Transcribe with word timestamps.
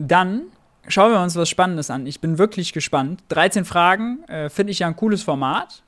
dann 0.00 0.44
schauen 0.88 1.12
wir 1.12 1.20
uns 1.20 1.36
was 1.36 1.48
Spannendes 1.48 1.90
an. 1.90 2.06
Ich 2.06 2.20
bin 2.20 2.38
wirklich 2.38 2.72
gespannt. 2.72 3.22
13 3.28 3.64
Fragen 3.64 4.24
äh, 4.24 4.48
finde 4.48 4.72
ich 4.72 4.80
ja 4.80 4.86
ein 4.86 4.96
cooles 4.96 5.22
Format. 5.22 5.82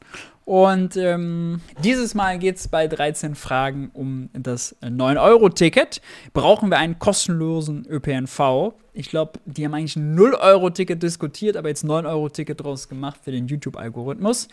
Und 0.44 0.96
ähm, 0.96 1.60
dieses 1.84 2.14
Mal 2.14 2.38
geht 2.38 2.56
es 2.56 2.68
bei 2.68 2.88
13 2.88 3.36
Fragen 3.36 3.90
um 3.94 4.28
das 4.32 4.76
9-Euro-Ticket. 4.82 6.02
Brauchen 6.34 6.68
wir 6.68 6.78
einen 6.78 6.98
kostenlosen 6.98 7.86
ÖPNV? 7.88 8.74
Ich 8.92 9.08
glaube, 9.08 9.38
die 9.46 9.64
haben 9.64 9.74
eigentlich 9.74 9.96
ein 9.96 10.18
0-Euro-Ticket 10.18 11.02
diskutiert, 11.02 11.56
aber 11.56 11.68
jetzt 11.68 11.84
9-Euro-Ticket 11.84 12.60
draus 12.60 12.88
gemacht 12.88 13.20
für 13.22 13.30
den 13.30 13.46
YouTube-Algorithmus. 13.46 14.48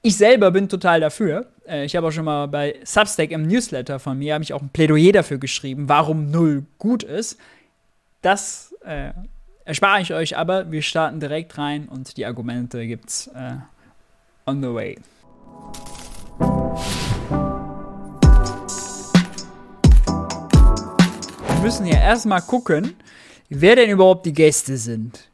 Ich 0.00 0.16
selber 0.16 0.52
bin 0.52 0.68
total 0.68 1.00
dafür. 1.00 1.46
Äh, 1.68 1.84
ich 1.84 1.96
habe 1.96 2.06
auch 2.06 2.12
schon 2.12 2.24
mal 2.24 2.46
bei 2.46 2.76
Substack 2.84 3.32
im 3.32 3.42
Newsletter 3.42 3.98
von 3.98 4.16
mir, 4.18 4.34
habe 4.34 4.44
ich 4.44 4.52
auch 4.52 4.62
ein 4.62 4.70
Plädoyer 4.70 5.12
dafür 5.12 5.38
geschrieben, 5.38 5.88
warum 5.88 6.30
0 6.30 6.64
gut 6.78 7.02
ist. 7.02 7.36
Das 8.22 8.65
äh, 8.86 9.12
erspare 9.64 10.00
ich 10.00 10.14
euch 10.14 10.36
aber. 10.36 10.70
Wir 10.70 10.82
starten 10.82 11.20
direkt 11.20 11.58
rein 11.58 11.88
und 11.88 12.16
die 12.16 12.24
Argumente 12.24 12.86
gibt's 12.86 13.26
äh, 13.28 13.56
on 14.46 14.62
the 14.62 14.72
way. 14.72 14.96
Wir 21.48 21.62
müssen 21.62 21.86
hier 21.86 21.98
erstmal 21.98 22.42
gucken, 22.42 22.94
wer 23.48 23.76
denn 23.76 23.90
überhaupt 23.90 24.24
die 24.26 24.32
Gäste 24.32 24.76
sind. 24.76 25.28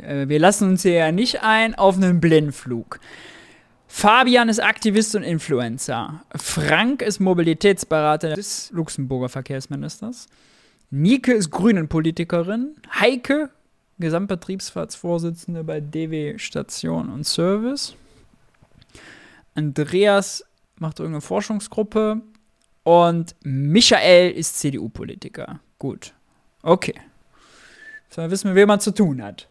Äh, 0.00 0.28
wir 0.28 0.38
lassen 0.38 0.70
uns 0.70 0.82
hier 0.82 0.94
ja 0.94 1.12
nicht 1.12 1.42
ein 1.42 1.74
auf 1.74 1.96
einen 1.96 2.20
Blindflug. 2.20 2.98
Fabian 3.88 4.48
ist 4.48 4.58
Aktivist 4.58 5.14
und 5.14 5.22
Influencer. 5.22 6.22
Frank 6.34 7.02
ist 7.02 7.20
Mobilitätsberater 7.20 8.34
des 8.34 8.70
Luxemburger 8.72 9.28
Verkehrsministers. 9.28 10.28
Nike 10.90 11.32
ist 11.32 11.50
Grünen-Politikerin. 11.50 12.76
Heike, 12.94 13.50
Gesamtbetriebsratsvorsitzende 13.98 15.64
bei 15.64 15.80
DW 15.80 16.38
Station 16.38 17.08
und 17.10 17.24
Service. 17.24 17.94
Andreas 19.54 20.44
macht 20.78 21.00
irgendeine 21.00 21.22
Forschungsgruppe. 21.22 22.22
Und 22.84 23.34
Michael 23.42 24.30
ist 24.30 24.58
CDU-Politiker. 24.60 25.58
Gut. 25.78 26.14
Okay. 26.62 26.94
Jetzt 28.08 28.30
wissen 28.30 28.50
wir, 28.50 28.54
wen 28.54 28.68
man 28.68 28.78
zu 28.78 28.92
tun 28.92 29.22
hat. 29.22 29.48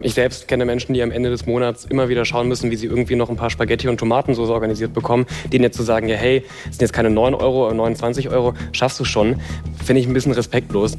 Ich 0.00 0.14
selbst 0.14 0.48
kenne 0.48 0.64
Menschen, 0.64 0.92
die 0.92 1.02
am 1.02 1.12
Ende 1.12 1.30
des 1.30 1.46
Monats 1.46 1.84
immer 1.84 2.08
wieder 2.08 2.24
schauen 2.24 2.48
müssen, 2.48 2.70
wie 2.72 2.76
sie 2.76 2.86
irgendwie 2.86 3.14
noch 3.14 3.30
ein 3.30 3.36
paar 3.36 3.50
Spaghetti 3.50 3.88
und 3.88 3.98
Tomatensauce 3.98 4.50
organisiert 4.50 4.92
bekommen. 4.92 5.24
Denen 5.52 5.62
jetzt 5.62 5.76
zu 5.76 5.84
sagen, 5.84 6.08
ja 6.08 6.16
hey, 6.16 6.44
sind 6.64 6.80
jetzt 6.80 6.92
keine 6.92 7.10
9 7.10 7.32
Euro 7.32 7.66
oder 7.66 7.74
29 7.74 8.28
Euro, 8.28 8.54
schaffst 8.72 8.98
du 8.98 9.04
schon, 9.04 9.40
finde 9.84 10.00
ich 10.00 10.08
ein 10.08 10.12
bisschen 10.12 10.32
respektlos. 10.32 10.98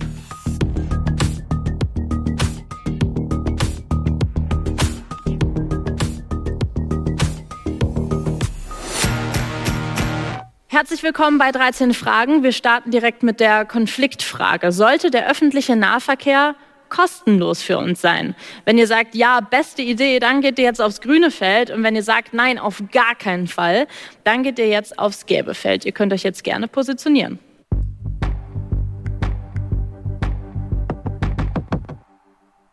Herzlich 10.69 11.03
willkommen 11.03 11.37
bei 11.37 11.51
13 11.51 11.93
Fragen. 11.93 12.43
Wir 12.43 12.53
starten 12.53 12.91
direkt 12.91 13.23
mit 13.23 13.41
der 13.41 13.65
Konfliktfrage. 13.65 14.71
Sollte 14.71 15.11
der 15.11 15.29
öffentliche 15.29 15.75
Nahverkehr 15.75 16.55
kostenlos 16.95 17.61
für 17.61 17.77
uns 17.77 18.01
sein? 18.01 18.35
Wenn 18.65 18.77
ihr 18.77 18.87
sagt, 18.87 19.15
ja, 19.15 19.41
beste 19.41 19.81
Idee, 19.81 20.19
dann 20.19 20.41
geht 20.41 20.59
ihr 20.59 20.65
jetzt 20.65 20.81
aufs 20.81 21.01
grüne 21.01 21.31
Feld. 21.31 21.69
Und 21.71 21.83
wenn 21.83 21.95
ihr 21.95 22.03
sagt, 22.03 22.33
nein, 22.33 22.57
auf 22.57 22.81
gar 22.91 23.15
keinen 23.15 23.47
Fall, 23.47 23.87
dann 24.23 24.43
geht 24.43 24.59
ihr 24.59 24.67
jetzt 24.67 24.97
aufs 24.97 25.25
gelbe 25.25 25.53
Feld. 25.53 25.85
Ihr 25.85 25.91
könnt 25.91 26.13
euch 26.13 26.23
jetzt 26.23 26.43
gerne 26.43 26.67
positionieren. 26.67 27.39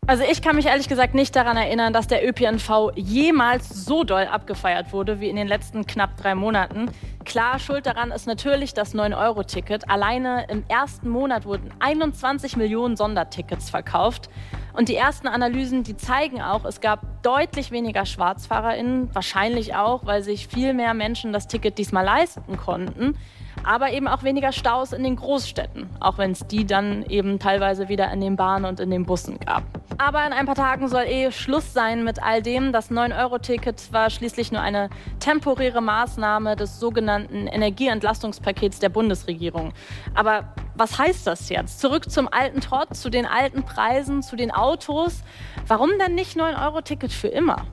Also 0.08 0.24
ich 0.24 0.42
kann 0.42 0.56
mich 0.56 0.66
ehrlich 0.66 0.88
gesagt 0.88 1.14
nicht 1.14 1.36
daran 1.36 1.56
erinnern, 1.56 1.92
dass 1.92 2.08
der 2.08 2.28
ÖPNV 2.28 2.90
jemals 2.96 3.68
so 3.68 4.02
doll 4.02 4.24
abgefeiert 4.24 4.92
wurde 4.92 5.20
wie 5.20 5.28
in 5.28 5.36
den 5.36 5.46
letzten 5.46 5.86
knapp 5.86 6.16
drei 6.16 6.34
Monaten. 6.34 6.90
Klar, 7.24 7.60
schuld 7.60 7.86
daran 7.86 8.10
ist 8.10 8.26
natürlich 8.26 8.74
das 8.74 8.96
9-Euro-Ticket. 8.96 9.88
Alleine 9.88 10.46
im 10.48 10.64
ersten 10.66 11.08
Monat 11.08 11.44
wurden 11.44 11.72
21 11.78 12.56
Millionen 12.56 12.96
Sondertickets 12.96 13.70
verkauft. 13.70 14.28
Und 14.72 14.88
die 14.88 14.96
ersten 14.96 15.28
Analysen, 15.28 15.84
die 15.84 15.96
zeigen 15.96 16.42
auch, 16.42 16.64
es 16.64 16.80
gab 16.80 17.22
deutlich 17.22 17.70
weniger 17.70 18.04
SchwarzfahrerInnen. 18.04 19.14
Wahrscheinlich 19.14 19.76
auch, 19.76 20.04
weil 20.04 20.24
sich 20.24 20.48
viel 20.48 20.74
mehr 20.74 20.94
Menschen 20.94 21.32
das 21.32 21.46
Ticket 21.46 21.78
diesmal 21.78 22.04
leisten 22.04 22.56
konnten 22.56 23.16
aber 23.64 23.92
eben 23.92 24.08
auch 24.08 24.22
weniger 24.22 24.52
Staus 24.52 24.92
in 24.92 25.04
den 25.04 25.16
Großstädten, 25.16 25.88
auch 26.00 26.18
wenn 26.18 26.32
es 26.32 26.46
die 26.46 26.64
dann 26.64 27.04
eben 27.04 27.38
teilweise 27.38 27.88
wieder 27.88 28.10
in 28.12 28.20
den 28.20 28.36
Bahnen 28.36 28.64
und 28.64 28.80
in 28.80 28.90
den 28.90 29.04
Bussen 29.04 29.38
gab. 29.38 29.62
Aber 30.04 30.26
in 30.26 30.32
ein 30.32 30.46
paar 30.46 30.56
Tagen 30.56 30.88
soll 30.88 31.04
eh 31.04 31.30
Schluss 31.30 31.72
sein 31.72 32.02
mit 32.02 32.20
all 32.20 32.42
dem. 32.42 32.72
Das 32.72 32.90
9-Euro-Ticket 32.90 33.92
war 33.92 34.10
schließlich 34.10 34.50
nur 34.50 34.60
eine 34.60 34.90
temporäre 35.20 35.80
Maßnahme 35.80 36.56
des 36.56 36.80
sogenannten 36.80 37.46
Energieentlastungspakets 37.46 38.80
der 38.80 38.88
Bundesregierung. 38.88 39.72
Aber 40.14 40.54
was 40.74 40.98
heißt 40.98 41.24
das 41.28 41.50
jetzt? 41.50 41.78
Zurück 41.78 42.10
zum 42.10 42.26
alten 42.26 42.60
Trott, 42.60 42.96
zu 42.96 43.10
den 43.10 43.26
alten 43.26 43.62
Preisen, 43.62 44.22
zu 44.22 44.34
den 44.34 44.50
Autos. 44.50 45.22
Warum 45.68 45.90
denn 46.00 46.16
nicht 46.16 46.36
9-Euro-Ticket 46.36 47.12
für 47.12 47.28
immer? 47.28 47.64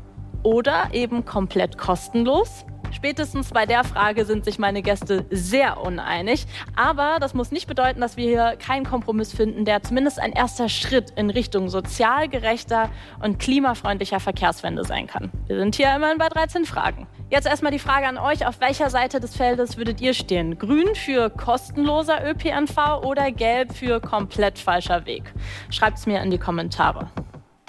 Oder 0.44 0.90
eben 0.94 1.26
komplett 1.26 1.80
kostenlos? 1.80 2.64
Spätestens 2.92 3.50
bei 3.50 3.66
der 3.66 3.84
Frage 3.84 4.26
sind 4.26 4.46
sich 4.46 4.60
meine 4.60 4.82
Gäste 4.82 5.26
sehr 5.30 5.82
uneinig. 5.82 6.46
Aber 6.76 7.18
das 7.20 7.34
muss 7.34 7.52
nicht 7.52 7.68
bedeuten, 7.68 8.02
dass 8.02 8.18
wir 8.18 8.28
hier 8.28 8.58
keinen 8.58 8.86
Kompromiss 8.86 9.34
finden, 9.34 9.66
der 9.66 9.84
zumindest 9.84 10.20
ein 10.20 10.32
erster 10.32 10.70
Schritt 10.70 11.12
in 11.12 11.30
Richtung 11.30 11.70
sozial 11.70 12.28
gerechter 12.30 12.90
und 13.22 13.40
klimafreundlicher 13.40 14.20
Verkehrswende 14.20 14.84
sein 14.84 15.08
kann. 15.08 15.32
Wir 15.48 15.60
sind 15.60 15.76
hier 15.76 15.94
immerhin 15.96 16.18
bei 16.18 16.30
13 16.30 16.66
Fragen. 16.66 17.08
Jetzt 17.30 17.46
erstmal 17.46 17.72
die 17.72 17.80
Frage 17.80 18.08
an 18.08 18.18
euch, 18.18 18.48
auf 18.48 18.60
welcher 18.60 18.90
Seite 18.90 19.20
des 19.20 19.36
Feldes 19.36 19.78
würdet 19.78 20.02
ihr 20.02 20.16
stehen? 20.16 20.58
Grün 20.58 20.96
für 20.96 21.30
kostenloser 21.30 22.28
ÖPNV 22.28 23.04
oder 23.04 23.32
gelb 23.32 23.74
für 23.74 24.00
komplett 24.00 24.58
falscher 24.58 25.06
Weg? 25.06 25.32
Schreibt 25.70 26.00
es 26.00 26.08
mir 26.08 26.22
in 26.24 26.32
die 26.32 26.40
Kommentare 26.40 27.10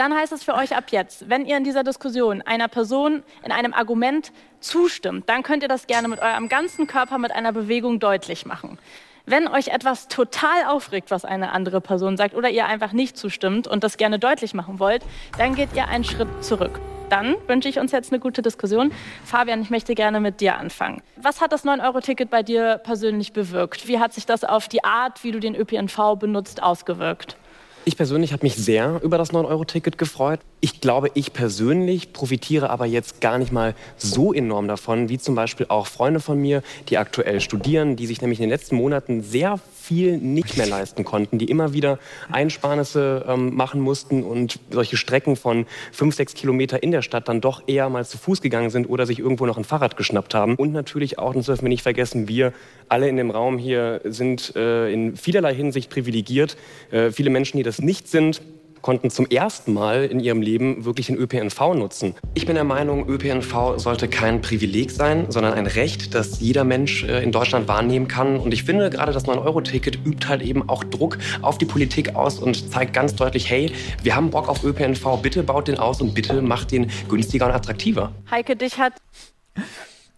dann 0.00 0.15
heißt 0.15 0.33
es 0.33 0.43
für 0.43 0.55
euch 0.55 0.75
ab 0.75 0.84
jetzt, 0.93 1.28
wenn 1.28 1.44
ihr 1.44 1.59
in 1.59 1.65
dieser 1.65 1.84
Diskussion 1.84 2.41
einer 2.41 2.69
Person 2.69 3.22
in 3.44 3.53
einem 3.53 3.75
Argument 3.75 4.33
zustimmt, 4.59 5.28
dann 5.28 5.43
könnt 5.43 5.62
ihr 5.62 5.69
das 5.69 5.87
gerne 5.87 6.09
mit 6.09 6.22
eurem 6.22 6.49
ganzen 6.49 6.87
Körper 6.87 7.19
mit 7.19 7.33
einer 7.33 7.53
Bewegung 7.53 8.00
deutlich 8.00 8.47
machen. 8.47 8.78
Wenn 9.27 9.47
euch 9.47 9.69
etwas 9.69 10.09
total 10.09 10.65
aufregt, 10.66 11.11
was 11.11 11.27
eine 11.27 11.53
andere 11.53 11.83
Person 11.83 12.16
sagt, 12.16 12.34
oder 12.34 12.49
ihr 12.49 12.65
einfach 12.65 12.93
nicht 12.93 13.19
zustimmt 13.19 13.69
und 13.69 13.84
das 13.84 13.99
gerne 13.99 14.19
deutlich 14.19 14.55
machen 14.55 14.78
wollt, 14.78 15.03
dann 15.37 15.55
geht 15.55 15.69
ihr 15.75 15.87
einen 15.87 16.05
Schritt 16.05 16.28
zurück. 16.43 16.81
Dann 17.11 17.37
wünsche 17.47 17.69
ich 17.69 17.78
uns 17.78 17.93
jetzt 17.93 18.11
eine 18.11 18.21
gute 18.21 18.41
Diskussion. 18.41 18.93
Fabian, 19.27 19.61
ich 19.61 19.69
möchte 19.69 19.94
gerne 19.94 20.21
mit 20.21 20.41
dir 20.41 20.56
anfangen. 20.56 21.03
Was 21.17 21.43
hat 21.43 21.53
das 21.53 21.67
9-Euro-Ticket 21.67 22.31
bei 22.31 22.43
dir 22.43 22.81
persönlich 22.82 23.34
bewirkt? 23.34 23.87
Wie 23.87 23.99
hat 23.99 24.15
sich 24.15 24.25
das 24.25 24.44
auf 24.44 24.67
die 24.67 24.82
Art, 24.82 25.22
wie 25.25 25.32
du 25.32 25.41
den 25.41 25.55
ÖPNV 25.55 26.17
benutzt, 26.19 26.62
ausgewirkt? 26.62 27.37
Ich 27.86 27.96
persönlich 27.96 28.34
habe 28.34 28.44
mich 28.44 28.56
sehr 28.56 29.00
über 29.02 29.16
das 29.16 29.32
9-Euro-Ticket 29.32 29.96
gefreut. 29.96 30.41
Ich 30.60 30.82
glaube, 30.82 31.10
ich 31.14 31.32
persönlich 31.32 32.12
profitiere 32.12 32.68
aber 32.68 32.84
jetzt 32.84 33.22
gar 33.22 33.38
nicht 33.38 33.52
mal 33.52 33.74
so 33.96 34.34
enorm 34.34 34.68
davon, 34.68 35.08
wie 35.08 35.18
zum 35.18 35.34
Beispiel 35.34 35.64
auch 35.70 35.86
Freunde 35.86 36.20
von 36.20 36.38
mir, 36.38 36.62
die 36.90 36.98
aktuell 36.98 37.40
studieren, 37.40 37.96
die 37.96 38.06
sich 38.06 38.20
nämlich 38.20 38.38
in 38.38 38.44
den 38.44 38.50
letzten 38.50 38.76
Monaten 38.76 39.22
sehr 39.22 39.58
viel 39.90 40.18
nicht 40.18 40.56
mehr 40.56 40.68
leisten 40.68 41.02
konnten, 41.02 41.38
die 41.38 41.46
immer 41.46 41.72
wieder 41.72 41.98
Einsparnisse 42.30 43.24
ähm, 43.26 43.56
machen 43.56 43.80
mussten 43.80 44.22
und 44.22 44.60
solche 44.70 44.96
Strecken 44.96 45.34
von 45.34 45.66
fünf, 45.90 46.14
sechs 46.14 46.34
Kilometer 46.34 46.80
in 46.80 46.92
der 46.92 47.02
Stadt 47.02 47.28
dann 47.28 47.40
doch 47.40 47.64
eher 47.66 47.88
mal 47.88 48.06
zu 48.06 48.16
Fuß 48.16 48.40
gegangen 48.40 48.70
sind 48.70 48.88
oder 48.88 49.04
sich 49.04 49.18
irgendwo 49.18 49.46
noch 49.46 49.58
ein 49.58 49.64
Fahrrad 49.64 49.96
geschnappt 49.96 50.32
haben. 50.32 50.54
Und 50.54 50.70
natürlich 50.70 51.18
auch, 51.18 51.34
das 51.34 51.46
dürfen 51.46 51.62
wir 51.62 51.70
nicht 51.70 51.82
vergessen, 51.82 52.28
wir 52.28 52.52
alle 52.88 53.08
in 53.08 53.16
dem 53.16 53.32
Raum 53.32 53.58
hier 53.58 54.00
sind 54.04 54.54
äh, 54.54 54.92
in 54.92 55.16
vielerlei 55.16 55.56
Hinsicht 55.56 55.90
privilegiert. 55.90 56.56
Äh, 56.92 57.10
viele 57.10 57.30
Menschen, 57.30 57.56
die 57.56 57.64
das 57.64 57.80
nicht 57.80 58.06
sind, 58.06 58.42
konnten 58.82 59.10
zum 59.10 59.26
ersten 59.26 59.72
Mal 59.72 60.05
in 60.05 60.20
ihrem 60.20 60.43
Leben 60.43 60.84
wirklich 60.84 61.06
den 61.06 61.16
ÖPNV 61.16 61.75
nutzen. 61.75 62.14
Ich 62.34 62.46
bin 62.46 62.55
der 62.55 62.64
Meinung, 62.64 63.08
ÖPNV 63.08 63.78
sollte 63.78 64.08
kein 64.08 64.40
Privileg 64.40 64.90
sein, 64.90 65.26
sondern 65.31 65.55
ein 65.55 65.66
Recht, 65.66 66.14
das 66.14 66.40
jeder 66.40 66.64
Mensch 66.64 67.05
äh, 67.05 67.22
in 67.22 67.32
Deutschland 67.32 67.69
wahrnehmen 67.69 68.08
kann. 68.08 68.38
Und 68.38 68.52
ich 68.52 68.64
finde, 68.64 68.90
gerade 68.90 69.12
das 69.12 69.26
9-Euro-Ticket 69.26 69.99
übt 70.05 70.28
halt 70.28 70.43
eben 70.43 70.69
auch 70.69 70.84
Druck 70.84 71.19
auf 71.43 71.58
die 71.58 71.66
Politik 71.66 72.14
aus 72.14 72.38
und 72.38 72.72
zeigt 72.72 72.93
ganz 72.93 73.14
deutlich, 73.14 73.50
hey, 73.50 73.72
wir 74.02 74.16
haben 74.16 74.31
Bock 74.31 74.49
auf 74.49 74.64
ÖPNV, 74.64 75.20
bitte 75.22 75.43
baut 75.43 75.69
den 75.69 75.78
aus 75.78 76.00
und 76.00 76.14
bitte 76.14 76.43
macht 76.43 76.72
den 76.72 76.90
günstiger 77.08 77.46
und 77.46 77.52
attraktiver. 77.52 78.12
Heike, 78.31 78.56
dich 78.56 78.78
hat 78.78 78.94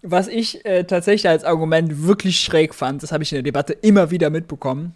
was 0.02 0.26
ich 0.26 0.64
äh, 0.64 0.84
tatsächlich 0.84 1.28
als 1.28 1.44
Argument 1.44 2.06
wirklich 2.06 2.40
schräg 2.40 2.74
fand, 2.74 3.02
das 3.02 3.12
habe 3.12 3.22
ich 3.22 3.32
in 3.32 3.36
der 3.36 3.42
Debatte 3.44 3.72
immer 3.72 4.10
wieder 4.10 4.30
mitbekommen, 4.30 4.94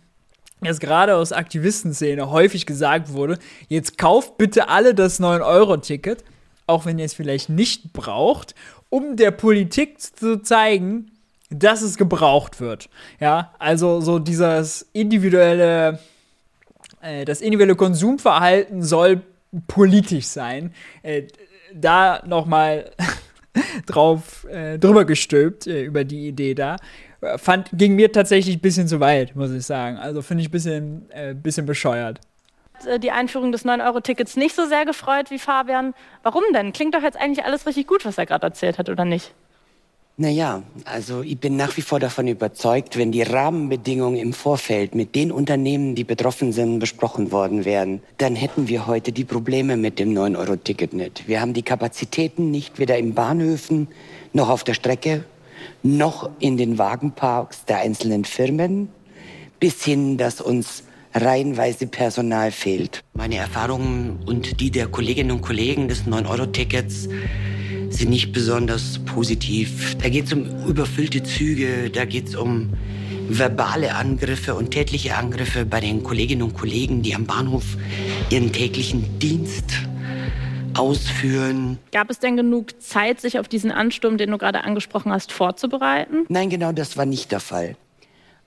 dass 0.61 0.81
gerade 0.81 1.17
aus 1.17 1.32
Aktivistenszene 1.32 2.31
häufig 2.31 2.67
gesagt 2.67 3.12
wurde, 3.12 3.38
jetzt 3.69 3.99
kauft 3.99 4.38
bitte 4.38 4.69
alle 4.69 4.94
das 4.94 5.20
9-Euro-Ticket, 5.20 6.25
auch 6.67 6.87
wenn 6.87 6.99
ihr 6.99 7.05
es 7.05 7.14
vielleicht 7.14 7.49
nicht 7.49 7.93
braucht, 7.93 8.55
um 8.88 9.17
der 9.17 9.31
Politik 9.31 10.00
zu 10.00 10.43
zeigen, 10.43 11.12
dass 11.50 11.82
es 11.82 11.97
gebraucht 11.97 12.61
wird. 12.61 12.88
Ja, 13.20 13.55
also 13.58 14.00
so 14.00 14.19
dieses 14.19 14.88
individuelle 14.93 16.00
äh, 17.00 17.25
das 17.25 17.41
individuelle 17.41 17.76
Konsumverhalten 17.76 18.82
soll 18.82 19.23
politisch 19.69 20.26
sein. 20.26 20.73
Äh, 21.03 21.25
da 21.75 22.23
nochmal 22.26 22.91
drauf 23.87 24.44
äh, 24.50 24.79
drüber 24.79 25.05
gestülpt 25.05 25.67
äh, 25.67 25.82
über 25.82 26.05
die 26.05 26.29
Idee 26.29 26.55
da. 26.55 26.76
Fand, 27.37 27.70
ging 27.73 27.94
mir 27.94 28.12
tatsächlich 28.12 28.56
ein 28.56 28.61
bisschen 28.61 28.88
zu 28.88 29.00
weit, 29.00 29.37
muss 29.37 29.50
ich 29.50 29.64
sagen. 29.64 29.96
Also 29.99 30.23
finde 30.23 30.43
ich 30.43 30.49
ein 30.49 30.52
bisschen, 30.52 31.11
äh, 31.11 31.34
bisschen 31.34 31.67
bescheuert. 31.67 32.20
Äh, 32.84 32.99
die 32.99 33.11
Einführung 33.11 33.52
des 33.52 33.64
9-Euro-Tickets 33.64 34.37
nicht 34.37 34.55
so 34.55 34.67
sehr 34.67 34.84
gefreut 34.84 35.31
wie 35.31 35.38
Fabian. 35.38 35.94
Warum 36.23 36.43
denn? 36.52 36.73
Klingt 36.73 36.94
doch 36.94 37.02
jetzt 37.02 37.19
eigentlich 37.19 37.44
alles 37.44 37.67
richtig 37.67 37.87
gut, 37.87 38.05
was 38.05 38.19
er 38.19 38.26
gerade 38.26 38.46
erzählt 38.46 38.78
hat, 38.78 38.88
oder 38.88 39.05
nicht? 39.05 39.32
Naja, 40.19 40.62
also 40.87 41.20
ich 41.20 41.38
bin 41.38 41.56
nach 41.56 41.76
wie 41.76 41.82
vor 41.82 42.00
davon 42.00 42.26
überzeugt, 42.26 42.96
wenn 42.96 43.12
die 43.12 43.20
Rahmenbedingungen 43.20 44.19
im 44.19 44.32
Vorfeld 44.32 44.94
mit 44.94 45.14
den 45.14 45.31
Unternehmen, 45.31 45.94
die 45.94 46.05
betroffen 46.05 46.52
sind, 46.52 46.79
besprochen 46.79 47.32
worden 47.32 47.67
wären, 47.67 48.00
dann 48.17 48.34
hätten 48.34 48.67
wir 48.67 48.87
heute 48.87 49.12
die 49.12 49.25
Probleme 49.25 49.76
mit 49.76 49.99
dem 49.99 50.14
9-Euro-Ticket 50.14 50.94
nicht. 50.94 51.29
Wir 51.29 51.43
haben 51.43 51.52
die 51.52 51.62
Kapazitäten 51.62 52.50
nicht 52.50 52.79
weder 52.79 52.96
in 52.96 53.12
Bahnhöfen 53.12 53.88
noch 54.32 54.49
auf 54.49 54.64
der 54.64 54.72
Strecke, 54.72 55.25
noch 55.83 56.31
in 56.39 56.57
den 56.57 56.79
Wagenparks 56.79 57.65
der 57.65 57.79
einzelnen 57.79 58.25
Firmen, 58.25 58.89
bis 59.61 59.85
hin, 59.85 60.19
dass 60.19 60.41
uns 60.41 60.85
reihenweise 61.15 61.87
Personal 61.87 62.53
fehlt. 62.53 63.03
Meine 63.15 63.37
Erfahrungen 63.37 64.19
und 64.27 64.61
die 64.61 64.71
der 64.71 64.87
Kolleginnen 64.89 65.31
und 65.31 65.41
Kollegen 65.41 65.89
des 65.89 66.05
9-Euro-Tickets 66.05 67.09
sind 67.89 68.11
nicht 68.11 68.33
besonders 68.33 68.99
positiv. 69.07 69.97
Da 69.97 70.09
geht 70.09 70.27
es 70.27 70.33
um 70.33 70.67
überfüllte 70.67 71.23
Züge, 71.23 71.91
da 71.91 72.05
geht 72.05 72.29
es 72.29 72.35
um 72.35 72.75
verbale 73.29 73.95
Angriffe 73.95 74.55
und 74.55 74.71
tätliche 74.71 75.17
Angriffe 75.17 75.65
bei 75.65 75.81
den 75.81 76.03
Kolleginnen 76.03 76.43
und 76.43 76.55
Kollegen, 76.55 77.03
die 77.03 77.15
am 77.15 77.25
Bahnhof 77.25 77.65
ihren 78.31 78.53
täglichen 78.53 79.19
Dienst 79.19 79.73
ausführen. 80.78 81.78
Gab 81.93 82.11
es 82.11 82.19
denn 82.19 82.37
genug 82.37 82.81
Zeit, 82.82 83.20
sich 83.20 83.38
auf 83.38 83.49
diesen 83.49 83.70
Ansturm, 83.70 84.19
den 84.19 84.31
du 84.31 84.38
gerade 84.38 84.64
angesprochen 84.64 85.12
hast, 85.12 85.32
vorzubereiten? 85.32 86.26
Nein, 86.28 86.50
genau 86.50 86.73
das 86.73 86.96
war 86.96 87.06
nicht 87.06 87.32
der 87.32 87.40
Fall. 87.40 87.76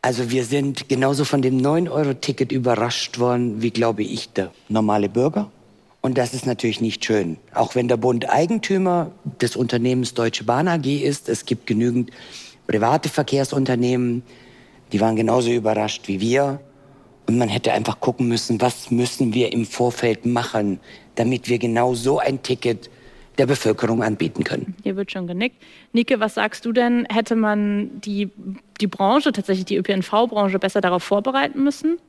Also 0.02 0.32
wir 0.32 0.46
sind 0.46 0.88
genauso 0.88 1.26
von 1.26 1.42
dem 1.42 1.58
9-Euro-Ticket 1.58 2.52
überrascht 2.52 3.20
worden, 3.20 3.62
wie, 3.62 3.72
glaube 3.72 4.04
ich, 4.04 4.30
der 4.30 4.52
normale 4.70 5.10
Bürger. 5.10 5.52
Und 6.02 6.18
das 6.18 6.34
ist 6.34 6.46
natürlich 6.46 6.80
nicht 6.80 7.04
schön. 7.04 7.38
Auch 7.54 7.76
wenn 7.76 7.90
der 7.90 7.98
Bund 7.98 8.30
Eigentümer 8.30 9.12
des 9.42 9.58
Unternehmens 9.58 10.14
Deutsche 10.14 10.46
Bahn 10.46 10.70
AG 10.70 10.86
ist, 10.86 11.28
es 11.28 11.46
gibt 11.46 11.68
genügend 11.68 12.12
private 12.68 13.10
Verkehrsunternehmen, 13.10 14.24
die 14.94 15.02
waren 15.02 15.16
genauso 15.16 15.52
überrascht 15.52 16.08
wie 16.08 16.22
wir. 16.22 16.62
Und 17.30 17.38
man 17.38 17.48
hätte 17.48 17.74
einfach 17.74 18.00
gucken 18.00 18.28
müssen, 18.28 18.60
was 18.60 18.90
müssen 18.90 19.36
wir 19.36 19.54
im 19.54 19.64
Vorfeld 19.64 20.26
machen, 20.26 20.80
damit 21.14 21.48
wir 21.48 21.60
genau 21.60 21.94
so 21.94 22.18
ein 22.18 22.42
Ticket 22.42 22.90
der 23.38 23.46
Bevölkerung 23.46 24.02
anbieten 24.02 24.44
können. 24.44 24.76
Hier 24.82 24.96
wird 24.96 25.12
schon 25.12 25.28
genickt. 25.28 25.56
Nike, 25.94 26.20
was 26.20 26.34
sagst 26.34 26.66
du 26.66 26.72
denn? 26.72 27.06
Hätte 27.08 27.36
man 27.36 28.02
die, 28.02 28.32
die 28.82 28.88
Branche, 28.88 29.32
tatsächlich 29.32 29.66
die 29.66 29.78
ÖPNV-Branche, 29.78 30.58
besser 30.58 30.82
darauf 30.82 31.04
vorbereiten 31.04 31.64
müssen? 31.64 32.00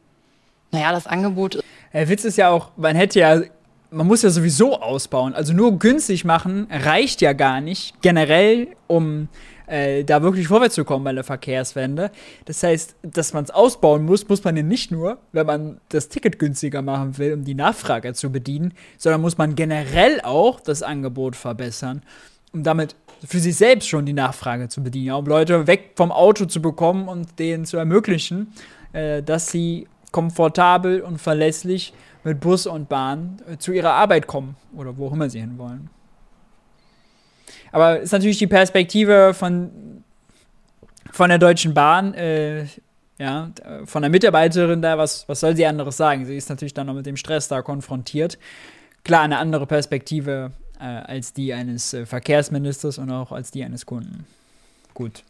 Naja, 0.70 0.90
das 0.90 1.06
Angebot. 1.06 1.62
Der 1.92 2.08
Witz 2.08 2.24
ist 2.24 2.38
ja 2.38 2.48
auch, 2.48 2.70
man 2.78 2.96
hätte 2.96 3.18
ja, 3.18 3.42
man 3.90 4.06
muss 4.06 4.22
ja 4.22 4.30
sowieso 4.30 4.80
ausbauen. 4.80 5.34
Also 5.34 5.52
nur 5.52 5.78
günstig 5.78 6.24
machen 6.24 6.66
reicht 6.70 7.20
ja 7.20 7.34
gar 7.34 7.60
nicht, 7.60 8.00
generell, 8.00 8.68
um 8.86 9.28
äh, 9.70 10.04
da 10.04 10.22
wirklich 10.22 10.48
vorwärts 10.48 10.74
zu 10.74 10.84
kommen 10.84 11.04
bei 11.04 11.12
der 11.12 11.24
Verkehrswende. 11.24 12.10
Das 12.44 12.62
heißt, 12.62 12.96
dass 13.02 13.32
man 13.32 13.44
es 13.44 13.50
ausbauen 13.50 14.04
muss, 14.04 14.28
muss 14.28 14.42
man 14.42 14.56
ja 14.56 14.62
nicht 14.62 14.90
nur, 14.90 15.18
wenn 15.32 15.46
man 15.46 15.80
das 15.90 16.08
Ticket 16.08 16.38
günstiger 16.38 16.82
machen 16.82 17.16
will, 17.18 17.34
um 17.34 17.44
die 17.44 17.54
Nachfrage 17.54 18.12
zu 18.12 18.30
bedienen, 18.30 18.74
sondern 18.98 19.20
muss 19.20 19.38
man 19.38 19.54
generell 19.54 20.20
auch 20.22 20.60
das 20.60 20.82
Angebot 20.82 21.36
verbessern, 21.36 22.02
um 22.52 22.64
damit 22.64 22.96
für 23.24 23.38
sich 23.38 23.56
selbst 23.56 23.88
schon 23.88 24.06
die 24.06 24.12
Nachfrage 24.12 24.68
zu 24.68 24.82
bedienen, 24.82 25.14
um 25.14 25.26
Leute 25.26 25.66
weg 25.66 25.92
vom 25.94 26.10
Auto 26.10 26.46
zu 26.46 26.60
bekommen 26.60 27.06
und 27.06 27.38
denen 27.38 27.64
zu 27.64 27.76
ermöglichen, 27.76 28.52
äh, 28.92 29.22
dass 29.22 29.48
sie 29.48 29.86
komfortabel 30.10 31.00
und 31.02 31.18
verlässlich 31.18 31.92
mit 32.24 32.40
Bus 32.40 32.66
und 32.66 32.88
Bahn 32.88 33.40
äh, 33.48 33.56
zu 33.58 33.72
ihrer 33.72 33.92
Arbeit 33.92 34.26
kommen 34.26 34.56
oder 34.74 34.96
wo 34.96 35.06
auch 35.06 35.12
immer 35.12 35.30
sie 35.30 35.40
hinwollen. 35.40 35.90
Aber 37.72 38.00
ist 38.00 38.12
natürlich 38.12 38.38
die 38.38 38.46
Perspektive 38.46 39.34
von, 39.34 40.02
von 41.12 41.28
der 41.28 41.38
Deutschen 41.38 41.74
Bahn, 41.74 42.14
äh, 42.14 42.66
ja, 43.18 43.50
von 43.84 44.02
der 44.02 44.10
Mitarbeiterin 44.10 44.80
da, 44.80 44.96
was, 44.96 45.28
was 45.28 45.40
soll 45.40 45.54
sie 45.54 45.66
anderes 45.66 45.96
sagen? 45.96 46.24
Sie 46.24 46.36
ist 46.36 46.48
natürlich 46.48 46.74
dann 46.74 46.86
noch 46.86 46.94
mit 46.94 47.06
dem 47.06 47.16
Stress 47.16 47.48
da 47.48 47.62
konfrontiert. 47.62 48.38
Klar, 49.04 49.22
eine 49.22 49.38
andere 49.38 49.66
Perspektive 49.66 50.52
äh, 50.80 50.84
als 50.84 51.32
die 51.32 51.52
eines 51.52 51.94
äh, 51.94 52.06
Verkehrsministers 52.06 52.98
und 52.98 53.10
auch 53.10 53.32
als 53.32 53.50
die 53.50 53.62
eines 53.62 53.86
Kunden. 53.86 54.26
Gut 54.94 55.22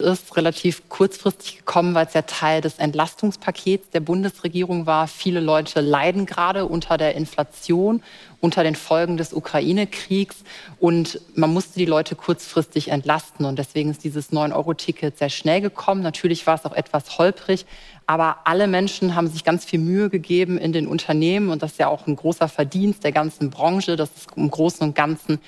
ist 0.00 0.36
relativ 0.36 0.88
kurzfristig 0.88 1.58
gekommen, 1.58 1.94
weil 1.94 2.06
es 2.06 2.14
ja 2.14 2.22
Teil 2.22 2.60
des 2.60 2.78
Entlastungspakets 2.78 3.90
der 3.90 4.00
Bundesregierung 4.00 4.86
war. 4.86 5.06
Viele 5.06 5.40
Leute 5.40 5.80
leiden 5.80 6.26
gerade 6.26 6.66
unter 6.66 6.98
der 6.98 7.14
Inflation, 7.14 8.02
unter 8.40 8.64
den 8.64 8.74
Folgen 8.74 9.16
des 9.16 9.32
Ukraine-Kriegs 9.32 10.36
und 10.78 11.20
man 11.34 11.52
musste 11.52 11.78
die 11.78 11.86
Leute 11.86 12.16
kurzfristig 12.16 12.88
entlasten 12.88 13.44
und 13.44 13.58
deswegen 13.58 13.90
ist 13.90 14.02
dieses 14.02 14.32
9-Euro-Ticket 14.32 15.18
sehr 15.18 15.30
schnell 15.30 15.60
gekommen. 15.60 16.02
Natürlich 16.02 16.46
war 16.46 16.54
es 16.54 16.64
auch 16.64 16.72
etwas 16.72 17.18
holprig, 17.18 17.66
aber 18.10 18.38
alle 18.42 18.66
Menschen 18.66 19.14
haben 19.14 19.28
sich 19.28 19.44
ganz 19.44 19.64
viel 19.64 19.78
Mühe 19.78 20.10
gegeben 20.10 20.58
in 20.58 20.72
den 20.72 20.88
Unternehmen 20.88 21.48
und 21.50 21.62
das 21.62 21.70
ist 21.70 21.78
ja 21.78 21.86
auch 21.86 22.08
ein 22.08 22.16
großer 22.16 22.48
Verdienst 22.48 23.04
der 23.04 23.12
ganzen 23.12 23.50
Branche, 23.50 23.94
dass 23.94 24.10
es 24.16 24.26
im 24.34 24.50
Großen 24.50 24.84
und 24.84 24.96
Ganzen 24.96 25.38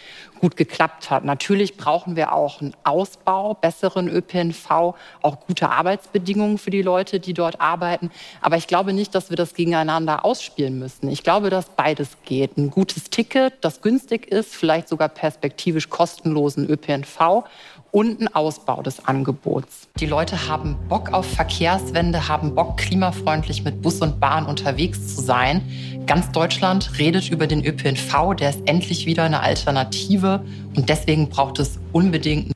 gut 0.41 0.57
geklappt 0.57 1.11
hat. 1.11 1.25
Natürlich 1.25 1.77
brauchen 1.77 2.15
wir 2.15 2.33
auch 2.33 2.61
einen 2.61 2.73
Ausbau, 2.85 3.55
besseren 3.55 4.09
ÖPNV, 4.09 4.95
auch 5.23 5.41
gute 5.45 5.71
Arbeitsbedingungen 5.71 6.57
für 6.57 6.71
die 6.71 6.83
Leute, 6.83 7.19
die 7.19 7.35
dort 7.35 7.61
arbeiten. 7.61 8.13
Aber 8.41 8.57
ich 8.57 8.69
glaube 8.69 8.93
nicht, 8.93 9.13
dass 9.17 9.31
wir 9.31 9.37
das 9.37 9.55
gegeneinander 9.55 10.25
ausspielen 10.25 10.79
müssen. 10.79 11.09
Ich 11.09 11.25
glaube, 11.25 11.51
dass 11.51 11.67
beides 11.67 12.11
geht. 12.25 12.57
Ein 12.59 12.71
gutes 12.71 13.11
Ticket, 13.11 13.55
das 13.61 13.83
günstig 13.83 14.29
ist, 14.29 14.55
vielleicht 14.55 14.89
sogar 14.89 15.09
perspektivisch 15.09 15.89
kostenlosen 15.89 16.71
ÖPNV 16.71 17.45
und 17.93 18.21
ein 18.21 18.35
Ausbau 18.35 18.83
des 18.83 19.05
Angebots. 19.05 19.89
Die 20.01 20.07
Leute 20.07 20.49
haben 20.49 20.77
Bock 20.89 21.13
auf 21.13 21.27
Verkehrswende, 21.27 22.27
haben 22.27 22.55
Bock, 22.55 22.79
klimafreundlich 22.79 23.63
mit 23.63 23.83
Bus 23.83 24.01
und 24.01 24.19
Bahn 24.19 24.47
unterwegs 24.47 25.15
zu 25.15 25.21
sein. 25.21 25.63
Ganz 26.07 26.33
Deutschland 26.33 26.99
redet 26.99 27.31
über 27.31 27.47
den 27.47 27.65
ÖPNV, 27.65 28.35
der 28.35 28.51
ist 28.51 28.63
endlich 28.67 29.07
wieder 29.07 29.23
eine 29.25 29.41
Alternative 29.41 30.45
und 30.75 30.89
deswegen 30.89 31.29
braucht 31.29 31.61
es 31.61 31.79
unbedingt 31.93 32.53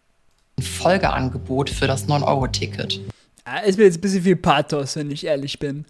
ein 0.59 0.63
Folgeangebot 0.63 1.71
für 1.71 1.87
das 1.87 2.09
9-Euro-Ticket. 2.09 3.01
Ja, 3.47 3.59
ist 3.59 3.79
mir 3.79 3.85
jetzt 3.85 3.99
ein 3.99 4.01
bisschen 4.01 4.23
viel 4.23 4.37
Pathos, 4.37 4.97
wenn 4.97 5.11
ich 5.11 5.25
ehrlich 5.25 5.59
bin. 5.59 5.85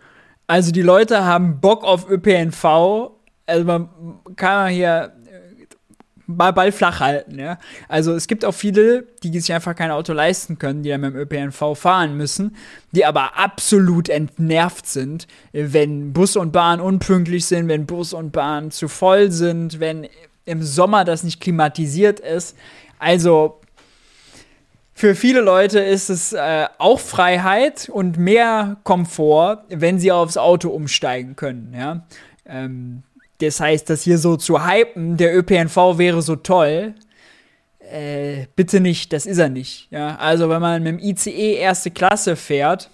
Also 0.48 0.72
die 0.72 0.82
Leute 0.82 1.24
haben 1.24 1.60
Bock 1.60 1.84
auf 1.84 2.10
ÖPNV. 2.10 2.64
Also 3.46 3.64
man 3.64 3.88
kann 4.34 4.70
hier 4.70 5.15
mal 6.26 6.52
Ball 6.52 6.72
flach 6.72 7.00
halten, 7.00 7.38
ja. 7.38 7.58
Also 7.88 8.14
es 8.14 8.26
gibt 8.26 8.44
auch 8.44 8.54
viele, 8.54 9.06
die 9.22 9.38
sich 9.38 9.52
einfach 9.52 9.74
kein 9.74 9.90
Auto 9.90 10.12
leisten 10.12 10.58
können, 10.58 10.82
die 10.82 10.90
dann 10.90 11.00
mit 11.00 11.14
dem 11.14 11.20
ÖPNV 11.20 11.76
fahren 11.76 12.16
müssen, 12.16 12.56
die 12.92 13.04
aber 13.04 13.38
absolut 13.38 14.08
entnervt 14.08 14.86
sind, 14.86 15.26
wenn 15.52 16.12
Bus 16.12 16.36
und 16.36 16.52
Bahn 16.52 16.80
unpünktlich 16.80 17.46
sind, 17.46 17.68
wenn 17.68 17.86
Bus 17.86 18.12
und 18.12 18.32
Bahn 18.32 18.70
zu 18.70 18.88
voll 18.88 19.30
sind, 19.30 19.80
wenn 19.80 20.08
im 20.44 20.62
Sommer 20.62 21.04
das 21.04 21.22
nicht 21.22 21.40
klimatisiert 21.40 22.20
ist. 22.20 22.56
Also 22.98 23.60
für 24.94 25.14
viele 25.14 25.40
Leute 25.40 25.80
ist 25.80 26.08
es 26.08 26.32
äh, 26.32 26.66
auch 26.78 27.00
Freiheit 27.00 27.90
und 27.90 28.16
mehr 28.16 28.78
Komfort, 28.82 29.64
wenn 29.68 29.98
sie 29.98 30.10
aufs 30.10 30.38
Auto 30.38 30.70
umsteigen 30.70 31.36
können, 31.36 31.74
ja. 31.76 32.06
Ähm, 32.46 33.02
das 33.38 33.60
heißt, 33.60 33.90
das 33.90 34.02
hier 34.02 34.18
so 34.18 34.36
zu 34.36 34.66
hypen, 34.66 35.16
der 35.16 35.36
ÖPNV 35.36 35.98
wäre 35.98 36.22
so 36.22 36.36
toll, 36.36 36.94
äh, 37.80 38.46
bitte 38.56 38.80
nicht, 38.80 39.12
das 39.12 39.26
ist 39.26 39.38
er 39.38 39.48
nicht. 39.48 39.88
Ja? 39.90 40.16
Also, 40.16 40.48
wenn 40.48 40.60
man 40.60 40.82
mit 40.82 40.92
dem 40.92 40.98
ICE 40.98 41.54
erste 41.54 41.90
Klasse 41.90 42.36
fährt, 42.36 42.90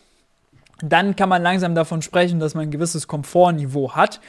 dann 0.83 1.17
kann 1.17 1.29
man 1.29 1.43
langsam 1.43 1.75
davon 1.75 2.03
sprechen, 2.03 2.41
dass 2.41 2.55
man 2.55 2.65
ein 2.65 2.71
gewisses 2.71 3.07
Komfortniveau 3.07 3.93
hat. 3.93 4.21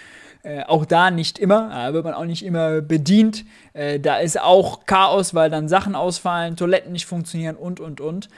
Äh, 0.43 0.63
auch 0.63 0.85
da 0.85 1.09
nicht 1.09 1.39
immer, 1.39 1.69
da 1.69 1.93
wird 1.93 2.03
man 2.03 2.13
auch 2.13 2.25
nicht 2.25 2.45
immer 2.45 2.81
bedient. 2.81 3.45
Äh, 3.73 3.99
da 3.99 4.17
ist 4.17 4.39
auch 4.39 4.85
Chaos, 4.85 5.33
weil 5.33 5.49
dann 5.49 5.67
Sachen 5.67 5.95
ausfallen, 5.95 6.55
Toiletten 6.55 6.91
nicht 6.91 7.05
funktionieren 7.05 7.55
und, 7.55 7.79
und, 7.79 8.01
und. 8.01 8.29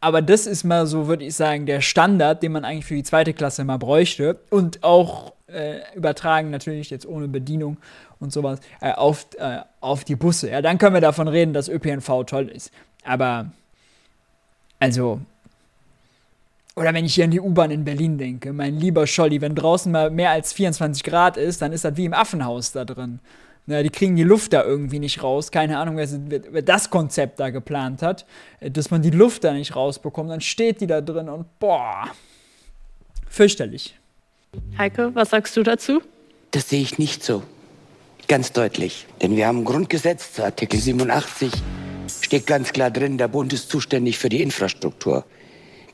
Aber 0.00 0.22
das 0.22 0.46
ist 0.46 0.64
mal 0.64 0.86
so, 0.86 1.06
würde 1.06 1.24
ich 1.24 1.34
sagen, 1.34 1.66
der 1.66 1.80
Standard, 1.80 2.42
den 2.42 2.52
man 2.52 2.64
eigentlich 2.64 2.84
für 2.84 2.94
die 2.94 3.02
zweite 3.02 3.32
Klasse 3.32 3.64
mal 3.64 3.78
bräuchte. 3.78 4.38
Und 4.50 4.84
auch 4.84 5.33
äh, 5.54 5.80
übertragen, 5.94 6.50
natürlich 6.50 6.90
jetzt 6.90 7.06
ohne 7.06 7.28
Bedienung 7.28 7.78
und 8.20 8.32
sowas, 8.32 8.60
äh, 8.80 8.92
auf, 8.92 9.26
äh, 9.38 9.60
auf 9.80 10.04
die 10.04 10.16
Busse. 10.16 10.50
Ja, 10.50 10.62
dann 10.62 10.78
können 10.78 10.94
wir 10.94 11.00
davon 11.00 11.28
reden, 11.28 11.52
dass 11.52 11.68
ÖPNV 11.68 12.24
toll 12.26 12.48
ist. 12.48 12.72
Aber, 13.04 13.50
also, 14.80 15.20
Oder 16.76 16.92
wenn 16.92 17.04
ich 17.04 17.14
hier 17.14 17.24
an 17.24 17.30
die 17.30 17.40
U-Bahn 17.40 17.70
in 17.70 17.84
Berlin 17.84 18.18
denke, 18.18 18.52
mein 18.52 18.80
lieber 18.80 19.06
Scholli, 19.06 19.40
wenn 19.40 19.54
draußen 19.54 19.92
mal 19.92 20.10
mehr 20.10 20.30
als 20.30 20.52
24 20.52 21.04
Grad 21.04 21.36
ist, 21.36 21.62
dann 21.62 21.72
ist 21.72 21.84
das 21.84 21.96
wie 21.96 22.04
im 22.04 22.12
Affenhaus 22.12 22.72
da 22.72 22.84
drin. 22.84 23.20
Na, 23.66 23.82
die 23.82 23.90
kriegen 23.90 24.14
die 24.14 24.24
Luft 24.24 24.52
da 24.52 24.62
irgendwie 24.62 24.98
nicht 24.98 25.22
raus. 25.22 25.50
Keine 25.50 25.78
Ahnung, 25.78 25.96
wer, 25.96 26.08
wer, 26.52 26.62
das 26.62 26.90
Konzept 26.90 27.40
da 27.40 27.48
geplant 27.50 28.02
hat, 28.02 28.26
äh, 28.60 28.70
dass 28.70 28.90
man 28.90 29.02
die 29.02 29.10
Luft 29.10 29.44
da 29.44 29.52
nicht 29.52 29.74
rausbekommt. 29.74 30.30
Dann 30.30 30.40
steht 30.40 30.80
die 30.80 30.86
da 30.86 31.00
drin 31.00 31.28
und 31.28 31.46
boah, 31.58 32.08
fürchterlich. 33.28 33.94
Heike, 34.78 35.14
was 35.14 35.30
sagst 35.30 35.56
du 35.56 35.62
dazu? 35.62 36.02
Das 36.50 36.68
sehe 36.68 36.82
ich 36.82 36.98
nicht 36.98 37.22
so. 37.22 37.42
Ganz 38.28 38.52
deutlich. 38.52 39.06
Denn 39.20 39.36
wir 39.36 39.46
haben 39.46 39.60
ein 39.60 39.64
Grundgesetz, 39.64 40.38
Artikel 40.40 40.80
87, 40.80 41.52
steht 42.22 42.46
ganz 42.46 42.72
klar 42.72 42.90
drin, 42.90 43.18
der 43.18 43.28
Bund 43.28 43.52
ist 43.52 43.68
zuständig 43.68 44.18
für 44.18 44.28
die 44.28 44.42
Infrastruktur. 44.42 45.24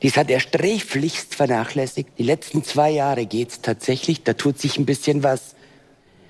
Dies 0.01 0.17
hat 0.17 0.31
er 0.31 0.39
sträflichst 0.39 1.35
vernachlässigt. 1.35 2.09
Die 2.17 2.23
letzten 2.23 2.63
zwei 2.63 2.89
Jahre 2.89 3.25
geht 3.25 3.49
es 3.49 3.61
tatsächlich, 3.61 4.23
da 4.23 4.33
tut 4.33 4.59
sich 4.59 4.77
ein 4.77 4.85
bisschen 4.85 5.23
was. 5.23 5.55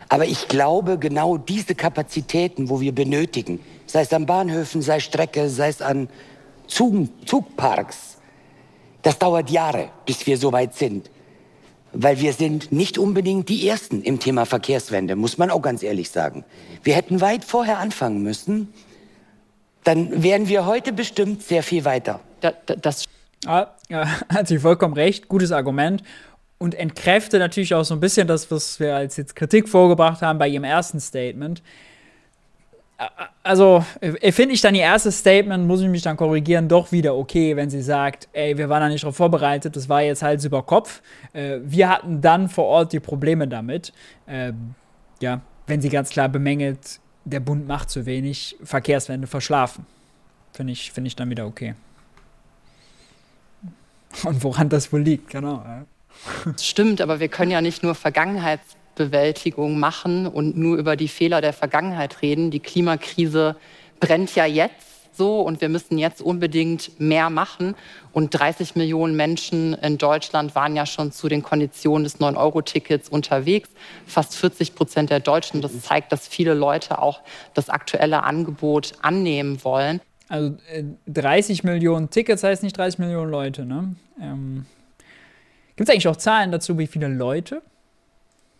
Aber 0.10 0.26
ich 0.26 0.50
glaube, 0.50 1.00
genau 1.00 1.38
diese 1.38 1.74
Kapazitäten, 1.74 2.70
wo 2.70 2.82
wir 2.82 2.94
benötigen, 2.94 3.62
sei 3.86 4.02
es 4.02 4.12
an 4.12 4.26
Bahnhöfen, 4.26 4.82
sei 4.82 5.00
Strecke, 5.00 5.50
sei 5.50 5.70
es 5.70 5.82
an 5.82 6.10
Zug, 6.68 7.08
Zugparks, 7.26 8.18
das 9.04 9.18
dauert 9.18 9.50
Jahre, 9.50 9.90
bis 10.06 10.28
wir 10.28 10.38
so 10.38 10.52
weit 10.52 10.76
sind. 10.76 11.10
Weil 11.94 12.20
wir 12.20 12.34
sind 12.34 12.72
nicht 12.72 12.98
unbedingt 12.98 13.50
die 13.50 13.68
Ersten 13.68 14.02
im 14.02 14.20
Thema 14.20 14.46
Verkehrswende, 14.46 15.16
muss 15.16 15.38
man 15.38 15.50
auch 15.50 15.62
ganz 15.62 15.84
ehrlich 15.84 16.10
sagen. 16.10 16.46
Wir 16.84 16.96
hätten 16.96 17.22
weit 17.22 17.44
vorher 17.44 17.80
anfangen 17.80 18.24
müssen. 18.24 18.70
Dann 19.84 20.24
wären 20.24 20.48
wir 20.48 20.66
heute 20.66 20.94
bestimmt 20.94 21.44
sehr 21.44 21.64
viel 21.64 21.86
weiter. 21.86 22.20
Da, 22.40 22.54
da, 22.66 22.76
das 22.76 23.06
Ah, 23.46 23.68
ja, 23.90 24.06
hat 24.30 24.48
sie 24.48 24.60
vollkommen 24.60 24.94
recht, 24.94 25.28
gutes 25.28 25.52
Argument. 25.52 26.04
Und 26.58 26.76
entkräfte 26.76 27.40
natürlich 27.40 27.74
auch 27.74 27.84
so 27.84 27.96
ein 27.96 28.00
bisschen 28.00 28.28
das, 28.28 28.52
was 28.52 28.80
wir 28.80 28.96
als 28.96 29.18
jetzt 29.18 29.36
Kritik 29.36 29.68
vorgebracht 29.68 30.22
haben 30.22 30.38
bei 30.38 30.48
ihrem 30.48 30.64
ersten 30.64 31.00
Statement. 31.00 31.64
Also, 33.44 33.84
finde 34.00 34.54
ich 34.54 34.62
dann 34.62 34.76
ihr 34.76 34.84
erstes 34.84 35.20
Statement, 35.20 35.66
muss 35.66 35.82
ich 35.82 35.88
mich 35.88 36.04
dann 36.04 36.16
korrigieren, 36.16 36.68
doch 36.68 36.92
wieder 36.92 37.16
okay, 37.16 37.56
wenn 37.56 37.70
sie 37.70 37.82
sagt, 37.82 38.28
ey, 38.34 38.58
wir 38.58 38.70
waren 38.70 38.82
da 38.82 38.90
nicht 38.90 39.04
drauf 39.04 39.16
vorbereitet, 39.16 39.76
das 39.76 39.90
war 39.90 40.02
jetzt 40.02 40.22
Hals 40.22 40.46
über 40.46 40.62
Kopf. 40.62 41.02
Äh, 41.34 41.60
wir 41.64 41.90
hatten 41.90 42.22
dann 42.22 42.50
vor 42.50 42.66
Ort 42.66 42.94
die 42.94 43.00
Probleme 43.00 43.48
damit. 43.48 43.94
Ähm, 44.28 44.76
ja, 45.20 45.42
wenn 45.66 45.82
sie 45.82 45.90
ganz 45.90 46.10
klar 46.10 46.30
bemängelt, 46.30 47.00
der 47.26 47.40
Bund 47.40 47.68
macht 47.68 47.90
zu 47.90 48.06
wenig, 48.06 48.56
Verkehrswende 48.64 49.28
verschlafen. 49.28 49.86
Finde 50.54 50.74
ich, 50.74 50.92
find 50.92 51.08
ich 51.08 51.16
dann 51.16 51.30
wieder 51.30 51.48
okay. 51.48 51.76
Und 54.24 54.44
woran 54.44 54.70
das 54.70 54.92
wohl 54.92 55.02
liegt, 55.02 55.30
genau. 55.30 55.64
Das 56.46 56.66
stimmt, 56.66 57.02
aber 57.02 57.20
wir 57.20 57.30
können 57.30 57.52
ja 57.52 57.62
nicht 57.62 57.84
nur 57.84 57.96
Vergangenheitsbewältigung 58.96 59.80
machen 59.80 60.28
und 60.28 60.58
nur 60.58 60.78
über 60.78 60.96
die 60.96 61.08
Fehler 61.08 61.42
der 61.42 61.54
Vergangenheit 61.54 62.22
reden. 62.22 62.52
Die 62.52 62.60
Klimakrise 62.60 63.56
brennt 64.00 64.36
ja 64.36 64.46
jetzt 64.46 64.76
so 65.14 65.42
und 65.42 65.60
wir 65.60 65.70
müssen 65.70 65.98
jetzt 65.98 66.22
unbedingt 66.22 67.00
mehr 67.00 67.30
machen. 67.30 67.76
Und 68.14 68.30
30 68.32 68.76
Millionen 68.76 69.16
Menschen 69.16 69.74
in 69.74 69.98
Deutschland 69.98 70.56
waren 70.56 70.76
ja 70.76 70.86
schon 70.86 71.12
zu 71.12 71.28
den 71.28 71.44
Konditionen 71.44 72.04
des 72.06 72.20
9-Euro-Tickets 72.20 73.10
unterwegs. 73.10 73.70
Fast 74.06 74.36
40 74.36 74.74
Prozent 74.76 75.10
der 75.10 75.20
Deutschen. 75.20 75.62
Das 75.62 75.80
zeigt, 75.82 76.12
dass 76.12 76.28
viele 76.28 76.54
Leute 76.54 77.00
auch 77.00 77.22
das 77.54 77.70
aktuelle 77.70 78.24
Angebot 78.24 78.94
annehmen 79.02 79.64
wollen. 79.64 80.00
Also 80.30 80.56
äh, 80.72 80.84
30 81.08 81.66
Millionen 81.66 82.10
Tickets 82.10 82.44
heißt 82.44 82.64
nicht 82.64 82.78
30 82.78 83.00
Millionen 83.00 83.32
Leute, 83.32 83.66
ne? 83.66 83.96
Ähm, 84.22 84.66
Gibt 85.76 85.90
es 85.90 85.94
eigentlich 85.94 86.08
auch 86.08 86.16
Zahlen 86.16 86.52
dazu, 86.52 86.78
wie 86.78 86.88
viele 86.88 87.08
Leute? 87.08 87.62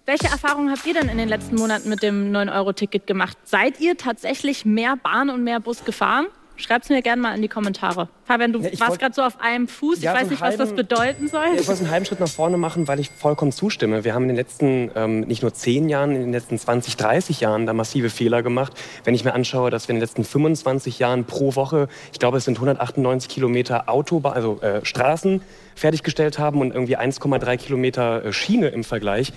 Welche 0.06 0.28
Erfahrungen 0.28 0.72
habt 0.72 0.86
ihr 0.88 0.96
denn 0.96 1.10
in 1.10 1.18
den 1.20 1.30
letzten 1.30 1.56
Monaten 1.56 1.88
mit 1.88 2.02
dem 2.02 2.32
9-Euro-Ticket 2.32 3.06
gemacht? 3.06 3.38
Seid 3.44 3.80
ihr 3.80 3.98
tatsächlich 3.98 4.66
mehr 4.66 4.96
Bahn 4.96 5.30
und 5.30 5.44
mehr 5.44 5.60
Bus 5.60 5.86
gefahren? 5.86 6.26
Schreibt 6.56 6.86
es 6.86 6.90
mir 6.90 7.02
gerne 7.02 7.22
mal 7.22 7.36
in 7.36 7.42
die 7.42 7.48
Kommentare. 7.48 8.08
Fabian, 8.26 8.54
du 8.54 8.60
ja, 8.60 8.80
warst 8.80 9.00
gerade 9.00 9.16
so 9.16 9.24
auf 9.24 9.40
einem 9.40 9.68
Fuß. 9.68 10.02
Ja, 10.02 10.12
ich 10.12 10.18
weiß 10.18 10.24
so 10.26 10.30
nicht, 10.32 10.42
halben, 10.42 10.60
was 10.60 10.70
das 10.70 10.76
bedeuten 10.76 11.28
soll. 11.28 11.46
Ich 11.56 11.68
wollte 11.68 11.82
einen 11.82 11.92
halben 11.92 12.06
Schritt 12.06 12.20
nach 12.20 12.28
vorne 12.28 12.58
machen, 12.58 12.88
weil 12.88 13.00
ich 13.00 13.10
vollkommen 13.10 13.52
zustimme. 13.52 14.04
Wir 14.04 14.14
haben 14.14 14.24
in 14.24 14.30
den 14.30 14.38
letzten, 14.38 14.92
ähm, 14.96 15.22
nicht 15.22 15.42
nur 15.42 15.54
zehn 15.54 15.90
Jahren, 15.90 16.16
in 16.16 16.22
den 16.22 16.32
letzten 16.32 16.58
20, 16.58 16.98
30 16.98 17.40
Jahren 17.40 17.66
da 17.66 17.74
massive 17.74 18.10
Fehler 18.10 18.44
gemacht. 18.44 18.74
Wenn 19.04 19.16
ich 19.16 19.24
mir 19.24 19.34
anschaue, 19.34 19.72
dass 19.72 19.88
wir 19.88 19.94
in 19.94 19.98
den 19.98 20.02
letzten 20.02 20.24
25 20.24 21.00
Jahren 21.00 21.26
pro 21.26 21.56
Woche, 21.56 21.88
ich 22.12 22.20
glaube, 22.20 22.38
es 22.38 22.46
sind 22.46 22.58
198 22.58 23.30
Kilometer 23.30 23.90
Autobahn, 23.90 24.34
also 24.34 24.60
äh, 24.62 24.86
Straßen 24.86 25.42
fertiggestellt 25.76 26.38
haben 26.38 26.62
und 26.62 26.74
irgendwie 26.74 26.98
1,3 26.98 27.58
Kilometer 27.58 28.26
äh, 28.26 28.34
Schiene 28.34 28.68
im 28.68 28.84
Vergleich. 28.84 29.34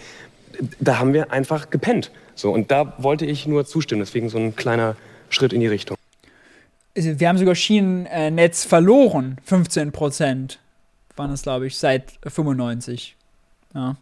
Da 0.80 0.99
haben 0.99 1.12
wir 1.12 1.32
einfach 1.32 1.70
gepennt. 1.70 2.11
So, 2.34 2.52
und 2.52 2.70
da 2.70 2.94
wollte 2.99 3.26
ich 3.26 3.46
nur 3.46 3.64
zustimmen. 3.66 4.00
Deswegen 4.00 4.28
so 4.28 4.38
ein 4.38 4.56
kleiner 4.56 4.96
Schritt 5.30 5.52
in 5.52 5.61
die 5.61 5.66
Richtung 5.66 5.96
wir 6.94 7.28
haben 7.28 7.38
sogar 7.38 7.54
Schienennetz 7.54 8.64
verloren, 8.64 9.38
15 9.44 9.92
Prozent 9.92 10.58
waren 11.16 11.32
es, 11.32 11.42
glaube 11.42 11.66
ich, 11.66 11.76
seit 11.76 12.12
95. 12.26 13.16
Ja. 13.75 13.96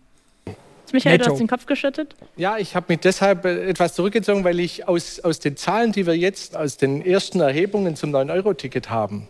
Michael, 0.92 1.12
Netto. 1.12 1.24
du 1.24 1.30
hast 1.32 1.38
den 1.38 1.48
Kopf 1.48 1.64
geschüttet? 1.64 2.14
Ja, 2.36 2.58
ich 2.58 2.76
habe 2.76 2.86
mich 2.90 3.00
deshalb 3.00 3.46
äh, 3.46 3.68
etwas 3.68 3.94
zurückgezogen, 3.94 4.44
weil 4.44 4.60
ich 4.60 4.88
aus, 4.88 5.20
aus 5.20 5.38
den 5.38 5.56
Zahlen, 5.56 5.92
die 5.92 6.06
wir 6.06 6.16
jetzt 6.16 6.54
aus 6.54 6.76
den 6.76 7.04
ersten 7.04 7.40
Erhebungen 7.40 7.96
zum 7.96 8.14
9-Euro-Ticket 8.14 8.90
haben, 8.90 9.26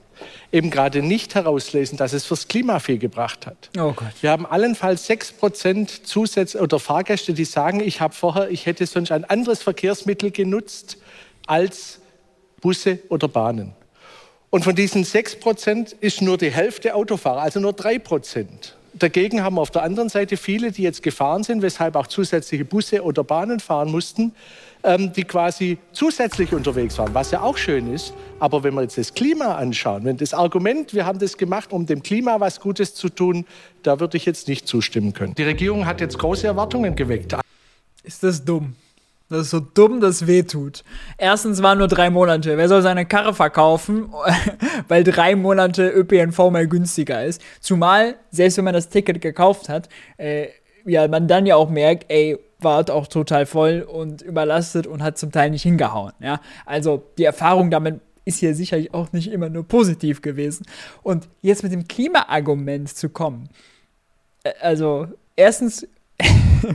eben 0.50 0.71
gerade 0.71 1.02
nicht 1.02 1.35
herauslesen, 1.35 1.99
dass 1.99 2.12
es 2.12 2.25
fürs 2.25 2.49
Klima 2.49 2.79
viel 2.79 2.99
gebracht 2.99 3.47
hat. 3.47 3.71
Oh 3.76 3.93
Gott. 3.93 4.12
Wir 4.21 4.31
haben 4.31 4.47
allenfalls 4.47 5.09
6% 5.09 6.05
Zusatz 6.05 6.55
oder 6.55 6.79
Fahrgäste, 6.79 7.33
die 7.33 7.45
sagen, 7.45 7.81
ich 7.81 8.00
habe 8.00 8.14
vorher, 8.14 8.50
ich 8.50 8.67
hätte 8.67 8.87
sonst 8.87 9.12
ein 9.12 9.25
anderes 9.25 9.62
Verkehrsmittel 9.62 10.31
genutzt 10.31 10.99
als 11.47 12.00
Busse 12.61 12.99
oder 13.09 13.29
Bahnen. 13.29 13.73
Und 14.50 14.64
von 14.64 14.75
diesen 14.75 15.05
6 15.05 15.41
Prozent 15.41 15.93
ist 15.93 16.21
nur 16.21 16.37
die 16.37 16.50
Hälfte 16.50 16.95
Autofahrer, 16.95 17.41
also 17.41 17.59
nur 17.59 17.73
3 17.73 17.99
Prozent. 17.99 18.76
Dagegen 18.93 19.43
haben 19.43 19.55
wir 19.55 19.62
auf 19.62 19.71
der 19.71 19.83
anderen 19.83 20.11
Seite 20.11 20.37
viele, 20.37 20.71
die 20.71 20.83
jetzt 20.83 21.02
gefahren 21.02 21.43
sind, 21.43 21.62
weshalb 21.62 21.97
auch 21.97 22.07
zusätzliche 22.07 22.67
Busse 22.67 23.02
oder 23.02 23.25
Bahnen 23.25 23.61
fahren 23.61 23.91
mussten, 23.91 24.35
ähm, 24.85 25.12
die 25.12 25.25
quasi 25.25 25.79
zusätzlich 25.93 26.53
unterwegs 26.53 26.99
waren, 26.99 27.15
was 27.15 27.31
ja 27.31 27.41
auch 27.41 27.57
schön 27.57 27.93
ist. 27.93 28.15
Aber 28.41 28.62
wenn 28.62 28.75
wir 28.75 28.83
jetzt 28.83 28.99
das 28.99 29.15
Klima 29.15 29.55
anschauen, 29.55 30.05
wenn 30.05 30.17
das 30.17 30.35
Argument, 30.35 30.95
wir 30.95 31.07
haben 31.07 31.19
das 31.19 31.37
gemacht, 31.37 31.73
um 31.73 31.87
dem 31.87 32.03
Klima 32.03 32.41
was 32.41 32.61
Gutes 32.61 32.95
zu 32.95 33.09
tun, 33.09 33.47
da 33.83 34.01
würde 34.01 34.17
ich 34.17 34.27
jetzt 34.27 34.49
nicht 34.49 34.67
zustimmen 34.67 35.12
können. 35.12 35.35
Die 35.35 35.45
Regierung 35.45 35.87
hat 35.87 36.01
jetzt 36.01 36.19
große 36.19 36.47
Erwartungen 36.47 36.97
geweckt. 36.97 37.37
Ist 38.03 38.23
das 38.23 38.45
dumm? 38.45 38.75
Das 39.33 39.43
ist 39.43 39.51
so 39.51 39.61
dumm, 39.61 40.01
das 40.01 40.27
wehtut. 40.27 40.85
Erstens 41.17 41.62
waren 41.62 41.79
nur 41.79 41.89
drei 41.89 42.11
Monate. 42.11 42.59
Wer 42.59 42.69
soll 42.69 42.83
seine 42.83 43.07
Karre 43.07 43.33
verkaufen, 43.33 44.12
weil 44.89 45.05
drei 45.05 45.37
Monate 45.37 45.89
ÖPNV 45.89 46.51
mal 46.51 46.67
günstiger 46.67 47.25
ist? 47.25 47.41
Zumal, 47.61 48.17
selbst 48.31 48.59
wenn 48.59 48.67
man 48.67 48.75
das 48.75 48.91
Ticket 48.91 49.23
gekauft 49.23 49.71
hat, 49.71 49.89
äh, 50.19 50.49
ja, 50.85 51.09
man 51.09 51.29
dann 51.29 51.47
ja 51.47 51.57
auch 51.57 51.71
merkt, 51.71 52.05
ey, 52.09 52.39
war 52.64 52.88
auch 52.90 53.07
total 53.07 53.47
voll 53.47 53.83
und 53.83 54.23
überlastet 54.23 54.87
und 54.87 55.02
hat 55.02 55.19
zum 55.19 55.33
Teil 55.33 55.50
nicht 55.50 55.62
hingehauen. 55.62 56.12
Ja? 56.21 56.40
Also 56.64 57.02
die 57.19 57.25
Erfahrung 57.25 57.71
damit 57.71 58.00
ist 58.25 58.38
hier 58.38 58.54
sicherlich 58.54 58.95
auch 58.95 59.12
nicht 59.12 59.31
immer 59.31 59.49
nur 59.49 59.66
positiv 59.66 60.23
gewesen. 60.23 60.66
Und 61.02 61.28
jetzt 61.40 61.62
mit 61.62 61.73
dem 61.73 61.88
Klimaargument 61.88 62.88
zu 62.88 63.09
kommen. 63.09 63.49
Äh, 64.45 64.52
also, 64.61 65.09
erstens 65.37 65.87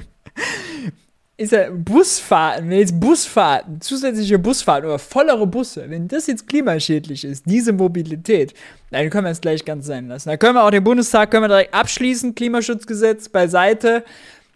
ist 1.38 1.52
ja 1.52 1.70
Busfahrten, 1.70 2.70
wenn 2.70 2.80
jetzt 2.80 3.00
Busfahrten, 3.00 3.80
zusätzliche 3.80 4.40
Busfahrten 4.40 4.90
oder 4.90 5.00
vollere 5.00 5.46
Busse, 5.46 5.90
wenn 5.90 6.08
das 6.08 6.28
jetzt 6.28 6.48
klimaschädlich 6.48 7.24
ist, 7.24 7.46
diese 7.46 7.74
Mobilität, 7.74 8.54
dann 8.90 9.10
können 9.10 9.26
wir 9.26 9.32
es 9.32 9.42
gleich 9.42 9.64
ganz 9.64 9.86
sein 9.86 10.08
lassen. 10.08 10.30
Da 10.30 10.38
können 10.38 10.56
wir 10.56 10.64
auch 10.64 10.72
den 10.72 10.84
Bundestag 10.84 11.30
können 11.32 11.44
wir 11.44 11.50
direkt 11.50 11.74
abschließen, 11.74 12.36
Klimaschutzgesetz 12.36 13.30
beiseite. 13.30 14.04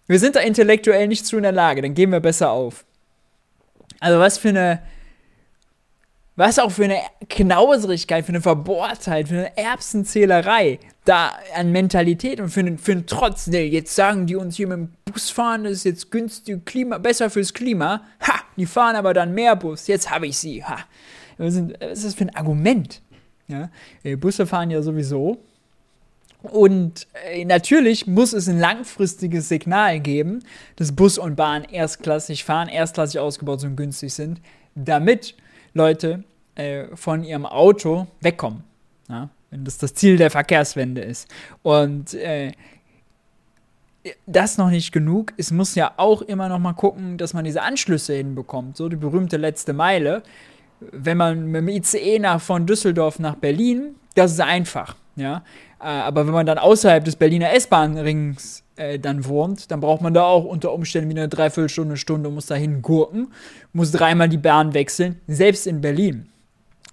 Wir 0.08 0.20
sind 0.20 0.36
da 0.36 0.40
intellektuell 0.42 1.08
nicht 1.08 1.26
zu 1.26 1.38
in 1.38 1.44
der 1.44 1.52
Lage, 1.52 1.82
dann 1.82 1.94
gehen 1.94 2.12
wir 2.12 2.20
besser 2.20 2.52
auf. 2.52 2.86
Also 4.00 4.20
was 4.20 4.38
für 4.38 4.50
eine 4.50 4.82
was 6.36 6.60
auch 6.60 6.72
für 6.72 6.86
eine 6.86 7.00
Knauserigkeit, 7.30 8.26
für 8.26 8.32
eine 8.32 8.42
Verbohrtheit, 8.42 9.28
für 9.28 9.36
eine 9.36 9.58
Erbsenzählerei 9.58 10.80
da 11.06 11.34
an 11.56 11.72
Mentalität 11.72 12.40
und 12.40 12.50
für 12.50 12.62
einen, 12.62 12.78
für 12.78 12.94
einen 12.94 13.06
Trotz. 13.06 13.48
Nee, 13.48 13.66
jetzt 13.66 13.94
sagen 13.96 14.28
die 14.28 14.36
uns 14.36 14.56
hier 14.56 14.68
mit 14.68 14.78
dem 14.78 14.90
Bus 15.06 15.30
fahren, 15.30 15.66
das 15.66 15.74
ist 15.74 15.84
jetzt 15.84 16.12
günstig, 16.12 16.66
Klima, 16.66 16.98
besser 16.98 17.30
fürs 17.30 17.54
Klima. 17.54 18.02
Ha, 18.22 18.40
die 18.58 18.66
fahren 18.66 18.96
aber 18.96 19.14
dann 19.14 19.34
mehr 19.34 19.56
Bus. 19.56 19.88
Jetzt 19.88 20.10
habe 20.10 20.26
ich 20.26 20.38
sie. 20.38 20.64
Ha. 20.64 20.80
Was 21.38 21.56
ist 21.56 22.06
das 22.06 22.14
für 22.16 22.24
ein 22.24 22.36
Argument? 22.36 23.02
Ja, 23.48 23.70
äh, 24.04 24.16
Busse 24.16 24.48
fahren 24.48 24.72
ja 24.72 24.82
sowieso. 24.82 25.44
Und 26.44 27.08
äh, 27.26 27.46
natürlich 27.46 28.08
muss 28.08 28.34
es 28.34 28.50
ein 28.50 28.60
langfristiges 28.60 29.50
Signal 29.50 30.00
geben, 30.00 30.44
dass 30.76 30.92
Bus 30.92 31.18
und 31.18 31.36
Bahn 31.36 31.64
erstklassig 31.64 32.44
fahren, 32.44 32.68
erstklassig 32.68 33.20
ausgebaut 33.20 33.64
und 33.64 33.76
günstig 33.76 34.14
sind, 34.14 34.42
damit 34.74 35.36
Leute 35.74 36.24
äh, 36.56 36.86
von 36.96 37.24
ihrem 37.24 37.46
Auto 37.46 38.08
wegkommen. 38.22 38.64
Ja? 39.08 39.30
wenn 39.52 39.66
das 39.66 39.78
das 39.78 39.94
Ziel 39.94 40.18
der 40.18 40.32
Verkehrswende 40.32 41.02
ist. 41.02 41.28
Und 41.62 42.16
äh, 42.16 42.54
das 44.26 44.58
noch 44.58 44.72
nicht 44.72 44.92
genug. 44.92 45.34
Es 45.38 45.52
muss 45.52 45.76
ja 45.76 45.94
auch 45.98 46.24
immer 46.24 46.50
noch 46.50 46.58
mal 46.58 46.74
gucken, 46.74 47.18
dass 47.18 47.34
man 47.36 47.46
diese 47.46 47.62
Anschlüsse 47.62 48.16
hinbekommt. 48.16 48.78
So 48.78 48.90
die 48.90 48.96
berühmte 48.96 49.38
letzte 49.38 49.74
Meile. 49.74 50.24
Wenn 50.80 51.18
man 51.18 51.46
mit 51.46 51.62
dem 51.62 51.68
ICE 51.68 52.18
nach, 52.18 52.42
von 52.42 52.66
Düsseldorf 52.66 53.20
nach 53.20 53.36
Berlin, 53.36 53.96
das 54.16 54.32
ist 54.32 54.42
einfach. 54.42 54.96
Ja? 55.16 55.44
Äh, 55.82 55.88
aber 55.88 56.28
wenn 56.28 56.34
man 56.34 56.46
dann 56.46 56.58
außerhalb 56.58 57.04
des 57.04 57.16
Berliner 57.16 57.54
S-Bahn-Rings 57.54 58.64
äh, 58.76 59.00
dann 59.00 59.26
wohnt, 59.26 59.72
dann 59.72 59.80
braucht 59.80 60.02
man 60.02 60.14
da 60.14 60.24
auch 60.24 60.46
unter 60.46 60.74
Umständen 60.74 61.10
wieder 61.10 61.22
eine 61.22 61.30
Dreiviertelstunde, 61.30 61.98
Stunde, 61.98 62.30
muss 62.30 62.46
dahin 62.46 62.82
gurken, 62.82 63.34
muss 63.74 63.92
dreimal 63.92 64.30
die 64.30 64.38
Bahn 64.38 64.74
wechseln, 64.74 65.20
selbst 65.28 65.66
in 65.66 65.82
Berlin. 65.82 66.30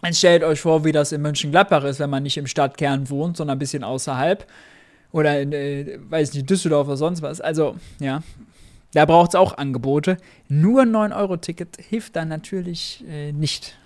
Jetzt 0.04 0.18
stellt 0.18 0.42
euch 0.42 0.61
vor, 0.61 0.85
wie 0.85 0.92
das 0.92 1.12
in 1.12 1.21
Mönchengladbach 1.21 1.85
ist, 1.85 1.99
wenn 1.99 2.09
man 2.09 2.23
nicht 2.23 2.38
im 2.38 2.47
Stadtkern 2.47 3.11
wohnt, 3.11 3.37
sondern 3.37 3.57
ein 3.57 3.59
bisschen 3.59 3.85
außerhalb. 3.85 4.47
Oder 5.11 5.40
in, 5.40 5.52
äh, 5.52 5.99
weiß 6.09 6.35
nicht, 6.35 6.49
Düsseldorf 6.49 6.87
oder 6.87 6.97
sonst 6.97 7.21
was. 7.21 7.40
Also, 7.40 7.76
ja, 7.99 8.23
da 8.92 9.04
braucht 9.04 9.30
es 9.30 9.35
auch 9.35 9.59
Angebote. 9.59 10.18
Nur 10.49 10.83
ein 10.83 10.95
9-Euro-Ticket 10.95 11.78
hilft 11.88 12.16
dann 12.16 12.28
natürlich 12.28 13.04
äh, 13.09 13.33
nicht. 13.33 13.76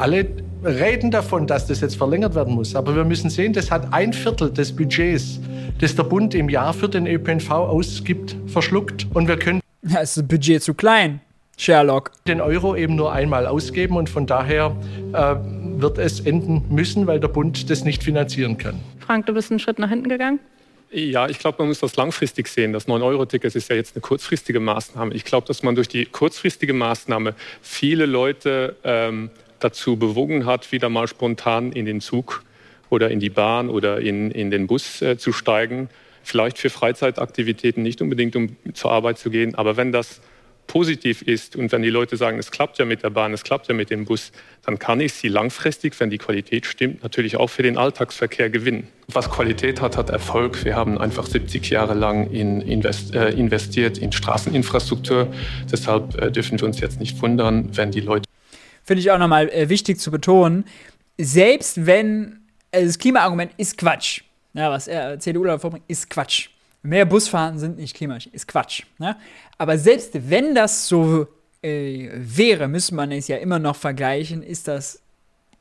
Alle 0.00 0.26
reden 0.64 1.10
davon, 1.10 1.46
dass 1.46 1.66
das 1.66 1.82
jetzt 1.82 1.94
verlängert 1.94 2.34
werden 2.34 2.54
muss. 2.54 2.74
Aber 2.74 2.96
wir 2.96 3.04
müssen 3.04 3.28
sehen, 3.28 3.52
das 3.52 3.70
hat 3.70 3.92
ein 3.92 4.14
Viertel 4.14 4.50
des 4.50 4.74
Budgets, 4.74 5.38
das 5.78 5.94
der 5.94 6.04
Bund 6.04 6.34
im 6.34 6.48
Jahr 6.48 6.72
für 6.72 6.88
den 6.88 7.06
ÖPNV 7.06 7.50
ausgibt, 7.50 8.34
verschluckt. 8.46 9.06
Und 9.12 9.28
wir 9.28 9.36
können. 9.36 9.60
Ja, 9.82 10.00
ist 10.00 10.16
das 10.16 10.26
Budget 10.26 10.62
zu 10.62 10.72
klein, 10.72 11.20
Sherlock. 11.58 12.12
Den 12.26 12.40
Euro 12.40 12.76
eben 12.76 12.96
nur 12.96 13.12
einmal 13.12 13.46
ausgeben 13.46 13.98
und 13.98 14.08
von 14.08 14.26
daher 14.26 14.74
äh, 15.12 15.34
wird 15.82 15.98
es 15.98 16.20
enden 16.20 16.64
müssen, 16.70 17.06
weil 17.06 17.20
der 17.20 17.28
Bund 17.28 17.68
das 17.68 17.84
nicht 17.84 18.02
finanzieren 18.02 18.56
kann. 18.56 18.80
Frank, 19.00 19.26
du 19.26 19.34
bist 19.34 19.50
einen 19.50 19.60
Schritt 19.60 19.78
nach 19.78 19.90
hinten 19.90 20.08
gegangen. 20.08 20.40
Ja, 20.90 21.28
ich 21.28 21.38
glaube, 21.38 21.58
man 21.58 21.68
muss 21.68 21.80
das 21.80 21.94
langfristig 21.96 22.48
sehen. 22.48 22.72
Das 22.72 22.88
9-Euro-Ticket 22.88 23.54
ist 23.54 23.68
ja 23.68 23.76
jetzt 23.76 23.96
eine 23.96 24.00
kurzfristige 24.00 24.60
Maßnahme. 24.60 25.14
Ich 25.14 25.26
glaube, 25.26 25.46
dass 25.46 25.62
man 25.62 25.74
durch 25.74 25.88
die 25.88 26.06
kurzfristige 26.06 26.72
Maßnahme 26.72 27.34
viele 27.60 28.06
Leute 28.06 28.76
ähm, 28.82 29.28
dazu 29.60 29.96
bewogen 29.96 30.46
hat, 30.46 30.72
wieder 30.72 30.88
mal 30.88 31.06
spontan 31.06 31.72
in 31.72 31.86
den 31.86 32.00
Zug 32.00 32.42
oder 32.88 33.10
in 33.10 33.20
die 33.20 33.30
Bahn 33.30 33.68
oder 33.68 34.00
in, 34.00 34.30
in 34.30 34.50
den 34.50 34.66
Bus 34.66 35.00
äh, 35.02 35.16
zu 35.16 35.32
steigen. 35.32 35.88
Vielleicht 36.22 36.58
für 36.58 36.70
Freizeitaktivitäten, 36.70 37.82
nicht 37.82 38.02
unbedingt 38.02 38.36
um 38.36 38.56
zur 38.74 38.92
Arbeit 38.92 39.18
zu 39.18 39.30
gehen. 39.30 39.54
Aber 39.54 39.76
wenn 39.76 39.92
das 39.92 40.20
positiv 40.70 41.22
ist 41.22 41.56
und 41.56 41.72
wenn 41.72 41.82
die 41.82 41.90
Leute 41.90 42.16
sagen, 42.16 42.38
es 42.38 42.52
klappt 42.52 42.78
ja 42.78 42.84
mit 42.84 43.02
der 43.02 43.10
Bahn, 43.10 43.32
es 43.32 43.42
klappt 43.42 43.66
ja 43.66 43.74
mit 43.74 43.90
dem 43.90 44.04
Bus, 44.04 44.30
dann 44.64 44.78
kann 44.78 45.00
ich 45.00 45.14
sie 45.14 45.26
langfristig, 45.26 45.98
wenn 45.98 46.10
die 46.10 46.18
Qualität 46.18 46.64
stimmt, 46.64 47.02
natürlich 47.02 47.36
auch 47.36 47.48
für 47.48 47.64
den 47.64 47.76
Alltagsverkehr 47.76 48.50
gewinnen. 48.50 48.86
Was 49.08 49.28
Qualität 49.28 49.80
hat, 49.80 49.96
hat 49.96 50.10
Erfolg. 50.10 50.64
Wir 50.64 50.76
haben 50.76 50.96
einfach 50.98 51.26
70 51.26 51.70
Jahre 51.70 51.94
lang 51.94 52.30
in 52.30 52.60
invest, 52.60 53.16
äh, 53.16 53.30
investiert 53.30 53.98
in 53.98 54.12
Straßeninfrastruktur. 54.12 55.34
Deshalb 55.72 56.16
äh, 56.22 56.30
dürfen 56.30 56.60
wir 56.60 56.66
uns 56.68 56.78
jetzt 56.78 57.00
nicht 57.00 57.20
wundern, 57.20 57.76
wenn 57.76 57.90
die 57.90 58.00
Leute 58.00 58.29
finde 58.90 59.02
ich 59.02 59.10
auch 59.12 59.18
nochmal 59.18 59.48
äh, 59.50 59.68
wichtig 59.68 60.00
zu 60.00 60.10
betonen, 60.10 60.64
selbst 61.16 61.86
wenn 61.86 62.40
also 62.72 62.86
das 62.88 62.98
Klimaargument 62.98 63.52
ist 63.56 63.78
Quatsch, 63.78 64.22
ja, 64.52 64.68
was 64.68 64.88
er 64.88 65.16
CDU 65.20 65.44
da 65.44 65.60
vorbringt, 65.60 65.84
ist 65.86 66.10
Quatsch. 66.10 66.48
Mehr 66.82 67.04
Busfahrten 67.04 67.60
sind 67.60 67.78
nicht 67.78 67.94
klimatisch, 67.94 68.26
ist 68.32 68.48
Quatsch. 68.48 68.82
Ne? 68.98 69.16
Aber 69.58 69.78
selbst 69.78 70.28
wenn 70.28 70.56
das 70.56 70.88
so 70.88 71.28
äh, 71.62 72.08
wäre, 72.16 72.66
müsste 72.66 72.96
man 72.96 73.12
es 73.12 73.28
ja 73.28 73.36
immer 73.36 73.60
noch 73.60 73.76
vergleichen, 73.76 74.42
ist 74.42 74.66
das 74.66 75.00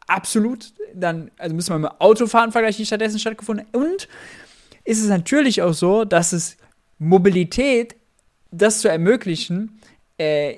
absolut, 0.08 0.74
dann, 0.96 1.30
also 1.38 1.56
müssen 1.56 1.76
wir 1.76 1.78
mit 1.78 2.02
Autofahren 2.02 2.52
vergleichen, 2.52 2.80
die 2.80 2.88
stattdessen 2.88 3.20
stattgefunden 3.20 3.68
Und 3.74 4.08
ist 4.86 5.04
es 5.04 5.08
natürlich 5.08 5.62
auch 5.62 5.74
so, 5.74 6.04
dass 6.04 6.34
es 6.34 6.58
Mobilität, 6.98 7.96
das 8.50 8.82
zu 8.82 8.88
ermöglichen, 8.88 9.80
äh, 10.18 10.56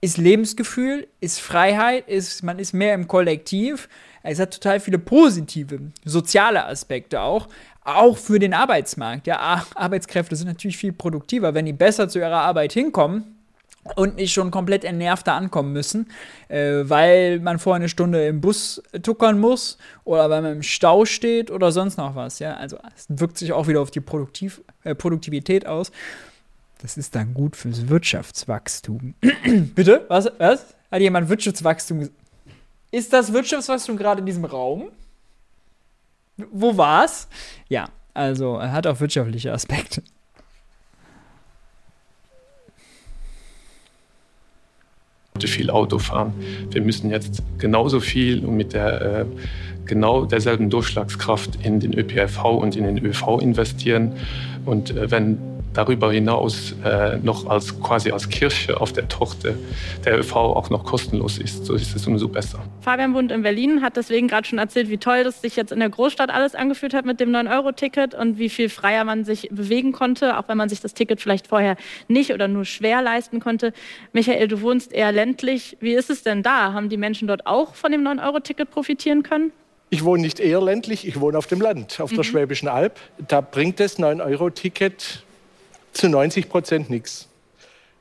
ist 0.00 0.16
Lebensgefühl, 0.16 1.06
ist 1.20 1.40
Freiheit, 1.40 2.08
ist, 2.08 2.42
man 2.42 2.58
ist 2.58 2.72
mehr 2.72 2.94
im 2.94 3.06
Kollektiv. 3.06 3.88
Es 4.22 4.38
hat 4.38 4.52
total 4.54 4.80
viele 4.80 4.98
positive 4.98 5.80
soziale 6.04 6.66
Aspekte 6.66 7.20
auch, 7.20 7.48
auch 7.84 8.16
für 8.16 8.38
den 8.38 8.54
Arbeitsmarkt. 8.54 9.26
Ja, 9.26 9.64
Arbeitskräfte 9.74 10.36
sind 10.36 10.48
natürlich 10.48 10.76
viel 10.76 10.92
produktiver, 10.92 11.54
wenn 11.54 11.66
die 11.66 11.72
besser 11.72 12.08
zu 12.08 12.18
ihrer 12.18 12.40
Arbeit 12.40 12.72
hinkommen 12.72 13.36
und 13.96 14.16
nicht 14.16 14.32
schon 14.32 14.50
komplett 14.50 14.84
entnervt 14.84 15.28
ankommen 15.28 15.72
müssen, 15.72 16.06
äh, 16.48 16.82
weil 16.84 17.40
man 17.40 17.58
vorher 17.58 17.76
eine 17.76 17.88
Stunde 17.88 18.26
im 18.26 18.40
Bus 18.40 18.82
tuckern 19.02 19.38
muss 19.38 19.78
oder 20.04 20.28
weil 20.28 20.42
man 20.42 20.52
im 20.52 20.62
Stau 20.62 21.06
steht 21.06 21.50
oder 21.50 21.72
sonst 21.72 21.96
noch 21.96 22.14
was. 22.14 22.38
Ja, 22.38 22.54
also 22.54 22.76
es 22.94 23.06
wirkt 23.08 23.38
sich 23.38 23.52
auch 23.52 23.68
wieder 23.68 23.80
auf 23.80 23.90
die 23.90 24.00
Produktiv 24.00 24.60
äh, 24.84 24.94
Produktivität 24.94 25.66
aus. 25.66 25.92
Das 26.82 26.96
ist 26.96 27.14
dann 27.14 27.34
gut 27.34 27.56
fürs 27.56 27.88
Wirtschaftswachstum. 27.88 29.14
Bitte? 29.74 30.06
Was? 30.08 30.30
Was? 30.38 30.74
Hat 30.90 31.00
jemand 31.00 31.28
Wirtschaftswachstum 31.28 32.00
gesagt? 32.00 32.16
Ist 32.90 33.12
das 33.12 33.32
Wirtschaftswachstum 33.32 33.96
gerade 33.96 34.20
in 34.20 34.26
diesem 34.26 34.44
Raum? 34.44 34.88
Wo 36.50 36.76
war's? 36.76 37.28
Ja, 37.68 37.88
also 38.14 38.56
er 38.56 38.72
hat 38.72 38.86
auch 38.86 38.98
wirtschaftliche 39.00 39.52
Aspekte. 39.52 40.02
viel 45.46 45.70
Auto 45.70 45.98
fahren. 45.98 46.34
Wir 46.70 46.82
müssen 46.82 47.08
jetzt 47.08 47.42
genauso 47.56 48.00
viel 48.00 48.44
und 48.44 48.56
mit 48.56 48.74
der 48.74 49.00
äh, 49.00 49.24
genau 49.86 50.26
derselben 50.26 50.68
Durchschlagskraft 50.68 51.64
in 51.64 51.80
den 51.80 51.94
ÖPNV 51.94 52.44
und 52.44 52.76
in 52.76 52.84
den 52.84 52.98
ÖV 52.98 53.38
investieren. 53.40 54.12
Und 54.66 54.90
äh, 54.90 55.10
wenn 55.10 55.38
darüber 55.72 56.12
hinaus 56.12 56.74
äh, 56.84 57.18
noch 57.18 57.46
als 57.46 57.80
quasi 57.80 58.10
als 58.10 58.28
Kirche 58.28 58.80
auf 58.80 58.92
der 58.92 59.08
Tochter 59.08 59.54
der 60.04 60.18
ÖV 60.18 60.36
auch 60.36 60.70
noch 60.70 60.84
kostenlos 60.84 61.38
ist. 61.38 61.66
So 61.66 61.74
ist 61.74 61.94
es 61.94 62.06
umso 62.06 62.28
besser. 62.28 62.60
Fabian 62.80 63.14
wohnt 63.14 63.30
in 63.30 63.42
Berlin, 63.42 63.82
hat 63.82 63.96
deswegen 63.96 64.28
gerade 64.28 64.46
schon 64.46 64.58
erzählt, 64.58 64.88
wie 64.90 64.98
toll 64.98 65.24
das 65.24 65.40
sich 65.42 65.56
jetzt 65.56 65.72
in 65.72 65.80
der 65.80 65.88
Großstadt 65.88 66.30
alles 66.30 66.54
angefühlt 66.54 66.94
hat 66.94 67.04
mit 67.04 67.20
dem 67.20 67.30
9-Euro-Ticket 67.30 68.14
und 68.14 68.38
wie 68.38 68.48
viel 68.48 68.68
freier 68.68 69.04
man 69.04 69.24
sich 69.24 69.48
bewegen 69.50 69.92
konnte, 69.92 70.38
auch 70.38 70.48
wenn 70.48 70.58
man 70.58 70.68
sich 70.68 70.80
das 70.80 70.94
Ticket 70.94 71.20
vielleicht 71.20 71.46
vorher 71.46 71.76
nicht 72.08 72.32
oder 72.32 72.48
nur 72.48 72.64
schwer 72.64 73.02
leisten 73.02 73.40
konnte. 73.40 73.72
Michael, 74.12 74.48
du 74.48 74.60
wohnst 74.62 74.92
eher 74.92 75.12
ländlich. 75.12 75.76
Wie 75.80 75.92
ist 75.92 76.10
es 76.10 76.22
denn 76.22 76.42
da? 76.42 76.72
Haben 76.72 76.88
die 76.88 76.96
Menschen 76.96 77.28
dort 77.28 77.46
auch 77.46 77.74
von 77.74 77.92
dem 77.92 78.02
9-Euro-Ticket 78.02 78.70
profitieren 78.70 79.22
können? 79.22 79.52
Ich 79.92 80.04
wohne 80.04 80.22
nicht 80.22 80.38
eher 80.38 80.60
ländlich, 80.60 81.06
ich 81.06 81.20
wohne 81.20 81.36
auf 81.36 81.48
dem 81.48 81.60
Land, 81.60 82.00
auf 82.00 82.12
mhm. 82.12 82.16
der 82.16 82.22
Schwäbischen 82.22 82.68
Alb. 82.68 82.98
Da 83.26 83.40
bringt 83.40 83.80
das 83.80 83.98
9-Euro-Ticket 83.98 85.24
zu 85.92 86.08
90 86.08 86.48
Prozent 86.48 86.90
nichts. 86.90 87.28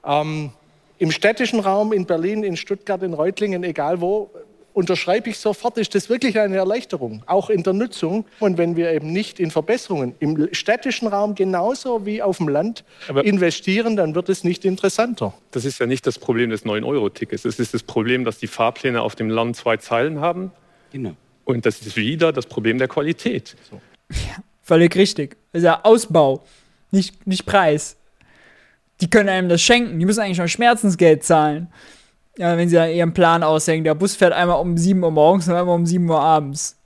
Ähm, 0.05 0.51
Im 0.97 1.11
städtischen 1.11 1.59
Raum, 1.59 1.93
in 1.93 2.05
Berlin, 2.05 2.43
in 2.43 2.57
Stuttgart, 2.57 3.01
in 3.03 3.13
Reutlingen, 3.13 3.63
egal 3.63 4.01
wo, 4.01 4.29
unterschreibe 4.73 5.29
ich 5.29 5.37
sofort, 5.37 5.77
ist 5.77 5.93
das 5.95 6.09
wirklich 6.09 6.39
eine 6.39 6.55
Erleichterung, 6.55 7.23
auch 7.25 7.49
in 7.49 7.63
der 7.63 7.73
Nutzung. 7.73 8.25
Und 8.39 8.57
wenn 8.57 8.75
wir 8.75 8.91
eben 8.91 9.11
nicht 9.11 9.39
in 9.39 9.51
Verbesserungen 9.51 10.15
im 10.19 10.49
städtischen 10.53 11.07
Raum 11.07 11.35
genauso 11.35 12.05
wie 12.05 12.21
auf 12.21 12.37
dem 12.37 12.47
Land 12.47 12.83
Aber 13.07 13.25
investieren, 13.25 13.95
dann 13.95 14.15
wird 14.15 14.29
es 14.29 14.43
nicht 14.43 14.65
interessanter. 14.65 15.33
Das 15.51 15.65
ist 15.65 15.79
ja 15.79 15.85
nicht 15.85 16.07
das 16.07 16.19
Problem 16.19 16.49
des 16.49 16.65
9-Euro-Tickets. 16.65 17.45
Es 17.45 17.59
ist 17.59 17.73
das 17.73 17.83
Problem, 17.83 18.23
dass 18.23 18.37
die 18.37 18.47
Fahrpläne 18.47 19.01
auf 19.01 19.15
dem 19.15 19.29
Land 19.29 19.57
zwei 19.57 19.77
Zeilen 19.77 20.21
haben. 20.21 20.51
Genau. 20.91 21.15
Und 21.45 21.65
das 21.65 21.81
ist 21.81 21.97
wieder 21.97 22.31
das 22.31 22.45
Problem 22.45 22.77
der 22.77 22.87
Qualität. 22.87 23.55
So. 23.69 23.81
Ja, 24.11 24.43
völlig 24.61 24.95
richtig. 24.95 25.35
Das 25.51 25.61
ist 25.61 25.65
ja 25.65 25.83
Ausbau 25.83 26.43
nicht, 26.91 27.27
nicht 27.27 27.45
Preis. 27.45 27.97
Die 29.01 29.09
können 29.09 29.29
einem 29.29 29.49
das 29.49 29.61
schenken. 29.61 29.99
Die 29.99 30.05
müssen 30.05 30.21
eigentlich 30.21 30.39
noch 30.39 30.47
Schmerzensgeld 30.47 31.23
zahlen. 31.23 31.67
Ja, 32.37 32.57
wenn 32.57 32.69
sie 32.69 32.75
da 32.75 32.87
ihren 32.87 33.13
Plan 33.13 33.43
aushängen. 33.43 33.83
Der 33.83 33.95
Bus 33.95 34.15
fährt 34.15 34.33
einmal 34.33 34.59
um 34.59 34.77
7 34.77 35.03
Uhr 35.03 35.11
morgens 35.11 35.47
und 35.47 35.55
einmal 35.55 35.75
um 35.75 35.85
7 35.85 36.09
Uhr 36.09 36.19
abends. 36.19 36.77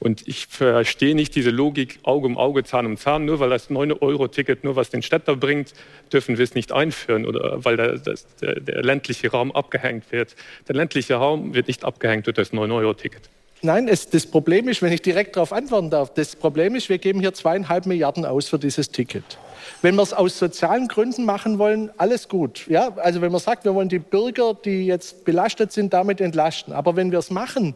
Und 0.00 0.26
ich 0.26 0.46
verstehe 0.46 1.14
nicht 1.14 1.34
diese 1.34 1.50
Logik 1.50 1.98
Auge 2.04 2.26
um 2.26 2.38
Auge, 2.38 2.64
Zahn 2.64 2.86
um 2.86 2.96
Zahn. 2.96 3.26
Nur 3.26 3.38
weil 3.38 3.50
das 3.50 3.70
9-Euro-Ticket 3.70 4.64
nur 4.64 4.74
was 4.74 4.88
den 4.88 5.02
Städter 5.02 5.36
bringt, 5.36 5.74
dürfen 6.12 6.38
wir 6.38 6.44
es 6.44 6.54
nicht 6.54 6.72
einführen 6.72 7.26
oder 7.26 7.64
weil 7.64 7.76
der, 7.76 7.98
das, 7.98 8.26
der, 8.36 8.60
der 8.60 8.82
ländliche 8.82 9.30
Raum 9.30 9.52
abgehängt 9.52 10.10
wird. 10.10 10.34
Der 10.68 10.74
ländliche 10.74 11.16
Raum 11.16 11.54
wird 11.54 11.68
nicht 11.68 11.84
abgehängt 11.84 12.26
durch 12.26 12.36
das 12.36 12.52
9-Euro-Ticket. 12.52 13.28
Nein, 13.62 13.88
es, 13.88 14.08
das 14.08 14.26
Problem 14.26 14.68
ist, 14.68 14.80
wenn 14.80 14.92
ich 14.92 15.02
direkt 15.02 15.36
darauf 15.36 15.52
antworten 15.52 15.90
darf, 15.90 16.14
das 16.14 16.34
Problem 16.34 16.74
ist, 16.74 16.88
wir 16.88 16.96
geben 16.96 17.20
hier 17.20 17.34
zweieinhalb 17.34 17.84
Milliarden 17.84 18.24
aus 18.24 18.48
für 18.48 18.58
dieses 18.58 18.90
Ticket. 18.90 19.38
Wenn 19.82 19.94
wir 19.94 20.02
es 20.02 20.12
aus 20.12 20.38
sozialen 20.38 20.88
Gründen 20.88 21.24
machen 21.24 21.58
wollen, 21.58 21.90
alles 21.96 22.28
gut. 22.28 22.66
Ja? 22.68 22.92
Also 22.96 23.22
wenn 23.22 23.32
man 23.32 23.40
sagt, 23.40 23.64
wir 23.64 23.74
wollen 23.74 23.88
die 23.88 23.98
Bürger, 23.98 24.54
die 24.54 24.86
jetzt 24.86 25.24
belastet 25.24 25.72
sind, 25.72 25.94
damit 25.94 26.20
entlasten. 26.20 26.74
Aber 26.74 26.96
wenn 26.96 27.10
wir 27.10 27.18
es 27.18 27.30
machen, 27.30 27.74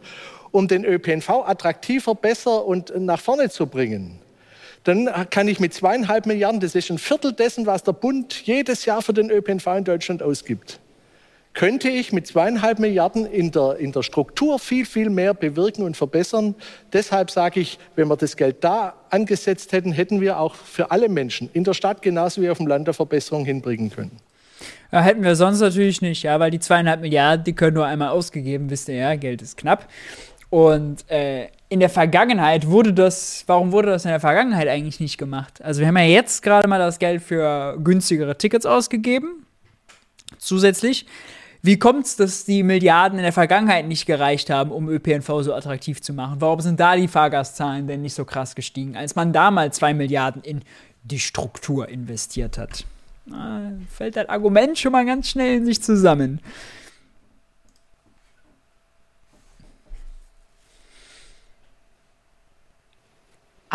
um 0.51 0.67
den 0.67 0.85
ÖPNV 0.85 1.29
attraktiver, 1.29 2.13
besser 2.13 2.65
und 2.65 2.95
nach 2.95 3.19
vorne 3.19 3.49
zu 3.49 3.65
bringen, 3.65 4.19
dann 4.83 5.09
kann 5.31 5.47
ich 5.47 5.59
mit 5.59 5.73
zweieinhalb 5.73 6.27
Milliarden, 6.27 6.59
das 6.59 6.75
ist 6.75 6.91
ein 6.91 6.99
Viertel 6.99 7.33
dessen, 7.33 7.65
was 7.65 7.81
der 7.83 7.93
Bund 7.93 8.45
jedes 8.45 8.85
Jahr 8.85 9.01
für 9.01 9.13
den 9.13 9.31
ÖPNV 9.31 9.65
in 9.77 9.83
Deutschland 9.83 10.21
ausgibt, 10.21 10.79
könnte 11.55 11.89
ich 11.89 12.13
mit 12.13 12.27
zweieinhalb 12.27 12.79
Milliarden 12.79 13.25
in 13.25 13.49
der, 13.49 13.77
in 13.77 13.93
der 13.93 14.03
Struktur 14.03 14.59
viel, 14.59 14.85
viel 14.85 15.09
mehr 15.09 15.33
bewirken 15.33 15.83
und 15.83 15.97
verbessern. 15.97 16.53
Deshalb 16.93 17.31
sage 17.31 17.61
ich, 17.61 17.79
wenn 17.95 18.09
wir 18.09 18.17
das 18.17 18.35
Geld 18.35 18.63
da 18.63 18.93
angesetzt 19.09 19.71
hätten, 19.71 19.93
hätten 19.93 20.21
wir 20.21 20.37
auch 20.37 20.53
für 20.53 20.91
alle 20.91 21.09
Menschen 21.09 21.49
in 21.53 21.63
der 21.63 21.73
Stadt 21.73 22.01
genauso 22.01 22.41
wie 22.41 22.49
auf 22.49 22.57
dem 22.57 22.67
Land 22.67 22.87
eine 22.87 22.93
Verbesserung 22.93 23.45
hinbringen 23.45 23.89
können. 23.89 24.19
Ja, 24.91 25.01
hätten 25.01 25.23
wir 25.23 25.35
sonst 25.35 25.61
natürlich 25.61 26.01
nicht, 26.01 26.23
ja, 26.23 26.39
weil 26.39 26.51
die 26.51 26.59
zweieinhalb 26.59 27.01
Milliarden, 27.01 27.43
die 27.45 27.53
können 27.53 27.75
nur 27.75 27.85
einmal 27.85 28.09
ausgegeben, 28.09 28.69
wisst 28.69 28.89
ihr 28.89 28.95
ja, 28.95 29.15
Geld 29.15 29.41
ist 29.41 29.57
knapp. 29.57 29.87
Und 30.49 31.09
äh, 31.09 31.47
in 31.69 31.79
der 31.79 31.89
Vergangenheit 31.89 32.67
wurde 32.67 32.93
das, 32.93 33.43
warum 33.47 33.71
wurde 33.71 33.89
das 33.89 34.05
in 34.05 34.11
der 34.11 34.19
Vergangenheit 34.19 34.67
eigentlich 34.67 34.99
nicht 34.99 35.17
gemacht? 35.17 35.61
Also 35.63 35.79
wir 35.79 35.87
haben 35.87 35.97
ja 35.97 36.03
jetzt 36.03 36.43
gerade 36.43 36.67
mal 36.67 36.79
das 36.79 36.99
Geld 36.99 37.23
für 37.23 37.77
günstigere 37.81 38.37
Tickets 38.37 38.65
ausgegeben, 38.65 39.45
zusätzlich. 40.37 41.05
Wie 41.65 41.79
kommt 41.79 42.05
es, 42.05 42.15
dass 42.15 42.45
die 42.45 42.61
Milliarden 42.61 43.17
in 43.17 43.23
der 43.23 43.33
Vergangenheit 43.33 43.87
nicht 43.87 44.05
gereicht 44.05 44.51
haben, 44.51 44.69
um 44.69 44.87
ÖPNV 44.87 45.41
so 45.41 45.51
attraktiv 45.51 45.99
zu 45.99 46.13
machen? 46.13 46.35
Warum 46.39 46.59
sind 46.59 46.79
da 46.79 46.95
die 46.95 47.07
Fahrgastzahlen 47.07 47.87
denn 47.87 48.03
nicht 48.03 48.13
so 48.13 48.23
krass 48.23 48.53
gestiegen, 48.53 48.95
als 48.95 49.15
man 49.15 49.33
damals 49.33 49.77
zwei 49.77 49.95
Milliarden 49.95 50.43
in 50.43 50.61
die 51.01 51.17
Struktur 51.17 51.89
investiert 51.89 52.59
hat? 52.59 52.85
Na, 53.25 53.71
fällt 53.89 54.15
das 54.15 54.29
Argument 54.29 54.77
schon 54.77 54.91
mal 54.91 55.07
ganz 55.07 55.27
schnell 55.27 55.57
in 55.57 55.65
sich 55.65 55.81
zusammen. 55.81 56.39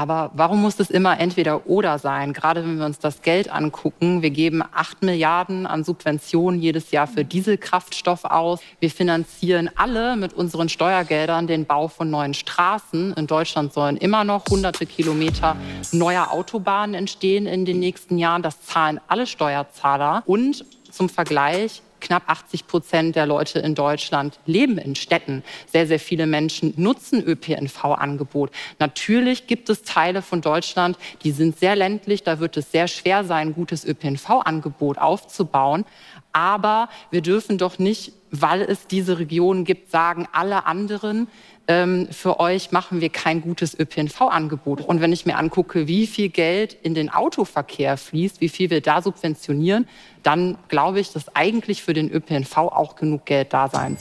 Aber 0.00 0.30
warum 0.32 0.62
muss 0.62 0.76
das 0.76 0.88
immer 0.88 1.20
entweder 1.20 1.66
oder 1.66 1.98
sein? 1.98 2.32
Gerade 2.32 2.62
wenn 2.62 2.78
wir 2.78 2.86
uns 2.86 3.00
das 3.00 3.20
Geld 3.20 3.52
angucken. 3.52 4.22
Wir 4.22 4.30
geben 4.30 4.62
8 4.62 5.02
Milliarden 5.02 5.66
an 5.66 5.84
Subventionen 5.84 6.58
jedes 6.58 6.90
Jahr 6.90 7.06
für 7.06 7.22
Dieselkraftstoff 7.22 8.24
aus. 8.24 8.60
Wir 8.78 8.90
finanzieren 8.90 9.68
alle 9.76 10.16
mit 10.16 10.32
unseren 10.32 10.70
Steuergeldern 10.70 11.46
den 11.46 11.66
Bau 11.66 11.88
von 11.88 12.08
neuen 12.08 12.32
Straßen. 12.32 13.12
In 13.12 13.26
Deutschland 13.26 13.74
sollen 13.74 13.98
immer 13.98 14.24
noch 14.24 14.46
hunderte 14.48 14.86
Kilometer 14.86 15.54
neuer 15.92 16.30
Autobahnen 16.30 16.94
entstehen 16.94 17.46
in 17.46 17.66
den 17.66 17.78
nächsten 17.78 18.16
Jahren. 18.16 18.40
Das 18.40 18.62
zahlen 18.62 19.02
alle 19.06 19.26
Steuerzahler. 19.26 20.22
Und 20.24 20.64
zum 20.90 21.10
Vergleich, 21.10 21.82
knapp 22.00 22.22
80 22.26 22.66
Prozent 22.66 23.16
der 23.16 23.26
Leute 23.26 23.58
in 23.58 23.74
Deutschland 23.74 24.38
leben 24.46 24.78
in 24.78 24.94
Städten. 24.94 25.42
Sehr, 25.66 25.86
sehr 25.86 26.00
viele 26.00 26.26
Menschen 26.26 26.74
nutzen 26.76 27.22
ÖPNV-Angebot. 27.22 28.50
Natürlich 28.78 29.46
gibt 29.46 29.68
es 29.70 29.82
Teile 29.82 30.22
von 30.22 30.40
Deutschland, 30.40 30.96
die 31.22 31.32
sind 31.32 31.58
sehr 31.58 31.76
ländlich. 31.76 32.22
Da 32.22 32.40
wird 32.40 32.56
es 32.56 32.70
sehr 32.70 32.88
schwer 32.88 33.24
sein, 33.24 33.48
ein 33.48 33.54
gutes 33.54 33.84
ÖPNV-Angebot 33.84 34.98
aufzubauen. 34.98 35.84
Aber 36.32 36.88
wir 37.10 37.22
dürfen 37.22 37.58
doch 37.58 37.78
nicht, 37.78 38.12
weil 38.30 38.62
es 38.62 38.86
diese 38.86 39.18
Regionen 39.18 39.64
gibt, 39.64 39.90
sagen, 39.90 40.28
alle 40.32 40.66
anderen 40.66 41.28
ähm, 41.70 42.08
für 42.10 42.40
euch 42.40 42.72
machen 42.72 43.00
wir 43.00 43.10
kein 43.10 43.42
gutes 43.42 43.78
ÖPNV-Angebot. 43.78 44.80
Und 44.80 45.00
wenn 45.00 45.12
ich 45.12 45.24
mir 45.24 45.36
angucke, 45.36 45.86
wie 45.86 46.08
viel 46.08 46.28
Geld 46.28 46.76
in 46.82 46.94
den 46.94 47.10
Autoverkehr 47.10 47.96
fließt, 47.96 48.40
wie 48.40 48.48
viel 48.48 48.70
wir 48.70 48.80
da 48.80 49.00
subventionieren, 49.00 49.86
dann 50.24 50.58
glaube 50.66 50.98
ich, 50.98 51.12
dass 51.12 51.36
eigentlich 51.36 51.84
für 51.84 51.92
den 51.92 52.10
ÖPNV 52.10 52.56
auch 52.56 52.96
genug 52.96 53.24
Geld 53.24 53.52
da 53.52 53.68
sein. 53.68 53.98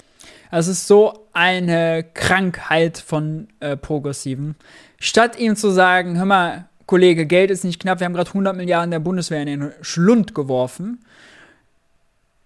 Es 0.50 0.68
ist 0.68 0.88
so 0.88 1.28
eine 1.32 2.04
Krankheit 2.16 2.98
von 2.98 3.50
äh, 3.60 3.78
Progressiven. 3.78 4.56
Statt 4.98 5.38
ihm 5.38 5.56
zu 5.56 5.70
sagen, 5.70 6.18
hör 6.18 6.26
mal, 6.26 6.66
Kollege, 6.88 7.28
Geld 7.28 7.52
ist 7.52 7.64
nicht 7.64 7.80
knapp, 7.80 8.00
wir 8.00 8.06
haben 8.06 8.16
gerade 8.16 8.32
100 8.32 8.58
Milliarden 8.58 8.90
der 8.90 9.00
Bundeswehr 9.00 9.42
in 9.42 9.46
den 9.46 9.72
Schlund 9.82 10.34
geworfen. 10.34 11.06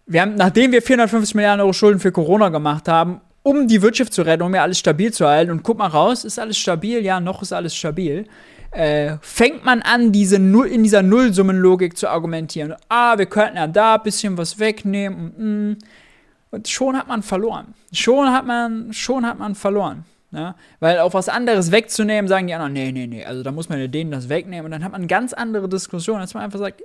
Wir 0.05 0.19
haben, 0.19 0.35
nachdem 0.35 0.73
wir 0.73 0.81
450 0.81 1.33
Milliarden 1.33 1.61
Euro 1.61 1.71
Schulden 1.71 2.01
für 2.01 2.11
Corona 2.11 2.49
gemacht 2.49 2.89
haben, 2.89 3.21
um 3.43 3.67
die 3.67 3.81
Wirtschaft 3.81 4.13
zu 4.13 4.23
retten, 4.23 4.43
um 4.43 4.55
ja 4.55 4.63
alles 4.63 4.79
stabil 4.79 5.13
zu 5.13 5.27
halten. 5.27 5.51
Und 5.51 5.63
guck 5.63 5.77
mal 5.77 5.87
raus, 5.87 6.23
ist 6.23 6.39
alles 6.39 6.57
stabil? 6.57 7.03
Ja, 7.03 7.19
noch 7.19 7.41
ist 7.41 7.53
alles 7.53 7.75
stabil. 7.75 8.25
Äh, 8.71 9.17
fängt 9.21 9.63
man 9.63 9.81
an, 9.83 10.11
diese 10.11 10.39
Null, 10.39 10.67
in 10.67 10.81
dieser 10.81 11.03
Nullsummenlogik 11.03 11.95
zu 11.95 12.09
argumentieren. 12.09 12.73
Ah, 12.89 13.17
wir 13.17 13.27
könnten 13.27 13.57
ja 13.57 13.67
da 13.67 13.95
ein 13.95 14.03
bisschen 14.03 14.37
was 14.37 14.57
wegnehmen. 14.57 15.31
Und, 15.37 15.69
mm. 15.69 15.77
und 16.51 16.67
schon 16.67 16.97
hat 16.97 17.07
man 17.07 17.21
verloren. 17.21 17.75
Schon 17.91 18.31
hat 18.31 18.47
man, 18.47 18.91
schon 18.93 19.27
hat 19.27 19.37
man 19.37 19.53
verloren. 19.53 20.05
Ja? 20.31 20.55
Weil 20.79 20.99
auf 20.99 21.13
was 21.13 21.29
anderes 21.29 21.71
wegzunehmen, 21.71 22.27
sagen 22.27 22.47
die 22.47 22.53
anderen, 22.55 22.73
nee, 22.73 22.91
nee, 22.91 23.05
nee, 23.05 23.23
also 23.23 23.43
da 23.43 23.51
muss 23.51 23.69
man 23.69 23.79
ja 23.79 23.87
denen 23.87 24.09
das 24.09 24.29
wegnehmen. 24.29 24.65
Und 24.65 24.71
dann 24.71 24.83
hat 24.83 24.91
man 24.91 25.01
eine 25.01 25.07
ganz 25.07 25.33
andere 25.33 25.69
Diskussion, 25.69 26.19
als 26.19 26.33
man 26.33 26.43
einfach 26.43 26.59
sagt, 26.59 26.81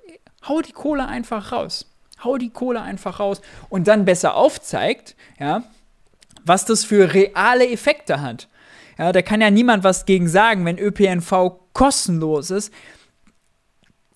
hau 0.47 0.61
die 0.61 0.73
Kohle 0.73 1.07
einfach 1.07 1.53
raus. 1.53 1.87
Hau 2.23 2.37
die 2.37 2.51
Kohle 2.51 2.83
einfach 2.83 3.21
raus. 3.21 3.41
Und 3.71 3.89
dann 3.89 4.05
besser 4.05 4.35
aufzeigt, 4.35 5.17
ja, 5.39 5.63
was 6.49 6.65
das 6.65 6.85
für 6.85 7.15
reale 7.15 7.69
Effekte 7.69 8.21
hat. 8.21 8.49
Ja, 8.99 9.13
da 9.13 9.23
kann 9.23 9.41
ja 9.41 9.51
niemand 9.51 9.85
was 9.85 10.07
gegen 10.07 10.29
sagen, 10.29 10.65
wenn 10.65 10.79
ÖPNV 10.79 11.61
kostenlos 11.73 12.51
ist. 12.51 12.73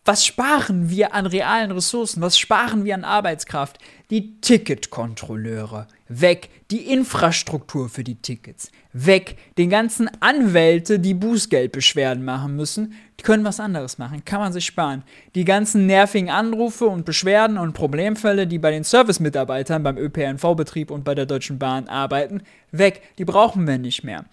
Was 0.04 0.26
sparen 0.26 0.90
wir 0.90 1.14
an 1.14 1.26
realen 1.26 1.70
Ressourcen? 1.70 2.20
Was 2.22 2.36
sparen 2.36 2.84
wir 2.84 2.94
an 2.94 3.04
Arbeitskraft? 3.04 3.78
Die 4.10 4.40
Ticketkontrolleure. 4.40 5.86
Weg. 6.08 6.50
Die 6.72 6.90
Infrastruktur 6.90 7.88
für 7.88 8.02
die 8.02 8.20
Tickets. 8.20 8.72
Weg. 8.92 9.36
Den 9.56 9.70
ganzen 9.70 10.10
Anwälte, 10.20 10.98
die 10.98 11.14
Bußgeldbeschwerden 11.14 12.24
machen 12.24 12.56
müssen, 12.56 12.94
die 13.18 13.22
können 13.22 13.44
was 13.44 13.60
anderes 13.60 13.98
machen. 13.98 14.24
Kann 14.24 14.40
man 14.40 14.52
sich 14.52 14.66
sparen. 14.66 15.02
Die 15.34 15.44
ganzen 15.44 15.86
nervigen 15.86 16.30
Anrufe 16.30 16.86
und 16.86 17.04
Beschwerden 17.04 17.56
und 17.56 17.72
Problemfälle, 17.72 18.46
die 18.46 18.58
bei 18.58 18.70
den 18.70 18.84
Servicemitarbeitern 18.84 19.82
beim 19.82 19.96
ÖPNV-Betrieb 19.96 20.90
und 20.90 21.04
bei 21.04 21.14
der 21.14 21.26
Deutschen 21.26 21.58
Bahn 21.58 21.88
arbeiten, 21.88 22.42
weg. 22.70 23.02
Die 23.18 23.24
brauchen 23.24 23.66
wir 23.66 23.78
nicht 23.78 24.04
mehr. 24.04 24.24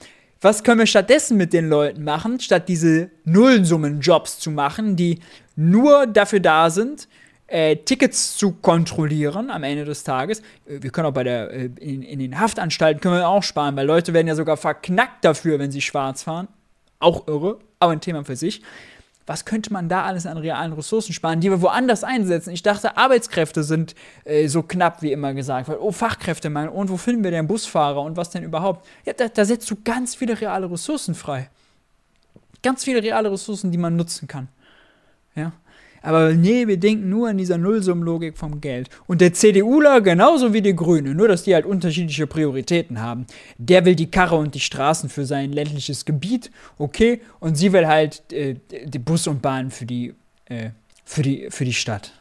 Was 0.41 0.63
können 0.63 0.79
wir 0.79 0.87
stattdessen 0.87 1.37
mit 1.37 1.51
den 1.51 1.67
Leuten 1.67 2.03
machen, 2.03 2.39
statt 2.39 2.69
diese 2.69 3.09
Nullsummen-Jobs 3.25 4.39
zu 4.39 4.51
machen, 4.51 4.95
die 4.95 5.19
nur 5.57 6.07
dafür 6.07 6.39
da 6.39 6.69
sind, 6.69 7.09
äh, 7.49 7.75
Tickets 7.77 8.37
zu 8.37 8.53
kontrollieren 8.53 9.49
am 9.49 9.63
Ende 9.63 9.85
des 9.85 10.03
Tages. 10.03 10.39
Äh, 10.65 10.81
wir 10.81 10.89
können 10.91 11.07
auch 11.07 11.13
bei 11.13 11.23
der, 11.23 11.51
äh, 11.51 11.69
in, 11.79 12.01
in, 12.01 12.19
den 12.19 12.39
Haftanstalten 12.39 13.01
können 13.01 13.15
wir 13.15 13.27
auch 13.27 13.43
sparen, 13.43 13.75
weil 13.75 13.85
Leute 13.85 14.13
werden 14.13 14.27
ja 14.27 14.35
sogar 14.35 14.57
verknackt 14.57 15.25
dafür, 15.25 15.59
wenn 15.59 15.71
sie 15.71 15.81
schwarz 15.81 16.23
fahren. 16.23 16.47
Auch 16.99 17.27
irre, 17.27 17.59
aber 17.79 17.93
ein 17.93 18.01
Thema 18.01 18.23
für 18.25 18.35
sich 18.35 18.61
was 19.29 19.45
könnte 19.45 19.71
man 19.71 19.89
da 19.89 20.05
alles 20.05 20.25
an 20.25 20.39
realen 20.39 20.73
Ressourcen 20.73 21.13
sparen, 21.13 21.39
die 21.39 21.51
wir 21.51 21.61
woanders 21.61 22.03
einsetzen? 22.03 22.49
Ich 22.49 22.63
dachte, 22.63 22.97
Arbeitskräfte 22.97 23.63
sind 23.63 23.93
äh, 24.25 24.47
so 24.47 24.63
knapp, 24.63 25.03
wie 25.03 25.11
immer 25.11 25.35
gesagt. 25.35 25.69
Weil, 25.69 25.77
oh, 25.77 25.91
Fachkräfte, 25.91 26.49
mein, 26.49 26.67
und 26.67 26.89
wo 26.89 26.97
finden 26.97 27.23
wir 27.23 27.29
denn 27.29 27.45
Busfahrer 27.45 28.01
und 28.01 28.17
was 28.17 28.31
denn 28.31 28.43
überhaupt? 28.43 28.87
Ja, 29.05 29.13
da, 29.13 29.27
da 29.27 29.45
setzt 29.45 29.69
du 29.69 29.75
ganz 29.83 30.15
viele 30.15 30.41
reale 30.41 30.71
Ressourcen 30.71 31.13
frei. 31.13 31.51
Ganz 32.63 32.83
viele 32.83 33.03
reale 33.03 33.31
Ressourcen, 33.31 33.71
die 33.71 33.77
man 33.77 33.95
nutzen 33.95 34.27
kann. 34.27 34.47
Ja. 35.35 35.51
Aber 36.01 36.33
nee, 36.33 36.67
wir 36.67 36.77
denken 36.77 37.09
nur 37.09 37.29
an 37.29 37.37
dieser 37.37 37.57
Nullsummenlogik 37.57 38.37
vom 38.37 38.61
Geld. 38.61 38.89
Und 39.07 39.21
der 39.21 39.33
CDUler 39.33 40.01
genauso 40.01 40.53
wie 40.53 40.61
die 40.61 40.75
Grüne, 40.75 41.13
nur 41.13 41.27
dass 41.27 41.43
die 41.43 41.53
halt 41.53 41.65
unterschiedliche 41.65 42.27
Prioritäten 42.27 43.01
haben. 43.01 43.25
Der 43.57 43.85
will 43.85 43.95
die 43.95 44.11
Karre 44.11 44.35
und 44.35 44.55
die 44.55 44.59
Straßen 44.59 45.09
für 45.09 45.25
sein 45.25 45.51
ländliches 45.51 46.05
Gebiet, 46.05 46.51
okay, 46.77 47.21
und 47.39 47.55
sie 47.55 47.73
will 47.73 47.87
halt 47.87 48.31
äh, 48.31 48.55
die 48.85 48.99
Bus 48.99 49.27
und 49.27 49.41
Bahn 49.41 49.71
für 49.71 49.85
die, 49.85 50.13
äh, 50.45 50.69
für 51.03 51.21
die, 51.21 51.47
für 51.49 51.65
die 51.65 51.73
Stadt. 51.73 52.13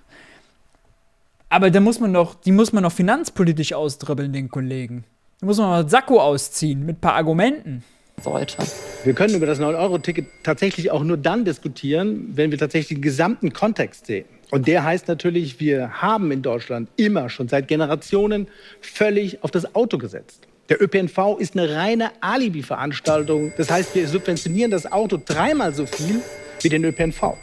Aber 1.48 1.70
da 1.70 1.80
muss 1.80 2.00
man 2.00 2.12
doch, 2.12 2.34
die 2.34 2.52
muss 2.52 2.72
man 2.72 2.82
doch 2.82 2.92
finanzpolitisch 2.92 3.72
ausdribbeln, 3.72 4.32
den 4.32 4.50
Kollegen. 4.50 5.04
Da 5.40 5.46
muss 5.46 5.58
man 5.58 5.68
mal 5.68 5.88
Sakko 5.88 6.20
ausziehen 6.20 6.84
mit 6.84 6.96
ein 6.96 7.00
paar 7.00 7.14
Argumenten 7.14 7.84
sollte. 8.20 8.58
Wir 9.04 9.14
können 9.14 9.34
über 9.34 9.46
das 9.46 9.60
9-Euro-Ticket 9.60 10.26
tatsächlich 10.42 10.90
auch 10.90 11.02
nur 11.04 11.16
dann 11.16 11.44
diskutieren, 11.44 12.30
wenn 12.34 12.50
wir 12.50 12.58
tatsächlich 12.58 12.98
den 12.98 13.02
gesamten 13.02 13.52
Kontext 13.52 14.06
sehen. 14.06 14.26
Und 14.50 14.66
der 14.66 14.84
heißt 14.84 15.08
natürlich, 15.08 15.60
wir 15.60 16.02
haben 16.02 16.30
in 16.30 16.42
Deutschland 16.42 16.88
immer 16.96 17.28
schon 17.28 17.48
seit 17.48 17.68
Generationen 17.68 18.48
völlig 18.80 19.42
auf 19.42 19.50
das 19.50 19.74
Auto 19.74 19.98
gesetzt. 19.98 20.48
Der 20.68 20.82
ÖPNV 20.82 21.38
ist 21.38 21.56
eine 21.56 21.74
reine 21.74 22.10
Alibi-Veranstaltung. 22.20 23.52
Das 23.56 23.70
heißt, 23.70 23.94
wir 23.94 24.06
subventionieren 24.06 24.70
das 24.70 24.90
Auto 24.90 25.18
dreimal 25.22 25.72
so 25.72 25.86
viel 25.86 26.20
wie 26.60 26.68
den 26.68 26.84
ÖPNV. 26.84 27.36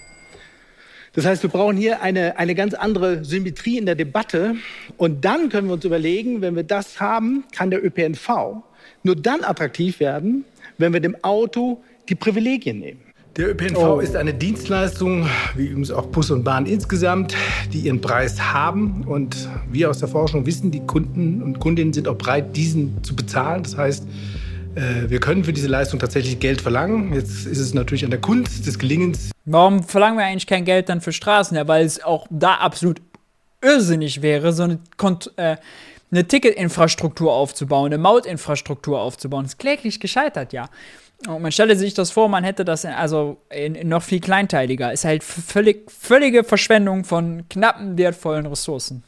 Das 1.15 1.25
heißt, 1.25 1.43
wir 1.43 1.49
brauchen 1.49 1.77
hier 1.77 2.01
eine, 2.01 2.37
eine 2.37 2.55
ganz 2.55 2.73
andere 2.73 3.23
Symmetrie 3.23 3.77
in 3.77 3.85
der 3.85 3.95
Debatte. 3.95 4.55
Und 4.97 5.23
dann 5.23 5.47
können 5.47 5.67
wir 5.67 5.73
uns 5.73 5.85
überlegen, 5.85 6.41
wenn 6.41 6.55
wir 6.57 6.63
das 6.63 6.99
haben, 6.99 7.45
kann 7.53 7.71
der 7.71 7.83
ÖPNV 7.83 8.63
nur 9.03 9.15
dann 9.15 9.43
attraktiv 9.43 9.99
werden, 10.01 10.43
wenn 10.77 10.91
wir 10.91 10.99
dem 10.99 11.15
Auto 11.23 11.81
die 12.09 12.15
Privilegien 12.15 12.79
nehmen. 12.79 12.99
Der 13.37 13.49
ÖPNV 13.51 13.77
oh. 13.77 13.99
ist 13.99 14.15
eine 14.15 14.33
Dienstleistung, 14.33 15.27
wie 15.55 15.67
übrigens 15.67 15.91
auch 15.91 16.05
Bus 16.05 16.31
und 16.31 16.43
Bahn 16.43 16.65
insgesamt, 16.65 17.35
die 17.71 17.79
ihren 17.79 18.01
Preis 18.01 18.39
haben. 18.53 19.03
Und 19.05 19.49
wir 19.71 19.89
aus 19.89 19.99
der 19.99 20.07
Forschung 20.07 20.45
wissen, 20.45 20.71
die 20.71 20.85
Kunden 20.85 21.41
und 21.41 21.59
Kundinnen 21.59 21.93
sind 21.93 22.07
auch 22.07 22.15
bereit, 22.15 22.55
diesen 22.55 23.03
zu 23.03 23.15
bezahlen. 23.15 23.63
Das 23.63 23.77
heißt, 23.77 24.07
wir 24.75 25.19
können 25.19 25.43
für 25.43 25.53
diese 25.53 25.67
Leistung 25.67 25.99
tatsächlich 25.99 26.39
Geld 26.39 26.61
verlangen. 26.61 27.13
Jetzt 27.13 27.45
ist 27.45 27.59
es 27.59 27.73
natürlich 27.73 28.03
an 28.03 28.11
der 28.11 28.19
Kunst 28.21 28.67
des 28.67 28.77
Gelingens. 28.77 29.31
Warum 29.45 29.83
verlangen 29.83 30.17
wir 30.17 30.25
eigentlich 30.25 30.47
kein 30.47 30.65
Geld 30.65 30.89
dann 30.89 31.01
für 31.01 31.13
Straßen? 31.13 31.55
Ja, 31.55 31.67
weil 31.67 31.85
es 31.85 32.03
auch 32.03 32.27
da 32.29 32.55
absolut 32.55 33.01
irrsinnig 33.61 34.21
wäre, 34.21 34.53
so 34.53 34.63
eine, 34.63 34.79
Kont 34.97 35.31
äh, 35.37 35.57
eine 36.11 36.27
Ticketinfrastruktur 36.27 37.33
aufzubauen, 37.33 37.87
eine 37.87 37.97
Mautinfrastruktur 37.97 38.99
aufzubauen. 38.99 39.43
Das 39.43 39.53
ist 39.53 39.59
kläglich 39.59 39.99
gescheitert, 39.99 40.53
ja. 40.53 40.69
Und 41.27 41.41
man 41.41 41.51
stelle 41.51 41.75
sich 41.75 41.93
das 41.93 42.11
vor, 42.11 42.29
man 42.29 42.43
hätte 42.43 42.65
das 42.65 42.83
in, 42.83 42.91
also 42.91 43.37
in, 43.49 43.73
in 43.75 43.87
noch 43.87 44.03
viel 44.03 44.19
kleinteiliger. 44.19 44.91
Ist 44.91 45.05
halt 45.05 45.23
völlig, 45.23 45.89
völlige 45.89 46.43
Verschwendung 46.43 47.03
von 47.03 47.47
knappen, 47.49 47.97
wertvollen 47.97 48.45
Ressourcen. 48.45 49.03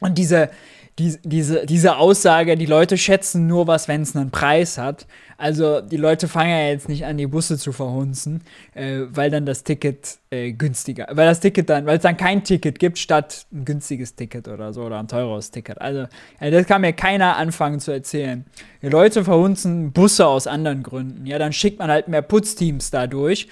Und 0.00 0.18
diese, 0.18 0.50
die, 0.98 1.16
diese, 1.22 1.64
diese 1.64 1.96
Aussage, 1.96 2.56
die 2.56 2.66
Leute 2.66 2.98
schätzen 2.98 3.46
nur 3.46 3.66
was, 3.66 3.88
wenn 3.88 4.02
es 4.02 4.14
einen 4.14 4.30
Preis 4.30 4.76
hat. 4.76 5.06
Also 5.38 5.80
die 5.80 5.96
Leute 5.96 6.28
fangen 6.28 6.50
ja 6.50 6.68
jetzt 6.68 6.88
nicht 6.88 7.06
an, 7.06 7.16
die 7.16 7.26
Busse 7.26 7.56
zu 7.56 7.72
verhunzen, 7.72 8.42
äh, 8.74 9.00
weil 9.08 9.30
dann 9.30 9.46
das 9.46 9.64
Ticket 9.64 10.18
äh, 10.30 10.52
günstiger, 10.52 11.08
weil 11.10 11.26
das 11.26 11.40
Ticket 11.40 11.70
dann, 11.70 11.86
weil 11.86 11.96
es 11.96 12.02
dann 12.02 12.16
kein 12.16 12.44
Ticket 12.44 12.78
gibt 12.78 12.98
statt 12.98 13.46
ein 13.52 13.64
günstiges 13.64 14.14
Ticket 14.14 14.48
oder 14.48 14.72
so 14.72 14.82
oder 14.82 14.98
ein 14.98 15.08
teures 15.08 15.50
Ticket. 15.50 15.80
Also 15.80 16.06
ja, 16.40 16.50
das 16.50 16.66
kann 16.66 16.82
mir 16.82 16.92
keiner 16.92 17.36
anfangen 17.36 17.80
zu 17.80 17.90
erzählen. 17.90 18.44
Die 18.82 18.88
Leute 18.88 19.24
verhunzen 19.24 19.92
Busse 19.92 20.26
aus 20.26 20.46
anderen 20.46 20.82
Gründen. 20.82 21.24
Ja, 21.26 21.38
dann 21.38 21.52
schickt 21.52 21.78
man 21.78 21.90
halt 21.90 22.06
mehr 22.08 22.22
Putzteams 22.22 22.90
dadurch. 22.90 23.48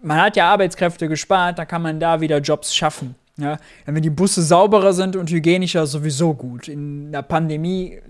Man 0.00 0.20
hat 0.20 0.36
ja 0.36 0.50
Arbeitskräfte 0.50 1.08
gespart, 1.08 1.58
da 1.58 1.66
kann 1.66 1.82
man 1.82 2.00
da 2.00 2.20
wieder 2.20 2.38
Jobs 2.38 2.74
schaffen. 2.74 3.14
Ja, 3.40 3.58
wenn 3.86 4.02
die 4.02 4.10
Busse 4.10 4.42
sauberer 4.42 4.92
sind 4.92 5.14
und 5.14 5.30
hygienischer, 5.30 5.86
sowieso 5.86 6.34
gut. 6.34 6.66
In 6.66 7.12
der 7.12 7.22
Pandemie 7.22 8.00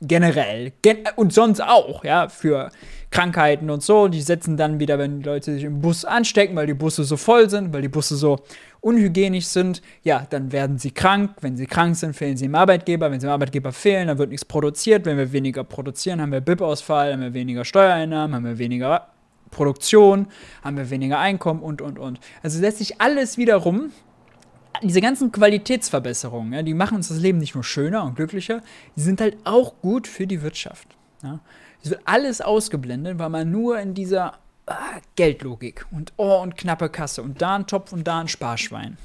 generell 0.00 0.72
gen 0.82 0.98
und 1.16 1.32
sonst 1.32 1.60
auch, 1.60 2.04
ja, 2.04 2.28
für 2.28 2.70
Krankheiten 3.10 3.70
und 3.70 3.82
so. 3.82 4.08
Die 4.08 4.20
setzen 4.20 4.56
dann 4.56 4.78
wieder, 4.78 4.98
wenn 4.98 5.20
die 5.20 5.26
Leute 5.26 5.54
sich 5.54 5.64
im 5.64 5.80
Bus 5.80 6.04
anstecken, 6.04 6.54
weil 6.56 6.66
die 6.66 6.74
Busse 6.74 7.04
so 7.04 7.16
voll 7.16 7.48
sind, 7.48 7.72
weil 7.72 7.82
die 7.82 7.88
Busse 7.88 8.16
so 8.16 8.38
unhygienisch 8.80 9.46
sind, 9.46 9.82
ja, 10.02 10.26
dann 10.28 10.52
werden 10.52 10.78
sie 10.78 10.90
krank. 10.90 11.36
Wenn 11.40 11.56
sie 11.56 11.66
krank 11.66 11.96
sind, 11.96 12.14
fehlen 12.14 12.36
sie 12.36 12.44
im 12.44 12.54
Arbeitgeber. 12.54 13.10
Wenn 13.10 13.20
sie 13.20 13.26
im 13.26 13.32
Arbeitgeber 13.32 13.72
fehlen, 13.72 14.08
dann 14.08 14.18
wird 14.18 14.30
nichts 14.30 14.44
produziert. 14.44 15.04
Wenn 15.06 15.16
wir 15.16 15.32
weniger 15.32 15.64
produzieren, 15.64 16.20
haben 16.20 16.32
wir 16.32 16.40
BIP-Ausfall, 16.40 17.12
haben 17.12 17.22
wir 17.22 17.34
weniger 17.34 17.64
Steuereinnahmen, 17.64 18.36
haben 18.36 18.44
wir 18.44 18.58
weniger 18.58 19.08
Produktion, 19.50 20.26
haben 20.62 20.76
wir 20.76 20.90
weniger 20.90 21.18
Einkommen 21.18 21.62
und, 21.62 21.80
und, 21.80 21.98
und. 21.98 22.20
Also 22.42 22.60
lässt 22.60 22.78
sich 22.78 23.00
alles 23.00 23.38
wiederum 23.38 23.92
diese 24.82 25.00
ganzen 25.00 25.32
Qualitätsverbesserungen, 25.32 26.52
ja, 26.52 26.62
die 26.62 26.74
machen 26.74 26.96
uns 26.96 27.08
das 27.08 27.18
Leben 27.18 27.38
nicht 27.38 27.54
nur 27.54 27.64
schöner 27.64 28.04
und 28.04 28.16
glücklicher, 28.16 28.62
die 28.96 29.00
sind 29.00 29.20
halt 29.20 29.36
auch 29.44 29.74
gut 29.80 30.06
für 30.06 30.26
die 30.26 30.42
Wirtschaft. 30.42 30.88
Ja. 31.22 31.40
Es 31.82 31.90
wird 31.90 32.00
alles 32.04 32.40
ausgeblendet, 32.40 33.18
weil 33.18 33.28
man 33.28 33.50
nur 33.50 33.78
in 33.78 33.94
dieser 33.94 34.38
ah, 34.66 35.00
Geldlogik 35.14 35.86
und 35.90 36.12
oh 36.16 36.40
und 36.42 36.56
knappe 36.56 36.88
Kasse 36.88 37.22
und 37.22 37.40
da 37.40 37.56
ein 37.56 37.66
Topf 37.66 37.92
und 37.92 38.06
da 38.06 38.20
ein 38.20 38.28
Sparschwein. 38.28 38.96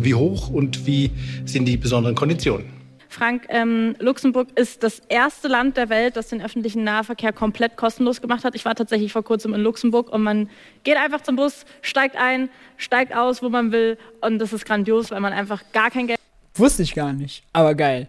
Wie 0.00 0.14
hoch 0.14 0.48
und 0.48 0.86
wie 0.86 1.10
sind 1.44 1.64
die 1.66 1.76
besonderen 1.76 2.14
Konditionen? 2.14 2.77
Frank, 3.08 3.46
ähm, 3.48 3.96
Luxemburg 3.98 4.48
ist 4.54 4.82
das 4.82 5.00
erste 5.08 5.48
Land 5.48 5.76
der 5.76 5.88
Welt, 5.88 6.16
das 6.16 6.28
den 6.28 6.42
öffentlichen 6.42 6.84
Nahverkehr 6.84 7.32
komplett 7.32 7.76
kostenlos 7.76 8.20
gemacht 8.20 8.44
hat. 8.44 8.54
Ich 8.54 8.64
war 8.64 8.74
tatsächlich 8.74 9.12
vor 9.12 9.24
kurzem 9.24 9.54
in 9.54 9.62
Luxemburg 9.62 10.12
und 10.12 10.22
man 10.22 10.50
geht 10.84 10.96
einfach 10.96 11.22
zum 11.22 11.36
Bus, 11.36 11.64
steigt 11.80 12.16
ein, 12.16 12.50
steigt 12.76 13.14
aus, 13.14 13.42
wo 13.42 13.48
man 13.48 13.72
will 13.72 13.98
und 14.20 14.38
das 14.38 14.52
ist 14.52 14.64
grandios, 14.66 15.10
weil 15.10 15.20
man 15.20 15.32
einfach 15.32 15.62
gar 15.72 15.90
kein 15.90 16.06
Geld. 16.06 16.18
Wusste 16.54 16.82
ich 16.82 16.94
gar 16.94 17.12
nicht, 17.12 17.44
aber 17.52 17.74
geil 17.74 18.08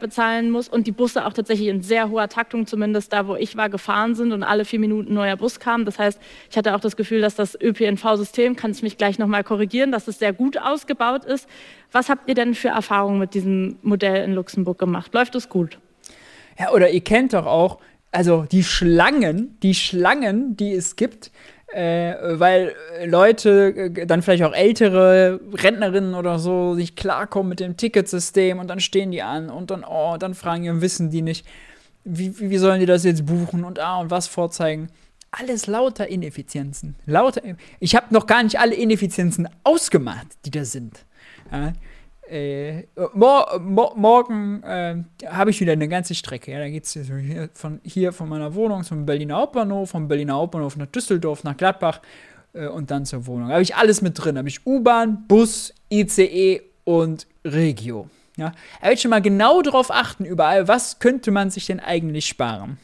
bezahlen 0.00 0.50
muss 0.50 0.68
und 0.68 0.86
die 0.86 0.92
Busse 0.92 1.26
auch 1.26 1.32
tatsächlich 1.32 1.68
in 1.68 1.82
sehr 1.82 2.10
hoher 2.10 2.28
Taktung, 2.28 2.66
zumindest 2.66 3.12
da, 3.12 3.26
wo 3.26 3.36
ich 3.36 3.56
war, 3.56 3.68
gefahren 3.68 4.14
sind 4.14 4.32
und 4.32 4.42
alle 4.42 4.64
vier 4.64 4.78
Minuten 4.78 5.14
neuer 5.14 5.36
Bus 5.36 5.60
kam. 5.60 5.84
Das 5.84 5.98
heißt, 5.98 6.20
ich 6.50 6.56
hatte 6.56 6.74
auch 6.74 6.80
das 6.80 6.96
Gefühl, 6.96 7.20
dass 7.20 7.34
das 7.34 7.58
ÖPNV-System, 7.60 8.56
kannst 8.56 8.80
du 8.80 8.86
mich 8.86 8.98
gleich 8.98 9.18
nochmal 9.18 9.44
korrigieren, 9.44 9.92
dass 9.92 10.08
es 10.08 10.18
sehr 10.18 10.32
gut 10.32 10.58
ausgebaut 10.58 11.24
ist. 11.24 11.48
Was 11.90 12.08
habt 12.08 12.28
ihr 12.28 12.34
denn 12.34 12.54
für 12.54 12.68
Erfahrungen 12.68 13.18
mit 13.18 13.34
diesem 13.34 13.78
Modell 13.82 14.24
in 14.24 14.34
Luxemburg 14.34 14.78
gemacht? 14.78 15.12
Läuft 15.14 15.34
es 15.34 15.48
gut? 15.48 15.78
Ja, 16.58 16.70
oder 16.72 16.90
ihr 16.90 17.02
kennt 17.02 17.32
doch 17.32 17.46
auch, 17.46 17.78
also 18.10 18.46
die 18.50 18.62
Schlangen, 18.62 19.58
die 19.62 19.74
Schlangen, 19.74 20.56
die 20.56 20.72
es 20.72 20.96
gibt, 20.96 21.32
äh, 21.72 22.38
weil 22.38 22.74
Leute, 23.04 23.92
äh, 23.94 24.06
dann 24.06 24.22
vielleicht 24.22 24.44
auch 24.44 24.52
ältere 24.52 25.40
Rentnerinnen 25.52 26.14
oder 26.14 26.38
so, 26.38 26.74
sich 26.74 26.96
klarkommen 26.96 27.48
mit 27.48 27.60
dem 27.60 27.76
Ticketsystem 27.76 28.58
und 28.58 28.68
dann 28.68 28.80
stehen 28.80 29.10
die 29.10 29.22
an 29.22 29.50
und 29.50 29.70
dann, 29.70 29.84
oh, 29.84 30.16
dann 30.18 30.34
fragen 30.34 30.62
die 30.62 30.70
und 30.70 30.80
wissen 30.80 31.10
die 31.10 31.22
nicht, 31.22 31.46
wie, 32.04 32.38
wie 32.38 32.58
sollen 32.58 32.80
die 32.80 32.86
das 32.86 33.04
jetzt 33.04 33.26
buchen 33.26 33.64
und 33.64 33.78
ah 33.78 34.00
und 34.00 34.10
was 34.10 34.26
vorzeigen. 34.26 34.88
Alles 35.30 35.66
lauter 35.66 36.08
Ineffizienzen. 36.08 36.94
Lauter. 37.06 37.40
Ich 37.80 37.96
habe 37.96 38.12
noch 38.12 38.26
gar 38.26 38.42
nicht 38.42 38.58
alle 38.58 38.74
Ineffizienzen 38.74 39.48
ausgemacht, 39.64 40.26
die 40.44 40.50
da 40.50 40.64
sind. 40.64 41.06
Ja? 41.50 41.72
Äh, 42.32 42.86
mor 43.12 43.60
mor 43.60 43.94
morgen 43.94 44.62
äh, 44.62 44.96
habe 45.26 45.50
ich 45.50 45.60
wieder 45.60 45.72
eine 45.72 45.86
ganze 45.86 46.14
Strecke. 46.14 46.50
Ja, 46.50 46.60
da 46.60 46.68
geht 46.70 46.84
es 46.84 46.92
hier 46.94 47.50
von 47.52 47.78
hier 47.84 48.10
von 48.14 48.26
meiner 48.26 48.54
Wohnung 48.54 48.84
zum 48.84 49.04
Berliner 49.04 49.36
Hauptbahnhof, 49.36 49.90
vom 49.90 50.08
Berliner 50.08 50.34
Hauptbahnhof 50.34 50.78
nach 50.78 50.86
Düsseldorf, 50.86 51.44
nach 51.44 51.58
Gladbach 51.58 52.00
äh, 52.54 52.68
und 52.68 52.90
dann 52.90 53.04
zur 53.04 53.26
Wohnung. 53.26 53.48
Da 53.48 53.54
habe 53.54 53.62
ich 53.62 53.76
alles 53.76 54.00
mit 54.00 54.14
drin. 54.16 54.36
Da 54.36 54.38
habe 54.38 54.48
ich 54.48 54.66
U-Bahn, 54.66 55.26
Bus, 55.28 55.74
ICE 55.92 56.62
und 56.84 57.26
Regio. 57.44 58.08
Ja, 58.38 58.54
da 58.80 58.86
will 58.86 58.94
ich 58.94 59.02
schon 59.02 59.10
mal 59.10 59.20
genau 59.20 59.60
drauf 59.60 59.90
achten, 59.90 60.24
überall, 60.24 60.68
was 60.68 61.00
könnte 61.00 61.30
man 61.32 61.50
sich 61.50 61.66
denn 61.66 61.80
eigentlich 61.80 62.26
sparen. 62.26 62.78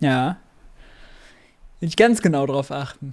Ja. 0.00 0.38
Will 1.80 1.90
ich 1.90 1.96
ganz 1.96 2.22
genau 2.22 2.46
drauf 2.46 2.70
achten. 2.70 3.12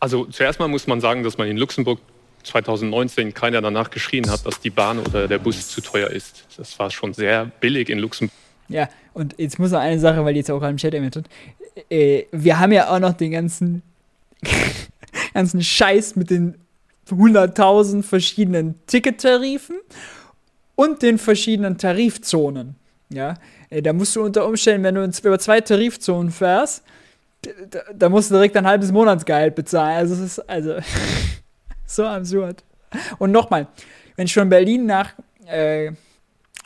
Also 0.00 0.24
zuerst 0.24 0.58
mal 0.58 0.66
muss 0.66 0.88
man 0.88 1.00
sagen, 1.00 1.22
dass 1.22 1.38
man 1.38 1.46
in 1.46 1.56
Luxemburg 1.56 2.00
2019 2.44 3.34
keiner 3.34 3.60
danach 3.60 3.90
geschrien 3.90 4.30
hat, 4.30 4.46
dass 4.46 4.60
die 4.60 4.70
Bahn 4.70 4.98
oder 4.98 5.26
der 5.28 5.38
Bus 5.38 5.68
zu 5.68 5.80
teuer 5.80 6.10
ist. 6.10 6.46
Das 6.56 6.78
war 6.78 6.90
schon 6.90 7.12
sehr 7.12 7.46
billig 7.60 7.88
in 7.88 7.98
Luxemburg. 7.98 8.36
Ja, 8.68 8.88
und 9.12 9.34
jetzt 9.38 9.58
muss 9.58 9.72
noch 9.72 9.80
eine 9.80 9.98
Sache, 9.98 10.24
weil 10.24 10.34
die 10.34 10.40
jetzt 10.40 10.50
auch 10.50 10.62
im 10.62 10.76
Chat 10.76 10.94
erwähnt 10.94 11.16
hat. 11.16 11.24
Äh, 11.90 12.24
wir 12.32 12.58
haben 12.58 12.72
ja 12.72 12.88
auch 12.88 12.98
noch 12.98 13.12
den 13.12 13.32
ganzen, 13.32 13.82
ganzen 15.34 15.62
Scheiß 15.62 16.16
mit 16.16 16.30
den 16.30 16.54
100.000 17.10 18.02
verschiedenen 18.02 18.74
Tickettarifen 18.86 19.76
und 20.76 21.02
den 21.02 21.18
verschiedenen 21.18 21.78
Tarifzonen. 21.78 22.76
Ja, 23.10 23.34
äh, 23.70 23.82
da 23.82 23.92
musst 23.92 24.16
du 24.16 24.22
unter 24.22 24.46
Umständen, 24.46 24.84
wenn 24.84 24.94
du 24.94 25.04
über 25.04 25.38
zwei 25.38 25.60
Tarifzonen 25.60 26.30
fährst, 26.30 26.82
da, 27.70 27.80
da 27.94 28.08
musst 28.08 28.30
du 28.30 28.34
direkt 28.34 28.56
ein 28.56 28.66
halbes 28.66 28.90
Monatsgehalt 28.90 29.54
bezahlen. 29.54 29.96
Also 29.96 30.14
es 30.14 30.20
ist, 30.20 30.48
also 30.48 30.76
so 31.86 32.04
absurd. 32.04 32.64
Und 33.18 33.32
nochmal, 33.32 33.68
wenn 34.16 34.26
ich 34.26 34.34
von 34.34 34.48
Berlin 34.48 34.86
nach 34.86 35.14
äh, 35.46 35.92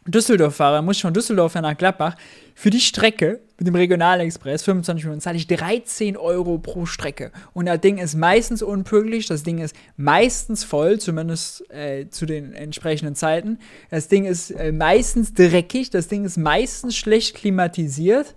Düsseldorf 0.07 0.57
fahre, 0.57 0.83
muss 0.83 0.97
ich 0.97 1.03
von 1.03 1.13
Düsseldorf 1.13 1.55
nach 1.55 1.77
Gladbach. 1.77 2.17
Für 2.55 2.71
die 2.71 2.81
Strecke 2.81 3.41
mit 3.59 3.67
dem 3.67 3.75
Regionalexpress, 3.75 4.63
25 4.63 5.05
Minuten, 5.05 5.21
zahle 5.21 5.37
ich 5.37 5.47
13 5.47 6.17
Euro 6.17 6.59
pro 6.59 6.87
Strecke. 6.87 7.31
Und 7.53 7.67
das 7.67 7.81
Ding 7.81 7.99
ist 7.99 8.15
meistens 8.15 8.63
unpünktlich, 8.63 9.27
das 9.27 9.43
Ding 9.43 9.59
ist 9.59 9.77
meistens 9.97 10.65
voll, 10.65 10.99
zumindest 10.99 11.71
äh, 11.71 12.09
zu 12.11 12.25
den 12.27 12.55
entsprechenden 12.55 13.15
Zeiten. 13.15 13.59
Das 13.91 14.09
Ding 14.09 14.25
ist 14.25 14.51
äh, 14.51 14.73
meistens 14.73 15.35
dreckig, 15.35 15.91
das 15.91 16.09
Ding 16.09 16.25
ist 16.25 16.37
meistens 16.37 16.97
schlecht 16.97 17.37
klimatisiert. 17.37 18.35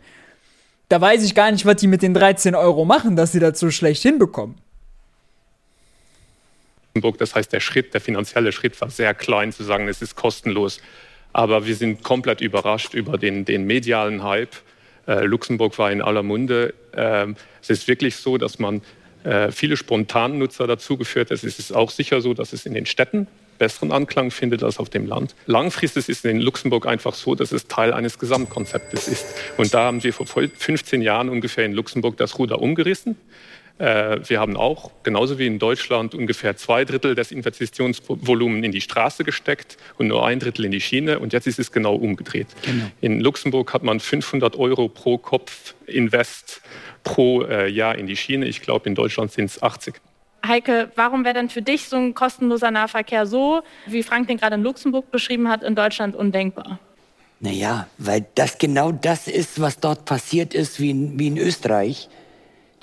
Da 0.89 0.99
weiß 0.99 1.23
ich 1.23 1.35
gar 1.35 1.51
nicht, 1.51 1.65
was 1.65 1.77
die 1.77 1.87
mit 1.87 2.01
den 2.01 2.13
13 2.13 2.53
Euro 2.53 2.83
machen, 2.83 3.15
dass 3.15 3.31
sie 3.31 3.39
das 3.39 3.59
so 3.59 3.71
schlecht 3.71 4.01
hinbekommen. 4.01 4.55
Das 7.01 7.35
heißt, 7.35 7.51
der 7.51 7.59
Schritt, 7.59 7.93
der 7.93 8.01
finanzielle 8.01 8.51
Schritt 8.51 8.79
war 8.81 8.89
sehr 8.89 9.13
klein 9.13 9.51
zu 9.51 9.63
sagen, 9.63 9.87
es 9.87 10.01
ist 10.01 10.15
kostenlos. 10.15 10.81
Aber 11.33 11.65
wir 11.65 11.75
sind 11.75 12.03
komplett 12.03 12.41
überrascht 12.41 12.93
über 12.93 13.17
den, 13.17 13.45
den 13.45 13.65
medialen 13.65 14.23
Hype. 14.23 14.55
Äh, 15.07 15.25
Luxemburg 15.25 15.77
war 15.77 15.91
in 15.91 16.01
aller 16.01 16.23
Munde. 16.23 16.73
Ähm, 16.95 17.35
es 17.61 17.69
ist 17.69 17.87
wirklich 17.87 18.17
so, 18.17 18.37
dass 18.37 18.59
man 18.59 18.81
äh, 19.23 19.51
viele 19.51 19.77
Spontannutzer 19.77 20.67
dazugeführt 20.67 21.31
hat. 21.31 21.43
Es 21.43 21.59
ist 21.59 21.73
auch 21.75 21.89
sicher 21.89 22.21
so, 22.21 22.33
dass 22.33 22.53
es 22.53 22.65
in 22.65 22.73
den 22.73 22.85
Städten 22.85 23.27
besseren 23.61 23.91
Anklang 23.91 24.31
findet 24.31 24.63
als 24.63 24.79
auf 24.79 24.89
dem 24.89 25.05
Land. 25.05 25.35
Langfristig 25.45 26.09
ist 26.09 26.25
es 26.25 26.25
in 26.25 26.39
Luxemburg 26.39 26.87
einfach 26.87 27.13
so, 27.13 27.35
dass 27.35 27.51
es 27.51 27.67
Teil 27.67 27.93
eines 27.93 28.17
Gesamtkonzeptes 28.17 29.07
ist. 29.07 29.25
Und 29.57 29.73
da 29.75 29.83
haben 29.83 30.03
wir 30.03 30.13
vor 30.13 30.25
15 30.25 31.03
Jahren 31.03 31.29
ungefähr 31.29 31.65
in 31.65 31.73
Luxemburg 31.73 32.17
das 32.17 32.39
Ruder 32.39 32.59
umgerissen. 32.59 33.17
Äh, 33.81 34.29
wir 34.29 34.39
haben 34.39 34.57
auch, 34.57 34.91
genauso 35.01 35.39
wie 35.39 35.47
in 35.47 35.57
Deutschland, 35.57 36.13
ungefähr 36.13 36.55
zwei 36.55 36.85
Drittel 36.85 37.15
des 37.15 37.31
Investitionsvolumens 37.31 38.63
in 38.63 38.71
die 38.71 38.81
Straße 38.81 39.23
gesteckt 39.23 39.77
und 39.97 40.07
nur 40.07 40.23
ein 40.23 40.39
Drittel 40.39 40.65
in 40.65 40.71
die 40.71 40.81
Schiene. 40.81 41.17
Und 41.17 41.33
jetzt 41.33 41.47
ist 41.47 41.57
es 41.57 41.71
genau 41.71 41.95
umgedreht. 41.95 42.45
Genau. 42.61 42.85
In 43.01 43.19
Luxemburg 43.21 43.73
hat 43.73 43.81
man 43.81 43.99
500 43.99 44.55
Euro 44.55 44.87
pro 44.87 45.17
Kopf 45.17 45.73
Invest 45.87 46.61
pro 47.03 47.41
äh, 47.41 47.67
Jahr 47.69 47.97
in 47.97 48.05
die 48.05 48.15
Schiene. 48.15 48.45
Ich 48.45 48.61
glaube, 48.61 48.87
in 48.87 48.93
Deutschland 48.93 49.31
sind 49.31 49.45
es 49.45 49.63
80. 49.63 49.95
Heike, 50.45 50.91
warum 50.95 51.25
wäre 51.25 51.33
denn 51.33 51.49
für 51.49 51.63
dich 51.63 51.89
so 51.89 51.95
ein 51.95 52.13
kostenloser 52.13 52.69
Nahverkehr 52.69 53.25
so, 53.25 53.63
wie 53.87 54.03
Frank 54.03 54.27
den 54.27 54.37
gerade 54.37 54.55
in 54.55 54.63
Luxemburg 54.63 55.09
beschrieben 55.09 55.49
hat, 55.49 55.63
in 55.63 55.73
Deutschland 55.73 56.15
undenkbar? 56.15 56.77
Naja, 57.39 57.87
weil 57.97 58.27
das 58.35 58.59
genau 58.59 58.91
das 58.91 59.27
ist, 59.27 59.59
was 59.59 59.79
dort 59.79 60.05
passiert 60.05 60.53
ist, 60.53 60.79
wie 60.79 60.91
in, 60.91 61.17
wie 61.17 61.27
in 61.27 61.37
Österreich. 61.39 62.09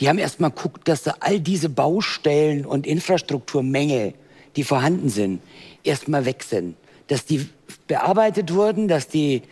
Die 0.00 0.08
haben 0.08 0.18
erst 0.18 0.40
mal 0.40 0.50
geguckt, 0.50 0.86
dass 0.88 1.04
sie 1.04 1.22
all 1.22 1.40
diese 1.40 1.68
Baustellen 1.68 2.64
und 2.64 2.86
Infrastrukturmängel 2.86 4.14
die 4.56 4.64
vorhanden 4.64 5.08
sind, 5.08 5.40
erstmal 5.84 6.24
weg 6.24 6.42
sind. 6.42 6.76
Dass 7.06 7.24
die 7.24 7.46
bearbeitet 7.86 8.52
wurden, 8.52 8.88
dass 8.88 9.06
die, 9.06 9.42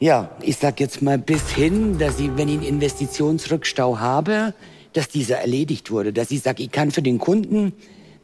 ja, 0.00 0.30
ich 0.40 0.56
sag 0.56 0.80
jetzt 0.80 1.00
mal 1.00 1.16
bis 1.16 1.50
hin, 1.50 1.98
dass 1.98 2.18
ich, 2.18 2.36
wenn 2.36 2.48
ich 2.48 2.56
einen 2.56 2.66
Investitionsrückstau 2.66 3.98
habe, 3.98 4.52
dass 4.94 5.08
dieser 5.08 5.38
erledigt 5.38 5.92
wurde. 5.92 6.12
Dass 6.12 6.32
ich 6.32 6.42
sage, 6.42 6.62
ich 6.62 6.72
kann 6.72 6.90
für 6.90 7.02
den 7.02 7.18
Kunden 7.18 7.72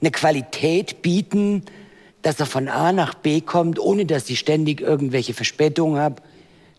eine 0.00 0.11
Qualität 0.11 1.02
bieten, 1.02 1.62
dass 2.22 2.40
er 2.40 2.46
von 2.46 2.68
A 2.68 2.92
nach 2.92 3.14
B 3.14 3.40
kommt, 3.40 3.78
ohne 3.78 4.05
dass 4.05 4.28
ich 4.28 4.38
ständig 4.38 4.81
irgendwelche 4.81 5.35
Verspätungen 5.35 6.00
habe, 6.00 6.16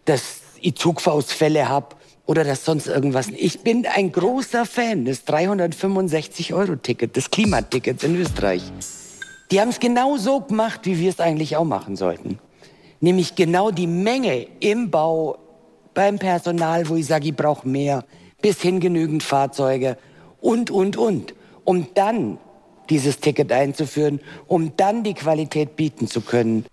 dass 0.05 0.41
ich 0.59 0.75
Zugfaustfälle 0.75 1.69
habe 1.69 1.95
oder 2.25 2.43
dass 2.43 2.65
sonst 2.65 2.87
irgendwas. 2.87 3.27
Ich 3.29 3.61
bin 3.61 3.85
ein 3.85 4.11
großer 4.11 4.65
Fan 4.65 5.05
des 5.05 5.27
365-Euro-Ticket, 5.27 7.15
des 7.15 7.29
Klimatickets 7.29 8.03
in 8.03 8.15
Österreich. 8.15 8.63
Die 9.51 9.59
haben 9.59 9.69
es 9.69 9.79
genau 9.79 10.17
so 10.17 10.39
gemacht, 10.39 10.81
wie 10.83 10.99
wir 10.99 11.09
es 11.09 11.19
eigentlich 11.19 11.57
auch 11.57 11.65
machen 11.65 11.95
sollten. 11.95 12.39
Nämlich 13.01 13.35
genau 13.35 13.71
die 13.71 13.87
Menge 13.87 14.47
im 14.59 14.89
Bau, 14.89 15.37
beim 15.93 16.17
Personal, 16.17 16.87
wo 16.89 16.95
ich 16.95 17.05
sage, 17.05 17.27
ich 17.27 17.35
brauche 17.35 17.67
mehr, 17.67 18.03
bis 18.41 18.61
hin 18.61 18.79
genügend 18.79 19.21
Fahrzeuge 19.23 19.97
und, 20.41 20.71
und, 20.71 20.97
und. 20.97 21.35
Um 21.65 21.87
dann 21.93 22.39
dieses 22.89 23.19
Ticket 23.19 23.51
einzuführen, 23.51 24.19
um 24.47 24.75
dann 24.75 25.03
die 25.03 25.13
Qualität 25.13 25.75
bieten 25.75 26.07
zu 26.07 26.21
können. 26.21 26.65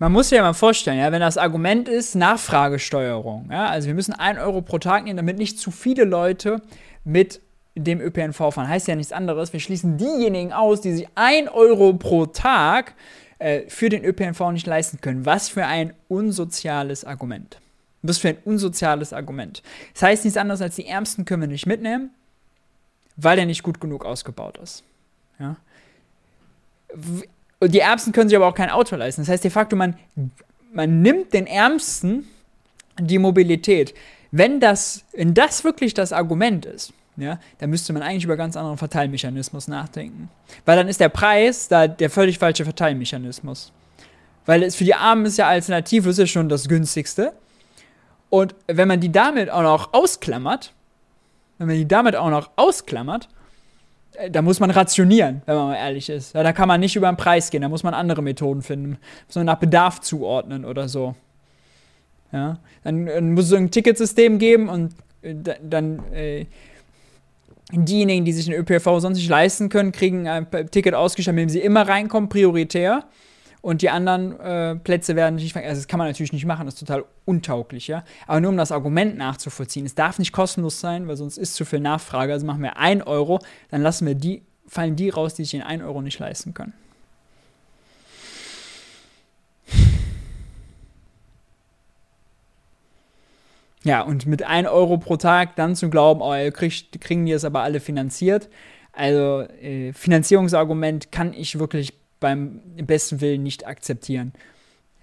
Man 0.00 0.12
muss 0.12 0.30
sich 0.30 0.36
ja 0.36 0.42
mal 0.42 0.54
vorstellen, 0.54 0.98
ja, 0.98 1.12
wenn 1.12 1.20
das 1.20 1.36
Argument 1.36 1.86
ist 1.86 2.14
Nachfragesteuerung, 2.14 3.50
ja, 3.50 3.66
also 3.66 3.86
wir 3.86 3.94
müssen 3.94 4.14
1 4.14 4.38
Euro 4.38 4.62
pro 4.62 4.78
Tag 4.78 5.04
nehmen, 5.04 5.18
damit 5.18 5.36
nicht 5.36 5.58
zu 5.58 5.70
viele 5.70 6.04
Leute 6.04 6.62
mit 7.04 7.42
dem 7.74 8.00
ÖPNV 8.00 8.36
fahren. 8.36 8.66
Heißt 8.66 8.88
ja 8.88 8.96
nichts 8.96 9.12
anderes. 9.12 9.52
Wir 9.52 9.60
schließen 9.60 9.98
diejenigen 9.98 10.54
aus, 10.54 10.80
die 10.80 10.92
sich 10.92 11.06
1 11.16 11.50
Euro 11.50 11.92
pro 11.92 12.24
Tag 12.24 12.94
äh, 13.38 13.68
für 13.68 13.90
den 13.90 14.02
ÖPNV 14.02 14.40
nicht 14.52 14.66
leisten 14.66 15.02
können. 15.02 15.26
Was 15.26 15.50
für 15.50 15.66
ein 15.66 15.92
unsoziales 16.08 17.04
Argument. 17.04 17.60
Was 18.00 18.16
für 18.16 18.30
ein 18.30 18.38
unsoziales 18.46 19.12
Argument. 19.12 19.62
Das 19.92 20.02
heißt 20.02 20.24
nichts 20.24 20.38
anderes 20.38 20.62
als 20.62 20.76
die 20.76 20.86
Ärmsten 20.86 21.26
können 21.26 21.42
wir 21.42 21.48
nicht 21.48 21.66
mitnehmen, 21.66 22.08
weil 23.16 23.38
er 23.38 23.44
nicht 23.44 23.62
gut 23.62 23.82
genug 23.82 24.06
ausgebaut 24.06 24.56
ist. 24.56 24.82
Ja? 25.38 25.56
Und 27.60 27.74
die 27.74 27.80
Ärmsten 27.80 28.12
können 28.12 28.28
sich 28.28 28.36
aber 28.36 28.46
auch 28.46 28.54
kein 28.54 28.70
Auto 28.70 28.96
leisten. 28.96 29.22
Das 29.22 29.28
heißt 29.28 29.44
de 29.44 29.50
facto, 29.50 29.76
man, 29.76 29.96
man 30.72 31.02
nimmt 31.02 31.32
den 31.34 31.46
Ärmsten 31.46 32.26
die 32.98 33.18
Mobilität. 33.18 33.94
Wenn 34.32 34.60
das, 34.60 35.04
wenn 35.12 35.34
das 35.34 35.62
wirklich 35.62 35.94
das 35.94 36.12
Argument 36.12 36.64
ist, 36.64 36.92
ja, 37.16 37.38
dann 37.58 37.70
müsste 37.70 37.92
man 37.92 38.02
eigentlich 38.02 38.24
über 38.24 38.36
ganz 38.36 38.56
anderen 38.56 38.78
Verteilmechanismus 38.78 39.68
nachdenken. 39.68 40.30
Weil 40.64 40.76
dann 40.76 40.88
ist 40.88 41.00
der 41.00 41.10
Preis 41.10 41.68
da 41.68 41.86
der 41.86 42.08
völlig 42.08 42.38
falsche 42.38 42.64
Verteilmechanismus. 42.64 43.72
Weil 44.46 44.62
es 44.62 44.74
für 44.74 44.84
die 44.84 44.94
Armen 44.94 45.26
ist 45.26 45.36
ja 45.36 45.46
alternativ, 45.46 46.06
ist 46.06 46.18
ja 46.18 46.26
schon 46.26 46.48
das 46.48 46.68
günstigste. 46.68 47.34
Und 48.30 48.54
wenn 48.68 48.88
man 48.88 49.00
die 49.00 49.12
damit 49.12 49.50
auch 49.50 49.62
noch 49.62 49.92
ausklammert, 49.92 50.72
wenn 51.58 51.66
man 51.66 51.76
die 51.76 51.86
damit 51.88 52.16
auch 52.16 52.30
noch 52.30 52.50
ausklammert, 52.56 53.28
da 54.30 54.42
muss 54.42 54.60
man 54.60 54.70
rationieren, 54.70 55.42
wenn 55.46 55.54
man 55.54 55.68
mal 55.68 55.76
ehrlich 55.76 56.08
ist. 56.10 56.34
Da 56.34 56.52
kann 56.52 56.68
man 56.68 56.80
nicht 56.80 56.96
über 56.96 57.10
den 57.10 57.16
Preis 57.16 57.50
gehen, 57.50 57.62
da 57.62 57.68
muss 57.68 57.82
man 57.82 57.94
andere 57.94 58.22
Methoden 58.22 58.62
finden. 58.62 58.98
Muss 59.26 59.36
man 59.36 59.46
nach 59.46 59.58
Bedarf 59.58 60.00
zuordnen 60.00 60.64
oder 60.64 60.88
so. 60.88 61.14
Ja, 62.32 62.58
dann, 62.84 63.06
dann 63.06 63.32
muss 63.32 63.46
es 63.46 63.52
ein 63.52 63.70
Ticketsystem 63.70 64.38
geben 64.38 64.68
und 64.68 64.94
äh, 65.22 65.34
dann 65.62 66.00
äh, 66.12 66.46
diejenigen, 67.72 68.24
die 68.24 68.32
sich 68.32 68.46
den 68.46 68.54
ÖPNV 68.54 69.00
sonst 69.00 69.18
nicht 69.18 69.28
leisten 69.28 69.68
können, 69.68 69.92
kriegen 69.92 70.28
ein 70.28 70.46
Ticket 70.70 70.94
ausgestattet, 70.94 71.36
mit 71.36 71.42
dem 71.42 71.48
sie 71.48 71.60
immer 71.60 71.88
reinkommen, 71.88 72.28
prioritär 72.28 73.04
und 73.62 73.82
die 73.82 73.90
anderen 73.90 74.38
äh, 74.40 74.76
Plätze 74.76 75.16
werden 75.16 75.34
nicht 75.34 75.54
Also 75.56 75.80
das 75.80 75.88
kann 75.88 75.98
man 75.98 76.08
natürlich 76.08 76.32
nicht 76.32 76.46
machen, 76.46 76.66
das 76.66 76.74
ist 76.74 76.80
total 76.80 77.04
untauglich, 77.24 77.88
ja. 77.88 78.04
Aber 78.26 78.40
nur 78.40 78.50
um 78.50 78.56
das 78.56 78.72
Argument 78.72 79.16
nachzuvollziehen, 79.18 79.84
es 79.84 79.94
darf 79.94 80.18
nicht 80.18 80.32
kostenlos 80.32 80.80
sein, 80.80 81.08
weil 81.08 81.16
sonst 81.16 81.36
ist 81.36 81.54
zu 81.54 81.64
viel 81.64 81.80
Nachfrage. 81.80 82.32
Also 82.32 82.46
machen 82.46 82.62
wir 82.62 82.78
1 82.78 83.06
Euro, 83.06 83.40
dann 83.70 83.82
lassen 83.82 84.06
wir 84.06 84.14
die, 84.14 84.42
fallen 84.66 84.96
die 84.96 85.10
raus, 85.10 85.34
die 85.34 85.42
sich 85.42 85.52
den 85.52 85.62
1 85.62 85.82
Euro 85.82 86.00
nicht 86.00 86.18
leisten 86.18 86.54
können. 86.54 86.72
Ja, 93.82 94.02
und 94.02 94.26
mit 94.26 94.42
1 94.42 94.68
Euro 94.68 94.98
pro 94.98 95.16
Tag 95.16 95.56
dann 95.56 95.74
zu 95.74 95.88
glauben, 95.88 96.20
oh, 96.22 96.34
kriegt, 96.50 97.00
kriegen 97.00 97.24
die 97.24 97.32
es 97.32 97.44
aber 97.44 97.60
alle 97.62 97.80
finanziert. 97.80 98.48
Also 98.92 99.42
äh, 99.62 99.92
Finanzierungsargument 99.92 101.12
kann 101.12 101.32
ich 101.32 101.58
wirklich 101.58 101.99
beim 102.20 102.60
besten 102.76 103.20
Willen 103.20 103.42
nicht 103.42 103.66
akzeptieren. 103.66 104.32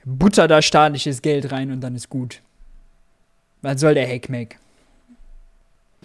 Butter 0.06 0.48
da 0.48 0.62
staatliches 0.62 1.22
Geld 1.22 1.52
rein 1.52 1.72
und 1.72 1.82
dann 1.82 1.96
ist 1.96 2.10
gut. 2.10 2.42
Was 3.62 3.82
soll 3.82 3.96
der 3.96 4.08
Heckmeck? 4.08 4.58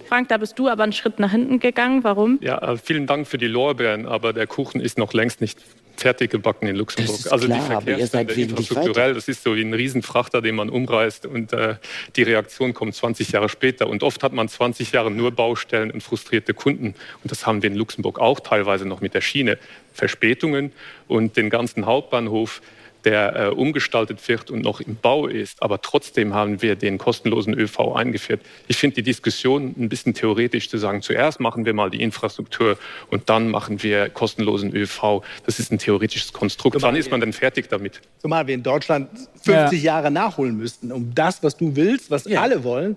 Frank, 0.06 0.28
da 0.28 0.38
bist 0.38 0.58
du 0.58 0.68
aber 0.68 0.82
einen 0.82 0.92
Schritt 0.92 1.18
nach 1.18 1.30
hinten 1.30 1.60
gegangen. 1.60 2.02
Warum? 2.02 2.38
Ja, 2.42 2.58
äh, 2.58 2.76
vielen 2.76 3.06
Dank 3.06 3.26
für 3.26 3.38
die 3.38 3.46
Lorbeeren, 3.46 4.06
aber 4.06 4.32
der 4.32 4.46
Kuchen 4.46 4.80
ist 4.80 4.98
noch 4.98 5.12
längst 5.12 5.40
nicht 5.40 5.60
fertig 5.96 6.30
gebacken 6.30 6.66
in 6.68 6.76
Luxemburg. 6.76 7.18
also 7.30 7.46
klar, 7.46 7.58
die 7.58 7.66
Verkehrswende 7.66 8.34
infrastrukturell, 8.34 9.14
das 9.14 9.28
ist 9.28 9.42
so 9.42 9.56
wie 9.56 9.62
ein 9.62 9.74
Riesenfrachter, 9.74 10.42
den 10.42 10.54
man 10.54 10.68
umreißt 10.70 11.26
und 11.26 11.52
äh, 11.52 11.76
die 12.16 12.22
Reaktion 12.22 12.74
kommt 12.74 12.94
20 12.94 13.32
Jahre 13.32 13.48
später. 13.48 13.86
Und 13.88 14.02
oft 14.02 14.22
hat 14.22 14.32
man 14.32 14.48
20 14.48 14.92
Jahre 14.92 15.10
nur 15.10 15.30
Baustellen 15.32 15.90
und 15.90 16.02
frustrierte 16.02 16.54
Kunden. 16.54 16.94
Und 17.22 17.30
das 17.30 17.46
haben 17.46 17.62
wir 17.62 17.70
in 17.70 17.76
Luxemburg 17.76 18.18
auch 18.18 18.40
teilweise 18.40 18.86
noch 18.86 19.00
mit 19.00 19.14
der 19.14 19.20
Schiene. 19.20 19.58
Verspätungen 19.92 20.72
und 21.06 21.36
den 21.36 21.50
ganzen 21.50 21.86
Hauptbahnhof 21.86 22.62
der 23.04 23.36
äh, 23.36 23.48
umgestaltet 23.48 24.26
wird 24.28 24.50
und 24.50 24.62
noch 24.62 24.80
im 24.80 24.96
Bau 24.96 25.26
ist. 25.26 25.62
Aber 25.62 25.80
trotzdem 25.80 26.34
haben 26.34 26.62
wir 26.62 26.76
den 26.76 26.98
kostenlosen 26.98 27.54
ÖV 27.54 27.94
eingeführt. 27.94 28.40
Ich 28.68 28.76
finde 28.76 28.96
die 28.96 29.02
Diskussion 29.02 29.74
ein 29.78 29.88
bisschen 29.88 30.14
theoretisch 30.14 30.68
zu 30.68 30.78
sagen, 30.78 31.02
zuerst 31.02 31.40
machen 31.40 31.64
wir 31.64 31.74
mal 31.74 31.90
die 31.90 32.02
Infrastruktur 32.02 32.78
und 33.10 33.28
dann 33.28 33.50
machen 33.50 33.82
wir 33.82 34.08
kostenlosen 34.08 34.74
ÖV. 34.74 35.22
Das 35.46 35.58
ist 35.58 35.72
ein 35.72 35.78
theoretisches 35.78 36.32
Konstrukt. 36.32 36.74
Zumal 36.76 36.92
Wann 36.92 37.00
ist 37.00 37.10
man 37.10 37.20
denn 37.20 37.32
fertig 37.32 37.68
damit? 37.68 38.00
Zumal 38.18 38.46
wir 38.46 38.54
in 38.54 38.62
Deutschland 38.62 39.08
50 39.42 39.82
ja. 39.82 39.94
Jahre 39.94 40.10
nachholen 40.10 40.56
müssten, 40.56 40.92
um 40.92 41.14
das, 41.14 41.42
was 41.42 41.56
du 41.56 41.74
willst, 41.76 42.10
was 42.10 42.24
ja. 42.24 42.40
alle 42.40 42.64
wollen, 42.64 42.96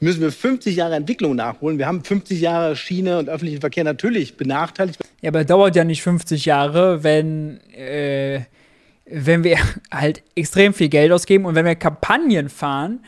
müssen 0.00 0.20
wir 0.20 0.32
50 0.32 0.76
Jahre 0.76 0.94
Entwicklung 0.94 1.36
nachholen. 1.36 1.78
Wir 1.78 1.86
haben 1.86 2.04
50 2.04 2.40
Jahre 2.40 2.76
Schiene 2.76 3.18
und 3.18 3.28
öffentlichen 3.28 3.60
Verkehr 3.60 3.84
natürlich 3.84 4.36
benachteiligt. 4.36 5.00
Ja, 5.22 5.30
aber 5.30 5.44
dauert 5.44 5.76
ja 5.76 5.84
nicht 5.84 6.02
50 6.02 6.44
Jahre, 6.44 7.02
wenn 7.02 7.60
äh, 7.72 8.40
wenn 9.08 9.44
wir 9.44 9.58
halt 9.92 10.22
extrem 10.34 10.74
viel 10.74 10.88
Geld 10.88 11.12
ausgeben 11.12 11.44
und 11.44 11.54
wenn 11.54 11.64
wir 11.64 11.74
Kampagnen 11.74 12.48
fahren, 12.48 13.00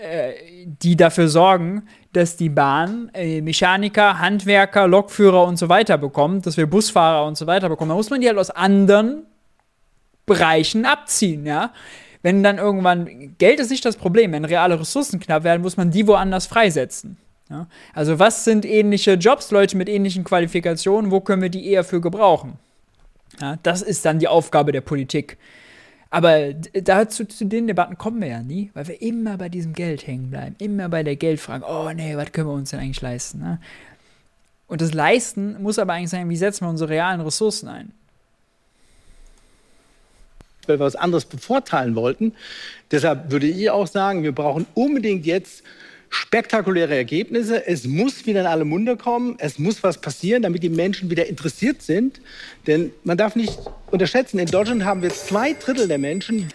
äh, 0.00 0.32
die 0.64 0.96
dafür 0.96 1.28
sorgen, 1.28 1.84
dass 2.12 2.36
die 2.36 2.48
Bahn 2.48 3.10
äh, 3.14 3.40
Mechaniker, 3.40 4.18
Handwerker, 4.18 4.88
Lokführer 4.88 5.44
und 5.44 5.58
so 5.58 5.68
weiter 5.68 5.98
bekommt, 5.98 6.46
dass 6.46 6.56
wir 6.56 6.66
Busfahrer 6.66 7.26
und 7.26 7.36
so 7.36 7.46
weiter 7.46 7.68
bekommen, 7.68 7.90
dann 7.90 7.98
muss 7.98 8.10
man 8.10 8.20
die 8.20 8.28
halt 8.28 8.38
aus 8.38 8.50
anderen 8.50 9.26
Bereichen 10.24 10.84
abziehen, 10.84 11.46
ja. 11.46 11.72
Wenn 12.22 12.42
dann 12.42 12.58
irgendwann, 12.58 13.36
Geld 13.38 13.60
ist 13.60 13.70
nicht 13.70 13.84
das 13.84 13.96
Problem, 13.96 14.32
wenn 14.32 14.44
reale 14.44 14.80
Ressourcen 14.80 15.20
knapp 15.20 15.44
werden, 15.44 15.62
muss 15.62 15.76
man 15.76 15.92
die 15.92 16.08
woanders 16.08 16.46
freisetzen. 16.46 17.18
Ja? 17.48 17.68
Also 17.94 18.18
was 18.18 18.44
sind 18.44 18.64
ähnliche 18.64 19.12
Jobs, 19.12 19.52
Leute 19.52 19.76
mit 19.76 19.88
ähnlichen 19.88 20.24
Qualifikationen, 20.24 21.12
wo 21.12 21.20
können 21.20 21.42
wir 21.42 21.50
die 21.50 21.70
eher 21.70 21.84
für 21.84 22.00
gebrauchen? 22.00 22.54
Ja, 23.40 23.58
das 23.62 23.82
ist 23.82 24.04
dann 24.04 24.18
die 24.18 24.28
Aufgabe 24.28 24.72
der 24.72 24.80
Politik. 24.80 25.36
Aber 26.10 26.54
dazu 26.54 27.24
zu 27.24 27.44
den 27.44 27.66
Debatten 27.66 27.98
kommen 27.98 28.20
wir 28.20 28.28
ja 28.28 28.42
nie, 28.42 28.70
weil 28.74 28.88
wir 28.88 29.02
immer 29.02 29.36
bei 29.36 29.48
diesem 29.48 29.72
Geld 29.72 30.06
hängen 30.06 30.30
bleiben. 30.30 30.56
Immer 30.58 30.88
bei 30.88 31.02
der 31.02 31.16
Geldfrage. 31.16 31.64
Oh 31.68 31.90
nee, 31.92 32.16
was 32.16 32.32
können 32.32 32.48
wir 32.48 32.54
uns 32.54 32.70
denn 32.70 32.80
eigentlich 32.80 33.02
leisten? 33.02 33.40
Ne? 33.40 33.60
Und 34.68 34.80
das 34.80 34.94
Leisten 34.94 35.60
muss 35.62 35.78
aber 35.78 35.92
eigentlich 35.92 36.10
sein, 36.10 36.28
wie 36.28 36.36
setzen 36.36 36.64
wir 36.64 36.70
unsere 36.70 36.90
realen 36.90 37.20
Ressourcen 37.20 37.68
ein? 37.68 37.92
Weil 40.66 40.78
wir 40.78 40.86
was 40.86 40.96
anderes 40.96 41.24
bevorteilen 41.24 41.94
wollten. 41.94 42.32
Deshalb 42.90 43.30
würde 43.30 43.46
ich 43.46 43.70
auch 43.70 43.86
sagen, 43.86 44.22
wir 44.22 44.32
brauchen 44.32 44.66
unbedingt 44.74 45.26
jetzt 45.26 45.62
spektakuläre 46.08 46.94
Ergebnisse. 46.94 47.66
Es 47.66 47.86
muss 47.86 48.26
wieder 48.26 48.40
in 48.40 48.46
alle 48.46 48.64
Munde 48.64 48.96
kommen. 48.96 49.36
Es 49.38 49.58
muss 49.58 49.82
was 49.82 49.98
passieren, 49.98 50.42
damit 50.42 50.62
die 50.62 50.68
Menschen 50.68 51.10
wieder 51.10 51.26
interessiert 51.26 51.82
sind. 51.82 52.20
Denn 52.66 52.92
man 53.04 53.16
darf 53.16 53.36
nicht 53.36 53.58
unterschätzen, 53.90 54.38
in 54.38 54.46
Deutschland 54.46 54.84
haben 54.84 55.02
wir 55.02 55.10
zwei 55.10 55.52
Drittel 55.54 55.88
der 55.88 55.98
Menschen. 55.98 56.48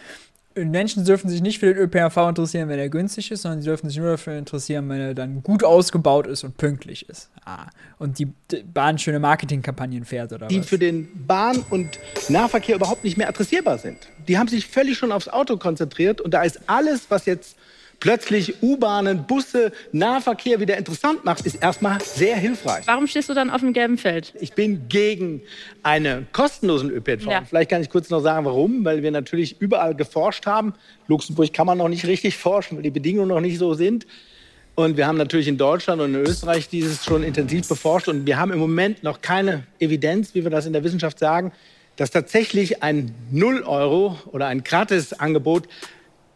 Menschen 0.55 1.05
dürfen 1.05 1.29
sich 1.29 1.41
nicht 1.41 1.59
für 1.59 1.73
den 1.73 1.77
ÖPNV 1.77 2.17
interessieren, 2.17 2.67
wenn 2.67 2.77
er 2.77 2.89
günstig 2.89 3.31
ist, 3.31 3.43
sondern 3.43 3.61
sie 3.61 3.69
dürfen 3.69 3.87
sich 3.87 3.97
nur 3.97 4.11
dafür 4.11 4.37
interessieren, 4.37 4.89
wenn 4.89 4.99
er 4.99 5.13
dann 5.13 5.41
gut 5.43 5.63
ausgebaut 5.63 6.27
ist 6.27 6.43
und 6.43 6.57
pünktlich 6.57 7.07
ist. 7.07 7.29
Ah, 7.45 7.67
und 7.99 8.19
die 8.19 8.27
Bahn 8.73 8.97
schöne 8.97 9.19
Marketingkampagnen 9.19 10.03
fährt 10.03 10.33
oder 10.33 10.47
die 10.47 10.59
was? 10.59 10.67
für 10.67 10.77
den 10.77 11.07
Bahn- 11.25 11.63
und 11.69 11.99
Nahverkehr 12.27 12.75
überhaupt 12.75 13.05
nicht 13.05 13.17
mehr 13.17 13.29
adressierbar 13.29 13.77
sind. 13.77 13.97
Die 14.27 14.37
haben 14.37 14.49
sich 14.49 14.67
völlig 14.67 14.97
schon 14.97 15.13
aufs 15.13 15.29
Auto 15.29 15.55
konzentriert 15.55 16.19
und 16.19 16.33
da 16.33 16.43
ist 16.43 16.59
alles, 16.67 17.05
was 17.09 17.25
jetzt 17.25 17.55
plötzlich 18.01 18.61
U-Bahnen, 18.61 19.25
Busse, 19.25 19.71
Nahverkehr 19.93 20.59
wieder 20.59 20.75
interessant 20.75 21.23
macht, 21.23 21.45
ist 21.45 21.55
erstmal 21.63 22.01
sehr 22.01 22.35
hilfreich. 22.35 22.85
Warum 22.87 23.07
stehst 23.07 23.29
du 23.29 23.33
dann 23.33 23.49
auf 23.49 23.61
dem 23.61 23.71
gelben 23.71 23.97
Feld? 23.97 24.33
Ich 24.41 24.51
bin 24.51 24.89
gegen 24.89 25.41
einen 25.83 26.27
kostenlosen 26.33 26.89
ÖPNV. 26.89 27.27
Ja. 27.27 27.43
Vielleicht 27.47 27.69
kann 27.69 27.81
ich 27.81 27.89
kurz 27.89 28.09
noch 28.09 28.19
sagen, 28.19 28.45
warum. 28.45 28.83
Weil 28.83 29.01
wir 29.03 29.11
natürlich 29.11 29.61
überall 29.61 29.95
geforscht 29.95 30.45
haben. 30.45 30.73
Luxemburg 31.07 31.53
kann 31.53 31.67
man 31.67 31.77
noch 31.77 31.87
nicht 31.87 32.05
richtig 32.05 32.35
forschen, 32.37 32.75
weil 32.75 32.83
die 32.83 32.91
Bedingungen 32.91 33.29
noch 33.29 33.39
nicht 33.39 33.57
so 33.57 33.73
sind. 33.73 34.05
Und 34.73 34.97
wir 34.97 35.05
haben 35.05 35.17
natürlich 35.17 35.47
in 35.47 35.57
Deutschland 35.57 36.01
und 36.01 36.15
in 36.15 36.21
Österreich 36.21 36.67
dieses 36.67 37.05
schon 37.05 37.23
intensiv 37.23 37.67
beforscht. 37.67 38.07
Und 38.07 38.25
wir 38.25 38.37
haben 38.37 38.51
im 38.51 38.59
Moment 38.59 39.03
noch 39.03 39.21
keine 39.21 39.63
Evidenz, 39.79 40.33
wie 40.33 40.43
wir 40.43 40.49
das 40.49 40.65
in 40.65 40.73
der 40.73 40.83
Wissenschaft 40.83 41.19
sagen, 41.19 41.51
dass 41.97 42.09
tatsächlich 42.09 42.81
ein 42.81 43.13
Null-Euro 43.29 44.17
oder 44.31 44.47
ein 44.47 44.63
Gratis-Angebot 44.63 45.67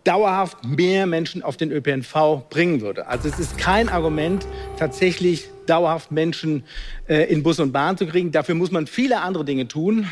dauerhaft 0.06 0.64
mehr 0.64 1.06
Menschen 1.08 1.44
auf 1.44 1.58
den 1.58 1.72
ÖPNV 1.72 2.48
bringen 2.50 2.80
würde. 2.80 3.08
Also 3.08 3.28
es 3.28 3.40
ist 3.40 3.58
kein 3.58 3.90
Argument, 3.90 4.48
tatsächlich 4.78 5.50
dauerhaft 5.66 6.12
Menschen 6.12 6.64
äh, 7.10 7.24
in 7.32 7.44
Bus 7.44 7.60
und 7.60 7.72
Bahn 7.74 7.98
zu 7.98 8.06
kriegen. 8.06 8.32
Dafür 8.32 8.56
muss 8.56 8.72
man 8.72 8.88
viele 8.88 9.22
andere 9.22 9.44
Dinge 9.44 9.68
tun. 9.68 10.08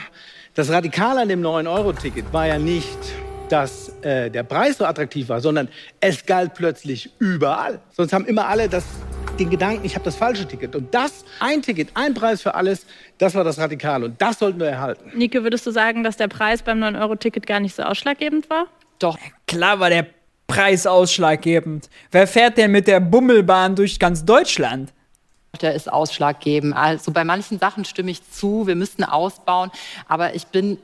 Das 0.55 0.69
Radikale 0.69 1.21
an 1.21 1.29
dem 1.29 1.41
9-Euro-Ticket 1.41 2.33
war 2.33 2.47
ja 2.47 2.59
nicht, 2.59 2.97
dass 3.49 3.89
äh, 4.01 4.31
der 4.31 4.43
Preis 4.43 4.79
so 4.79 4.85
attraktiv 4.85 5.29
war, 5.29 5.41
sondern 5.41 5.69
es 5.99 6.25
galt 6.25 6.55
plötzlich 6.55 7.11
überall. 7.19 7.79
Sonst 7.91 8.13
haben 8.13 8.25
immer 8.25 8.47
alle 8.47 8.67
das, 8.67 8.83
den 9.37 9.51
Gedanken, 9.51 9.85
ich 9.85 9.93
habe 9.93 10.05
das 10.05 10.15
falsche 10.15 10.47
Ticket. 10.47 10.75
Und 10.75 10.93
das, 10.93 11.23
ein 11.39 11.61
Ticket, 11.61 11.89
ein 11.93 12.15
Preis 12.15 12.41
für 12.41 12.55
alles, 12.55 12.87
das 13.19 13.35
war 13.35 13.43
das 13.43 13.59
Radikale. 13.59 14.05
Und 14.05 14.19
das 14.19 14.39
sollten 14.39 14.59
wir 14.59 14.67
erhalten. 14.67 15.11
Nike, 15.15 15.43
würdest 15.43 15.67
du 15.67 15.71
sagen, 15.71 16.03
dass 16.03 16.17
der 16.17 16.29
Preis 16.29 16.63
beim 16.63 16.83
9-Euro-Ticket 16.83 17.45
gar 17.45 17.59
nicht 17.59 17.75
so 17.75 17.83
ausschlaggebend 17.83 18.49
war? 18.49 18.67
Doch. 19.03 19.17
Klar 19.47 19.81
war 19.81 19.89
der 19.89 20.07
Preis 20.47 20.87
ausschlaggebend. 20.87 21.89
Wer 22.09 22.25
fährt 22.25 22.57
denn 22.57 22.71
mit 22.71 22.87
der 22.87 23.01
Bummelbahn 23.01 23.75
durch 23.75 23.99
ganz 23.99 24.23
Deutschland? 24.23 24.93
Der 25.61 25.73
ist 25.73 25.91
ausschlaggebend. 25.91 26.73
Also 26.73 27.11
bei 27.11 27.25
manchen 27.25 27.59
Sachen 27.59 27.83
stimme 27.83 28.11
ich 28.11 28.27
zu, 28.31 28.65
wir 28.65 28.75
müssten 28.75 29.03
ausbauen. 29.03 29.71
Aber 30.07 30.35
ich 30.35 30.47
bin 30.47 30.77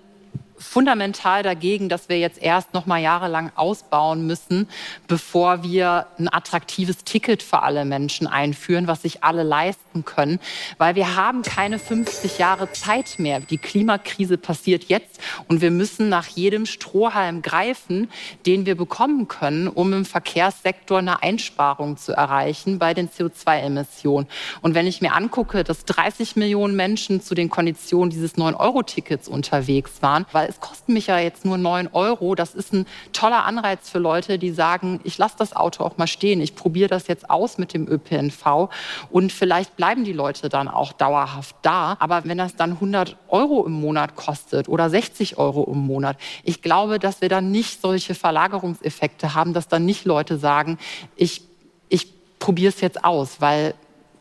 fundamental 0.59 1.41
dagegen, 1.41 1.89
dass 1.89 2.09
wir 2.09 2.19
jetzt 2.19 2.41
erst 2.41 2.73
noch 2.73 2.85
mal 2.85 2.99
jahrelang 2.99 3.51
ausbauen 3.55 4.27
müssen, 4.27 4.67
bevor 5.07 5.63
wir 5.63 6.07
ein 6.19 6.31
attraktives 6.31 7.03
Ticket 7.05 7.41
für 7.41 7.63
alle 7.63 7.85
Menschen 7.85 8.27
einführen, 8.27 8.87
was 8.87 9.03
sich 9.03 9.23
alle 9.23 9.43
leisten 9.43 10.03
können, 10.05 10.39
weil 10.77 10.95
wir 10.95 11.15
haben 11.15 11.41
keine 11.41 11.79
50 11.79 12.37
Jahre 12.37 12.71
Zeit 12.71 13.19
mehr. 13.19 13.39
Die 13.39 13.57
Klimakrise 13.57 14.37
passiert 14.37 14.85
jetzt 14.85 15.19
und 15.47 15.61
wir 15.61 15.71
müssen 15.71 16.09
nach 16.09 16.27
jedem 16.27 16.65
Strohhalm 16.65 17.41
greifen, 17.41 18.09
den 18.45 18.65
wir 18.65 18.75
bekommen 18.75 19.27
können, 19.27 19.67
um 19.67 19.93
im 19.93 20.05
Verkehrssektor 20.05 20.99
eine 20.99 21.23
Einsparung 21.23 21.97
zu 21.97 22.11
erreichen 22.11 22.79
bei 22.79 22.93
den 22.93 23.09
CO2-Emissionen. 23.09 24.27
Und 24.61 24.75
wenn 24.75 24.87
ich 24.87 25.01
mir 25.01 25.13
angucke, 25.13 25.63
dass 25.63 25.85
30 25.85 26.35
Millionen 26.35 26.75
Menschen 26.75 27.21
zu 27.21 27.33
den 27.33 27.49
Konditionen 27.49 28.09
dieses 28.09 28.35
9-Euro-Tickets 28.35 29.27
unterwegs 29.27 30.01
waren, 30.01 30.25
weil 30.31 30.48
es 30.49 30.59
kostet 30.59 30.89
mich 30.89 31.07
ja 31.07 31.19
jetzt 31.19 31.45
nur 31.45 31.57
9 31.57 31.89
Euro. 31.93 32.35
Das 32.35 32.55
ist 32.55 32.73
ein 32.73 32.85
toller 33.13 33.45
Anreiz 33.45 33.89
für 33.89 33.99
Leute, 33.99 34.39
die 34.39 34.51
sagen, 34.51 34.99
ich 35.03 35.17
lasse 35.17 35.35
das 35.37 35.55
Auto 35.55 35.83
auch 35.83 35.97
mal 35.97 36.07
stehen. 36.07 36.41
Ich 36.41 36.55
probiere 36.55 36.89
das 36.89 37.07
jetzt 37.07 37.29
aus 37.29 37.57
mit 37.57 37.73
dem 37.73 37.87
ÖPNV. 37.87 38.69
Und 39.11 39.31
vielleicht 39.31 39.77
bleiben 39.77 40.03
die 40.03 40.13
Leute 40.13 40.49
dann 40.49 40.67
auch 40.67 40.91
dauerhaft 40.91 41.55
da. 41.61 41.95
Aber 41.99 42.25
wenn 42.25 42.39
das 42.39 42.55
dann 42.55 42.71
100 42.71 43.15
Euro 43.27 43.65
im 43.65 43.73
Monat 43.73 44.15
kostet 44.15 44.67
oder 44.67 44.89
60 44.89 45.37
Euro 45.37 45.63
im 45.71 45.79
Monat, 45.79 46.17
ich 46.43 46.61
glaube, 46.61 46.99
dass 46.99 47.21
wir 47.21 47.29
dann 47.29 47.51
nicht 47.51 47.81
solche 47.81 48.15
Verlagerungseffekte 48.15 49.35
haben, 49.35 49.53
dass 49.53 49.67
dann 49.67 49.85
nicht 49.85 50.05
Leute 50.05 50.37
sagen, 50.37 50.79
ich, 51.15 51.43
ich 51.89 52.07
probiere 52.39 52.73
es 52.73 52.81
jetzt 52.81 53.03
aus, 53.03 53.39
weil 53.39 53.75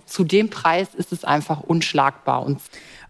zu 0.04 0.24
dem 0.24 0.50
Preis 0.50 0.88
ist 0.94 1.12
es 1.12 1.24
einfach 1.24 1.60
unschlagbar. 1.60 2.42
Und 2.44 2.60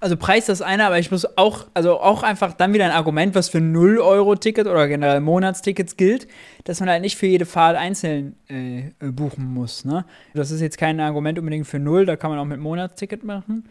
also 0.01 0.17
Preis 0.17 0.47
das 0.47 0.63
eine, 0.63 0.87
aber 0.87 0.99
ich 0.99 1.11
muss 1.11 1.27
auch, 1.37 1.67
also 1.75 2.01
auch 2.01 2.23
einfach 2.23 2.53
dann 2.53 2.73
wieder 2.73 2.85
ein 2.85 2.93
Argument, 2.93 3.35
was 3.35 3.49
für 3.49 3.59
0-Euro-Ticket 3.59 4.67
oder 4.67 4.87
generell 4.87 5.21
Monatstickets 5.21 5.97
gilt, 5.97 6.29
dass 6.65 6.81
man 6.81 6.89
halt 6.89 7.03
nicht 7.03 7.17
für 7.17 7.27
jede 7.27 7.47
Fahrt 7.47 7.77
einzeln 7.77 8.37
äh, 8.49 8.93
buchen 9.11 9.53
muss. 9.53 9.85
Ne? 9.85 10.05
Das 10.35 10.51
ist 10.51 10.61
jetzt 10.61 10.79
kein 10.79 11.01
Argument 11.01 11.39
unbedingt 11.39 11.67
für 11.67 11.81
0, 11.81 12.07
da 12.07 12.17
kann 12.17 12.31
man 12.31 12.39
auch 12.39 12.45
mit 12.45 12.61
Monatsticket 12.61 13.25
machen. 13.25 13.69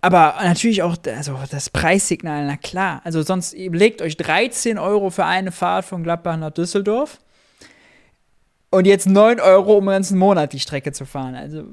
Aber 0.00 0.36
natürlich 0.42 0.82
auch 0.82 0.96
also 1.14 1.38
das 1.50 1.68
Preissignal, 1.70 2.46
na 2.46 2.56
klar. 2.56 3.02
Also 3.04 3.22
sonst 3.22 3.54
legt 3.54 4.00
euch 4.00 4.16
13 4.16 4.78
Euro 4.78 5.10
für 5.10 5.26
eine 5.26 5.52
Fahrt 5.52 5.84
von 5.84 6.02
Gladbach 6.02 6.38
nach 6.38 6.50
Düsseldorf 6.50 7.18
und 8.70 8.86
jetzt 8.86 9.06
9 9.06 9.40
Euro, 9.40 9.76
um 9.76 9.84
den 9.84 9.92
ganzen 9.92 10.18
Monat 10.18 10.54
die 10.54 10.60
Strecke 10.60 10.92
zu 10.92 11.04
fahren. 11.04 11.34
Also 11.34 11.64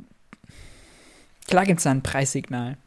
klar 1.48 1.66
gibt 1.66 1.78
es 1.78 1.86
da 1.86 1.92
ein 1.92 2.04
Preissignal 2.04 2.78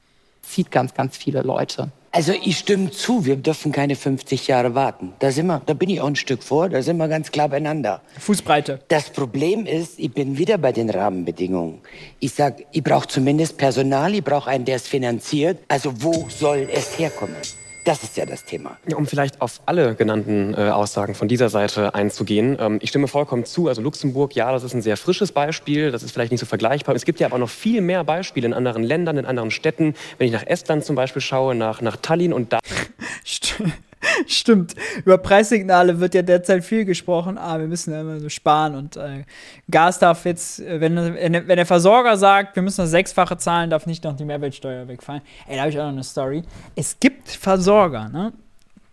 zieht 0.50 0.70
ganz, 0.70 0.94
ganz 0.94 1.16
viele 1.16 1.42
Leute. 1.42 1.90
Also 2.12 2.32
ich 2.32 2.58
stimme 2.58 2.90
zu, 2.90 3.24
wir 3.24 3.36
dürfen 3.36 3.70
keine 3.70 3.94
50 3.94 4.48
Jahre 4.48 4.74
warten. 4.74 5.12
Da 5.20 5.30
sind 5.30 5.46
wir, 5.46 5.62
da 5.64 5.74
bin 5.74 5.88
ich 5.90 6.00
auch 6.00 6.08
ein 6.08 6.16
Stück 6.16 6.42
vor, 6.42 6.68
da 6.68 6.82
sind 6.82 6.96
wir 6.96 7.06
ganz 7.06 7.30
klar 7.30 7.48
beieinander. 7.48 8.00
Fußbreite. 8.18 8.80
Das 8.88 9.10
Problem 9.10 9.64
ist, 9.64 9.96
ich 9.96 10.12
bin 10.12 10.36
wieder 10.36 10.58
bei 10.58 10.72
den 10.72 10.90
Rahmenbedingungen. 10.90 11.78
Ich 12.18 12.34
sag, 12.34 12.64
ich 12.72 12.82
brauche 12.82 13.06
zumindest 13.06 13.58
Personal, 13.58 14.12
ich 14.12 14.24
brauche 14.24 14.50
einen, 14.50 14.64
der 14.64 14.76
es 14.76 14.88
finanziert. 14.88 15.58
Also 15.68 16.02
wo 16.02 16.26
soll 16.28 16.68
es 16.72 16.98
herkommen? 16.98 17.36
Das 17.84 18.02
ist 18.02 18.16
ja 18.16 18.26
das 18.26 18.44
Thema. 18.44 18.76
Um 18.94 19.06
vielleicht 19.06 19.40
auf 19.40 19.62
alle 19.66 19.94
genannten 19.94 20.54
äh, 20.54 20.68
Aussagen 20.68 21.14
von 21.14 21.28
dieser 21.28 21.48
Seite 21.48 21.94
einzugehen. 21.94 22.56
Ähm, 22.60 22.78
ich 22.82 22.90
stimme 22.90 23.08
vollkommen 23.08 23.44
zu. 23.44 23.68
Also 23.68 23.80
Luxemburg, 23.80 24.34
ja, 24.34 24.52
das 24.52 24.64
ist 24.64 24.74
ein 24.74 24.82
sehr 24.82 24.96
frisches 24.96 25.32
Beispiel. 25.32 25.90
Das 25.90 26.02
ist 26.02 26.12
vielleicht 26.12 26.30
nicht 26.30 26.40
so 26.40 26.46
vergleichbar. 26.46 26.94
Es 26.94 27.04
gibt 27.04 27.20
ja 27.20 27.26
aber 27.26 27.38
noch 27.38 27.48
viel 27.48 27.80
mehr 27.80 28.04
Beispiele 28.04 28.46
in 28.46 28.52
anderen 28.52 28.82
Ländern, 28.82 29.16
in 29.16 29.24
anderen 29.24 29.50
Städten. 29.50 29.94
Wenn 30.18 30.26
ich 30.26 30.32
nach 30.32 30.46
Estland 30.46 30.84
zum 30.84 30.94
Beispiel 30.96 31.22
schaue, 31.22 31.54
nach, 31.54 31.80
nach 31.80 31.96
Tallinn 31.96 32.32
und 32.32 32.52
da. 32.52 32.58
Stimmt. 34.26 34.74
Über 35.04 35.18
Preissignale 35.18 36.00
wird 36.00 36.14
ja 36.14 36.22
derzeit 36.22 36.64
viel 36.64 36.84
gesprochen. 36.84 37.38
Ah, 37.38 37.58
wir 37.58 37.66
müssen 37.66 37.92
ja 37.92 38.00
immer 38.00 38.18
so 38.18 38.28
sparen 38.28 38.74
und 38.74 38.96
äh, 38.96 39.24
Gas 39.70 39.98
darf 39.98 40.24
jetzt, 40.24 40.60
äh, 40.60 40.80
wenn, 40.80 40.96
wenn, 40.96 41.46
der 41.46 41.66
Versorger 41.66 42.16
sagt, 42.16 42.56
wir 42.56 42.62
müssen 42.62 42.82
das 42.82 42.90
Sechsfache 42.90 43.36
zahlen, 43.36 43.70
darf 43.70 43.86
nicht 43.86 44.04
noch 44.04 44.16
die 44.16 44.24
Mehrwertsteuer 44.24 44.88
wegfallen. 44.88 45.22
Ey, 45.46 45.56
da 45.56 45.62
habe 45.62 45.70
ich 45.70 45.78
auch 45.78 45.84
noch 45.84 45.92
eine 45.92 46.04
Story. 46.04 46.42
Es 46.74 46.98
gibt 46.98 47.28
Versorger, 47.28 48.08
ne? 48.08 48.32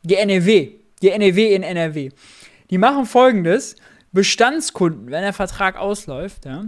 Die 0.04 0.16
NEW, 0.16 0.70
die 1.02 1.18
NEW 1.18 1.56
in 1.56 1.64
NRW. 1.64 2.10
Die 2.70 2.78
machen 2.78 3.06
folgendes: 3.06 3.76
Bestandskunden, 4.12 5.10
wenn 5.12 5.22
der 5.22 5.34
Vertrag 5.34 5.78
ausläuft, 5.78 6.46
ja, 6.46 6.66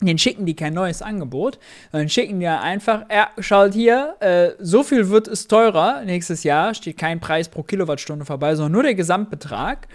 den 0.00 0.18
schicken 0.18 0.46
die 0.46 0.54
kein 0.54 0.74
neues 0.74 1.02
Angebot, 1.02 1.58
dann 1.92 2.08
schicken 2.08 2.40
die 2.40 2.46
einfach, 2.46 3.06
ja, 3.10 3.28
schaut 3.38 3.74
hier, 3.74 4.14
äh, 4.20 4.50
so 4.58 4.82
viel 4.82 5.08
wird 5.08 5.28
es 5.28 5.48
teurer 5.48 6.02
nächstes 6.04 6.44
Jahr, 6.44 6.74
steht 6.74 6.98
kein 6.98 7.20
Preis 7.20 7.48
pro 7.48 7.62
Kilowattstunde 7.62 8.24
vorbei, 8.24 8.54
sondern 8.54 8.72
nur 8.72 8.82
der 8.84 8.94
Gesamtbetrag. 8.94 9.88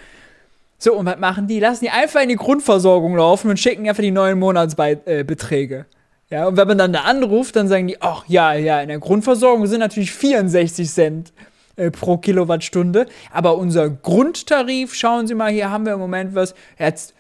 So, 0.77 0.95
und 0.95 1.05
was 1.05 1.17
machen 1.17 1.47
die? 1.47 1.59
Lassen 1.59 1.85
die 1.85 1.91
einfach 1.91 2.21
in 2.21 2.29
die 2.29 2.35
Grundversorgung 2.35 3.15
laufen 3.15 3.49
und 3.49 3.57
schicken 3.57 3.87
einfach 3.87 4.03
die 4.03 4.11
neuen 4.11 4.37
Monatsbeträge. 4.39 5.75
Äh, 5.75 6.33
ja, 6.33 6.47
und 6.47 6.57
wenn 6.57 6.67
man 6.67 6.77
dann 6.77 6.93
da 6.93 7.01
anruft, 7.01 7.55
dann 7.55 7.67
sagen 7.67 7.87
die, 7.87 8.01
ach 8.01 8.25
ja, 8.27 8.53
ja, 8.53 8.81
in 8.81 8.89
der 8.89 8.99
Grundversorgung 8.99 9.67
sind 9.67 9.79
natürlich 9.79 10.11
64 10.11 10.89
Cent 10.89 11.33
äh, 11.75 11.91
pro 11.91 12.17
Kilowattstunde, 12.17 13.05
aber 13.31 13.57
unser 13.57 13.89
Grundtarif, 13.89 14.93
schauen 14.93 15.27
Sie 15.27 15.35
mal, 15.35 15.51
hier 15.51 15.69
haben 15.69 15.85
wir 15.85 15.93
im 15.93 15.99
Moment 15.99 16.35
was, 16.35 16.55
jetzt, 16.77 17.13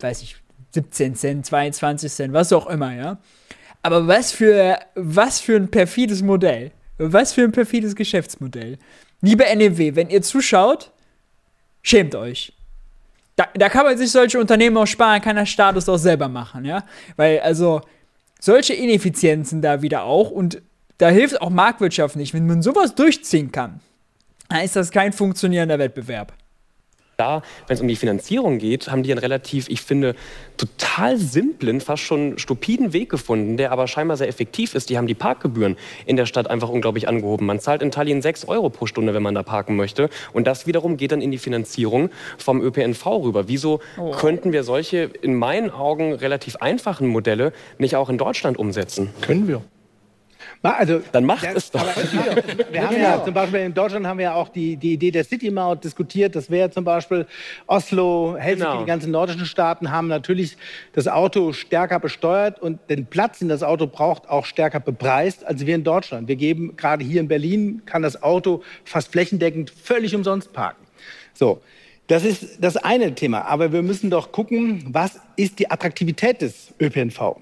weiß 0.00 0.22
ich, 0.22 0.36
17 0.76 1.14
Cent, 1.14 1.46
22 1.46 2.12
Cent, 2.12 2.32
was 2.32 2.52
auch 2.52 2.66
immer, 2.66 2.94
ja. 2.94 3.18
Aber 3.82 4.06
was 4.06 4.32
für, 4.32 4.78
was 4.94 5.40
für 5.40 5.56
ein 5.56 5.70
perfides 5.70 6.22
Modell. 6.22 6.72
Was 6.98 7.32
für 7.32 7.42
ein 7.42 7.52
perfides 7.52 7.94
Geschäftsmodell. 7.94 8.78
Liebe 9.20 9.44
NEW, 9.44 9.96
wenn 9.96 10.08
ihr 10.08 10.22
zuschaut, 10.22 10.92
schämt 11.82 12.14
euch. 12.14 12.52
Da, 13.36 13.48
da 13.54 13.68
kann 13.68 13.84
man 13.84 13.98
sich 13.98 14.10
solche 14.10 14.38
Unternehmen 14.38 14.76
auch 14.76 14.86
sparen, 14.86 15.20
kann 15.20 15.36
der 15.36 15.46
Staat 15.46 15.76
es 15.76 15.88
auch 15.88 15.98
selber 15.98 16.28
machen, 16.28 16.64
ja. 16.64 16.84
Weil, 17.16 17.40
also, 17.40 17.82
solche 18.40 18.74
Ineffizienzen 18.74 19.62
da 19.62 19.82
wieder 19.82 20.04
auch 20.04 20.30
und 20.30 20.62
da 20.98 21.08
hilft 21.08 21.40
auch 21.40 21.50
Marktwirtschaft 21.50 22.16
nicht. 22.16 22.32
Wenn 22.34 22.46
man 22.46 22.62
sowas 22.62 22.94
durchziehen 22.94 23.52
kann, 23.52 23.80
dann 24.48 24.60
ist 24.62 24.76
das 24.76 24.90
kein 24.90 25.12
funktionierender 25.12 25.78
Wettbewerb. 25.78 26.32
Da, 27.16 27.40
wenn 27.66 27.74
es 27.74 27.80
um 27.80 27.88
die 27.88 27.96
Finanzierung 27.96 28.58
geht, 28.58 28.90
haben 28.90 29.02
die 29.02 29.10
einen 29.10 29.18
relativ, 29.18 29.70
ich 29.70 29.80
finde, 29.80 30.14
total 30.58 31.16
simplen, 31.16 31.80
fast 31.80 32.02
schon 32.02 32.36
stupiden 32.36 32.92
Weg 32.92 33.08
gefunden, 33.08 33.56
der 33.56 33.72
aber 33.72 33.88
scheinbar 33.88 34.18
sehr 34.18 34.28
effektiv 34.28 34.74
ist. 34.74 34.90
Die 34.90 34.98
haben 34.98 35.06
die 35.06 35.14
Parkgebühren 35.14 35.76
in 36.04 36.16
der 36.16 36.26
Stadt 36.26 36.50
einfach 36.50 36.68
unglaublich 36.68 37.08
angehoben. 37.08 37.46
Man 37.46 37.58
zahlt 37.58 37.80
in 37.80 37.90
Tallinn 37.90 38.20
6 38.20 38.48
Euro 38.48 38.68
pro 38.68 38.84
Stunde, 38.84 39.14
wenn 39.14 39.22
man 39.22 39.34
da 39.34 39.42
parken 39.42 39.76
möchte. 39.76 40.10
Und 40.34 40.46
das 40.46 40.66
wiederum 40.66 40.98
geht 40.98 41.12
dann 41.12 41.22
in 41.22 41.30
die 41.30 41.38
Finanzierung 41.38 42.10
vom 42.36 42.60
ÖPNV 42.60 43.06
rüber. 43.06 43.48
Wieso 43.48 43.80
oh. 43.96 44.10
könnten 44.10 44.52
wir 44.52 44.62
solche, 44.62 45.10
in 45.22 45.36
meinen 45.36 45.70
Augen, 45.70 46.12
relativ 46.12 46.56
einfachen 46.56 47.06
Modelle 47.06 47.54
nicht 47.78 47.96
auch 47.96 48.10
in 48.10 48.18
Deutschland 48.18 48.58
umsetzen? 48.58 49.08
Können 49.22 49.48
wir. 49.48 49.62
Also, 50.74 51.00
dann 51.12 51.24
macht 51.24 51.44
das, 51.44 51.54
es 51.54 51.70
doch. 51.70 51.86
wir 52.70 52.82
haben 52.86 53.00
ja 53.00 53.22
zum 53.24 53.34
Beispiel 53.34 53.60
in 53.60 53.74
Deutschland 53.74 54.06
haben 54.06 54.18
wir 54.18 54.24
ja 54.24 54.34
auch 54.34 54.48
die, 54.48 54.76
die 54.76 54.94
Idee 54.94 55.10
der 55.10 55.24
City 55.24 55.50
Maut 55.50 55.84
diskutiert. 55.84 56.34
Das 56.34 56.50
wäre 56.50 56.70
zum 56.70 56.84
Beispiel 56.84 57.26
Oslo, 57.66 58.36
Helsinki, 58.38 58.70
genau. 58.70 58.80
die 58.80 58.86
ganzen 58.86 59.10
nordischen 59.10 59.46
Staaten 59.46 59.90
haben 59.90 60.08
natürlich 60.08 60.56
das 60.92 61.08
Auto 61.08 61.52
stärker 61.52 62.00
besteuert 62.00 62.60
und 62.60 62.78
den 62.88 63.06
Platz, 63.06 63.38
den 63.38 63.48
das 63.48 63.62
Auto 63.62 63.86
braucht, 63.86 64.28
auch 64.28 64.46
stärker 64.46 64.80
bepreist 64.80 65.46
als 65.46 65.66
wir 65.66 65.74
in 65.74 65.84
Deutschland. 65.84 66.28
Wir 66.28 66.36
geben 66.36 66.76
gerade 66.76 67.04
hier 67.04 67.20
in 67.20 67.28
Berlin 67.28 67.82
kann 67.86 68.02
das 68.02 68.22
Auto 68.22 68.62
fast 68.84 69.12
flächendeckend 69.12 69.70
völlig 69.70 70.14
umsonst 70.14 70.52
parken. 70.52 70.84
So. 71.34 71.60
Das 72.08 72.24
ist 72.24 72.58
das 72.60 72.76
eine 72.76 73.14
Thema. 73.14 73.46
Aber 73.46 73.72
wir 73.72 73.82
müssen 73.82 74.10
doch 74.10 74.30
gucken, 74.30 74.84
was 74.88 75.18
ist 75.36 75.58
die 75.58 75.70
Attraktivität 75.70 76.40
des 76.40 76.72
ÖPNV? 76.80 77.36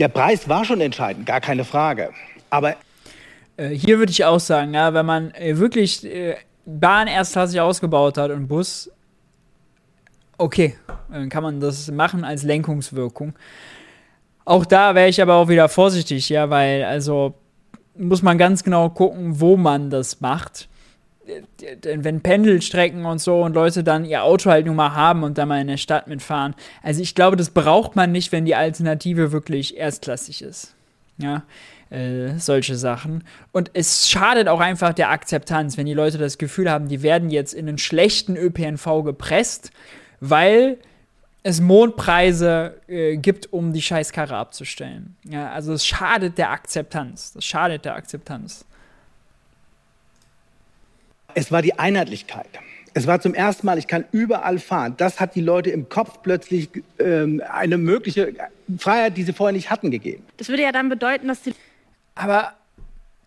Der 0.00 0.08
Preis 0.08 0.48
war 0.48 0.64
schon 0.64 0.80
entscheidend, 0.80 1.26
gar 1.26 1.42
keine 1.42 1.62
Frage. 1.62 2.10
Aber 2.48 2.74
äh, 3.58 3.68
hier 3.68 3.98
würde 3.98 4.10
ich 4.10 4.24
auch 4.24 4.40
sagen, 4.40 4.72
ja, 4.72 4.94
wenn 4.94 5.04
man 5.04 5.30
äh, 5.34 5.58
wirklich 5.58 6.06
äh, 6.06 6.36
Bahn 6.64 7.06
erstklassig 7.06 7.60
ausgebaut 7.60 8.16
hat 8.16 8.30
und 8.30 8.48
Bus, 8.48 8.90
okay, 10.38 10.74
dann 11.10 11.28
kann 11.28 11.42
man 11.42 11.60
das 11.60 11.90
machen 11.90 12.24
als 12.24 12.44
Lenkungswirkung. 12.44 13.34
Auch 14.46 14.64
da 14.64 14.94
wäre 14.94 15.10
ich 15.10 15.20
aber 15.20 15.34
auch 15.34 15.48
wieder 15.48 15.68
vorsichtig, 15.68 16.30
ja, 16.30 16.48
weil 16.48 16.82
also 16.84 17.34
muss 17.94 18.22
man 18.22 18.38
ganz 18.38 18.64
genau 18.64 18.88
gucken, 18.88 19.38
wo 19.38 19.58
man 19.58 19.90
das 19.90 20.22
macht. 20.22 20.69
Wenn 21.82 22.20
Pendelstrecken 22.20 23.04
und 23.04 23.20
so 23.20 23.42
und 23.42 23.54
Leute 23.54 23.84
dann 23.84 24.04
ihr 24.04 24.24
Auto 24.24 24.50
halt 24.50 24.66
nur 24.66 24.74
mal 24.74 24.94
haben 24.94 25.22
und 25.22 25.38
dann 25.38 25.48
mal 25.48 25.60
in 25.60 25.68
der 25.68 25.76
Stadt 25.76 26.06
mitfahren. 26.06 26.54
Also 26.82 27.02
ich 27.02 27.14
glaube, 27.14 27.36
das 27.36 27.50
braucht 27.50 27.96
man 27.96 28.12
nicht, 28.12 28.32
wenn 28.32 28.44
die 28.44 28.54
Alternative 28.54 29.32
wirklich 29.32 29.76
erstklassig 29.76 30.42
ist. 30.42 30.74
Ja, 31.18 31.42
äh, 31.90 32.38
solche 32.38 32.76
Sachen. 32.76 33.24
Und 33.52 33.70
es 33.74 34.08
schadet 34.08 34.48
auch 34.48 34.60
einfach 34.60 34.94
der 34.94 35.10
Akzeptanz, 35.10 35.76
wenn 35.76 35.86
die 35.86 35.94
Leute 35.94 36.18
das 36.18 36.38
Gefühl 36.38 36.70
haben, 36.70 36.88
die 36.88 37.02
werden 37.02 37.30
jetzt 37.30 37.52
in 37.52 37.68
einen 37.68 37.78
schlechten 37.78 38.36
ÖPNV 38.36 39.02
gepresst, 39.04 39.70
weil 40.20 40.78
es 41.42 41.60
Mondpreise 41.60 42.76
äh, 42.86 43.16
gibt, 43.16 43.52
um 43.52 43.72
die 43.72 43.82
Scheißkarre 43.82 44.36
abzustellen. 44.36 45.16
Ja, 45.24 45.50
also 45.50 45.72
es 45.72 45.86
schadet 45.86 46.38
der 46.38 46.50
Akzeptanz. 46.50 47.32
Das 47.32 47.44
schadet 47.44 47.84
der 47.84 47.94
Akzeptanz. 47.94 48.64
Es 51.34 51.52
war 51.52 51.62
die 51.62 51.78
Einheitlichkeit. 51.78 52.48
Es 52.92 53.06
war 53.06 53.20
zum 53.20 53.34
ersten 53.34 53.66
Mal, 53.66 53.78
ich 53.78 53.86
kann 53.86 54.04
überall 54.10 54.58
fahren. 54.58 54.94
Das 54.96 55.20
hat 55.20 55.34
die 55.34 55.40
Leute 55.40 55.70
im 55.70 55.88
Kopf 55.88 56.22
plötzlich 56.22 56.68
ähm, 56.98 57.40
eine 57.48 57.78
mögliche 57.78 58.34
Freiheit, 58.78 59.16
die 59.16 59.22
sie 59.22 59.32
vorher 59.32 59.52
nicht 59.52 59.70
hatten, 59.70 59.90
gegeben. 59.90 60.24
Das 60.38 60.48
würde 60.48 60.62
ja 60.62 60.72
dann 60.72 60.88
bedeuten, 60.88 61.28
dass 61.28 61.42
die. 61.42 61.54
Aber 62.16 62.54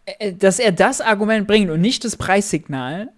äh, 0.05 0.33
dass 0.33 0.59
er 0.59 0.73
das 0.73 0.99
Argument 0.99 1.47
bringt 1.47 1.71
und 1.71 1.79
nicht 1.79 2.03
das 2.03 2.17
Preissignal, 2.17 3.09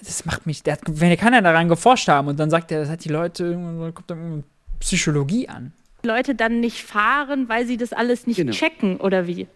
das 0.00 0.24
macht 0.24 0.46
mich. 0.46 0.62
Der, 0.62 0.78
wenn 0.86 1.10
er 1.10 1.16
kann 1.16 1.34
ja 1.34 1.40
daran 1.42 1.68
geforscht 1.68 2.08
haben 2.08 2.28
und 2.28 2.40
dann 2.40 2.50
sagt 2.50 2.72
er, 2.72 2.80
das 2.80 2.88
hat 2.88 3.04
die 3.04 3.10
Leute, 3.10 3.52
kommt 3.94 4.10
dann 4.10 4.44
Psychologie 4.80 5.48
an. 5.48 5.72
Leute 6.02 6.34
dann 6.34 6.60
nicht 6.60 6.82
fahren, 6.82 7.48
weil 7.48 7.66
sie 7.66 7.76
das 7.76 7.92
alles 7.92 8.26
nicht 8.26 8.36
genau. 8.36 8.52
checken 8.52 8.96
oder 8.96 9.26
wie? 9.26 9.46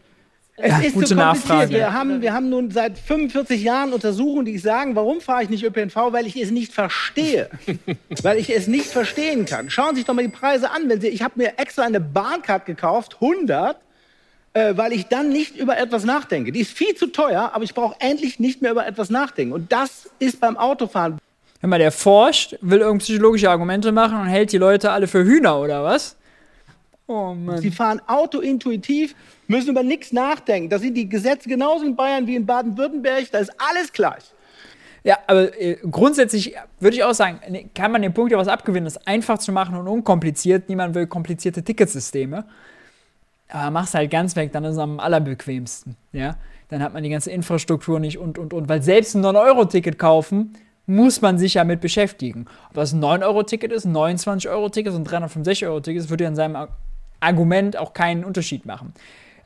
Es 0.59 0.87
ist 0.87 0.95
gute 0.95 1.07
so 1.09 1.15
Nachfrage. 1.15 1.71
Wir 1.71 1.93
haben, 1.93 2.23
wir 2.23 2.33
haben 2.33 2.49
nun 2.49 2.71
seit 2.71 2.99
45 2.99 3.63
Jahren 3.63 3.93
Untersuchungen, 3.93 4.47
die 4.47 4.57
sagen, 4.59 4.97
warum 4.97 5.21
fahre 5.21 5.43
ich 5.43 5.51
nicht 5.51 5.65
ÖPNV? 5.65 5.95
Weil 6.13 6.27
ich 6.27 6.37
es 6.37 6.51
nicht 6.51 6.73
verstehe. 6.73 7.51
weil 8.23 8.39
ich 8.39 8.55
es 8.55 8.67
nicht 8.67 8.87
verstehen 8.87 9.45
kann. 9.45 9.69
Schauen 9.69 9.91
Sie 9.91 9.97
sich 9.97 10.07
doch 10.07 10.15
mal 10.15 10.23
die 10.25 10.29
Preise 10.29 10.71
an. 10.71 10.89
Wenn 10.89 11.01
Sie, 11.01 11.09
ich 11.09 11.23
habe 11.23 11.35
mir 11.37 11.59
extra 11.59 11.83
eine 11.83 12.01
Bahncard 12.01 12.65
gekauft, 12.65 13.19
100, 13.21 13.77
äh, 14.55 14.77
weil 14.77 14.93
ich 14.93 15.07
dann 15.07 15.29
nicht 15.29 15.57
über 15.57 15.77
etwas 15.77 16.05
nachdenke. 16.05 16.53
Die 16.53 16.61
ist 16.61 16.73
viel 16.73 16.95
zu 16.95 17.09
teuer, 17.09 17.51
aber 17.53 17.65
ich 17.65 17.75
brauche 17.75 17.97
endlich 18.01 18.41
nicht 18.41 18.63
mehr 18.63 18.71
über 18.71 18.87
etwas 18.87 19.11
nachdenken. 19.11 19.53
Und 19.53 19.71
das 19.71 20.09
ist 20.19 20.41
beim 20.41 20.57
Autofahren. 20.57 21.19
Wenn 21.61 21.71
man 21.71 21.81
der 21.81 21.93
forscht, 21.93 22.57
will 22.63 22.81
irgend 22.81 23.03
psychologische 23.03 23.51
Argumente 23.51 23.93
machen 23.93 24.19
und 24.19 24.27
hält 24.27 24.53
die 24.53 24.59
Leute 24.59 24.91
alle 24.91 25.07
für 25.07 25.25
Hühner 25.25 25.61
oder 25.61 25.85
was? 25.85 26.17
Oh 27.07 27.35
Mann. 27.35 27.59
Sie 27.59 27.71
fahren 27.71 28.01
autointuitiv, 28.07 29.15
müssen 29.49 29.71
über 29.71 29.83
nichts 29.83 30.13
nachdenken. 30.13 30.69
Da 30.69 30.79
sind 30.79 30.95
die 30.95 31.09
Gesetze 31.09 31.49
genauso 31.49 31.85
in 31.85 31.97
Bayern 31.97 32.27
wie 32.27 32.37
in 32.37 32.47
Baden-Württemberg. 32.47 33.31
Da 33.31 33.39
ist 33.39 33.53
alles 33.59 33.93
gleich. 33.93 34.33
Ja, 35.05 35.19
aber 35.29 35.61
äh, 35.61 35.77
grundsätzlich 35.89 36.57
würde 36.81 36.97
ich 36.97 37.05
auch 37.05 37.15
sagen, 37.15 37.39
ne, 37.49 37.71
kann 37.75 37.93
man 37.93 38.03
den 38.03 38.13
Punkt 38.13 38.33
ja 38.33 38.39
was 38.39 38.49
abgewinnen, 38.49 38.87
das 38.87 39.07
einfach 39.07 39.39
zu 39.39 39.53
machen 39.53 39.77
und 39.77 39.87
unkompliziert. 39.87 40.69
Niemand 40.69 40.97
will 40.97 41.07
komplizierte 41.07 41.63
Ticketsysteme. 41.63 42.45
Aber 43.49 43.71
mach's 43.71 43.95
halt 43.95 44.11
ganz 44.11 44.35
weg, 44.35 44.51
dann 44.53 44.65
ist 44.65 44.73
es 44.73 44.79
am 44.79 44.99
allerbequemsten. 44.99 45.97
Ja? 46.13 46.37
Dann 46.69 46.83
hat 46.83 46.93
man 46.93 47.05
die 47.05 47.11
ganze 47.11 47.31
Infrastruktur 47.31 48.01
nicht 48.01 48.19
und, 48.19 48.39
und, 48.39 48.53
und. 48.53 48.69
Weil 48.69 48.83
selbst 48.83 49.15
ein 49.15 49.25
9-Euro-Ticket 49.25 49.99
kaufen, 49.99 50.57
muss 50.87 51.21
man 51.21 51.39
sich 51.39 51.55
ja 51.55 51.65
mit 51.65 51.81
beschäftigen. 51.81 52.47
Ob 52.71 52.75
das 52.75 52.93
ein 52.93 53.01
9-Euro-Ticket 53.01 53.73
ist, 53.73 53.85
ein 53.85 53.97
29-Euro-Ticket 53.97 54.93
ist, 54.93 54.99
ein 54.99 55.07
365-Euro-Ticket 55.07 56.03
ist, 56.03 56.11
würde 56.11 56.25
ja 56.25 56.31
in 56.31 56.37
seinem 56.37 56.69
Argument 57.21 57.77
auch 57.77 57.93
keinen 57.93 58.25
Unterschied 58.25 58.67
machen. 58.67 58.93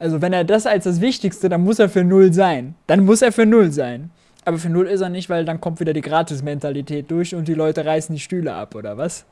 Also 0.00 0.22
wenn 0.22 0.32
er 0.32 0.44
das 0.44 0.66
als 0.66 0.84
das 0.84 1.00
Wichtigste, 1.02 1.50
dann 1.50 1.62
muss 1.62 1.78
er 1.78 1.90
für 1.90 2.02
null 2.02 2.32
sein. 2.32 2.74
Dann 2.86 3.04
muss 3.04 3.20
er 3.20 3.32
für 3.32 3.44
null 3.44 3.70
sein. 3.70 4.10
Aber 4.46 4.56
für 4.56 4.70
null 4.70 4.86
ist 4.86 5.02
er 5.02 5.10
nicht, 5.10 5.28
weil 5.28 5.44
dann 5.44 5.60
kommt 5.60 5.78
wieder 5.78 5.92
die 5.92 6.00
Gratis-Mentalität 6.00 7.10
durch 7.10 7.34
und 7.34 7.46
die 7.46 7.54
Leute 7.54 7.84
reißen 7.84 8.14
die 8.14 8.20
Stühle 8.20 8.54
ab, 8.54 8.74
oder 8.74 8.96
was? 8.96 9.26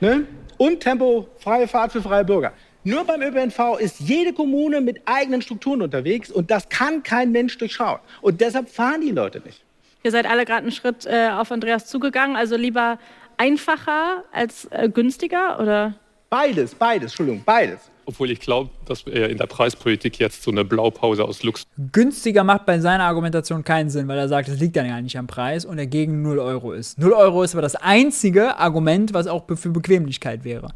Ne? 0.00 0.26
Und 0.58 0.80
Tempo, 0.80 1.26
freie 1.38 1.66
Fahrt 1.66 1.92
für 1.92 2.02
freie 2.02 2.22
Bürger. 2.22 2.52
Nur 2.84 3.04
beim 3.04 3.22
ÖPNV 3.22 3.78
ist 3.78 3.98
jede 3.98 4.34
Kommune 4.34 4.82
mit 4.82 5.00
eigenen 5.06 5.40
Strukturen 5.40 5.80
unterwegs 5.80 6.30
und 6.30 6.50
das 6.50 6.68
kann 6.68 7.02
kein 7.02 7.32
Mensch 7.32 7.56
durchschauen. 7.56 7.98
Und 8.20 8.42
deshalb 8.42 8.68
fahren 8.68 9.00
die 9.00 9.10
Leute 9.10 9.40
nicht. 9.40 9.64
Ihr 10.02 10.10
seid 10.10 10.26
alle 10.26 10.44
gerade 10.44 10.64
einen 10.64 10.72
Schritt 10.72 11.06
äh, 11.06 11.30
auf 11.30 11.50
Andreas 11.50 11.86
zugegangen, 11.86 12.36
also 12.36 12.56
lieber 12.56 12.98
einfacher 13.38 14.24
als 14.32 14.66
äh, 14.66 14.90
günstiger, 14.90 15.58
oder? 15.60 15.94
Beides, 16.28 16.74
beides, 16.74 17.12
Entschuldigung, 17.12 17.42
beides. 17.42 17.90
Obwohl 18.06 18.30
ich 18.30 18.40
glaube, 18.40 18.70
dass 18.84 19.04
er 19.06 19.30
in 19.30 19.38
der 19.38 19.46
Preispolitik 19.46 20.18
jetzt 20.18 20.42
so 20.42 20.50
eine 20.50 20.64
Blaupause 20.64 21.24
aus 21.24 21.42
Lux. 21.42 21.64
Günstiger 21.92 22.44
macht 22.44 22.66
bei 22.66 22.78
seiner 22.78 23.04
Argumentation 23.04 23.64
keinen 23.64 23.88
Sinn, 23.90 24.08
weil 24.08 24.18
er 24.18 24.28
sagt, 24.28 24.48
es 24.48 24.60
liegt 24.60 24.76
dann 24.76 24.86
ja 24.86 25.00
nicht 25.00 25.16
am 25.16 25.26
Preis 25.26 25.64
und 25.64 25.78
er 25.78 25.86
gegen 25.86 26.22
0 26.22 26.38
Euro 26.38 26.72
ist. 26.72 26.98
0 26.98 27.12
Euro 27.12 27.42
ist 27.42 27.54
aber 27.54 27.62
das 27.62 27.76
einzige 27.76 28.58
Argument, 28.58 29.14
was 29.14 29.26
auch 29.26 29.44
für 29.56 29.70
Bequemlichkeit 29.70 30.44
wäre. 30.44 30.68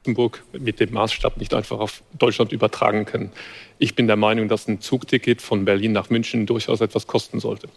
Luxemburg 0.00 0.42
mit 0.52 0.80
dem 0.80 0.92
Maßstab 0.94 1.36
nicht 1.36 1.52
einfach 1.52 1.78
auf 1.78 2.02
Deutschland 2.18 2.52
übertragen 2.52 3.04
können. 3.04 3.30
Ich 3.78 3.94
bin 3.94 4.06
der 4.06 4.16
Meinung, 4.16 4.48
dass 4.48 4.66
ein 4.66 4.80
Zugticket 4.80 5.42
von 5.42 5.64
Berlin 5.66 5.92
nach 5.92 6.08
München 6.08 6.46
durchaus 6.46 6.80
etwas 6.80 7.06
kosten 7.06 7.38
sollte. 7.38 7.68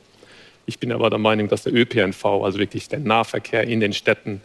Ich 0.65 0.79
bin 0.79 0.93
aber 0.93 1.09
der 1.09 1.19
Meinung, 1.19 1.49
dass 1.49 1.63
der 1.63 1.73
ÖPNV, 1.73 2.25
also 2.25 2.59
wirklich 2.59 2.87
der 2.87 2.99
Nahverkehr 2.99 3.63
in 3.63 3.81
den 3.81 3.91
Städten, 3.91 4.41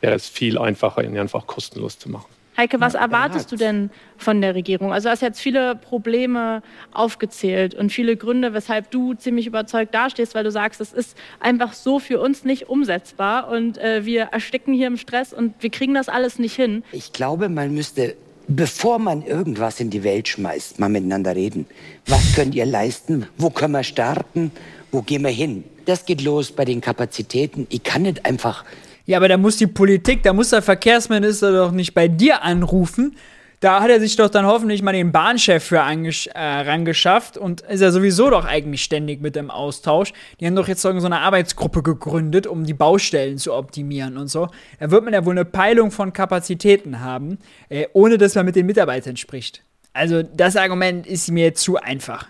wäre 0.00 0.14
es 0.14 0.28
viel 0.28 0.56
einfacher, 0.56 1.04
ihn 1.04 1.18
einfach 1.18 1.46
kostenlos 1.46 1.98
zu 1.98 2.08
machen. 2.08 2.28
Heike, 2.60 2.78
was 2.78 2.92
erwartest 2.92 3.50
du 3.50 3.56
denn 3.56 3.88
von 4.18 4.42
der 4.42 4.54
Regierung? 4.54 4.92
Also 4.92 5.08
du 5.08 5.12
hast 5.12 5.22
jetzt 5.22 5.40
viele 5.40 5.76
Probleme 5.76 6.62
aufgezählt 6.92 7.74
und 7.74 7.90
viele 7.90 8.18
Gründe, 8.18 8.52
weshalb 8.52 8.90
du 8.90 9.14
ziemlich 9.14 9.46
überzeugt 9.46 9.94
dastehst, 9.94 10.34
weil 10.34 10.44
du 10.44 10.50
sagst, 10.50 10.78
es 10.82 10.92
ist 10.92 11.16
einfach 11.40 11.72
so 11.72 11.98
für 11.98 12.20
uns 12.20 12.44
nicht 12.44 12.68
umsetzbar 12.68 13.48
und 13.48 13.78
äh, 13.78 14.04
wir 14.04 14.24
ersticken 14.24 14.74
hier 14.74 14.88
im 14.88 14.98
Stress 14.98 15.32
und 15.32 15.54
wir 15.60 15.70
kriegen 15.70 15.94
das 15.94 16.10
alles 16.10 16.38
nicht 16.38 16.54
hin. 16.54 16.84
Ich 16.92 17.14
glaube, 17.14 17.48
man 17.48 17.72
müsste, 17.72 18.14
bevor 18.46 18.98
man 18.98 19.22
irgendwas 19.22 19.80
in 19.80 19.88
die 19.88 20.04
Welt 20.04 20.28
schmeißt, 20.28 20.78
mal 20.78 20.90
miteinander 20.90 21.34
reden. 21.34 21.64
Was 22.06 22.34
könnt 22.34 22.54
ihr 22.54 22.66
leisten? 22.66 23.26
Wo 23.38 23.48
können 23.48 23.72
wir 23.72 23.84
starten? 23.84 24.52
Wo 24.92 25.00
gehen 25.00 25.22
wir 25.22 25.30
hin? 25.30 25.64
Das 25.86 26.04
geht 26.04 26.20
los 26.20 26.52
bei 26.52 26.66
den 26.66 26.82
Kapazitäten. 26.82 27.66
Ich 27.70 27.84
kann 27.84 28.02
nicht 28.02 28.26
einfach 28.26 28.66
ja, 29.10 29.16
aber 29.16 29.26
da 29.26 29.36
muss 29.36 29.56
die 29.56 29.66
Politik, 29.66 30.22
da 30.22 30.32
muss 30.32 30.50
der 30.50 30.62
Verkehrsminister 30.62 31.50
doch 31.50 31.72
nicht 31.72 31.94
bei 31.94 32.06
dir 32.06 32.44
anrufen. 32.44 33.16
Da 33.58 33.80
hat 33.82 33.90
er 33.90 33.98
sich 33.98 34.14
doch 34.14 34.30
dann 34.30 34.46
hoffentlich 34.46 34.82
mal 34.82 34.92
den 34.92 35.10
Bahnchef 35.10 35.64
für 35.64 35.78
äh, 35.78 36.38
rangeschafft 36.38 37.36
und 37.36 37.62
ist 37.62 37.80
ja 37.80 37.90
sowieso 37.90 38.30
doch 38.30 38.44
eigentlich 38.44 38.84
ständig 38.84 39.20
mit 39.20 39.36
im 39.36 39.50
Austausch. 39.50 40.12
Die 40.38 40.46
haben 40.46 40.54
doch 40.54 40.68
jetzt 40.68 40.82
so 40.82 40.90
eine 40.90 41.18
Arbeitsgruppe 41.18 41.82
gegründet, 41.82 42.46
um 42.46 42.64
die 42.64 42.72
Baustellen 42.72 43.38
zu 43.38 43.52
optimieren 43.52 44.16
und 44.16 44.28
so. 44.28 44.46
Da 44.78 44.92
wird 44.92 45.02
man 45.02 45.12
ja 45.12 45.24
wohl 45.24 45.34
eine 45.34 45.44
Peilung 45.44 45.90
von 45.90 46.12
Kapazitäten 46.12 47.00
haben, 47.00 47.38
äh, 47.68 47.88
ohne 47.92 48.16
dass 48.16 48.36
man 48.36 48.46
mit 48.46 48.54
den 48.54 48.66
Mitarbeitern 48.66 49.16
spricht. 49.16 49.64
Also 49.92 50.22
das 50.22 50.54
Argument 50.54 51.04
ist 51.04 51.32
mir 51.32 51.54
zu 51.54 51.78
einfach. 51.78 52.28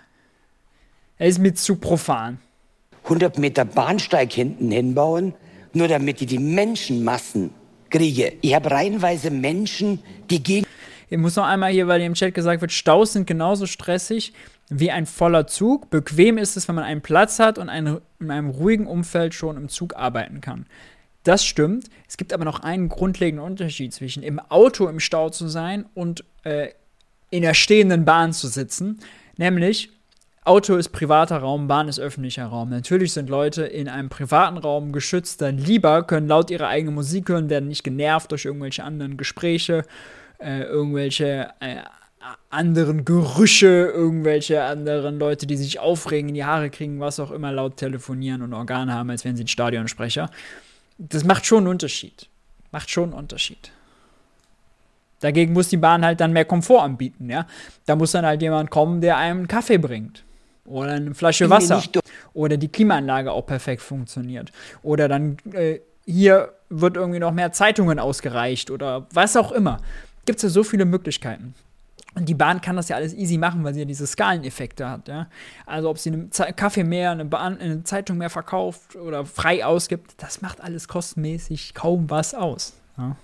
Er 1.19 1.27
ist 1.27 1.37
mir 1.37 1.53
zu 1.53 1.75
profan. 1.75 2.39
100 3.03 3.37
Meter 3.37 3.65
Bahnsteig 3.65 4.33
hinten 4.33 4.71
hinbauen, 4.71 5.35
nur 5.73 5.87
damit 5.87 6.21
ich 6.21 6.27
die 6.27 6.39
Menschenmassen 6.39 7.51
kriege. 7.89 8.33
Ich 8.41 8.55
habe 8.55 8.71
reihenweise 8.71 9.31
Menschen, 9.31 9.99
die 10.29 10.41
gehen. 10.41 10.65
Ich 11.09 11.17
muss 11.17 11.35
noch 11.35 11.45
einmal 11.45 11.71
hier, 11.71 11.87
weil 11.87 12.01
im 12.01 12.13
Chat 12.13 12.33
gesagt 12.33 12.61
wird, 12.61 12.71
Staus 12.71 13.13
sind 13.13 13.27
genauso 13.27 13.65
stressig 13.65 14.33
wie 14.69 14.91
ein 14.91 15.05
voller 15.05 15.47
Zug. 15.47 15.89
Bequem 15.89 16.37
ist 16.37 16.55
es, 16.55 16.67
wenn 16.67 16.75
man 16.75 16.85
einen 16.85 17.01
Platz 17.01 17.39
hat 17.39 17.57
und 17.57 17.67
in 17.67 18.31
einem 18.31 18.49
ruhigen 18.49 18.87
Umfeld 18.87 19.33
schon 19.33 19.57
im 19.57 19.67
Zug 19.67 19.95
arbeiten 19.95 20.39
kann. 20.39 20.65
Das 21.23 21.45
stimmt. 21.45 21.89
Es 22.07 22.17
gibt 22.17 22.33
aber 22.33 22.45
noch 22.45 22.61
einen 22.61 22.89
grundlegenden 22.89 23.45
Unterschied 23.45 23.93
zwischen 23.93 24.23
im 24.23 24.39
Auto 24.39 24.87
im 24.87 24.99
Stau 24.99 25.29
zu 25.29 25.49
sein 25.49 25.85
und 25.93 26.23
äh, 26.43 26.69
in 27.29 27.43
der 27.43 27.53
stehenden 27.53 28.05
Bahn 28.05 28.33
zu 28.33 28.47
sitzen. 28.47 28.99
Nämlich, 29.37 29.89
Auto 30.43 30.75
ist 30.75 30.89
privater 30.89 31.37
Raum, 31.37 31.67
Bahn 31.67 31.87
ist 31.87 31.99
öffentlicher 31.99 32.47
Raum. 32.47 32.69
Natürlich 32.69 33.13
sind 33.13 33.29
Leute 33.29 33.63
in 33.63 33.87
einem 33.87 34.09
privaten 34.09 34.57
Raum 34.57 34.91
geschützt, 34.91 35.39
dann 35.41 35.59
lieber 35.59 36.01
können 36.01 36.27
laut 36.27 36.49
ihre 36.49 36.67
eigene 36.67 36.89
Musik 36.91 37.29
hören, 37.29 37.51
werden 37.51 37.69
nicht 37.69 37.83
genervt 37.83 38.31
durch 38.31 38.45
irgendwelche 38.45 38.83
anderen 38.83 39.17
Gespräche, 39.17 39.85
äh, 40.39 40.63
irgendwelche 40.63 41.51
äh, 41.59 41.75
anderen 42.49 43.05
Gerüche, 43.05 43.91
irgendwelche 43.93 44.63
anderen 44.63 45.19
Leute, 45.19 45.45
die 45.45 45.57
sich 45.57 45.79
aufregen, 45.79 46.29
in 46.29 46.35
die 46.35 46.45
Haare 46.45 46.71
kriegen, 46.71 46.99
was 46.99 47.19
auch 47.19 47.29
immer, 47.29 47.51
laut 47.51 47.77
telefonieren 47.77 48.41
und 48.41 48.53
Organe 48.55 48.93
haben, 48.95 49.11
als 49.11 49.23
wären 49.23 49.35
sie 49.35 49.43
ein 49.43 49.47
Stadionsprecher. 49.47 50.31
Das 50.97 51.23
macht 51.23 51.45
schon 51.45 51.59
einen 51.59 51.67
Unterschied. 51.67 52.29
Macht 52.71 52.89
schon 52.89 53.05
einen 53.05 53.13
Unterschied. 53.13 53.71
Dagegen 55.19 55.53
muss 55.53 55.69
die 55.69 55.77
Bahn 55.77 56.03
halt 56.03 56.19
dann 56.19 56.33
mehr 56.33 56.45
Komfort 56.45 56.81
anbieten, 56.81 57.29
ja. 57.29 57.45
Da 57.85 57.95
muss 57.95 58.11
dann 58.11 58.25
halt 58.25 58.41
jemand 58.41 58.71
kommen, 58.71 59.01
der 59.01 59.17
einem 59.17 59.39
einen 59.39 59.47
Kaffee 59.47 59.77
bringt. 59.77 60.23
Oder 60.65 60.93
eine 60.93 61.13
Flasche 61.15 61.49
Wasser. 61.49 61.83
Oder 62.33 62.57
die 62.57 62.67
Klimaanlage 62.67 63.31
auch 63.31 63.45
perfekt 63.45 63.81
funktioniert. 63.81 64.51
Oder 64.83 65.07
dann 65.07 65.37
äh, 65.53 65.79
hier 66.05 66.53
wird 66.69 66.95
irgendwie 66.95 67.19
noch 67.19 67.31
mehr 67.31 67.51
Zeitungen 67.51 67.99
ausgereicht 67.99 68.71
oder 68.71 69.07
was 69.13 69.35
auch 69.35 69.51
immer. 69.51 69.77
Gibt 70.25 70.37
es 70.37 70.43
ja 70.43 70.49
so 70.49 70.63
viele 70.63 70.85
Möglichkeiten. 70.85 71.53
Und 72.13 72.27
die 72.27 72.33
Bahn 72.33 72.59
kann 72.59 72.75
das 72.75 72.89
ja 72.89 72.97
alles 72.97 73.13
easy 73.13 73.37
machen, 73.37 73.63
weil 73.63 73.73
sie 73.73 73.81
ja 73.81 73.85
diese 73.85 74.05
Skaleneffekte 74.05 74.89
hat. 74.89 75.07
Ja? 75.07 75.27
Also 75.65 75.89
ob 75.89 75.97
sie 75.97 76.09
einen 76.09 76.29
Kaffee 76.29 76.83
mehr, 76.83 77.11
eine, 77.11 77.23
Bahn, 77.23 77.57
eine 77.57 77.83
Zeitung 77.83 78.17
mehr 78.17 78.29
verkauft 78.29 78.97
oder 78.97 79.25
frei 79.25 79.65
ausgibt, 79.65 80.21
das 80.21 80.41
macht 80.41 80.59
alles 80.59 80.89
kostenmäßig 80.89 81.73
kaum 81.73 82.09
was 82.09 82.33
aus. 82.33 82.73
Ja? 82.97 83.15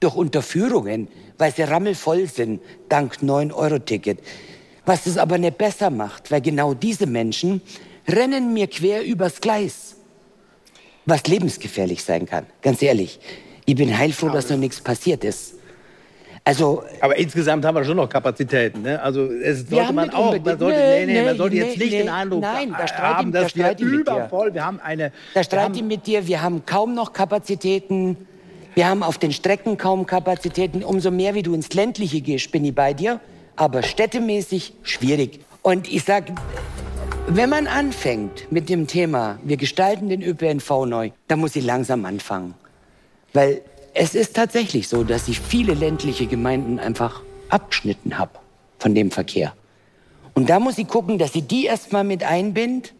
Durch 0.00 0.16
Unterführungen, 0.16 1.08
weil 1.38 1.54
sie 1.54 1.62
rammelvoll 1.62 2.26
sind, 2.26 2.60
dank 2.88 3.14
9-Euro-Ticket. 3.22 4.18
Was 4.86 5.06
es 5.06 5.18
aber 5.18 5.36
nicht 5.36 5.58
besser 5.58 5.90
macht, 5.90 6.30
weil 6.30 6.40
genau 6.40 6.72
diese 6.72 7.06
Menschen 7.06 7.60
rennen 8.08 8.54
mir 8.54 8.68
quer 8.68 9.04
übers 9.04 9.40
Gleis. 9.40 9.96
Was 11.04 11.26
lebensgefährlich 11.26 12.02
sein 12.02 12.26
kann, 12.26 12.46
ganz 12.62 12.80
ehrlich. 12.82 13.20
Ich 13.64 13.74
bin 13.74 13.96
heilfroh, 13.96 14.28
dass 14.28 14.48
noch 14.48 14.56
nichts 14.56 14.80
passiert 14.80 15.24
ist. 15.24 15.54
Also, 16.44 16.84
aber 17.00 17.16
insgesamt 17.16 17.64
haben 17.64 17.74
wir 17.74 17.84
schon 17.84 17.96
noch 17.96 18.08
Kapazitäten. 18.08 18.82
Ne? 18.82 19.02
Also 19.02 19.24
es 19.32 19.68
sollte 19.68 19.92
man 19.92 20.10
auch, 20.10 20.38
man 20.38 20.56
sollte, 20.56 20.78
nee, 20.78 21.06
nee, 21.06 21.24
man 21.24 21.36
sollte 21.36 21.56
jetzt 21.56 21.76
nicht 21.76 21.92
den 21.92 22.08
Eindruck 22.08 22.40
nein, 22.40 22.72
da 22.72 23.16
haben, 23.16 23.32
dass 23.32 23.52
da 23.52 23.76
wir 23.76 23.84
übervoll, 23.84 24.54
wir 24.54 24.64
haben 24.64 24.78
eine... 24.78 25.10
Da 25.34 25.42
streite 25.42 25.78
ich 25.78 25.84
mit 25.84 26.06
dir, 26.06 26.24
wir 26.28 26.40
haben 26.42 26.64
kaum 26.64 26.94
noch 26.94 27.12
Kapazitäten, 27.12 28.16
wir 28.76 28.86
haben 28.86 29.02
auf 29.02 29.18
den 29.18 29.32
Strecken 29.32 29.76
kaum 29.76 30.06
Kapazitäten. 30.06 30.84
Umso 30.84 31.10
mehr, 31.10 31.34
wie 31.34 31.42
du 31.42 31.52
ins 31.52 31.72
Ländliche 31.72 32.20
gehst, 32.20 32.52
bin 32.52 32.64
ich 32.64 32.74
bei 32.74 32.94
dir, 32.94 33.18
aber 33.56 33.82
städtemäßig 33.82 34.74
schwierig. 34.82 35.40
Und 35.62 35.92
ich 35.92 36.04
sage, 36.04 36.34
wenn 37.26 37.50
man 37.50 37.66
anfängt 37.66 38.52
mit 38.52 38.68
dem 38.68 38.86
Thema, 38.86 39.38
wir 39.42 39.56
gestalten 39.56 40.08
den 40.08 40.22
ÖPNV 40.22 40.86
neu, 40.86 41.10
dann 41.26 41.40
muss 41.40 41.56
ich 41.56 41.64
langsam 41.64 42.04
anfangen. 42.04 42.54
Weil 43.32 43.62
es 43.94 44.14
ist 44.14 44.36
tatsächlich 44.36 44.88
so, 44.88 45.02
dass 45.02 45.26
ich 45.26 45.40
viele 45.40 45.74
ländliche 45.74 46.26
Gemeinden 46.26 46.78
einfach 46.78 47.22
abgeschnitten 47.48 48.18
habe 48.18 48.38
von 48.78 48.94
dem 48.94 49.10
Verkehr. 49.10 49.54
Und 50.34 50.50
da 50.50 50.60
muss 50.60 50.78
ich 50.78 50.86
gucken, 50.86 51.18
dass 51.18 51.34
ich 51.34 51.46
die 51.46 51.64
erstmal 51.64 52.04
mit 52.04 52.22
einbind. 52.22 52.92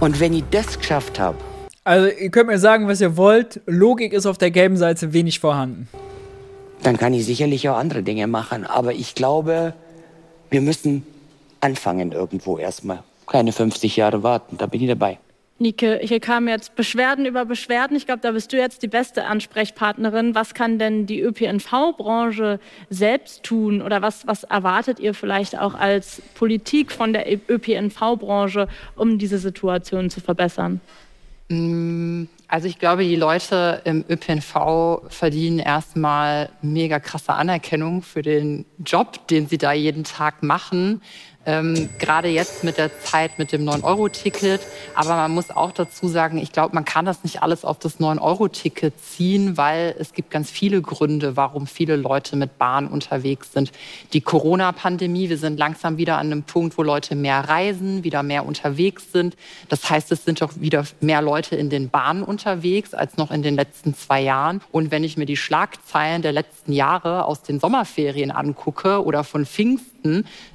Und 0.00 0.20
wenn 0.20 0.32
ich 0.32 0.44
das 0.50 0.78
geschafft 0.78 1.18
habe. 1.18 1.36
Also, 1.82 2.08
ihr 2.08 2.30
könnt 2.30 2.46
mir 2.46 2.58
sagen, 2.58 2.88
was 2.88 3.00
ihr 3.00 3.16
wollt. 3.16 3.60
Logik 3.66 4.12
ist 4.12 4.24
auf 4.24 4.38
der 4.38 4.50
gelben 4.50 4.76
Seite 4.76 5.12
wenig 5.12 5.40
vorhanden. 5.40 5.88
Dann 6.84 6.98
kann 6.98 7.14
ich 7.14 7.24
sicherlich 7.24 7.66
auch 7.70 7.76
andere 7.76 8.02
Dinge 8.02 8.26
machen. 8.26 8.66
Aber 8.66 8.92
ich 8.92 9.14
glaube, 9.14 9.72
wir 10.50 10.60
müssen 10.60 11.06
anfangen 11.60 12.12
irgendwo 12.12 12.58
erstmal. 12.58 13.02
Keine 13.26 13.52
50 13.52 13.96
Jahre 13.96 14.22
warten. 14.22 14.58
Da 14.58 14.66
bin 14.66 14.82
ich 14.82 14.88
dabei. 14.88 15.18
Nike, 15.58 16.00
hier 16.02 16.20
kamen 16.20 16.48
jetzt 16.48 16.76
Beschwerden 16.76 17.24
über 17.24 17.46
Beschwerden. 17.46 17.96
Ich 17.96 18.04
glaube, 18.04 18.20
da 18.20 18.32
bist 18.32 18.52
du 18.52 18.58
jetzt 18.58 18.82
die 18.82 18.88
beste 18.88 19.24
Ansprechpartnerin. 19.24 20.34
Was 20.34 20.52
kann 20.52 20.78
denn 20.78 21.06
die 21.06 21.22
ÖPNV-Branche 21.22 22.60
selbst 22.90 23.44
tun 23.44 23.80
oder 23.80 24.02
was, 24.02 24.26
was 24.26 24.44
erwartet 24.44 25.00
ihr 25.00 25.14
vielleicht 25.14 25.58
auch 25.58 25.74
als 25.74 26.20
Politik 26.34 26.92
von 26.92 27.14
der 27.14 27.26
ÖPNV-Branche, 27.48 28.68
um 28.94 29.18
diese 29.18 29.38
Situation 29.38 30.10
zu 30.10 30.20
verbessern? 30.20 30.82
Also 32.54 32.68
ich 32.68 32.78
glaube, 32.78 33.02
die 33.02 33.16
Leute 33.16 33.82
im 33.84 34.04
ÖPNV 34.08 35.08
verdienen 35.08 35.58
erstmal 35.58 36.50
mega 36.62 37.00
krasse 37.00 37.32
Anerkennung 37.32 38.00
für 38.00 38.22
den 38.22 38.64
Job, 38.78 39.26
den 39.26 39.48
sie 39.48 39.58
da 39.58 39.72
jeden 39.72 40.04
Tag 40.04 40.44
machen. 40.44 41.02
Ähm, 41.46 41.88
Gerade 41.98 42.28
jetzt 42.28 42.64
mit 42.64 42.78
der 42.78 42.98
Zeit 43.00 43.38
mit 43.38 43.52
dem 43.52 43.64
9-Euro-Ticket. 43.68 44.60
Aber 44.94 45.16
man 45.16 45.30
muss 45.30 45.50
auch 45.50 45.72
dazu 45.72 46.08
sagen, 46.08 46.38
ich 46.38 46.52
glaube, 46.52 46.74
man 46.74 46.84
kann 46.84 47.04
das 47.04 47.22
nicht 47.22 47.42
alles 47.42 47.64
auf 47.64 47.78
das 47.78 48.00
9-Euro-Ticket 48.00 48.94
ziehen, 49.00 49.56
weil 49.56 49.94
es 49.98 50.12
gibt 50.12 50.30
ganz 50.30 50.50
viele 50.50 50.80
Gründe, 50.80 51.36
warum 51.36 51.66
viele 51.66 51.96
Leute 51.96 52.36
mit 52.36 52.58
Bahn 52.58 52.86
unterwegs 52.86 53.52
sind. 53.52 53.72
Die 54.12 54.20
Corona-Pandemie, 54.20 55.28
wir 55.28 55.38
sind 55.38 55.58
langsam 55.58 55.98
wieder 55.98 56.18
an 56.18 56.26
einem 56.26 56.42
Punkt, 56.42 56.78
wo 56.78 56.82
Leute 56.82 57.14
mehr 57.14 57.40
reisen, 57.40 58.04
wieder 58.04 58.22
mehr 58.22 58.46
unterwegs 58.46 59.12
sind. 59.12 59.36
Das 59.68 59.88
heißt, 59.90 60.12
es 60.12 60.24
sind 60.24 60.40
doch 60.40 60.52
wieder 60.56 60.84
mehr 61.00 61.22
Leute 61.22 61.56
in 61.56 61.70
den 61.70 61.90
Bahnen 61.90 62.22
unterwegs 62.22 62.94
als 62.94 63.16
noch 63.16 63.30
in 63.30 63.42
den 63.42 63.54
letzten 63.54 63.94
zwei 63.94 64.22
Jahren. 64.22 64.60
Und 64.72 64.90
wenn 64.90 65.04
ich 65.04 65.16
mir 65.16 65.26
die 65.26 65.36
Schlagzeilen 65.36 66.22
der 66.22 66.32
letzten 66.32 66.72
Jahre 66.72 67.26
aus 67.26 67.42
den 67.42 67.60
Sommerferien 67.60 68.30
angucke 68.30 69.04
oder 69.04 69.24
von 69.24 69.44
Pfingsten, 69.46 69.93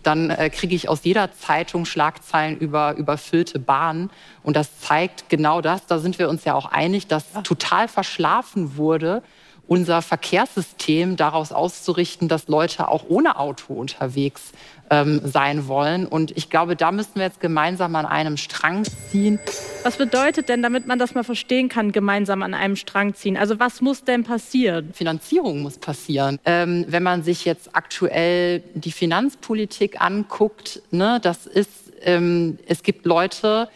dann 0.03 0.29
äh, 0.29 0.49
kriege 0.49 0.75
ich 0.75 0.89
aus 0.89 1.03
jeder 1.03 1.31
Zeitung 1.31 1.85
Schlagzeilen 1.85 2.57
über 2.57 2.95
überfüllte 2.95 3.59
Bahnen. 3.59 4.09
Und 4.43 4.55
das 4.55 4.79
zeigt 4.79 5.29
genau 5.29 5.61
das, 5.61 5.85
da 5.87 5.99
sind 5.99 6.19
wir 6.19 6.29
uns 6.29 6.45
ja 6.45 6.53
auch 6.53 6.65
einig, 6.65 7.07
dass 7.07 7.33
total 7.43 7.87
verschlafen 7.87 8.77
wurde, 8.77 9.23
unser 9.69 10.01
Verkehrssystem 10.01 11.15
daraus 11.15 11.51
auszurichten, 11.51 12.27
dass 12.27 12.47
Leute 12.47 12.87
auch 12.87 13.05
ohne 13.07 13.37
Auto 13.37 13.73
unterwegs 13.73 14.51
ähm, 14.89 15.21
sein 15.23 15.67
wollen. 15.67 16.07
Und 16.07 16.35
ich 16.35 16.49
glaube, 16.49 16.75
da 16.75 16.91
müssen 16.91 17.15
wir 17.15 17.23
jetzt 17.23 17.39
gemeinsam 17.39 17.95
an 17.95 18.07
einem 18.07 18.37
Strang 18.37 18.83
ziehen. 18.83 19.39
Was 19.83 19.97
bedeutet 19.97 20.49
denn, 20.49 20.63
damit 20.63 20.87
man 20.87 20.97
das 20.97 21.13
mal 21.13 21.23
verstehen 21.23 21.69
kann, 21.69 21.91
gemeinsam 21.91 22.41
an 22.41 22.55
einem 22.55 22.75
Strang 22.75 23.13
ziehen? 23.13 23.37
Also 23.37 23.59
was 23.59 23.79
muss 23.79 24.03
denn 24.03 24.23
passieren? 24.23 24.91
Finanzierung 24.93 25.61
muss 25.61 25.77
passieren. 25.77 26.39
Ähm, 26.45 26.85
wenn 26.87 27.03
man 27.03 27.21
sich 27.21 27.45
jetzt 27.45 27.75
aktuell 27.75 28.63
die 28.73 28.91
Finanzpolitik 28.91 30.01
anguckt, 30.01 30.81
ne, 30.89 31.19
das 31.21 31.45
ist, 31.45 31.93
ähm, 32.01 32.57
es 32.65 32.81
gibt 32.81 33.05
Leute, 33.05 33.69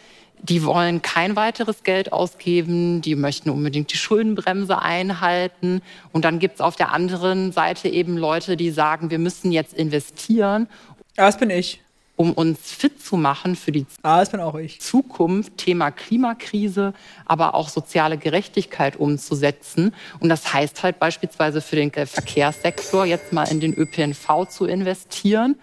die 0.48 0.62
wollen 0.64 1.00
kein 1.00 1.36
weiteres 1.36 1.84
Geld 1.84 2.12
ausgeben, 2.12 3.00
die 3.00 3.16
möchten 3.16 3.48
unbedingt 3.48 3.92
die 3.92 3.96
Schuldenbremse 3.96 4.80
einhalten. 4.80 5.80
Und 6.12 6.26
dann 6.26 6.38
gibt 6.38 6.56
es 6.56 6.60
auf 6.60 6.76
der 6.76 6.92
anderen 6.92 7.50
Seite 7.50 7.88
eben 7.88 8.18
Leute, 8.18 8.58
die 8.58 8.70
sagen, 8.70 9.08
wir 9.08 9.18
müssen 9.18 9.52
jetzt 9.52 9.72
investieren. 9.72 10.68
Ja, 11.16 11.26
das 11.26 11.38
bin 11.38 11.48
ich. 11.48 11.80
Um 12.16 12.32
uns 12.32 12.70
fit 12.70 13.02
zu 13.02 13.16
machen 13.16 13.56
für 13.56 13.72
die 13.72 13.86
ah, 14.02 14.20
das 14.20 14.30
bin 14.30 14.38
auch 14.38 14.54
ich. 14.54 14.80
Zukunft, 14.80 15.56
Thema 15.56 15.90
Klimakrise, 15.90 16.94
aber 17.24 17.56
auch 17.56 17.68
soziale 17.68 18.18
Gerechtigkeit 18.18 18.96
umzusetzen. 18.96 19.92
Und 20.20 20.28
das 20.28 20.52
heißt 20.52 20.84
halt 20.84 21.00
beispielsweise 21.00 21.60
für 21.60 21.74
den 21.74 21.90
Verkehrssektor 21.90 23.04
jetzt 23.04 23.32
mal 23.32 23.50
in 23.50 23.58
den 23.58 23.74
ÖPNV 23.74 24.46
zu 24.48 24.66
investieren. 24.66 25.56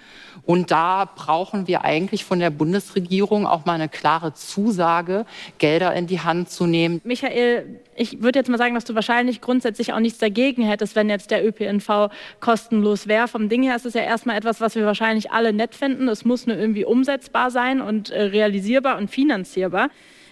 Und 0.46 0.72
da 0.72 1.06
brauchen 1.06 1.68
wir 1.68 1.84
eigentlich 1.84 2.26
von 2.26 2.40
der 2.40 2.50
Bundesregierung 2.50 3.46
auch 3.46 3.66
mal 3.66 3.74
eine 3.74 3.90
klare 3.90 4.34
Zusage, 4.34 5.26
Gelder 5.60 5.94
in 5.94 6.08
die 6.08 6.20
Hand 6.20 6.50
zu 6.50 6.66
nehmen. 6.66 7.02
Michael, 7.04 7.80
ich 7.96 8.22
würde 8.22 8.40
jetzt 8.40 8.50
mal 8.50 8.58
sagen, 8.58 8.74
dass 8.74 8.86
du 8.86 8.96
wahrscheinlich 8.96 9.42
grundsätzlich 9.42 9.94
auch 9.94 10.00
nichts 10.00 10.20
dagegen 10.20 10.64
hättest, 10.64 10.96
wenn 10.96 11.10
jetzt 11.10 11.32
der 11.32 11.46
ÖPNV 11.46 12.10
kostenlos 12.40 13.08
wäre. 13.08 13.28
Vom 13.28 13.50
Ding 13.50 13.64
her 13.64 13.76
ist 13.76 13.86
es 13.86 13.94
ja 13.94 14.02
erstmal 14.02 14.38
etwas, 14.38 14.62
was 14.62 14.76
wir 14.76 14.86
wahrscheinlich 14.86 15.32
alle 15.32 15.54
nett 15.54 15.76
finden. 15.76 16.08
Es 16.08 16.26
muss 16.26 16.48
nur 16.48 16.58
irgendwie 16.58 16.86
umsetzbar 16.86 17.52
sein 17.52 17.82
und 17.82 18.10
äh, 18.10 18.24
realisierbar 18.24 18.98
und 18.98 19.10
finanzierbar. 19.10 19.90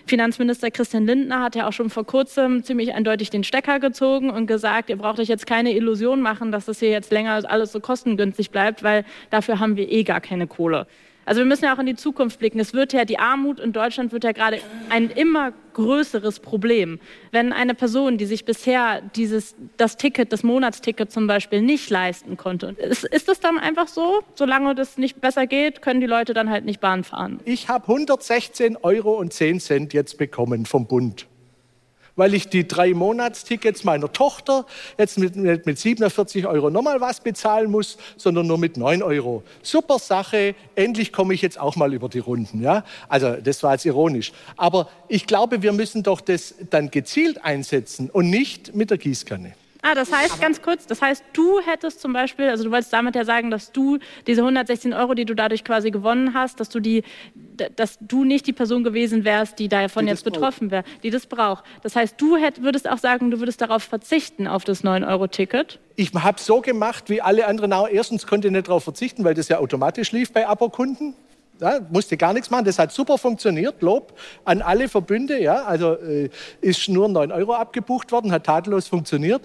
Finanzminister 0.10 0.72
Christian 0.72 1.06
Lindner 1.06 1.42
hat 1.42 1.56
ja 1.56 1.68
auch 1.68 1.74
schon 1.74 1.90
vor 1.90 2.06
kurzem 2.06 2.64
ziemlich 2.64 2.94
eindeutig 2.94 3.30
den 3.30 3.44
Stecker 3.44 3.80
gezogen 3.80 4.30
und 4.30 4.48
gesagt, 4.48 4.90
ihr 4.90 4.98
braucht 4.98 5.20
euch 5.20 5.30
jetzt 5.30 5.46
keine 5.46 5.74
Illusion 5.76 6.22
machen, 6.22 6.52
dass 6.52 6.66
das 6.66 6.80
hier 6.80 6.90
jetzt 6.90 7.12
länger 7.12 7.42
alles 7.50 7.72
so 7.72 7.80
kostengünstig 7.80 8.52
bleibt, 8.52 8.84
weil 8.84 9.06
dafür 9.30 9.60
haben 9.60 9.78
wir 9.78 9.90
eh 9.90 10.04
gar 10.04 10.20
keine 10.20 10.48
Kohle. 10.48 10.88
Also 11.26 11.42
wir 11.42 11.46
müssen 11.46 11.66
ja 11.66 11.76
auch 11.76 11.80
in 11.80 11.86
die 11.86 11.96
Zukunft 11.96 12.40
blicken. 12.40 12.60
Es 12.60 12.74
wird 12.74 12.92
ja 12.92 13.06
die 13.06 13.20
Armut 13.20 13.60
in 13.60 13.72
Deutschland 13.72 14.12
wird 14.12 14.24
ja 14.24 14.32
gerade 14.32 14.60
ein 14.90 15.12
immer 15.12 15.54
größeres 15.80 16.40
Problem. 16.40 17.00
Wenn 17.32 17.54
eine 17.54 17.74
Person, 17.74 18.18
die 18.18 18.26
sich 18.26 18.46
bisher 18.46 19.02
dieses 19.16 19.56
das 19.78 19.98
Ticket, 19.98 20.34
das 20.34 20.44
Monatsticket 20.44 21.12
zum 21.12 21.28
Beispiel 21.28 21.62
nicht 21.62 21.90
leisten 21.90 22.38
konnte, 22.38 22.76
ist, 22.78 23.06
ist 23.06 23.28
das 23.28 23.40
dann 23.40 23.58
einfach 23.58 23.88
so? 23.88 24.22
Solange 24.36 24.76
das 24.76 24.98
nicht 24.98 25.22
besser 25.22 25.48
geht, 25.48 25.82
können 25.82 26.02
die 26.02 26.08
Leute 26.08 26.34
dann 26.34 26.50
halt 26.50 26.66
nicht 26.66 26.82
Bahn 26.82 27.04
fahren. 27.04 27.40
Ich 27.46 27.70
habe 27.70 27.88
116 27.88 28.78
Euro 28.78 29.18
und 29.18 29.34
10 29.34 29.60
Cent 29.60 29.94
jetzt 29.94 30.18
bekommen 30.18 30.66
vom 30.66 30.86
Bund 30.86 31.29
weil 32.20 32.34
ich 32.34 32.50
die 32.50 32.68
drei 32.68 32.94
Monatstickets 32.94 33.84
meiner 33.84 34.12
Tochter 34.12 34.66
jetzt 34.98 35.18
mit, 35.18 35.36
mit, 35.36 35.66
mit 35.66 35.80
47 35.80 36.46
Euro 36.46 36.70
nochmal 36.70 37.02
was 37.02 37.22
bezahlen 37.22 37.72
muss, 37.72 37.98
sondern 38.18 38.46
nur 38.46 38.58
mit 38.58 38.78
9 38.78 39.02
Euro. 39.02 39.42
Super 39.64 39.98
Sache, 40.00 40.54
endlich 40.76 41.14
komme 41.14 41.34
ich 41.34 41.42
jetzt 41.42 41.60
auch 41.60 41.78
mal 41.78 41.94
über 41.94 42.10
die 42.10 42.20
Runden. 42.20 42.62
Ja? 42.62 42.84
Also 43.08 43.38
das 43.38 43.64
war 43.64 43.72
jetzt 43.72 43.86
ironisch. 43.86 44.34
Aber 44.58 44.90
ich 45.08 45.26
glaube, 45.26 45.62
wir 45.62 45.72
müssen 45.72 46.04
doch 46.04 46.22
das 46.22 46.56
dann 46.70 46.92
gezielt 46.92 47.44
einsetzen 47.44 48.10
und 48.10 48.30
nicht 48.30 48.76
mit 48.76 48.92
der 48.92 48.98
Gießkanne. 48.98 49.54
Ah, 49.82 49.96
das 49.96 50.12
heißt 50.12 50.42
ganz 50.42 50.62
kurz, 50.62 50.88
das 50.88 51.02
heißt, 51.02 51.24
du 51.32 51.62
hättest 51.62 52.02
zum 52.02 52.12
Beispiel, 52.12 52.50
also 52.50 52.66
du 52.66 52.72
wolltest 52.72 52.92
damit 52.92 53.16
ja 53.16 53.24
sagen, 53.24 53.50
dass 53.50 53.72
du 53.72 53.98
diese 54.28 54.42
116 54.42 54.94
Euro, 54.94 55.14
die 55.14 55.24
du 55.24 55.36
dadurch 55.36 55.64
quasi 55.64 55.90
gewonnen 55.90 56.34
hast, 56.34 56.60
dass 56.60 56.68
du 56.68 56.82
die, 56.82 57.04
dass 57.78 57.98
du 58.02 58.26
nicht 58.26 58.46
die 58.46 58.52
Person 58.54 58.84
gewesen 58.84 59.24
wärst, 59.24 59.58
die 59.58 59.70
davon 59.70 60.06
die 60.06 60.12
jetzt 60.12 60.26
betroffen 60.26 60.70
wäre, 60.70 60.84
die 61.04 61.12
das 61.12 61.28
braucht. 61.28 61.64
Das 61.82 61.96
heißt, 61.96 62.20
du 62.20 62.36
hätt, 62.36 62.62
würdest 62.62 62.90
auch 62.90 62.98
sagen, 62.98 63.32
du 63.32 63.40
würdest 63.40 63.62
darauf 63.62 63.84
verzichten, 63.84 64.48
auf 64.48 64.66
das 64.66 64.84
9-Euro-Ticket? 64.84 65.80
Ich 65.96 66.14
habe 66.14 66.42
so 66.42 66.60
gemacht, 66.60 67.10
wie 67.10 67.22
alle 67.22 67.48
anderen 67.48 67.72
auch. 67.72 67.88
Erstens 67.88 68.28
konnte 68.28 68.50
ich 68.50 68.54
nicht 68.54 68.68
darauf 68.68 68.84
verzichten, 68.84 69.24
weil 69.24 69.34
das 69.34 69.48
ja 69.48 69.60
automatisch 69.60 70.12
lief 70.12 70.34
bei 70.34 70.46
Abo-Kunden. 70.46 71.16
Ja, 71.60 71.80
musste 71.90 72.16
gar 72.16 72.34
nichts 72.34 72.50
machen, 72.50 72.66
das 72.66 72.80
hat 72.80 72.92
super 72.92 73.18
funktioniert. 73.18 73.82
Lob 73.82 74.18
an 74.46 74.62
alle 74.62 74.88
Verbünde. 74.88 75.42
Ja, 75.42 75.64
also 75.64 75.94
äh, 75.96 76.30
ist 76.62 76.88
nur 76.88 77.10
9 77.10 77.32
Euro 77.32 77.54
abgebucht 77.54 78.12
worden, 78.12 78.32
hat 78.32 78.46
tadellos 78.46 78.88
funktioniert. 78.88 79.42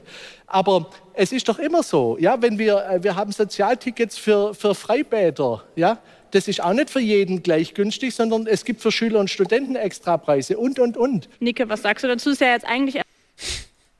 Aber 0.47 0.91
es 1.15 1.33
ist 1.33 1.49
doch 1.49 1.59
immer 1.59 1.83
so, 1.83 2.17
ja, 2.21 2.41
wenn 2.41 2.59
wir, 2.59 2.85
äh, 2.89 3.03
wir 3.03 3.17
haben 3.17 3.33
Sozialtickets 3.33 4.17
für, 4.17 4.55
für 4.55 4.75
Freibäder, 4.75 5.65
ja, 5.75 5.99
das 6.31 6.49
ist 6.49 6.63
auch 6.63 6.73
nicht 6.73 6.91
für 6.91 7.01
jeden 7.01 7.43
gleich 7.43 7.75
günstig, 7.75 8.15
sondern 8.15 8.47
es 8.47 8.65
gibt 8.65 8.81
für 8.81 8.91
Schüler 8.91 9.21
und 9.21 9.31
Studenten 9.31 9.77
Extrapreise 9.77 10.59
und, 10.59 10.79
und, 10.79 10.97
und. 10.97 11.29
Nicke, 11.41 11.69
was 11.69 11.83
sagst 11.83 12.03
du 12.05 12.09
dazu? 12.09 12.31
Ist 12.31 12.41
ja 12.41 12.49
jetzt 12.49 12.67
eigentlich 12.67 13.01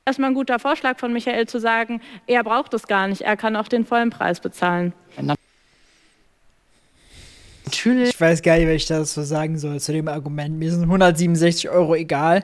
erstmal 0.05 0.31
ein 0.31 0.33
guter 0.33 0.59
Vorschlag 0.59 0.99
von 0.99 1.13
Michael 1.13 1.47
zu 1.47 1.59
sagen, 1.59 2.01
er 2.27 2.43
braucht 2.43 2.73
es 2.73 2.87
gar 2.87 3.07
nicht, 3.07 3.21
er 3.21 3.37
kann 3.37 3.55
auch 3.55 3.67
den 3.67 3.85
vollen 3.85 4.09
Preis 4.09 4.39
bezahlen. 4.39 4.93
Natürlich. 7.65 8.09
Ich 8.09 8.21
weiß 8.21 8.41
gar 8.41 8.57
nicht, 8.57 8.67
was 8.67 8.75
ich 8.75 8.85
dazu 8.85 9.21
sagen 9.21 9.57
soll 9.57 9.79
zu 9.79 9.91
dem 9.91 10.07
Argument. 10.07 10.57
Mir 10.57 10.71
sind 10.71 10.83
167 10.83 11.69
Euro 11.69 11.95
egal. 11.95 12.43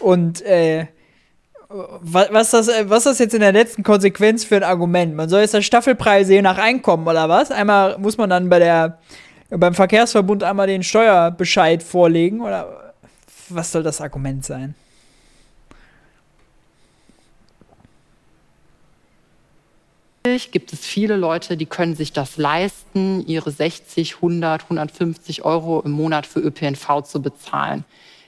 Und 0.00 0.42
äh, 0.42 0.86
was, 1.68 2.50
das, 2.50 2.70
was 2.84 3.04
das 3.04 3.18
jetzt 3.18 3.34
in 3.34 3.40
der 3.40 3.52
letzten 3.52 3.82
Konsequenz 3.82 4.44
für 4.44 4.56
ein 4.56 4.62
Argument? 4.62 5.14
Man 5.14 5.28
soll 5.28 5.40
jetzt 5.40 5.54
das 5.54 5.64
Staffelpreis 5.64 6.28
je 6.28 6.40
nach 6.42 6.58
Einkommen 6.58 7.06
oder 7.06 7.28
was? 7.28 7.50
Einmal 7.50 7.98
muss 7.98 8.16
man 8.16 8.30
dann 8.30 8.48
bei 8.48 8.58
der 8.58 8.98
beim 9.50 9.74
Verkehrsverbund 9.74 10.42
einmal 10.42 10.66
den 10.66 10.82
Steuerbescheid 10.82 11.82
vorlegen 11.82 12.40
oder 12.40 12.94
was 13.48 13.72
soll 13.72 13.82
das 13.82 14.00
Argument 14.00 14.44
sein? 14.44 14.74
Gibt 20.52 20.72
es 20.72 20.80
viele 20.80 21.16
Leute, 21.16 21.56
die 21.56 21.66
können 21.66 21.94
sich 21.94 22.12
das 22.12 22.36
leisten, 22.36 23.26
ihre 23.26 23.50
60, 23.50 24.16
100, 24.16 24.62
150 24.62 25.44
Euro 25.44 25.80
im 25.80 25.90
Monat 25.92 26.26
für 26.26 26.40
ÖPNV 26.40 27.02
zu 27.02 27.20
bezahlen. 27.20 27.84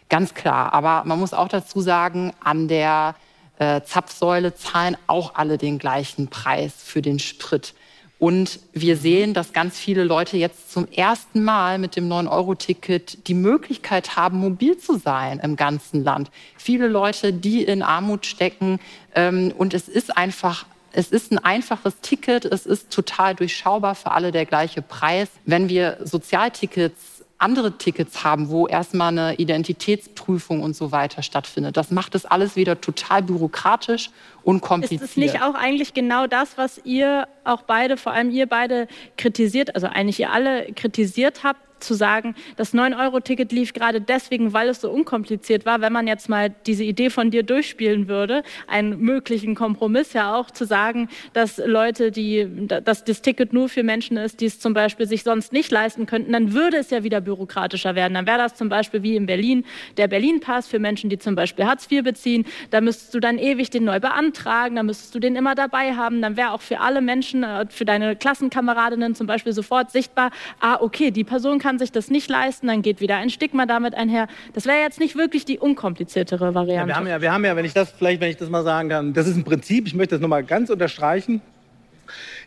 Ganz 0.08 0.34
klar. 0.34 0.72
Aber 0.74 1.04
man 1.04 1.18
muss 1.18 1.32
auch 1.32 1.48
dazu 1.48 1.80
sagen, 1.80 2.32
an 2.40 2.68
der 2.68 3.14
äh, 3.58 3.80
Zapfsäule 3.82 4.54
zahlen 4.54 4.96
auch 5.06 5.34
alle 5.36 5.56
den 5.56 5.78
gleichen 5.78 6.28
Preis 6.28 6.74
für 6.76 7.00
den 7.00 7.18
Sprit. 7.18 7.74
Und 8.18 8.60
wir 8.74 8.98
sehen, 8.98 9.32
dass 9.32 9.54
ganz 9.54 9.78
viele 9.78 10.04
Leute 10.04 10.36
jetzt 10.36 10.70
zum 10.70 10.86
ersten 10.88 11.42
Mal 11.42 11.78
mit 11.78 11.96
dem 11.96 12.06
9-Euro-Ticket 12.06 13.26
die 13.28 13.34
Möglichkeit 13.34 14.14
haben, 14.14 14.38
mobil 14.38 14.76
zu 14.76 14.98
sein 14.98 15.40
im 15.42 15.56
ganzen 15.56 16.04
Land. 16.04 16.30
Viele 16.58 16.86
Leute, 16.86 17.32
die 17.32 17.62
in 17.62 17.82
Armut 17.82 18.26
stecken. 18.26 18.78
Ähm, 19.14 19.54
und 19.56 19.72
es 19.72 19.88
ist 19.88 20.14
einfach 20.18 20.66
es 20.92 21.10
ist 21.10 21.32
ein 21.32 21.38
einfaches 21.38 22.00
Ticket, 22.00 22.44
es 22.44 22.66
ist 22.66 22.90
total 22.90 23.34
durchschaubar 23.34 23.94
für 23.94 24.10
alle 24.10 24.32
der 24.32 24.46
gleiche 24.46 24.82
Preis. 24.82 25.28
Wenn 25.44 25.68
wir 25.68 25.98
Sozialtickets, 26.04 27.24
andere 27.38 27.78
Tickets 27.78 28.22
haben, 28.22 28.50
wo 28.50 28.66
erstmal 28.66 29.08
eine 29.08 29.34
Identitätsprüfung 29.36 30.62
und 30.62 30.76
so 30.76 30.92
weiter 30.92 31.22
stattfindet, 31.22 31.76
das 31.76 31.90
macht 31.90 32.14
es 32.14 32.26
alles 32.26 32.54
wieder 32.54 32.80
total 32.80 33.22
bürokratisch 33.22 34.10
und 34.42 34.60
kompliziert. 34.60 35.02
Ist 35.02 35.10
es 35.10 35.16
nicht 35.16 35.42
auch 35.42 35.54
eigentlich 35.54 35.94
genau 35.94 36.26
das, 36.26 36.58
was 36.58 36.80
ihr 36.84 37.28
auch 37.44 37.62
beide, 37.62 37.96
vor 37.96 38.12
allem 38.12 38.30
ihr 38.30 38.46
beide 38.46 38.88
kritisiert, 39.16 39.74
also 39.74 39.86
eigentlich 39.86 40.20
ihr 40.20 40.30
alle 40.30 40.72
kritisiert 40.74 41.42
habt, 41.42 41.60
zu 41.80 41.94
sagen, 41.94 42.34
das 42.56 42.74
9-Euro-Ticket 42.74 43.52
lief 43.52 43.72
gerade 43.72 44.00
deswegen, 44.00 44.52
weil 44.52 44.68
es 44.68 44.80
so 44.80 44.90
unkompliziert 44.90 45.66
war. 45.66 45.80
Wenn 45.80 45.92
man 45.92 46.06
jetzt 46.06 46.28
mal 46.28 46.54
diese 46.66 46.84
Idee 46.84 47.10
von 47.10 47.30
dir 47.30 47.42
durchspielen 47.42 48.08
würde, 48.08 48.42
einen 48.66 49.00
möglichen 49.00 49.54
Kompromiss 49.54 50.12
ja 50.12 50.34
auch 50.34 50.50
zu 50.50 50.64
sagen, 50.64 51.08
dass 51.32 51.58
Leute, 51.58 52.10
die, 52.10 52.46
dass 52.66 53.04
das 53.04 53.22
Ticket 53.22 53.52
nur 53.52 53.68
für 53.68 53.82
Menschen 53.82 54.16
ist, 54.16 54.40
die 54.40 54.46
es 54.46 54.60
zum 54.60 54.74
Beispiel 54.74 55.06
sich 55.06 55.22
sonst 55.22 55.52
nicht 55.52 55.70
leisten 55.70 56.06
könnten, 56.06 56.32
dann 56.32 56.52
würde 56.52 56.78
es 56.78 56.90
ja 56.90 57.02
wieder 57.02 57.20
bürokratischer 57.20 57.94
werden. 57.94 58.14
Dann 58.14 58.26
wäre 58.26 58.38
das 58.38 58.54
zum 58.54 58.68
Beispiel 58.68 59.02
wie 59.02 59.16
in 59.16 59.26
Berlin 59.26 59.64
der 59.96 60.08
Berlin-Pass 60.08 60.66
für 60.66 60.78
Menschen, 60.78 61.10
die 61.10 61.18
zum 61.18 61.34
Beispiel 61.34 61.64
Hartz 61.64 61.90
IV 61.90 62.02
beziehen. 62.02 62.46
Da 62.70 62.80
müsstest 62.80 63.14
du 63.14 63.20
dann 63.20 63.38
ewig 63.38 63.70
den 63.70 63.84
neu 63.84 64.00
beantragen, 64.00 64.76
da 64.76 64.82
müsstest 64.82 65.14
du 65.14 65.18
den 65.18 65.36
immer 65.36 65.54
dabei 65.54 65.94
haben. 65.94 66.22
Dann 66.22 66.36
wäre 66.36 66.52
auch 66.52 66.60
für 66.60 66.80
alle 66.80 67.00
Menschen, 67.00 67.42
äh, 67.42 67.66
für 67.68 67.84
deine 67.84 68.16
Klassenkameradinnen 68.16 69.14
zum 69.14 69.26
Beispiel 69.26 69.52
sofort 69.52 69.90
sichtbar, 69.90 70.30
ah, 70.60 70.78
okay, 70.80 71.10
die 71.10 71.24
Person 71.24 71.58
kann 71.58 71.69
kann 71.70 71.78
sich 71.78 71.92
das 71.92 72.10
nicht 72.10 72.28
leisten, 72.28 72.66
dann 72.66 72.82
geht 72.82 73.00
wieder 73.00 73.18
ein 73.18 73.30
Stigma 73.30 73.64
damit 73.64 73.94
einher. 73.94 74.26
Das 74.54 74.66
wäre 74.66 74.78
jetzt 74.78 74.98
nicht 74.98 75.14
wirklich 75.14 75.44
die 75.44 75.60
unkompliziertere 75.60 76.52
Variante. 76.52 76.80
Ja, 76.80 76.86
wir, 76.88 76.96
haben 76.96 77.06
ja, 77.06 77.20
wir 77.20 77.32
haben 77.32 77.44
ja, 77.44 77.54
wenn 77.54 77.64
ich 77.64 77.72
das 77.72 77.92
vielleicht, 77.92 78.20
wenn 78.20 78.28
ich 78.28 78.36
das 78.36 78.50
mal 78.50 78.64
sagen 78.64 78.88
kann, 78.88 79.12
das 79.12 79.28
ist 79.28 79.36
ein 79.36 79.44
Prinzip, 79.44 79.86
ich 79.86 79.94
möchte 79.94 80.16
das 80.16 80.20
nochmal 80.20 80.42
ganz 80.42 80.68
unterstreichen 80.68 81.40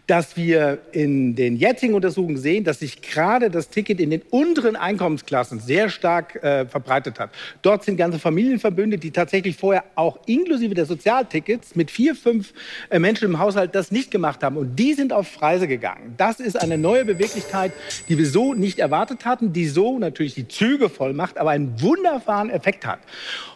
dass 0.07 0.35
wir 0.35 0.79
in 0.91 1.35
den 1.35 1.55
jetzigen 1.55 1.93
Untersuchungen 1.93 2.37
sehen, 2.37 2.65
dass 2.65 2.79
sich 2.79 3.01
gerade 3.01 3.49
das 3.49 3.69
Ticket 3.69 4.01
in 4.01 4.09
den 4.09 4.21
unteren 4.29 4.75
Einkommensklassen 4.75 5.59
sehr 5.59 5.89
stark 5.89 6.43
äh, 6.43 6.65
verbreitet 6.65 7.19
hat. 7.19 7.29
Dort 7.61 7.85
sind 7.85 7.95
ganze 7.95 8.19
Familienverbünde, 8.19 8.97
die 8.97 9.11
tatsächlich 9.11 9.55
vorher 9.55 9.85
auch 9.95 10.19
inklusive 10.25 10.73
der 10.73 10.85
Sozialtickets 10.85 11.75
mit 11.75 11.89
vier, 11.89 12.15
fünf 12.15 12.53
äh, 12.89 12.99
Menschen 12.99 13.25
im 13.25 13.39
Haushalt 13.39 13.75
das 13.75 13.91
nicht 13.91 14.11
gemacht 14.11 14.43
haben. 14.43 14.57
Und 14.57 14.75
die 14.77 14.93
sind 14.93 15.13
auf 15.13 15.33
Preise 15.33 15.67
gegangen. 15.67 16.15
Das 16.17 16.41
ist 16.41 16.61
eine 16.61 16.77
neue 16.77 17.05
Beweglichkeit, 17.05 17.71
die 18.09 18.17
wir 18.17 18.27
so 18.27 18.53
nicht 18.53 18.79
erwartet 18.79 19.23
hatten, 19.23 19.53
die 19.53 19.67
so 19.67 19.99
natürlich 19.99 20.35
die 20.35 20.49
Züge 20.49 20.89
voll 20.89 21.13
macht, 21.13 21.37
aber 21.37 21.51
einen 21.51 21.81
wunderbaren 21.81 22.49
Effekt 22.49 22.85
hat. 22.85 22.99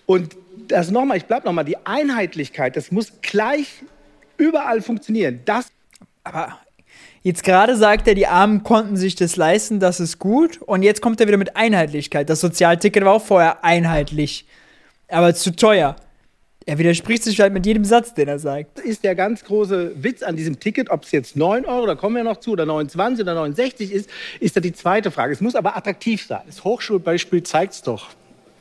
Und 0.06 0.38
das 0.70 0.92
nochmal, 0.92 1.18
ich 1.18 1.26
bleibe 1.26 1.46
nochmal, 1.46 1.66
die 1.66 1.78
Einheitlichkeit, 1.86 2.78
das 2.78 2.92
muss 2.92 3.14
gleich 3.22 3.84
überall 4.38 4.82
funktionieren. 4.82 5.42
Das 5.46 5.68
aber 6.28 6.58
jetzt 7.22 7.44
gerade 7.44 7.76
sagt 7.76 8.08
er, 8.08 8.16
die 8.16 8.28
Armen 8.28 8.64
konnten 8.64 8.98
sich 8.98 9.16
das 9.16 9.36
leisten, 9.36 9.80
das 9.80 10.00
ist 10.00 10.20
gut. 10.20 10.62
Und 10.62 10.84
jetzt 10.84 11.02
kommt 11.02 11.20
er 11.22 11.28
wieder 11.28 11.38
mit 11.38 11.56
Einheitlichkeit. 11.56 12.30
Das 12.30 12.42
Sozialticket 12.42 13.04
war 13.06 13.14
auch 13.14 13.26
vorher 13.26 13.64
einheitlich, 13.64 14.46
aber 15.08 15.34
zu 15.34 15.56
teuer. 15.56 15.96
Er 16.66 16.78
widerspricht 16.78 17.24
sich 17.24 17.40
halt 17.40 17.54
mit 17.54 17.66
jedem 17.66 17.86
Satz, 17.86 18.14
den 18.14 18.28
er 18.28 18.40
sagt. 18.40 18.80
Das 18.80 18.84
ist 18.84 19.06
der 19.06 19.16
ganz 19.16 19.46
große 19.46 20.04
Witz 20.04 20.22
an 20.22 20.36
diesem 20.36 20.60
Ticket. 20.60 20.90
Ob 20.90 21.06
es 21.06 21.12
jetzt 21.12 21.38
9 21.38 21.66
Euro, 21.66 21.86
da 21.86 21.96
kommen 21.96 22.18
wir 22.18 22.26
noch 22.26 22.42
zu, 22.42 22.52
oder 22.52 22.66
29 22.66 23.24
oder 23.24 23.36
69 23.36 23.94
ist, 23.94 24.10
ist 24.42 24.58
da 24.58 24.60
die 24.60 24.74
zweite 24.74 25.10
Frage. 25.10 25.32
Es 25.32 25.40
muss 25.40 25.56
aber 25.56 25.78
attraktiv 25.78 26.26
sein. 26.28 26.42
Das 26.46 26.66
Hochschulbeispiel 26.66 27.44
zeigt 27.44 27.72
es 27.72 27.84
doch. 27.84 28.10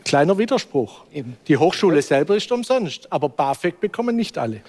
Kleiner 0.04 0.38
Widerspruch. 0.38 1.02
Eben. 1.12 1.36
Die 1.48 1.56
Hochschule 1.56 2.00
selber 2.00 2.36
ist 2.36 2.52
umsonst, 2.52 3.12
aber 3.12 3.28
BAföG 3.28 3.80
bekommen 3.80 4.14
nicht 4.14 4.38
alle. 4.38 4.60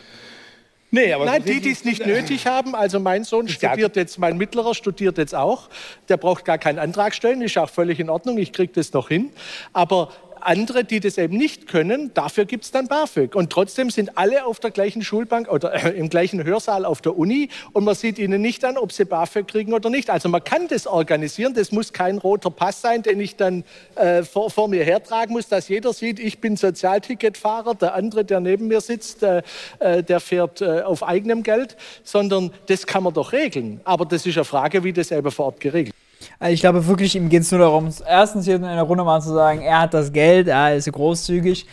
Nee, 0.89 1.11
aber 1.11 1.25
Nein, 1.25 1.43
die, 1.43 1.59
die 1.59 1.71
es 1.71 1.83
nicht 1.83 2.05
nötig 2.05 2.47
haben. 2.47 2.73
Also 2.73 2.99
mein 2.99 3.25
Sohn 3.25 3.49
studiert 3.49 3.97
jetzt, 3.97 4.19
mein 4.19 4.38
Mittlerer 4.38 4.73
studiert 4.73 5.17
jetzt 5.17 5.35
auch. 5.35 5.69
Der 6.07 6.15
braucht 6.15 6.45
gar 6.45 6.57
keinen 6.57 6.79
Antrag 6.79 7.13
stellen, 7.13 7.41
ist 7.41 7.57
auch 7.57 7.69
völlig 7.69 7.99
in 7.99 8.09
Ordnung. 8.09 8.38
Ich 8.38 8.53
kriege 8.53 8.71
das 8.73 8.93
noch 8.93 9.09
hin. 9.09 9.31
Aber 9.73 10.09
andere, 10.45 10.83
die 10.83 10.99
das 10.99 11.17
eben 11.17 11.38
nicht 11.38 11.67
können, 11.67 12.13
dafür 12.13 12.45
gibt 12.45 12.65
es 12.65 12.71
dann 12.71 12.88
BAföG. 12.88 13.35
Und 13.35 13.51
trotzdem 13.51 13.89
sind 13.89 14.17
alle 14.17 14.45
auf 14.45 14.59
der 14.59 14.71
gleichen 14.71 15.01
Schulbank 15.01 15.49
oder 15.49 15.73
äh, 15.73 15.97
im 15.97 16.09
gleichen 16.09 16.43
Hörsaal 16.43 16.85
auf 16.85 17.01
der 17.01 17.17
Uni 17.17 17.49
und 17.73 17.83
man 17.83 17.95
sieht 17.95 18.19
ihnen 18.19 18.41
nicht 18.41 18.63
an, 18.65 18.77
ob 18.77 18.91
sie 18.91 19.05
BAföG 19.05 19.47
kriegen 19.47 19.73
oder 19.73 19.89
nicht. 19.89 20.09
Also 20.09 20.29
man 20.29 20.43
kann 20.43 20.67
das 20.67 20.88
organisieren. 20.88 21.53
Das 21.53 21.71
muss 21.71 21.93
kein 21.93 22.17
roter 22.17 22.49
Pass 22.49 22.81
sein, 22.81 23.03
den 23.03 23.19
ich 23.19 23.35
dann 23.35 23.63
äh, 23.95 24.23
vor, 24.23 24.49
vor, 24.49 24.67
mir 24.67 24.83
hertragen 24.83 25.33
muss, 25.33 25.47
dass 25.47 25.67
jeder 25.69 25.93
sieht, 25.93 26.19
ich 26.19 26.39
bin 26.39 26.57
Sozialticketfahrer, 26.57 27.75
der 27.75 27.93
andere, 27.93 28.25
der 28.25 28.39
neben 28.39 28.67
mir 28.67 28.81
sitzt, 28.81 29.23
äh, 29.23 29.41
äh 29.79 30.03
der 30.03 30.19
fährt 30.19 30.61
äh, 30.61 30.81
auf 30.81 31.03
eigenem 31.03 31.43
Geld, 31.43 31.77
sondern 32.03 32.51
das 32.67 32.85
kann 32.85 33.03
man 33.03 33.13
doch 33.13 33.31
regeln. 33.31 33.81
Aber 33.83 34.05
das 34.05 34.25
ist 34.25 34.38
eine 34.38 34.45
Frage, 34.45 34.83
wie 34.83 34.93
das 34.93 35.11
eben 35.11 35.31
vor 35.31 35.47
Ort 35.47 35.59
geregelt 35.59 35.96
also 36.39 36.53
ich 36.53 36.59
glaube 36.59 36.85
wirklich, 36.88 37.15
ihm 37.15 37.29
geht 37.29 37.41
es 37.41 37.51
nur 37.51 37.61
darum, 37.61 37.89
erstens 38.07 38.45
hier 38.45 38.55
in 38.55 38.61
der 38.61 38.81
Runde 38.83 39.03
mal 39.03 39.21
zu 39.21 39.33
sagen, 39.33 39.61
er 39.61 39.81
hat 39.81 39.93
das 39.93 40.11
Geld, 40.11 40.47
er 40.47 40.75
ist 40.75 40.91
großzügig. 40.91 41.65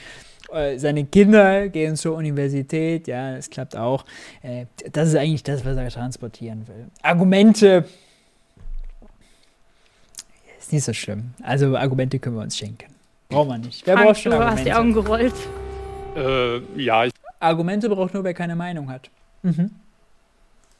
Äh, 0.52 0.78
seine 0.78 1.04
Kinder 1.04 1.68
gehen 1.68 1.96
zur 1.96 2.16
Universität, 2.16 3.08
ja, 3.08 3.34
das 3.36 3.50
klappt 3.50 3.76
auch. 3.76 4.04
Äh, 4.42 4.66
das 4.92 5.08
ist 5.08 5.16
eigentlich 5.16 5.42
das, 5.42 5.64
was 5.64 5.76
er 5.76 5.88
transportieren 5.88 6.66
will. 6.68 6.86
Argumente 7.02 7.84
ist 10.58 10.72
nicht 10.72 10.84
so 10.84 10.92
schlimm. 10.92 11.34
Also 11.42 11.76
Argumente 11.76 12.18
können 12.18 12.36
wir 12.36 12.42
uns 12.42 12.56
schenken. 12.56 12.86
Brauchen 13.28 13.48
wir 13.48 13.58
nicht. 13.58 13.86
Wer 13.86 13.96
braucht 13.96 14.20
schon 14.20 14.32
du 14.32 14.38
Argumente? 14.38 14.60
hast 14.60 14.66
die 14.66 14.72
Augen 14.72 14.92
gerollt. 14.92 15.34
Äh, 16.16 16.82
ja. 16.82 17.08
Argumente 17.40 17.88
braucht 17.88 18.14
nur, 18.14 18.24
wer 18.24 18.34
keine 18.34 18.56
Meinung 18.56 18.88
hat. 18.90 19.10
Mhm. 19.42 19.70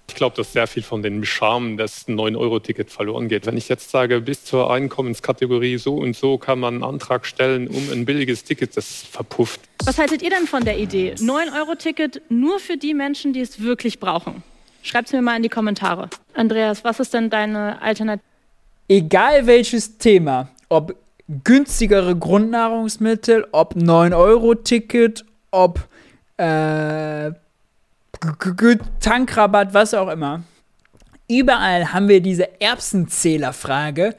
Ich 0.09 0.15
glaube, 0.15 0.37
dass 0.37 0.53
sehr 0.53 0.67
viel 0.67 0.83
von 0.83 1.03
dem 1.03 1.25
Charme 1.25 1.77
des 1.77 2.07
9-Euro-Ticket 2.07 2.91
verloren 2.91 3.29
geht. 3.29 3.47
Wenn 3.47 3.57
ich 3.57 3.69
jetzt 3.69 3.91
sage, 3.91 4.21
bis 4.21 4.45
zur 4.45 4.71
Einkommenskategorie 4.71 5.79
so 5.79 5.97
und 5.97 6.15
so 6.15 6.39
kann 6.39 6.61
man 6.61 6.75
einen 6.75 6.85
Antrag 6.85 7.27
stellen 7.27 7.69
um 7.69 7.91
ein 7.91 8.05
billiges 8.05 8.45
Ticket, 8.45 8.77
das 8.77 9.03
verpufft. 9.03 9.61
Was 9.85 9.99
haltet 9.99 10.23
ihr 10.23 10.31
denn 10.31 10.47
von 10.47 10.65
der 10.65 10.79
Idee? 10.79 11.15
9-Euro-Ticket 11.15 12.23
nur 12.29 12.61
für 12.61 12.77
die 12.77 12.95
Menschen, 12.95 13.33
die 13.33 13.41
es 13.41 13.61
wirklich 13.61 13.99
brauchen? 13.99 14.43
Schreibt 14.83 15.09
es 15.09 15.13
mir 15.15 15.23
mal 15.23 15.37
in 15.37 15.43
die 15.43 15.49
Kommentare. 15.49 16.11
Andreas, 16.35 16.85
was 16.85 17.01
ist 17.01 17.15
denn 17.15 17.31
deine 17.31 17.81
Alternative? 17.81 18.23
Egal 18.87 19.47
welches 19.47 19.97
Thema, 19.97 20.49
ob 20.69 20.95
günstigere 21.43 22.15
Grundnahrungsmittel, 22.15 23.47
ob 23.53 23.75
9-Euro-Ticket, 23.75 25.25
ob 25.51 25.81
äh, 26.37 27.33
Tankrabatt, 29.01 29.75
was 29.75 29.95
auch 29.95 30.09
immer. 30.09 30.43
Überall 31.29 31.93
haben 31.93 32.09
wir 32.09 32.21
diese 32.21 32.61
Erbsenzählerfrage. 32.61 34.15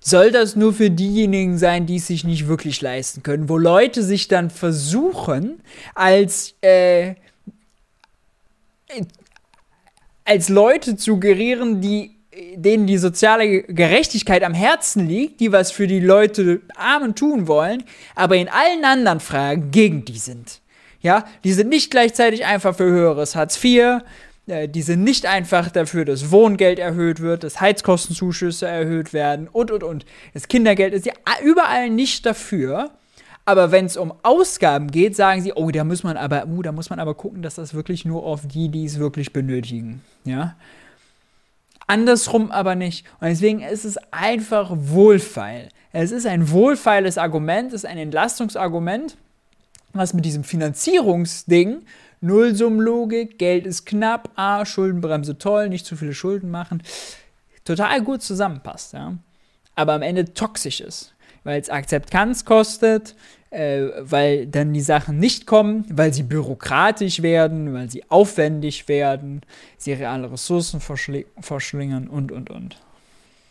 Soll 0.00 0.30
das 0.30 0.56
nur 0.56 0.72
für 0.72 0.90
diejenigen 0.90 1.58
sein, 1.58 1.86
die 1.86 1.96
es 1.96 2.06
sich 2.06 2.24
nicht 2.24 2.48
wirklich 2.48 2.80
leisten 2.80 3.22
können? 3.22 3.48
Wo 3.48 3.58
Leute 3.58 4.02
sich 4.02 4.28
dann 4.28 4.50
versuchen, 4.50 5.62
als, 5.94 6.54
äh, 6.62 7.14
als 10.24 10.48
Leute 10.48 10.96
zu 10.96 11.20
gerieren, 11.20 11.80
die 11.80 12.16
denen 12.54 12.86
die 12.86 12.98
soziale 12.98 13.62
Gerechtigkeit 13.62 14.44
am 14.44 14.54
Herzen 14.54 15.08
liegt, 15.08 15.40
die 15.40 15.52
was 15.52 15.72
für 15.72 15.86
die 15.86 16.00
Leute 16.00 16.60
Armen 16.76 17.14
tun 17.14 17.48
wollen, 17.48 17.84
aber 18.14 18.36
in 18.36 18.48
allen 18.48 18.84
anderen 18.84 19.20
Fragen 19.20 19.70
gegen 19.70 20.04
die 20.04 20.18
sind. 20.18 20.60
Ja, 21.02 21.24
die 21.44 21.52
sind 21.52 21.68
nicht 21.68 21.90
gleichzeitig 21.90 22.44
einfach 22.44 22.76
für 22.76 22.84
höheres 22.84 23.34
Hartz 23.34 23.62
IV, 23.62 24.02
äh, 24.46 24.68
die 24.68 24.82
sind 24.82 25.02
nicht 25.02 25.26
einfach 25.26 25.70
dafür, 25.70 26.04
dass 26.04 26.30
Wohngeld 26.30 26.78
erhöht 26.78 27.20
wird, 27.20 27.44
dass 27.44 27.60
Heizkostenzuschüsse 27.60 28.66
erhöht 28.66 29.12
werden 29.12 29.48
und 29.48 29.70
und 29.70 29.82
und. 29.82 30.04
Das 30.34 30.48
Kindergeld 30.48 30.92
ist 30.92 31.06
ja 31.06 31.14
überall 31.42 31.90
nicht 31.90 32.26
dafür. 32.26 32.90
Aber 33.46 33.72
wenn 33.72 33.86
es 33.86 33.96
um 33.96 34.12
Ausgaben 34.22 34.90
geht, 34.90 35.16
sagen 35.16 35.42
sie, 35.42 35.54
oh, 35.54 35.70
da 35.70 35.82
muss 35.82 36.04
man 36.04 36.16
aber, 36.16 36.46
uh, 36.46 36.62
da 36.62 36.72
muss 36.72 36.90
man 36.90 37.00
aber 37.00 37.14
gucken, 37.14 37.42
dass 37.42 37.54
das 37.54 37.74
wirklich 37.74 38.04
nur 38.04 38.24
auf 38.24 38.46
die, 38.46 38.68
die 38.68 38.84
es 38.84 38.98
wirklich 38.98 39.32
benötigen. 39.32 40.02
Ja. 40.24 40.56
Andersrum 41.86 42.52
aber 42.52 42.76
nicht. 42.76 43.06
Und 43.18 43.28
deswegen 43.28 43.60
ist 43.62 43.84
es 43.84 43.96
einfach 44.12 44.70
wohlfeil. 44.72 45.68
Es 45.92 46.12
ist 46.12 46.26
ein 46.26 46.50
wohlfeiles 46.50 47.18
Argument, 47.18 47.68
es 47.68 47.82
ist 47.82 47.86
ein 47.86 47.98
Entlastungsargument 47.98 49.16
was 49.92 50.14
mit 50.14 50.24
diesem 50.24 50.44
Finanzierungsding, 50.44 51.82
Nullsummenlogik, 52.20 53.38
Geld 53.38 53.66
ist 53.66 53.86
knapp, 53.86 54.30
A, 54.36 54.64
Schuldenbremse 54.66 55.38
toll, 55.38 55.68
nicht 55.68 55.86
zu 55.86 55.96
viele 55.96 56.14
Schulden 56.14 56.50
machen, 56.50 56.82
total 57.64 58.02
gut 58.02 58.22
zusammenpasst, 58.22 58.92
ja. 58.92 59.16
Aber 59.74 59.94
am 59.94 60.02
Ende 60.02 60.34
toxisch 60.34 60.80
ist, 60.80 61.14
weil 61.44 61.60
es 61.60 61.70
Akzeptanz 61.70 62.44
kostet, 62.44 63.14
äh, 63.50 63.88
weil 63.98 64.46
dann 64.46 64.72
die 64.72 64.80
Sachen 64.80 65.18
nicht 65.18 65.46
kommen, 65.46 65.84
weil 65.90 66.12
sie 66.12 66.22
bürokratisch 66.22 67.22
werden, 67.22 67.72
weil 67.72 67.90
sie 67.90 68.08
aufwendig 68.10 68.88
werden, 68.88 69.40
sie 69.78 69.92
reale 69.92 70.30
Ressourcen 70.30 70.80
verschl 70.80 71.24
verschlingen 71.40 72.08
und, 72.08 72.30
und, 72.32 72.50
und. 72.50 72.76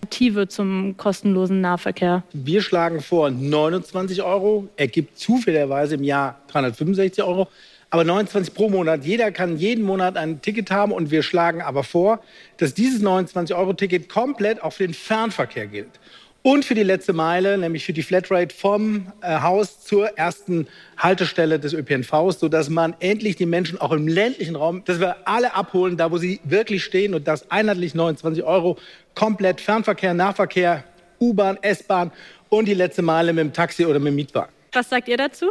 Alternative 0.01 0.47
zum 0.47 0.95
kostenlosen 0.97 1.61
Nahverkehr? 1.61 2.23
Wir 2.33 2.61
schlagen 2.61 3.01
vor 3.01 3.29
29 3.29 4.23
Euro, 4.23 4.67
ergibt 4.75 5.19
zufälligerweise 5.19 5.95
im 5.95 6.03
Jahr 6.03 6.39
365 6.47 7.23
Euro, 7.23 7.47
aber 7.89 8.03
29 8.03 8.53
pro 8.53 8.69
Monat. 8.69 9.03
Jeder 9.03 9.31
kann 9.31 9.57
jeden 9.57 9.83
Monat 9.83 10.17
ein 10.17 10.41
Ticket 10.41 10.71
haben 10.71 10.93
und 10.93 11.11
wir 11.11 11.21
schlagen 11.21 11.61
aber 11.61 11.83
vor, 11.83 12.21
dass 12.57 12.73
dieses 12.73 13.03
29-Euro-Ticket 13.03 14.09
komplett 14.09 14.63
auf 14.63 14.77
den 14.77 14.93
Fernverkehr 14.93 15.67
gilt 15.67 15.99
und 16.41 16.65
für 16.65 16.75
die 16.75 16.83
letzte 16.83 17.13
Meile, 17.13 17.57
nämlich 17.57 17.85
für 17.85 17.93
die 17.93 18.03
Flatrate 18.03 18.55
vom 18.55 19.11
äh, 19.21 19.41
Haus 19.41 19.81
zur 19.81 20.17
ersten 20.17 20.67
Haltestelle 20.97 21.59
des 21.59 21.73
ÖPNVs, 21.73 22.39
sodass 22.39 22.69
man 22.69 22.95
endlich 22.99 23.35
die 23.35 23.45
Menschen 23.45 23.79
auch 23.79 23.91
im 23.91 24.07
ländlichen 24.07 24.55
Raum, 24.55 24.83
dass 24.85 24.99
wir 24.99 25.27
alle 25.27 25.55
abholen, 25.55 25.97
da 25.97 26.11
wo 26.11 26.17
sie 26.17 26.39
wirklich 26.43 26.83
stehen 26.83 27.13
und 27.13 27.27
das 27.27 27.51
einheitlich 27.51 27.93
29 27.93 28.43
Euro, 28.43 28.77
komplett 29.15 29.59
Fernverkehr, 29.59 30.13
Nahverkehr, 30.13 30.83
U-Bahn, 31.19 31.57
S-Bahn 31.61 32.11
und 32.47 32.67
die 32.67 32.73
letzte 32.73 33.01
Meile 33.01 33.33
mit 33.33 33.43
dem 33.43 33.53
Taxi 33.53 33.85
oder 33.85 33.99
mit 33.99 34.07
dem 34.07 34.15
Mietwagen. 34.15 34.53
Was 34.71 34.89
sagt 34.89 35.07
ihr 35.07 35.17
dazu? 35.17 35.47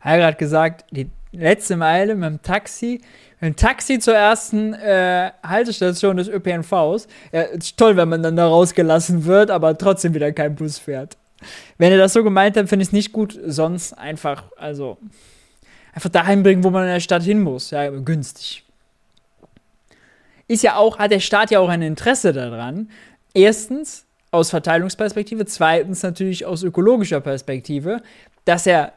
Hat 0.00 0.38
gesagt, 0.38 0.84
die 0.90 1.08
letzte 1.32 1.76
Meile 1.76 2.14
mit 2.14 2.28
dem 2.28 2.42
Taxi 2.42 3.00
ein 3.40 3.56
Taxi 3.56 3.98
zur 3.98 4.14
ersten 4.14 4.74
äh, 4.74 5.30
Haltestation 5.42 6.16
des 6.16 6.28
ÖPNVs. 6.28 7.08
Ja, 7.32 7.42
ist 7.42 7.76
toll, 7.76 7.96
wenn 7.96 8.08
man 8.08 8.22
dann 8.22 8.36
da 8.36 8.46
rausgelassen 8.46 9.24
wird, 9.24 9.50
aber 9.50 9.76
trotzdem 9.78 10.14
wieder 10.14 10.30
kein 10.32 10.54
Bus 10.54 10.78
fährt. 10.78 11.16
Wenn 11.78 11.90
ihr 11.90 11.98
das 11.98 12.12
so 12.12 12.22
gemeint 12.22 12.56
habt, 12.56 12.68
finde 12.68 12.82
ich 12.82 12.88
es 12.88 12.92
nicht 12.92 13.12
gut. 13.12 13.38
Sonst 13.46 13.94
einfach, 13.94 14.44
also, 14.56 14.98
einfach 15.94 16.10
dahin 16.10 16.42
bringen, 16.42 16.64
wo 16.64 16.70
man 16.70 16.84
in 16.84 16.92
der 16.92 17.00
Stadt 17.00 17.22
hin 17.22 17.40
muss. 17.40 17.70
Ja, 17.70 17.88
günstig. 17.88 18.64
Ist 20.46 20.62
ja 20.62 20.76
auch, 20.76 20.98
hat 20.98 21.10
der 21.10 21.20
Staat 21.20 21.50
ja 21.50 21.60
auch 21.60 21.68
ein 21.68 21.82
Interesse 21.82 22.32
daran. 22.32 22.90
Erstens, 23.32 24.04
aus 24.30 24.50
Verteilungsperspektive, 24.50 25.44
zweitens 25.46 26.02
natürlich 26.02 26.46
aus 26.46 26.62
ökologischer 26.62 27.20
Perspektive, 27.20 28.02
dass 28.44 28.66
er 28.66 28.92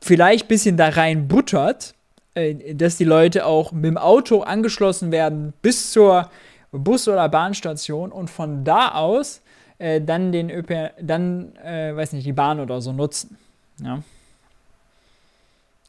vielleicht 0.00 0.46
ein 0.46 0.48
bisschen 0.48 0.76
da 0.76 0.88
rein 0.88 1.28
buttert, 1.28 1.94
dass 2.34 2.96
die 2.96 3.04
Leute 3.04 3.46
auch 3.46 3.72
mit 3.72 3.84
dem 3.84 3.98
Auto 3.98 4.40
angeschlossen 4.40 5.12
werden 5.12 5.52
bis 5.60 5.92
zur 5.92 6.30
Bus- 6.70 7.08
oder 7.08 7.28
Bahnstation 7.28 8.10
und 8.10 8.30
von 8.30 8.64
da 8.64 8.92
aus 8.92 9.42
äh, 9.78 10.00
dann 10.00 10.32
den 10.32 10.48
ÖP, 10.50 10.92
dann, 11.00 11.54
äh, 11.56 11.94
weiß 11.94 12.12
nicht, 12.12 12.26
die 12.26 12.32
Bahn 12.32 12.60
oder 12.60 12.80
so 12.80 12.92
nutzen. 12.92 13.36
Ja. 13.82 14.02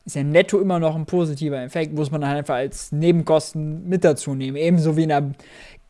Ist 0.06 0.18
ja 0.18 0.24
netto 0.24 0.60
immer 0.60 0.80
noch 0.80 0.96
ein 0.96 1.06
positiver 1.06 1.62
Effekt, 1.62 1.94
muss 1.94 2.12
man 2.12 2.28
halt 2.28 2.40
einfach 2.40 2.56
als 2.56 2.92
Nebenkosten 2.92 3.88
mit 3.88 4.04
dazu 4.04 4.36
nehmen. 4.36 4.58
Ebenso 4.58 4.98
wie 4.98 5.04
in 5.04 5.10
der. 5.10 5.32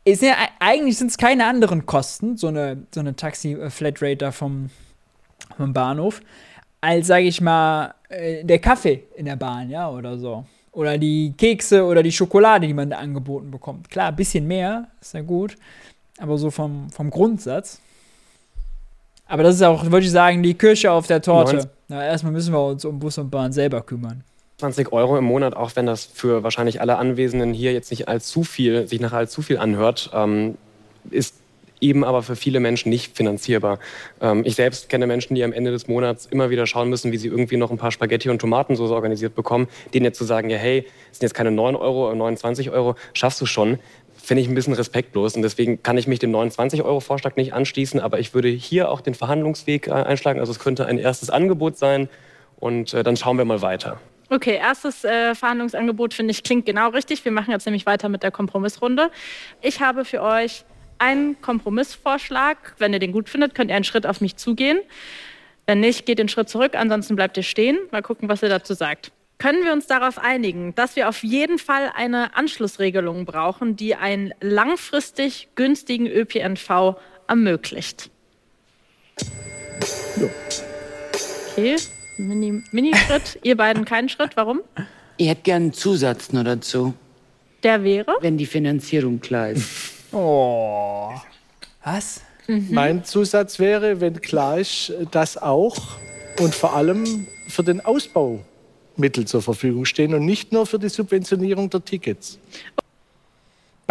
Ist 0.06 0.22
ja, 0.22 0.36
eigentlich 0.60 0.98
sind 0.98 1.12
es 1.12 1.18
keine 1.18 1.48
anderen 1.48 1.86
Kosten, 1.86 2.36
so 2.36 2.48
eine, 2.48 2.86
so 2.94 3.00
eine 3.00 3.16
Taxi-Flatrate 3.16 4.18
da 4.18 4.32
vom, 4.32 4.70
vom 5.58 5.72
Bahnhof 5.72 6.22
als, 6.84 7.08
sage 7.08 7.24
ich 7.24 7.40
mal, 7.40 7.96
äh, 8.14 8.44
der 8.44 8.60
Kaffee 8.60 9.04
in 9.16 9.26
der 9.26 9.36
Bahn, 9.36 9.70
ja, 9.70 9.90
oder 9.90 10.18
so. 10.18 10.46
Oder 10.72 10.98
die 10.98 11.34
Kekse 11.38 11.84
oder 11.86 12.02
die 12.02 12.12
Schokolade, 12.12 12.68
die 12.68 12.74
man 12.74 12.90
da 12.90 12.98
angeboten 12.98 13.52
bekommt. 13.52 13.90
Klar, 13.90 14.10
ein 14.10 14.16
bisschen 14.16 14.48
mehr, 14.48 14.88
ist 15.02 15.14
ja 15.14 15.22
gut. 15.22 15.56
Aber 16.18 16.38
so 16.38 16.50
vom, 16.50 16.90
vom 16.90 17.10
Grundsatz. 17.10 17.80
Aber 19.26 19.44
das 19.44 19.56
ist 19.56 19.62
auch, 19.62 19.86
würde 19.86 20.06
ich 20.06 20.12
sagen, 20.12 20.44
die 20.44 20.54
Kirsche 20.54 20.92
auf 20.92 21.08
der 21.08 21.22
Torte. 21.22 21.70
Na, 21.88 22.04
erstmal 22.04 22.34
müssen 22.34 22.54
wir 22.54 22.66
uns 22.66 22.86
um 22.86 23.00
Bus 23.00 23.18
und 23.18 23.30
Bahn 23.30 23.52
selber 23.52 23.82
kümmern. 23.82 24.24
20 24.58 24.92
Euro 24.92 25.18
im 25.18 25.26
Monat, 25.26 25.56
auch 25.56 25.76
wenn 25.76 25.86
das 25.86 26.06
für 26.06 26.44
wahrscheinlich 26.44 26.82
alle 26.82 26.98
Anwesenden 26.98 27.54
hier 27.54 27.74
jetzt 27.74 27.92
nicht 27.92 28.08
allzu 28.08 28.44
viel, 28.44 28.88
sich 28.88 29.00
nach 29.00 29.14
allzu 29.14 29.42
viel 29.42 29.58
anhört, 29.58 30.12
ähm, 30.14 30.58
ist 31.10 31.36
eben 31.84 32.04
aber 32.04 32.24
für 32.24 32.36
viele 32.36 32.60
Menschen 32.60 32.90
nicht 32.90 33.16
finanzierbar. 33.16 33.80
Ähm, 34.22 34.44
ich 34.46 34.56
selbst 34.56 34.90
kenne 34.90 35.06
Menschen, 35.06 35.36
die 35.36 35.44
am 35.44 35.54
Ende 35.54 35.72
des 35.72 35.88
Monats 35.88 36.26
immer 36.26 36.50
wieder 36.50 36.66
schauen 36.66 36.90
müssen, 36.90 37.12
wie 37.12 37.18
sie 37.18 37.28
irgendwie 37.28 37.58
noch 37.58 37.70
ein 37.70 37.78
paar 37.78 37.92
Spaghetti 37.92 38.30
und 38.30 38.40
Tomatensauce 38.40 38.92
organisiert 38.92 39.36
bekommen. 39.36 39.68
Denen 39.94 40.06
jetzt 40.06 40.18
zu 40.18 40.24
sagen, 40.24 40.50
ja 40.50 40.58
hey, 40.58 40.86
es 41.12 41.20
sind 41.20 41.28
jetzt 41.28 41.36
keine 41.36 41.52
9 41.52 41.76
Euro 41.76 42.08
oder 42.08 42.16
29 42.16 42.72
Euro, 42.72 42.96
schaffst 43.14 43.40
du 43.42 43.46
schon, 43.46 43.80
finde 44.16 44.42
ich 44.42 44.48
ein 44.48 44.56
bisschen 44.56 44.74
respektlos. 44.74 45.36
Und 45.36 45.42
deswegen 45.42 45.84
kann 45.84 45.98
ich 45.98 46.08
mich 46.08 46.20
dem 46.20 46.32
29-Euro-Vorschlag 46.32 47.36
nicht 47.36 47.54
anschließen. 47.54 48.00
Aber 48.00 48.20
ich 48.20 48.34
würde 48.34 48.48
hier 48.48 48.90
auch 48.90 49.02
den 49.02 49.14
Verhandlungsweg 49.14 49.88
äh, 49.88 49.92
einschlagen. 49.92 50.40
Also 50.40 50.52
es 50.52 50.60
könnte 50.60 50.86
ein 50.86 50.98
erstes 50.98 51.30
Angebot 51.30 51.78
sein. 51.78 52.10
Und 52.60 52.94
äh, 52.94 53.04
dann 53.04 53.18
schauen 53.18 53.38
wir 53.38 53.46
mal 53.46 53.62
weiter. 53.62 54.00
Okay, 54.30 54.56
erstes 54.56 55.04
äh, 55.04 55.36
Verhandlungsangebot 55.36 56.14
finde 56.14 56.32
ich 56.32 56.44
klingt 56.44 56.66
genau 56.66 56.90
richtig. 56.90 57.24
Wir 57.26 57.32
machen 57.32 57.52
jetzt 57.52 57.66
nämlich 57.66 57.86
weiter 57.86 58.10
mit 58.10 58.24
der 58.24 58.32
Kompromissrunde. 58.32 59.12
Ich 59.62 59.82
habe 59.82 60.06
für 60.06 60.22
euch 60.22 60.64
einen 61.04 61.42
Kompromissvorschlag. 61.42 62.76
Wenn 62.78 62.94
ihr 62.94 63.00
den 63.00 63.12
gut 63.12 63.28
findet, 63.30 63.56
könnt 63.56 63.70
ihr 63.70 63.76
einen 63.76 63.84
Schritt 63.84 64.08
auf 64.08 64.22
mich 64.22 64.38
zugehen. 64.38 64.80
Wenn 65.66 65.82
nicht, 65.82 66.06
geht 66.06 66.20
den 66.20 66.30
Schritt 66.30 66.50
zurück, 66.50 66.76
ansonsten 66.76 67.16
bleibt 67.16 67.36
ihr 67.38 67.44
stehen. 67.44 67.78
Mal 67.92 68.02
gucken, 68.02 68.30
was 68.30 68.42
ihr 68.42 68.50
dazu 68.50 68.74
sagt. 68.74 69.12
Können 69.38 69.64
wir 69.66 69.74
uns 69.74 69.88
darauf 69.88 70.18
einigen, 70.18 70.74
dass 70.76 70.96
wir 70.96 71.10
auf 71.10 71.24
jeden 71.24 71.60
Fall 71.60 71.92
eine 71.94 72.36
Anschlussregelung 72.38 73.26
brauchen, 73.26 73.76
die 73.76 73.96
einen 73.96 74.34
langfristig 74.40 75.50
günstigen 75.56 76.08
ÖPNV 76.08 76.96
ermöglicht? 77.28 78.10
Ja. 80.18 80.30
Okay, 81.52 81.76
Mini-Schritt. 82.18 82.74
Mini 82.74 82.92
ihr 83.44 83.58
beiden 83.58 83.86
keinen 83.86 84.08
Schritt. 84.08 84.38
Warum? 84.38 84.62
Ich 85.18 85.28
hätte 85.28 85.42
gerne 85.42 85.66
einen 85.66 85.74
Zusatz 85.74 86.32
noch 86.32 86.44
dazu. 86.44 86.94
Der 87.64 87.84
wäre? 87.84 88.16
Wenn 88.22 88.38
die 88.38 88.46
Finanzierung 88.46 89.20
klar 89.20 89.50
ist. 89.50 89.92
Oh. 90.14 91.12
Was? 91.84 92.22
Mhm. 92.48 92.68
Mein 92.72 93.04
Zusatz 93.04 93.60
wäre, 93.60 94.00
wenn 94.00 94.22
klar 94.22 94.60
ist, 94.60 94.94
dass 95.12 95.38
auch 95.38 95.98
und 96.40 96.54
vor 96.56 96.74
allem 96.76 97.28
für 97.48 97.64
den 97.64 97.82
Ausbau 97.82 98.40
Mittel 98.96 99.26
zur 99.26 99.42
Verfügung 99.42 99.86
stehen 99.86 100.14
und 100.14 100.26
nicht 100.26 100.52
nur 100.52 100.66
für 100.66 100.80
die 100.80 100.90
Subventionierung 100.90 101.70
der 101.70 101.84
Tickets. 101.84 102.38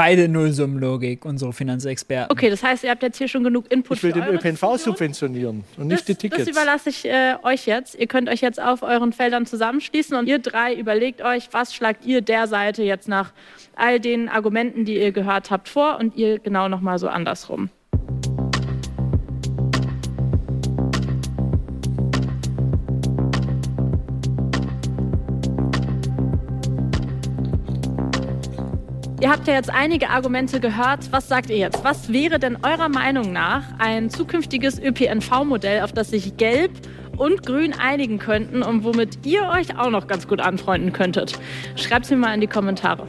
Beide 0.02 0.28
Nullsummenlogik, 0.28 1.24
unsere 1.24 1.52
Finanzexperten. 1.52 2.32
Okay, 2.32 2.50
das 2.50 2.60
heißt, 2.60 2.82
ihr 2.82 2.90
habt 2.90 3.04
jetzt 3.04 3.18
hier 3.18 3.28
schon 3.28 3.44
genug 3.44 3.70
Input 3.70 3.98
Ich 3.98 4.02
will 4.02 4.12
für 4.12 4.20
den 4.20 4.34
ÖPNV 4.34 4.76
subventionieren 4.76 5.62
und 5.76 5.86
nicht 5.86 6.00
das, 6.00 6.06
die 6.06 6.14
Tickets. 6.16 6.44
Das 6.44 6.48
überlasse 6.48 6.90
ich 6.90 7.04
äh, 7.04 7.36
euch 7.44 7.66
jetzt. 7.66 7.94
Ihr 7.94 8.08
könnt 8.08 8.28
euch 8.28 8.40
jetzt 8.40 8.60
auf 8.60 8.82
euren 8.82 9.12
Feldern 9.12 9.46
zusammenschließen 9.46 10.16
und 10.16 10.26
ihr 10.26 10.40
drei 10.40 10.74
überlegt 10.74 11.22
euch, 11.22 11.50
was 11.52 11.72
schlagt 11.72 12.04
ihr 12.04 12.20
der 12.20 12.48
Seite 12.48 12.82
jetzt 12.82 13.06
nach 13.06 13.32
all 13.76 14.00
den 14.00 14.28
Argumenten, 14.28 14.84
die 14.84 15.00
ihr 15.00 15.12
gehört 15.12 15.52
habt, 15.52 15.68
vor 15.68 16.00
und 16.00 16.16
ihr 16.16 16.40
genau 16.40 16.66
nochmal 16.66 16.98
so 16.98 17.06
andersrum. 17.06 17.70
Ihr 29.22 29.30
habt 29.30 29.46
ja 29.46 29.54
jetzt 29.54 29.70
einige 29.70 30.10
Argumente 30.10 30.58
gehört. 30.58 31.12
Was 31.12 31.28
sagt 31.28 31.48
ihr 31.48 31.56
jetzt? 31.56 31.84
Was 31.84 32.12
wäre 32.12 32.40
denn 32.40 32.58
eurer 32.64 32.88
Meinung 32.88 33.32
nach 33.32 33.62
ein 33.78 34.10
zukünftiges 34.10 34.80
ÖPNV-Modell, 34.80 35.82
auf 35.82 35.92
das 35.92 36.10
sich 36.10 36.36
Gelb 36.38 36.72
und 37.16 37.46
Grün 37.46 37.72
einigen 37.72 38.18
könnten 38.18 38.64
und 38.64 38.82
womit 38.82 39.24
ihr 39.24 39.44
euch 39.44 39.78
auch 39.78 39.90
noch 39.90 40.08
ganz 40.08 40.26
gut 40.26 40.40
anfreunden 40.40 40.92
könntet? 40.92 41.38
Schreibt 41.76 42.06
es 42.06 42.10
mir 42.10 42.16
mal 42.16 42.34
in 42.34 42.40
die 42.40 42.48
Kommentare. 42.48 43.06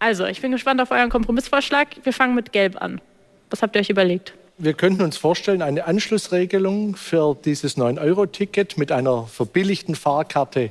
Also, 0.00 0.26
ich 0.26 0.40
bin 0.40 0.50
gespannt 0.50 0.80
auf 0.80 0.90
euren 0.90 1.08
Kompromissvorschlag. 1.08 1.86
Wir 2.02 2.12
fangen 2.12 2.34
mit 2.34 2.50
Gelb 2.50 2.82
an. 2.82 3.00
Was 3.50 3.62
habt 3.62 3.76
ihr 3.76 3.80
euch 3.80 3.90
überlegt? 3.90 4.34
Wir 4.62 4.74
könnten 4.74 5.02
uns 5.02 5.16
vorstellen, 5.16 5.60
eine 5.60 5.86
Anschlussregelung 5.86 6.94
für 6.94 7.36
dieses 7.44 7.76
9-Euro-Ticket 7.76 8.78
mit 8.78 8.92
einer 8.92 9.26
verbilligten 9.26 9.96
Fahrkarte 9.96 10.70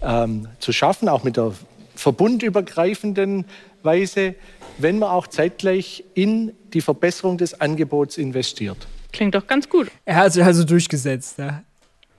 ähm, 0.00 0.46
zu 0.60 0.70
schaffen, 0.70 1.08
auch 1.08 1.24
mit 1.24 1.36
der 1.36 1.52
verbundübergreifenden 1.96 3.46
Weise, 3.82 4.36
wenn 4.78 5.00
man 5.00 5.08
auch 5.08 5.26
zeitgleich 5.26 6.04
in 6.14 6.52
die 6.72 6.80
Verbesserung 6.80 7.36
des 7.36 7.60
Angebots 7.60 8.16
investiert. 8.16 8.76
Klingt 9.12 9.34
doch 9.34 9.48
ganz 9.48 9.68
gut, 9.68 9.90
Er 10.04 10.14
hat 10.14 10.34
sich 10.34 10.44
also 10.44 10.62
durchgesetzt. 10.62 11.38
Ja. 11.38 11.64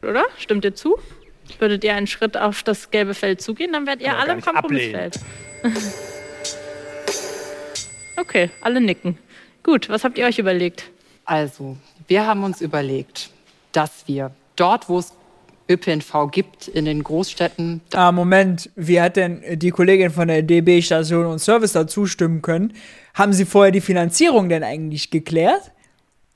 oder? 0.02 0.26
Stimmt 0.38 0.66
ihr 0.66 0.76
zu? 0.76 0.98
Würdet 1.58 1.86
ihr 1.86 1.96
einen 1.96 2.08
Schritt 2.08 2.36
auf 2.36 2.64
das 2.64 2.92
gelbe 2.92 3.14
Feld 3.14 3.40
zugehen, 3.40 3.72
dann 3.72 3.88
wärt 3.88 4.02
ihr 4.02 4.18
alle 4.18 4.34
im. 4.34 4.42
Kompromissfeld. 4.42 5.18
okay, 8.18 8.50
alle 8.60 8.82
nicken. 8.82 9.18
Gut, 9.64 9.88
was 9.88 10.04
habt 10.04 10.18
ihr 10.18 10.26
euch 10.26 10.38
überlegt? 10.38 10.92
Also, 11.26 11.78
wir 12.08 12.26
haben 12.26 12.44
uns 12.44 12.62
überlegt, 12.62 13.30
dass 13.72 14.08
wir 14.08 14.32
dort, 14.56 14.90
wo 14.90 15.00
es 15.00 15.14
ÖPNV 15.70 16.30
gibt, 16.32 16.68
in 16.68 16.86
den 16.86 17.04
Großstädten, 17.04 17.82
Ah, 17.94 18.12
Moment, 18.12 18.70
wie 18.76 19.00
hat 19.00 19.16
denn 19.16 19.42
die 19.58 19.72
Kollegin 19.72 20.12
von 20.12 20.28
der 20.28 20.42
DB 20.42 20.82
Station 20.82 21.26
und 21.26 21.40
Service 21.40 21.72
da 21.72 21.88
zustimmen 21.88 22.42
können? 22.42 22.74
Haben 23.14 23.34
Sie 23.34 23.46
vorher 23.46 23.72
die 23.72 23.82
Finanzierung 23.82 24.50
denn 24.50 24.64
eigentlich 24.64 25.10
geklärt? 25.10 25.72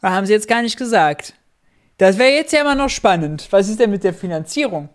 Oder 0.02 0.14
haben 0.14 0.26
Sie 0.26 0.34
jetzt 0.34 0.48
gar 0.48 0.62
nicht 0.62 0.78
gesagt? 0.78 1.34
Das 1.98 2.18
wäre 2.18 2.32
jetzt 2.32 2.54
ja 2.54 2.62
immer 2.62 2.76
noch 2.76 2.90
spannend. 2.90 3.48
Was 3.50 3.68
ist 3.68 3.80
denn 3.80 3.90
mit 3.92 4.04
der 4.04 4.14
Finanzierung? 4.14 4.88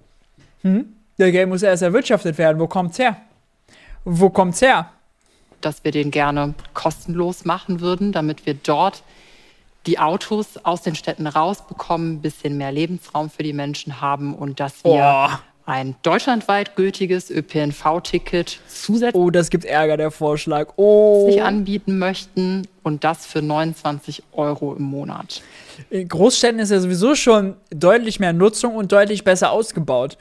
Hm? 0.63 0.87
Der 1.19 1.33
Geld 1.33 1.49
muss 1.49 1.63
erst 1.63 1.83
erwirtschaftet 1.83 2.39
werden. 2.39 2.59
Wo 2.59 2.67
kommt's 2.69 2.99
her? 2.99 3.17
Wo 4.05 4.31
kommt's 4.31 4.63
her? 4.63 4.91
dass 5.65 5.85
wir 5.85 5.93
den 5.93 6.11
gerne 6.11 6.55
kostenlos 6.75 7.45
machen 7.45 7.81
würden, 7.81 8.13
damit 8.13 8.47
wir 8.47 8.55
dort 8.55 9.03
die 9.87 9.99
Autos 9.99 10.59
aus 10.63 10.83
den 10.83 10.95
Städten 10.95 11.27
rausbekommen, 11.27 12.15
ein 12.15 12.21
bisschen 12.23 12.57
mehr 12.57 12.73
Lebensraum 12.73 13.31
für 13.31 13.43
die 13.43 13.53
Menschen 13.53 14.01
haben 14.01 14.35
und 14.35 14.61
dass 14.61 14.85
wir 14.85 15.29
Oh. 15.31 15.37
ein 15.67 15.97
deutschlandweit 16.03 16.77
gültiges 16.77 17.31
ÖPNV-Ticket 17.31 18.61
zusätzlich 18.69 19.15
Oh, 19.21 19.31
das 19.31 19.51
gibt 19.51 19.65
Ärger, 19.65 19.97
der 19.97 20.11
Vorschlag. 20.11 20.73
Oh. 20.77 21.37
anbieten 21.41 21.99
möchten 21.99 22.67
und 22.83 23.05
das 23.05 23.27
für 23.27 23.43
29 23.43 24.23
Euro 24.33 24.75
im 24.75 24.83
Monat. 24.85 25.43
In 25.91 26.09
Großstädten 26.09 26.59
ist 26.61 26.71
ja 26.71 26.81
sowieso 26.81 27.15
schon 27.15 27.57
deutlich 27.71 28.21
mehr 28.21 28.33
Nutzung 28.33 28.77
und 28.77 28.93
deutlich 28.93 29.25
besser 29.25 29.51
ausgebaut. 29.51 30.17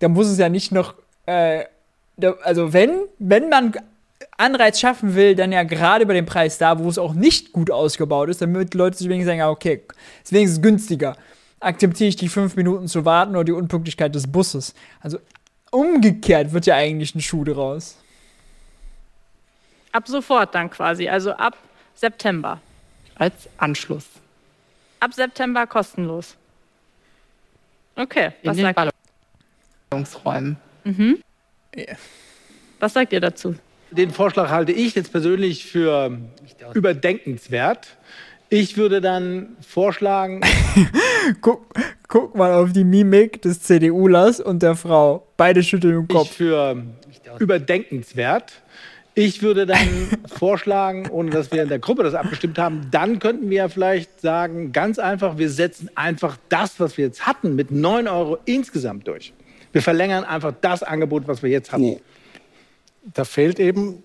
Da 0.00 0.08
muss 0.08 0.28
es 0.28 0.38
ja 0.38 0.48
nicht 0.48 0.72
noch, 0.72 0.94
äh, 1.26 1.64
also 2.42 2.72
wenn, 2.72 2.90
wenn 3.18 3.48
man 3.48 3.72
Anreiz 4.38 4.78
schaffen 4.80 5.14
will, 5.14 5.34
dann 5.34 5.52
ja 5.52 5.64
gerade 5.64 6.04
über 6.04 6.14
den 6.14 6.24
Preis 6.24 6.58
da, 6.58 6.78
wo 6.78 6.88
es 6.88 6.96
auch 6.96 7.12
nicht 7.12 7.52
gut 7.52 7.70
ausgebaut 7.70 8.28
ist, 8.30 8.40
damit 8.40 8.72
Leute 8.74 8.96
sich 8.96 9.08
wenigstens 9.08 9.30
sagen, 9.30 9.40
ja, 9.40 9.50
okay, 9.50 9.82
ist 10.22 10.32
wenigstens 10.32 10.62
günstiger. 10.62 11.16
Akzeptiere 11.60 12.08
ich 12.08 12.16
die 12.16 12.28
fünf 12.28 12.54
Minuten 12.54 12.86
zu 12.86 13.04
warten 13.04 13.32
oder 13.32 13.44
die 13.44 13.52
Unpünktlichkeit 13.52 14.14
des 14.14 14.30
Busses. 14.30 14.74
Also 15.00 15.18
umgekehrt 15.72 16.52
wird 16.52 16.66
ja 16.66 16.76
eigentlich 16.76 17.14
ein 17.16 17.20
Schuh 17.20 17.42
draus. 17.42 17.96
Ab 19.90 20.06
sofort 20.06 20.54
dann 20.54 20.70
quasi, 20.70 21.08
also 21.08 21.32
ab 21.32 21.56
September. 21.94 22.60
Als 23.16 23.48
Anschluss 23.58 24.06
Ab 25.00 25.14
September 25.14 25.66
kostenlos. 25.66 26.36
Okay, 27.96 28.32
in 28.42 28.48
was 28.48 28.56
den 28.56 28.64
sagt, 28.66 28.92
Ballungsräumen. 29.90 30.56
was 32.78 32.92
sagt 32.92 33.12
ihr 33.12 33.20
dazu? 33.20 33.56
Den 33.90 34.10
Vorschlag 34.10 34.50
halte 34.50 34.72
ich 34.72 34.94
jetzt 34.94 35.12
persönlich 35.12 35.64
für 35.66 36.18
überdenkenswert. 36.74 37.96
Ich 38.50 38.76
würde 38.76 39.00
dann 39.00 39.56
vorschlagen, 39.66 40.40
Guck, 41.40 41.66
guck 42.08 42.34
mal 42.34 42.54
auf 42.54 42.72
die 42.72 42.84
Mimik 42.84 43.42
des 43.42 43.62
CDUlers 43.62 44.40
und 44.40 44.62
der 44.62 44.74
Frau. 44.74 45.26
Beide 45.36 45.62
schütteln 45.62 45.94
den 45.94 46.02
ich 46.08 46.08
Kopf. 46.08 46.30
für 46.30 46.82
überdenkenswert. 47.38 48.52
Ich 49.14 49.42
würde 49.42 49.66
dann 49.66 49.78
vorschlagen, 50.26 51.08
ohne 51.10 51.30
dass 51.30 51.50
wir 51.52 51.62
in 51.62 51.68
der 51.68 51.80
Gruppe 51.80 52.04
das 52.04 52.14
abgestimmt 52.14 52.58
haben, 52.58 52.88
dann 52.90 53.18
könnten 53.18 53.50
wir 53.50 53.56
ja 53.58 53.68
vielleicht 53.68 54.20
sagen, 54.20 54.72
ganz 54.72 54.98
einfach, 54.98 55.38
wir 55.38 55.50
setzen 55.50 55.90
einfach 55.94 56.36
das, 56.48 56.78
was 56.78 56.96
wir 56.96 57.06
jetzt 57.06 57.26
hatten, 57.26 57.56
mit 57.56 57.70
9 57.70 58.06
Euro 58.06 58.38
insgesamt 58.44 59.08
durch. 59.08 59.32
Wir 59.72 59.82
verlängern 59.82 60.24
einfach 60.24 60.54
das 60.60 60.82
Angebot, 60.82 61.26
was 61.26 61.42
wir 61.42 61.50
jetzt 61.50 61.72
haben. 61.72 61.82
Nee. 61.82 62.00
Da 63.14 63.24
fehlt 63.24 63.58
eben 63.58 64.02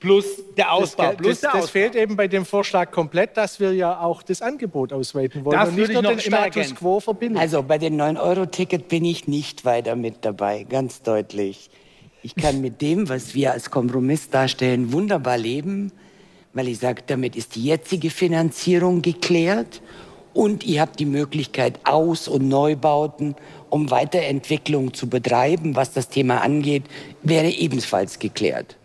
Plus 0.00 0.26
der 0.56 0.66
das, 0.66 0.72
Ausbau. 0.74 1.04
Geld- 1.06 1.18
plus 1.18 1.28
das, 1.28 1.40
der 1.40 1.50
das 1.52 1.58
Ausbau. 1.60 1.72
fehlt 1.72 1.96
eben 1.96 2.14
bei 2.16 2.28
dem 2.28 2.44
Vorschlag 2.44 2.90
komplett, 2.90 3.36
dass 3.38 3.58
wir 3.58 3.72
ja 3.72 4.00
auch 4.00 4.22
das 4.22 4.42
Angebot 4.42 4.92
ausweiten 4.92 5.44
wollen 5.46 5.58
Das 5.58 5.70
und 5.70 5.76
nicht 5.76 5.88
ich 5.88 5.94
nur 5.94 6.02
den 6.02 6.20
Status 6.20 6.74
quo 6.74 7.00
verbinden. 7.00 7.38
Also 7.38 7.62
bei 7.62 7.78
den 7.78 7.98
9-Euro-Ticket 7.98 8.88
bin 8.88 9.04
ich 9.06 9.28
nicht 9.28 9.64
weiter 9.64 9.96
mit 9.96 10.16
dabei, 10.22 10.64
ganz 10.64 11.00
deutlich. 11.00 11.70
Ich 12.22 12.34
kann 12.36 12.60
mit 12.60 12.82
dem, 12.82 13.08
was 13.08 13.34
wir 13.34 13.52
als 13.52 13.70
Kompromiss 13.70 14.28
darstellen, 14.28 14.92
wunderbar 14.92 15.38
leben, 15.38 15.90
weil 16.52 16.68
ich 16.68 16.78
sage, 16.80 17.02
damit 17.06 17.34
ist 17.34 17.54
die 17.54 17.64
jetzige 17.64 18.10
Finanzierung 18.10 19.00
geklärt 19.00 19.80
und 20.34 20.64
ihr 20.64 20.82
habt 20.82 21.00
die 21.00 21.06
Möglichkeit, 21.06 21.80
Aus- 21.84 22.28
und 22.28 22.46
Neubauten, 22.48 23.36
um 23.74 23.90
Weiterentwicklung 23.90 24.94
zu 24.94 25.08
betreiben, 25.08 25.74
was 25.74 25.92
das 25.92 26.08
Thema 26.08 26.42
angeht, 26.42 26.84
wäre 27.24 27.48
ebenfalls 27.48 28.20
geklärt. 28.20 28.76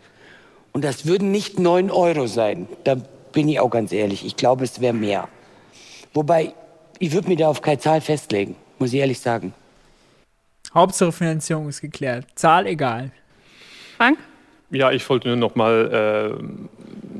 Und 0.72 0.82
das 0.82 1.06
würden 1.06 1.30
nicht 1.30 1.60
9 1.60 1.92
Euro 1.92 2.26
sein, 2.26 2.66
da 2.82 2.96
bin 3.30 3.48
ich 3.48 3.60
auch 3.60 3.70
ganz 3.70 3.92
ehrlich. 3.92 4.26
Ich 4.26 4.34
glaube, 4.34 4.64
es 4.64 4.80
wäre 4.80 4.92
mehr. 4.92 5.28
Wobei, 6.12 6.54
ich 6.98 7.12
würde 7.12 7.28
mich 7.28 7.38
da 7.38 7.46
auf 7.46 7.62
keine 7.62 7.78
Zahl 7.78 8.00
festlegen, 8.00 8.56
muss 8.80 8.92
ich 8.92 8.98
ehrlich 8.98 9.20
sagen. 9.20 9.54
Hauptsache 10.74 11.12
Finanzierung 11.12 11.68
ist 11.68 11.82
geklärt. 11.82 12.26
Zahl 12.34 12.66
egal. 12.66 13.12
Frank? 13.96 14.18
Ja, 14.70 14.92
ich 14.92 15.08
wollte 15.08 15.28
nur 15.28 15.36
noch 15.36 15.56
mal 15.56 16.38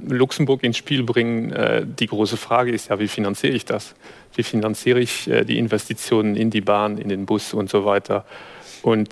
äh, 0.09 0.13
Luxemburg 0.13 0.63
ins 0.63 0.77
Spiel 0.77 1.03
bringen. 1.03 1.53
Äh, 1.53 1.85
die 1.85 2.07
große 2.07 2.37
Frage 2.37 2.71
ist 2.71 2.89
ja, 2.89 2.99
wie 3.01 3.09
finanziere 3.09 3.53
ich 3.53 3.65
das? 3.65 3.95
Wie 4.35 4.45
finanziere 4.45 5.01
ich 5.01 5.29
äh, 5.29 5.45
die 5.45 5.59
Investitionen 5.59 6.37
in 6.37 6.51
die 6.51 6.61
Bahn, 6.61 6.99
in 6.99 7.09
den 7.09 7.27
Bus 7.27 7.53
und 7.53 7.69
so 7.69 7.85
weiter? 7.85 8.25
Und 8.83 9.09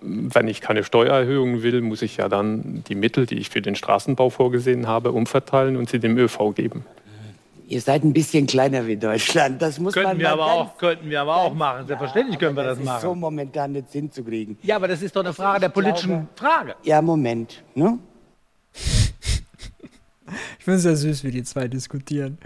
wenn 0.00 0.48
ich 0.48 0.60
keine 0.60 0.84
Steuererhöhungen 0.84 1.62
will, 1.62 1.80
muss 1.80 2.02
ich 2.02 2.18
ja 2.18 2.28
dann 2.28 2.84
die 2.88 2.94
Mittel, 2.94 3.26
die 3.26 3.36
ich 3.36 3.50
für 3.50 3.62
den 3.62 3.74
Straßenbau 3.74 4.30
vorgesehen 4.30 4.86
habe, 4.86 5.12
umverteilen 5.12 5.76
und 5.76 5.90
sie 5.90 5.98
dem 5.98 6.16
ÖV 6.16 6.54
geben. 6.54 6.84
Ihr 7.66 7.80
seid 7.80 8.04
ein 8.04 8.12
bisschen 8.12 8.46
kleiner 8.46 8.86
wie 8.86 8.96
Deutschland. 8.96 9.60
Das 9.62 9.78
muss 9.78 9.94
man 9.94 10.04
Könnten 10.04 10.18
wir 10.20 10.28
mal 10.28 10.32
aber 10.34 10.52
auch, 10.52 10.76
könnten 10.76 11.08
wir 11.08 11.20
aber 11.20 11.36
auch 11.36 11.54
machen. 11.54 11.86
Selbstverständlich 11.86 12.38
können 12.38 12.56
wir 12.56 12.64
das 12.64 12.78
ist 12.78 12.84
so 12.84 12.90
machen. 13.08 13.20
momentan 13.20 13.72
nicht 13.72 13.90
hinzukriegen. 13.90 14.58
Ja, 14.62 14.76
aber 14.76 14.88
das 14.88 15.00
ist 15.00 15.16
doch 15.16 15.22
eine 15.24 15.32
Frage 15.32 15.60
der 15.60 15.68
politischen 15.70 16.28
Frage. 16.36 16.74
Ja, 16.82 17.00
Moment. 17.02 17.62
Ne? 17.74 17.98
Ich 20.58 20.64
finde 20.64 20.78
es 20.78 20.84
ja 20.86 20.94
süß, 20.96 21.22
wie 21.24 21.30
die 21.30 21.42
zwei 21.42 21.68
diskutieren. 21.68 22.38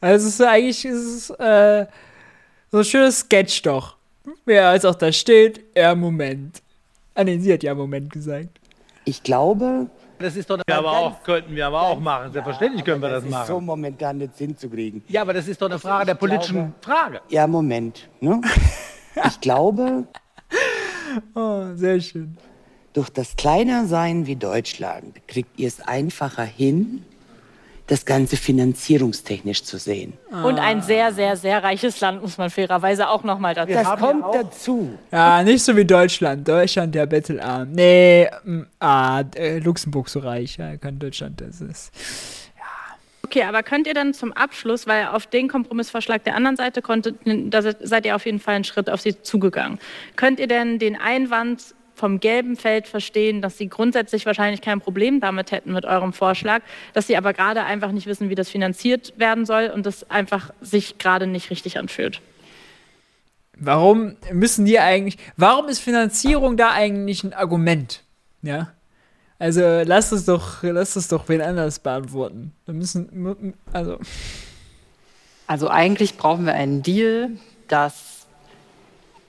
Also 0.00 0.26
es 0.26 0.34
ist 0.34 0.40
eigentlich 0.42 0.84
es 0.84 1.04
ist, 1.04 1.30
äh, 1.38 1.86
so 2.70 2.78
ein 2.78 2.84
schönes 2.84 3.20
Sketch 3.20 3.62
doch. 3.62 3.96
Wer 4.44 4.68
als 4.68 4.84
auch 4.84 4.96
da 4.96 5.12
steht, 5.12 5.64
er 5.74 5.94
Moment. 5.94 6.62
Ah 7.14 7.22
nee, 7.22 7.38
sie 7.38 7.52
hat 7.52 7.62
ja 7.62 7.74
Moment 7.74 8.12
gesagt. 8.12 8.58
Ich 9.08 9.22
glaube, 9.22 9.86
Das 10.18 10.34
ist 10.34 10.50
doch 10.50 10.58
eine 10.66 10.76
aber 10.78 10.90
auch, 10.90 11.22
könnten 11.22 11.54
wir 11.54 11.66
aber 11.68 11.80
auch 11.80 12.00
machen. 12.00 12.32
Selbstverständlich 12.32 12.84
können 12.84 13.00
wir 13.00 13.08
das, 13.08 13.22
das 13.22 13.30
machen. 13.30 13.42
ist 13.42 13.48
so 13.48 13.60
momentan 13.60 14.18
nicht 14.18 14.36
hinzukriegen. 14.36 15.04
Ja, 15.08 15.22
aber 15.22 15.32
das 15.32 15.46
ist 15.46 15.62
doch 15.62 15.70
eine 15.70 15.78
Frage 15.78 16.06
der 16.06 16.14
politischen 16.16 16.56
glaube, 16.56 16.72
Frage. 16.80 17.20
Ja, 17.28 17.46
Moment. 17.46 18.08
Ne? 18.20 18.40
Ich 19.28 19.40
glaube, 19.40 20.04
Oh, 21.34 21.64
sehr 21.74 21.98
schön. 22.00 22.36
durch 22.92 23.08
das 23.08 23.36
kleiner 23.36 23.86
Sein 23.86 24.26
wie 24.26 24.36
Deutschland 24.36 25.26
kriegt 25.26 25.58
ihr 25.58 25.68
es 25.68 25.80
einfacher 25.80 26.44
hin, 26.44 27.02
das 27.86 28.04
Ganze 28.04 28.36
finanzierungstechnisch 28.36 29.62
zu 29.62 29.78
sehen. 29.78 30.14
Und 30.30 30.58
ein 30.58 30.82
sehr, 30.82 31.12
sehr, 31.12 31.36
sehr 31.36 31.62
reiches 31.62 32.00
Land, 32.00 32.20
muss 32.20 32.36
man 32.36 32.50
fairerweise 32.50 33.08
auch 33.08 33.22
noch 33.22 33.38
mal 33.38 33.54
dazu 33.54 33.72
Das 33.72 33.84
sagen. 33.84 34.00
kommt 34.00 34.34
dazu. 34.34 34.90
Ja, 35.12 35.42
nicht 35.42 35.62
so 35.62 35.76
wie 35.76 35.84
Deutschland. 35.84 36.46
Deutschland, 36.46 36.94
der 36.94 37.06
bettelarm. 37.06 37.70
Nee, 37.70 38.28
mm, 38.44 38.62
ah, 38.80 39.22
äh, 39.36 39.58
Luxemburg 39.58 40.08
so 40.08 40.18
reich. 40.18 40.56
Ja, 40.56 40.76
kann 40.76 40.98
Deutschland, 40.98 41.40
das 41.40 41.60
ist. 41.60 41.92
Okay, 43.26 43.42
aber 43.42 43.64
könnt 43.64 43.88
ihr 43.88 43.94
dann 43.94 44.14
zum 44.14 44.32
Abschluss, 44.32 44.86
weil 44.86 45.06
auf 45.08 45.26
den 45.26 45.48
Kompromissvorschlag 45.48 46.22
der 46.22 46.36
anderen 46.36 46.56
Seite 46.56 46.80
konntet, 46.80 47.16
da 47.24 47.60
seid 47.60 48.06
ihr 48.06 48.14
auf 48.14 48.24
jeden 48.24 48.38
Fall 48.38 48.54
einen 48.54 48.64
Schritt 48.64 48.88
auf 48.88 49.00
sie 49.00 49.20
zugegangen. 49.20 49.80
Könnt 50.14 50.38
ihr 50.38 50.46
denn 50.46 50.78
den 50.78 50.94
Einwand 50.94 51.74
vom 51.96 52.20
gelben 52.20 52.56
Feld 52.56 52.86
verstehen, 52.86 53.40
dass 53.42 53.58
sie 53.58 53.68
grundsätzlich 53.68 54.26
wahrscheinlich 54.26 54.60
kein 54.60 54.80
Problem 54.80 55.18
damit 55.18 55.50
hätten 55.50 55.72
mit 55.72 55.86
eurem 55.86 56.12
Vorschlag, 56.12 56.62
dass 56.92 57.06
sie 57.06 57.16
aber 57.16 57.32
gerade 57.32 57.64
einfach 57.64 57.90
nicht 57.90 58.06
wissen, 58.06 58.28
wie 58.28 58.34
das 58.34 58.50
finanziert 58.50 59.14
werden 59.16 59.46
soll 59.46 59.72
und 59.74 59.86
das 59.86 60.08
einfach 60.10 60.50
sich 60.60 60.98
gerade 60.98 61.26
nicht 61.26 61.50
richtig 61.50 61.78
anfühlt? 61.78 62.20
Warum 63.58 64.16
müssen 64.30 64.66
die 64.66 64.78
eigentlich. 64.78 65.16
Warum 65.36 65.68
ist 65.68 65.78
Finanzierung 65.78 66.58
da 66.58 66.72
eigentlich 66.72 67.24
ein 67.24 67.32
Argument? 67.32 68.02
Ja. 68.42 68.72
Also 69.38 69.60
lasst 69.84 70.12
es 70.12 70.26
doch, 70.26 70.62
lasst 70.62 70.96
es 70.96 71.08
doch 71.08 71.28
wen 71.28 71.40
anders 71.40 71.78
beantworten. 71.78 72.52
Wir 72.66 72.74
müssen. 72.74 73.54
Also. 73.72 73.98
Also 75.46 75.68
eigentlich 75.68 76.16
brauchen 76.16 76.44
wir 76.44 76.54
einen 76.54 76.82
Deal, 76.82 77.30
das 77.68 78.15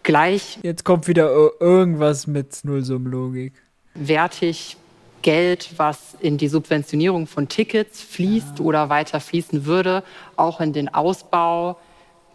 gleich 0.07 0.57
Jetzt 0.63 0.83
kommt 0.85 1.07
wieder 1.07 1.29
ir- 1.29 1.51
irgendwas 1.59 2.25
mit 2.27 2.63
Nullsummenlogik. 2.63 3.53
wertig 3.93 4.77
Geld, 5.21 5.71
was 5.77 6.15
in 6.21 6.37
die 6.37 6.47
Subventionierung 6.47 7.27
von 7.27 7.49
Tickets 7.49 8.01
fließt 8.01 8.61
oder 8.61 8.87
weiter 8.89 9.19
fließen 9.19 9.65
würde, 9.65 10.03
auch 10.37 10.61
in 10.61 10.71
den 10.73 10.93
Ausbau, 10.93 11.77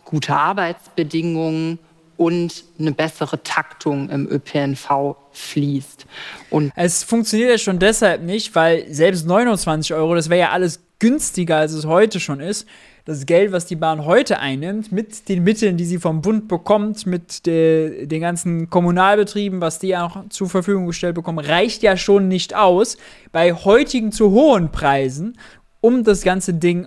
gute 0.05 0.35
Arbeitsbedingungen 0.35 1.79
und 2.19 2.65
eine 2.79 2.93
bessere 2.93 3.43
Taktung 3.43 4.11
im 4.11 4.29
ÖPNV 4.31 5.17
fließt. 5.33 6.05
Und 6.51 6.73
Es 6.77 7.03
funktioniert 7.05 7.51
ja 7.51 7.59
schon 7.59 7.79
deshalb 7.79 8.23
nicht, 8.23 8.55
weil 8.55 8.93
selbst 8.93 9.27
29 9.27 9.95
Euro, 9.95 10.15
das 10.15 10.29
wäre 10.29 10.41
ja 10.41 10.51
alles 10.51 10.81
günstiger, 10.99 11.57
als 11.57 11.73
es 11.73 11.87
heute 11.87 12.21
schon 12.21 12.41
ist. 12.41 12.67
Das 13.05 13.27
Geld, 13.27 13.51
was 13.51 13.67
die 13.67 13.75
Bahn 13.75 14.05
heute 14.05 14.39
einnimmt, 14.39 14.93
mit 14.93 15.29
den 15.29 15.43
Mitteln, 15.43 15.77
die 15.77 15.85
sie 15.85 15.99
vom 15.99 16.23
Bund 16.23 16.47
bekommt, 16.47 17.05
mit 17.05 17.47
de, 17.47 18.07
den 18.07 18.21
ganzen 18.21 18.71
Kommunalbetrieben, 18.71 19.61
was 19.61 19.81
die 19.81 19.89
ja 19.89 20.03
noch 20.03 20.29
zur 20.29 20.49
Verfügung 20.49 20.87
gestellt 20.87 21.17
bekommen, 21.17 21.45
reicht 21.45 21.83
ja 21.83 21.97
schon 21.97 22.29
nicht 22.29 22.55
aus 22.55 22.97
bei 23.33 23.53
heutigen 23.53 24.13
zu 24.13 24.31
hohen 24.31 24.71
Preisen, 24.71 25.37
um 25.81 26.05
das 26.05 26.23
ganze 26.23 26.55
Ding 26.55 26.87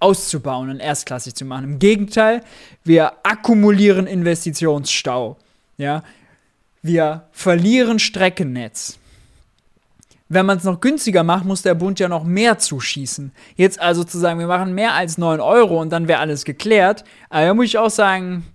auszubauen 0.00 0.68
und 0.68 0.80
erstklassig 0.80 1.36
zu 1.36 1.44
machen. 1.44 1.64
Im 1.64 1.78
Gegenteil, 1.78 2.42
wir 2.82 3.12
akkumulieren 3.22 4.08
Investitionsstau. 4.08 5.36
Ja, 5.78 6.02
wir 6.82 7.28
verlieren 7.30 8.00
Streckennetz. 8.00 8.98
Wenn 10.32 10.46
man 10.46 10.56
es 10.56 10.64
noch 10.64 10.80
günstiger 10.80 11.24
macht, 11.24 11.44
muss 11.44 11.60
der 11.60 11.74
Bund 11.74 12.00
ja 12.00 12.08
noch 12.08 12.24
mehr 12.24 12.58
zuschießen. 12.58 13.32
Jetzt 13.54 13.78
also 13.78 14.02
zu 14.02 14.18
sagen, 14.18 14.38
wir 14.38 14.46
machen 14.46 14.74
mehr 14.74 14.94
als 14.94 15.18
9 15.18 15.40
Euro 15.40 15.78
und 15.78 15.90
dann 15.90 16.08
wäre 16.08 16.20
alles 16.20 16.46
geklärt, 16.46 17.04
aber 17.28 17.44
da 17.44 17.52
muss 17.52 17.66
ich 17.66 17.76
auch 17.76 17.90
sagen, 17.90 18.46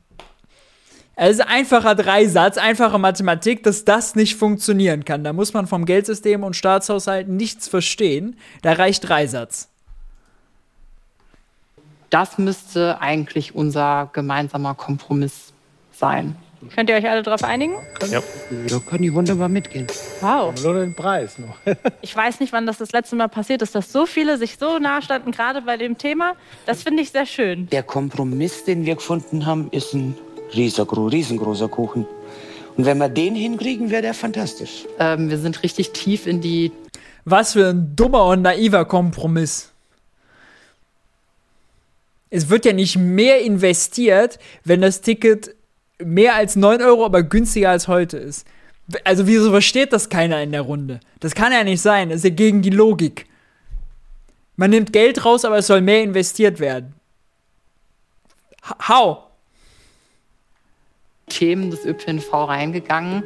es 1.16 1.38
ist 1.38 1.48
einfacher 1.48 1.94
Dreisatz, 1.94 2.58
einfache 2.58 2.98
Mathematik, 2.98 3.62
dass 3.62 3.86
das 3.86 4.16
nicht 4.16 4.38
funktionieren 4.38 5.06
kann. 5.06 5.24
Da 5.24 5.34
muss 5.34 5.54
man 5.54 5.68
vom 5.68 5.86
Geldsystem 5.86 6.44
und 6.44 6.56
Staatshaushalt 6.56 7.28
nichts 7.28 7.68
verstehen. 7.68 8.38
Da 8.64 8.74
reicht 8.74 9.08
Dreisatz. 9.08 9.70
das 12.10 12.40
müsste 12.40 13.02
eigentlich 13.02 13.54
unser 13.54 14.10
gemeinsamer 14.14 14.74
Kompromiss 14.74 15.54
sein. 15.92 16.36
Könnt 16.74 16.89
ihr 16.89 16.95
euch 16.95 17.08
alle 17.08 17.24
darauf 17.24 17.43
einigen? 17.43 17.76
Ja. 18.10 18.22
Da 18.68 18.80
kann 18.80 19.03
ich 19.03 19.14
wunderbar 19.14 19.47
mitgehen. 19.47 19.88
Wow. 20.22 20.53
Nur 20.64 20.74
den 20.74 20.95
Preis 20.95 21.38
noch. 21.38 21.58
Ich 22.01 22.16
weiß 22.16 22.39
nicht, 22.39 22.53
wann 22.53 22.66
das 22.66 22.78
das 22.78 22.91
letzte 22.91 23.16
Mal 23.16 23.28
passiert 23.28 23.62
ist, 23.62 23.76
dass 23.76 23.91
so 23.91 24.05
viele 24.05 24.38
sich 24.38 24.58
so 24.58 24.80
nah 24.80 25.01
standen, 25.01 25.32
gerade 25.32 25.62
bei 25.62 25.78
dem 25.78 25.97
Thema. 25.97 26.34
Das 26.66 26.84
finde 26.84 27.03
ich 27.03 27.12
sehr 27.12 27.26
schön. 27.26 27.68
Der 27.70 27.84
Kompromiss, 27.84 28.64
den 28.64 28.86
wir 28.86 28.95
gefunden 28.95 29.45
haben, 29.45 29.70
ist 29.72 29.93
ein 29.93 30.16
riesengro 30.55 31.08
riesengroßer 31.08 31.68
Kuchen. 31.68 32.05
Und 32.78 32.86
wenn 32.86 32.97
wir 32.97 33.10
den 33.10 33.36
hinkriegen, 33.36 33.89
wäre 33.89 34.01
der 34.01 34.14
fantastisch. 34.14 34.86
Ähm, 34.99 35.30
wir 35.30 35.38
sind 35.38 35.64
richtig 35.64 35.91
tief 35.91 36.28
in 36.28 36.41
die 36.41 36.72
Was 37.26 37.53
für 37.53 37.70
ein 37.70 37.95
dummer 37.95 38.26
und 38.28 38.43
naiver 38.43 38.86
Kompromiss. 38.86 39.72
Es 42.30 42.49
wird 42.49 42.66
ja 42.66 42.74
nicht 42.74 42.97
mehr 42.97 43.41
investiert, 43.41 44.38
wenn 44.64 44.82
das 44.82 45.01
Ticket 45.01 45.57
mehr 46.04 46.36
als 46.36 46.56
9 46.56 46.82
Euro, 46.82 47.06
aber 47.06 47.24
günstiger 47.24 47.70
als 47.70 47.88
heute 47.88 48.18
ist. 48.18 48.48
Also 49.04 49.28
wieso 49.28 49.52
versteht 49.52 49.91
das 49.91 50.10
keiner 50.10 50.41
in 50.41 50.52
der 50.52 50.62
Runde? 50.62 51.00
Das 51.20 51.36
kann 51.36 51.52
ja 51.52 51.64
nicht 51.64 51.82
sein. 51.82 52.10
Das 52.10 52.18
ist 52.18 52.24
ja 52.24 52.30
gegen 52.30 52.62
die 52.62 52.70
Logik. 52.70 53.26
Man 54.56 54.70
nimmt 54.70 54.93
Geld 54.93 55.26
raus, 55.26 55.45
aber 55.45 55.58
es 55.58 55.68
soll 55.68 55.82
mehr 55.82 56.04
investiert 56.04 56.60
werden. 56.60 56.93
How? 58.88 59.27
Themen 61.28 61.72
des 61.72 61.86
ÖPNV 61.86 62.32
reingegangen 62.34 63.24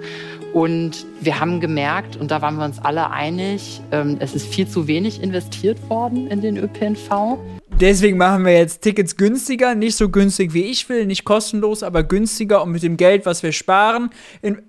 und 0.54 1.06
wir 1.22 1.39
haben 1.39 1.60
gemerkt, 1.62 2.18
und 2.18 2.32
da 2.32 2.41
waren 2.41 2.58
wir 2.58 2.66
uns 2.66 2.80
alle 2.80 3.10
einig, 3.10 3.82
ähm, 3.91 4.18
es 4.20 4.34
ist 4.34 4.47
viel 4.47 4.68
zu 4.68 4.88
wenig 4.88 5.22
investiert 5.22 5.89
worden 5.89 6.28
in 6.28 6.41
den 6.41 6.58
ÖPNV. 6.58 7.38
Deswegen 7.80 8.18
machen 8.18 8.45
wir 8.45 8.54
jetzt 8.54 8.82
Tickets 8.82 9.16
günstiger, 9.16 9.76
nicht 9.76 9.95
so 9.95 10.10
günstig 10.10 10.54
wie 10.54 10.66
ich 10.66 10.88
will, 10.89 11.06
nicht 11.06 11.24
kostenlos, 11.24 11.84
aber 11.84 12.04
günstiger 12.04 12.62
und 12.64 12.72
mit 12.72 12.84
dem 12.84 12.97
Geld, 12.97 13.26
was 13.26 13.43
wir 13.43 13.52
sparen. 13.52 14.10
In 14.41 14.62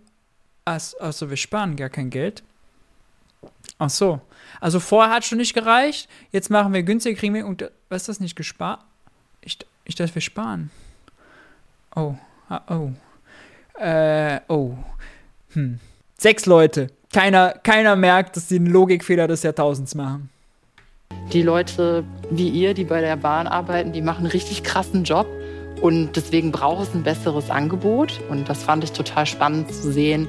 Achso, 0.64 1.28
wir 1.28 1.36
sparen 1.36 1.74
gar 1.74 1.88
kein 1.88 2.10
Geld. 2.10 2.44
Ach 3.78 3.90
so. 3.90 4.20
Also 4.60 4.78
vorher 4.78 5.12
hat 5.12 5.24
schon 5.24 5.38
nicht 5.38 5.54
gereicht, 5.54 6.08
jetzt 6.30 6.50
machen 6.50 6.72
wir 6.72 6.84
günstiger, 6.84 7.18
kriegen 7.18 7.34
wir. 7.34 7.46
Und 7.46 7.68
was 7.88 8.02
ist 8.02 8.08
das 8.08 8.20
nicht 8.20 8.36
gespart? 8.36 8.80
Ich, 9.40 9.58
ich 9.84 9.96
dachte, 9.96 10.14
wir 10.14 10.22
sparen. 10.22 10.70
Oh. 11.96 12.14
Ah, 12.48 12.60
oh. 12.68 12.92
Äh, 13.78 14.40
oh. 14.48 14.72
Hm. 15.52 15.78
Sechs 16.18 16.46
Leute. 16.46 16.88
Keiner, 17.12 17.54
keiner 17.62 17.96
merkt, 17.96 18.36
dass 18.36 18.46
die 18.46 18.56
einen 18.56 18.66
Logikfehler 18.66 19.28
des 19.28 19.42
Jahrtausends 19.42 19.94
machen. 19.94 20.30
Die 21.32 21.42
Leute 21.42 22.04
wie 22.30 22.48
ihr, 22.48 22.74
die 22.74 22.84
bei 22.84 23.00
der 23.00 23.16
Bahn 23.16 23.46
arbeiten, 23.46 23.92
die 23.92 24.00
machen 24.00 24.24
einen 24.24 24.32
richtig 24.32 24.62
krassen 24.62 25.04
Job 25.04 25.26
und 25.80 26.16
deswegen 26.16 26.52
braucht 26.52 26.88
es 26.88 26.94
ein 26.94 27.02
besseres 27.02 27.50
Angebot 27.50 28.20
und 28.30 28.48
das 28.48 28.62
fand 28.62 28.84
ich 28.84 28.92
total 28.92 29.26
spannend 29.26 29.74
zu 29.74 29.92
sehen, 29.92 30.28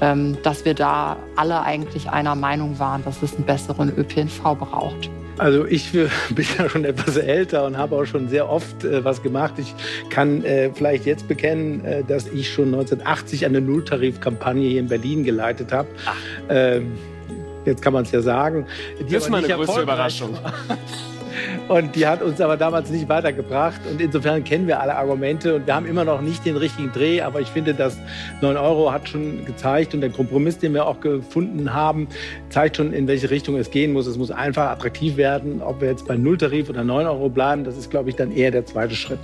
ähm, 0.00 0.36
dass 0.42 0.64
wir 0.64 0.74
da 0.74 1.16
alle 1.36 1.62
eigentlich 1.62 2.10
einer 2.10 2.34
Meinung 2.34 2.78
waren, 2.78 3.04
dass 3.04 3.22
es 3.22 3.36
einen 3.36 3.46
besseren 3.46 3.96
ÖPNV 3.96 4.42
braucht. 4.58 5.10
Also 5.38 5.64
ich 5.66 5.92
bin 5.92 6.46
ja 6.58 6.68
schon 6.68 6.84
etwas 6.84 7.16
älter 7.16 7.64
und 7.64 7.78
habe 7.78 7.96
auch 7.96 8.04
schon 8.04 8.28
sehr 8.28 8.48
oft 8.48 8.84
äh, 8.84 9.04
was 9.04 9.22
gemacht. 9.22 9.54
Ich 9.58 9.74
kann 10.10 10.44
äh, 10.44 10.70
vielleicht 10.74 11.06
jetzt 11.06 11.28
bekennen, 11.28 11.84
äh, 11.84 12.04
dass 12.04 12.26
ich 12.26 12.52
schon 12.52 12.66
1980 12.66 13.46
eine 13.46 13.60
Nulltarifkampagne 13.60 14.68
hier 14.68 14.80
in 14.80 14.88
Berlin 14.88 15.24
geleitet 15.24 15.72
habe. 15.72 15.88
Ähm, 16.48 16.98
jetzt 17.64 17.82
kann 17.82 17.92
man 17.92 18.04
es 18.04 18.12
ja 18.12 18.20
sagen. 18.20 18.66
Die 18.98 19.12
Das 19.12 19.24
ist 19.24 19.30
meine 19.30 19.46
größte 19.46 19.60
erfolgreich 19.60 19.82
Überraschung. 19.82 20.38
Und 21.68 21.96
die 21.96 22.06
hat 22.06 22.22
uns 22.22 22.40
aber 22.40 22.56
damals 22.56 22.90
nicht 22.90 23.08
weitergebracht. 23.08 23.80
Und 23.90 24.00
insofern 24.00 24.44
kennen 24.44 24.66
wir 24.66 24.80
alle 24.80 24.96
Argumente 24.96 25.56
und 25.56 25.66
wir 25.66 25.74
haben 25.74 25.86
immer 25.86 26.04
noch 26.04 26.20
nicht 26.20 26.44
den 26.44 26.56
richtigen 26.56 26.92
Dreh. 26.92 27.20
Aber 27.20 27.40
ich 27.40 27.48
finde, 27.48 27.74
das 27.74 27.98
9 28.40 28.56
Euro 28.56 28.92
hat 28.92 29.08
schon 29.08 29.44
gezeigt 29.44 29.94
und 29.94 30.00
der 30.00 30.10
Kompromiss, 30.10 30.58
den 30.58 30.74
wir 30.74 30.86
auch 30.86 31.00
gefunden 31.00 31.72
haben, 31.74 32.08
zeigt 32.50 32.76
schon, 32.76 32.92
in 32.92 33.06
welche 33.06 33.30
Richtung 33.30 33.56
es 33.56 33.70
gehen 33.70 33.92
muss. 33.92 34.06
Es 34.06 34.16
muss 34.16 34.30
einfach 34.30 34.70
attraktiv 34.70 35.16
werden. 35.16 35.62
Ob 35.62 35.80
wir 35.80 35.88
jetzt 35.88 36.06
bei 36.06 36.16
Nulltarif 36.16 36.68
oder 36.68 36.84
9 36.84 37.06
Euro 37.06 37.28
bleiben, 37.28 37.64
das 37.64 37.76
ist, 37.76 37.90
glaube 37.90 38.10
ich, 38.10 38.16
dann 38.16 38.32
eher 38.32 38.50
der 38.50 38.66
zweite 38.66 38.94
Schritt. 38.94 39.20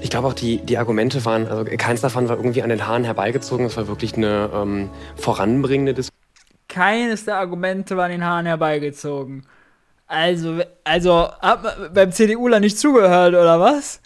Ich 0.00 0.10
glaube 0.10 0.28
auch, 0.28 0.34
die, 0.34 0.58
die 0.58 0.78
Argumente 0.78 1.24
waren, 1.24 1.46
also 1.46 1.64
keins 1.64 2.00
davon 2.00 2.28
war 2.28 2.36
irgendwie 2.36 2.62
an 2.62 2.68
den 2.68 2.86
Haaren 2.86 3.04
herbeigezogen. 3.04 3.66
Es 3.66 3.76
war 3.76 3.88
wirklich 3.88 4.16
eine 4.16 4.50
ähm, 4.54 4.90
voranbringende 5.16 5.94
Diskussion. 5.94 6.22
keines 6.68 7.24
der 7.24 7.36
Argumente 7.36 7.96
war 7.96 8.04
an 8.04 8.10
den 8.10 8.24
Haaren 8.24 8.46
herbeigezogen. 8.46 9.46
Also, 10.06 10.60
also, 10.84 11.28
hat 11.40 11.92
beim 11.94 12.12
CDUler 12.12 12.60
nicht 12.60 12.78
zugehört, 12.78 13.34
oder 13.34 13.58
was? 13.58 14.00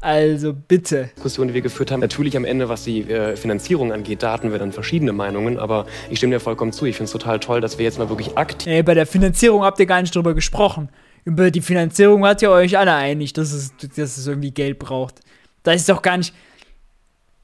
Also 0.00 0.54
bitte. 0.54 1.10
Diskussion, 1.16 1.48
die 1.48 1.54
wir 1.54 1.60
geführt 1.60 1.90
haben. 1.90 2.00
Natürlich 2.00 2.34
am 2.36 2.46
Ende, 2.46 2.70
was 2.70 2.84
die 2.84 3.02
äh, 3.02 3.36
Finanzierung 3.36 3.92
angeht, 3.92 4.22
da 4.22 4.32
hatten 4.32 4.50
wir 4.50 4.58
dann 4.58 4.72
verschiedene 4.72 5.12
Meinungen, 5.12 5.58
aber 5.58 5.86
ich 6.08 6.18
stimme 6.18 6.36
dir 6.36 6.40
vollkommen 6.40 6.72
zu. 6.72 6.86
Ich 6.86 6.96
finde 6.96 7.06
es 7.06 7.12
total 7.12 7.38
toll, 7.38 7.60
dass 7.60 7.76
wir 7.76 7.84
jetzt 7.84 7.98
mal 7.98 8.08
wirklich 8.08 8.38
aktiv. 8.38 8.72
Ey, 8.72 8.82
bei 8.82 8.94
der 8.94 9.06
Finanzierung 9.06 9.62
habt 9.62 9.78
ihr 9.78 9.86
gar 9.86 10.00
nicht 10.00 10.14
drüber 10.14 10.34
gesprochen. 10.34 10.88
Über 11.24 11.50
die 11.50 11.60
Finanzierung 11.60 12.22
wart 12.22 12.40
ihr 12.40 12.50
euch 12.50 12.78
alle 12.78 12.94
einig, 12.94 13.34
dass 13.34 13.52
es, 13.52 13.74
dass 13.76 14.16
es 14.16 14.26
irgendwie 14.26 14.52
Geld 14.52 14.78
braucht. 14.78 15.20
Da 15.64 15.72
ist 15.72 15.86
doch 15.88 16.00
gar 16.00 16.16
nicht. 16.16 16.34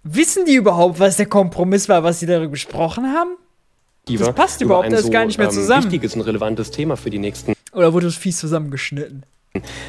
Wissen 0.03 0.47
die 0.47 0.55
überhaupt, 0.55 0.99
was 0.99 1.19
der 1.19 1.27
Kompromiss 1.27 1.91
war, 1.91 2.05
was 2.05 2.21
sie 2.21 2.27
darüber 2.27 2.53
besprochen 2.53 3.13
haben? 3.13 3.37
Das 4.09 4.33
passt 4.35 4.63
überhaupt 4.63 4.93
das 4.93 5.03
so, 5.03 5.11
gar 5.11 5.27
nicht 5.27 5.37
mehr 5.37 5.49
ähm, 5.49 5.53
zusammen. 5.53 5.85
wichtiges 5.85 6.15
und 6.15 6.23
relevantes 6.23 6.71
Thema 6.71 6.97
für 6.97 7.11
die 7.11 7.19
nächsten 7.19 7.56
Oder 7.77 7.93
wurde 7.93 8.07
es 8.07 8.17
fies 8.17 8.39
zusammengeschnitten? 8.39 9.25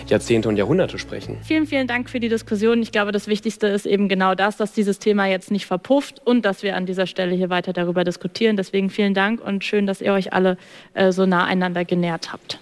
Jahrzehnte 0.07 0.49
und 0.49 0.57
Jahrhunderte 0.57 0.99
sprechen. 0.99 1.37
Vielen, 1.43 1.67
vielen 1.67 1.87
Dank 1.87 2.09
für 2.09 2.19
die 2.19 2.29
Diskussion. 2.29 2.81
Ich 2.81 2.91
glaube, 2.91 3.11
das 3.11 3.27
Wichtigste 3.27 3.67
ist 3.67 3.85
eben 3.85 4.09
genau 4.09 4.35
das, 4.35 4.57
dass 4.57 4.73
dieses 4.73 4.99
Thema 4.99 5.25
jetzt 5.25 5.51
nicht 5.51 5.65
verpufft 5.65 6.21
und 6.25 6.43
dass 6.45 6.63
wir 6.63 6.75
an 6.75 6.85
dieser 6.85 7.07
Stelle 7.07 7.33
hier 7.35 7.49
weiter 7.49 7.73
darüber 7.73 8.03
diskutieren. 8.03 8.57
Deswegen 8.57 8.89
vielen 8.89 9.13
Dank 9.13 9.41
und 9.41 9.63
schön, 9.63 9.87
dass 9.87 10.01
ihr 10.01 10.13
euch 10.13 10.33
alle 10.33 10.57
äh, 10.93 11.11
so 11.11 11.25
nah 11.25 11.45
einander 11.45 11.85
genährt 11.85 12.31
habt. 12.31 12.59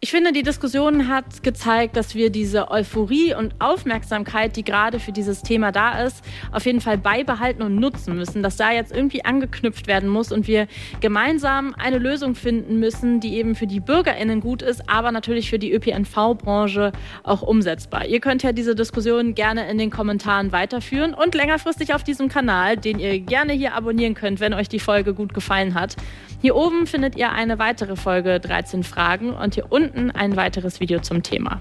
Ich 0.00 0.12
finde, 0.12 0.30
die 0.30 0.44
Diskussion 0.44 1.08
hat 1.08 1.42
gezeigt, 1.42 1.96
dass 1.96 2.14
wir 2.14 2.30
diese 2.30 2.70
Euphorie 2.70 3.34
und 3.34 3.56
Aufmerksamkeit, 3.58 4.54
die 4.54 4.62
gerade 4.62 5.00
für 5.00 5.10
dieses 5.10 5.42
Thema 5.42 5.72
da 5.72 6.04
ist, 6.04 6.24
auf 6.52 6.66
jeden 6.66 6.80
Fall 6.80 6.96
beibehalten 6.98 7.62
und 7.62 7.74
nutzen 7.74 8.14
müssen, 8.14 8.44
dass 8.44 8.56
da 8.56 8.70
jetzt 8.70 8.94
irgendwie 8.94 9.24
angeknüpft 9.24 9.88
werden 9.88 10.08
muss 10.08 10.30
und 10.30 10.46
wir 10.46 10.68
gemeinsam 11.00 11.74
eine 11.76 11.98
Lösung 11.98 12.36
finden 12.36 12.78
müssen, 12.78 13.18
die 13.18 13.34
eben 13.34 13.56
für 13.56 13.66
die 13.66 13.80
Bürgerinnen 13.80 14.40
gut 14.40 14.62
ist, 14.62 14.88
aber 14.88 15.10
natürlich 15.10 15.50
für 15.50 15.58
die 15.58 15.72
ÖPNV-Branche 15.72 16.92
auch 17.24 17.42
umsetzbar. 17.42 18.06
Ihr 18.06 18.20
könnt 18.20 18.44
ja 18.44 18.52
diese 18.52 18.76
Diskussion 18.76 19.34
gerne 19.34 19.68
in 19.68 19.78
den 19.78 19.90
Kommentaren 19.90 20.52
weiterführen 20.52 21.12
und 21.12 21.34
längerfristig 21.34 21.92
auf 21.92 22.04
diesem 22.04 22.28
Kanal, 22.28 22.76
den 22.76 23.00
ihr 23.00 23.18
gerne 23.18 23.52
hier 23.52 23.74
abonnieren 23.74 24.14
könnt, 24.14 24.38
wenn 24.38 24.54
euch 24.54 24.68
die 24.68 24.78
Folge 24.78 25.12
gut 25.12 25.34
gefallen 25.34 25.74
hat. 25.74 25.96
Hier 26.40 26.54
oben 26.54 26.86
findet 26.86 27.16
ihr 27.16 27.32
eine 27.32 27.58
weitere 27.58 27.96
Folge 27.96 28.38
13 28.38 28.84
Fragen 28.84 29.30
und 29.30 29.54
hier 29.56 29.72
unten 29.88 30.10
ein 30.10 30.36
weiteres 30.36 30.80
Video 30.80 31.00
zum 31.00 31.22
Thema. 31.22 31.60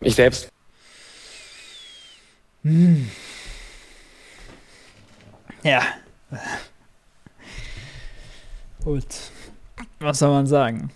Ich 0.00 0.14
selbst. 0.14 0.50
Hm. 2.62 3.10
Ja. 5.62 5.82
Gut. 8.84 9.06
Was 9.98 10.18
soll 10.18 10.30
man 10.30 10.46
sagen? 10.46 10.90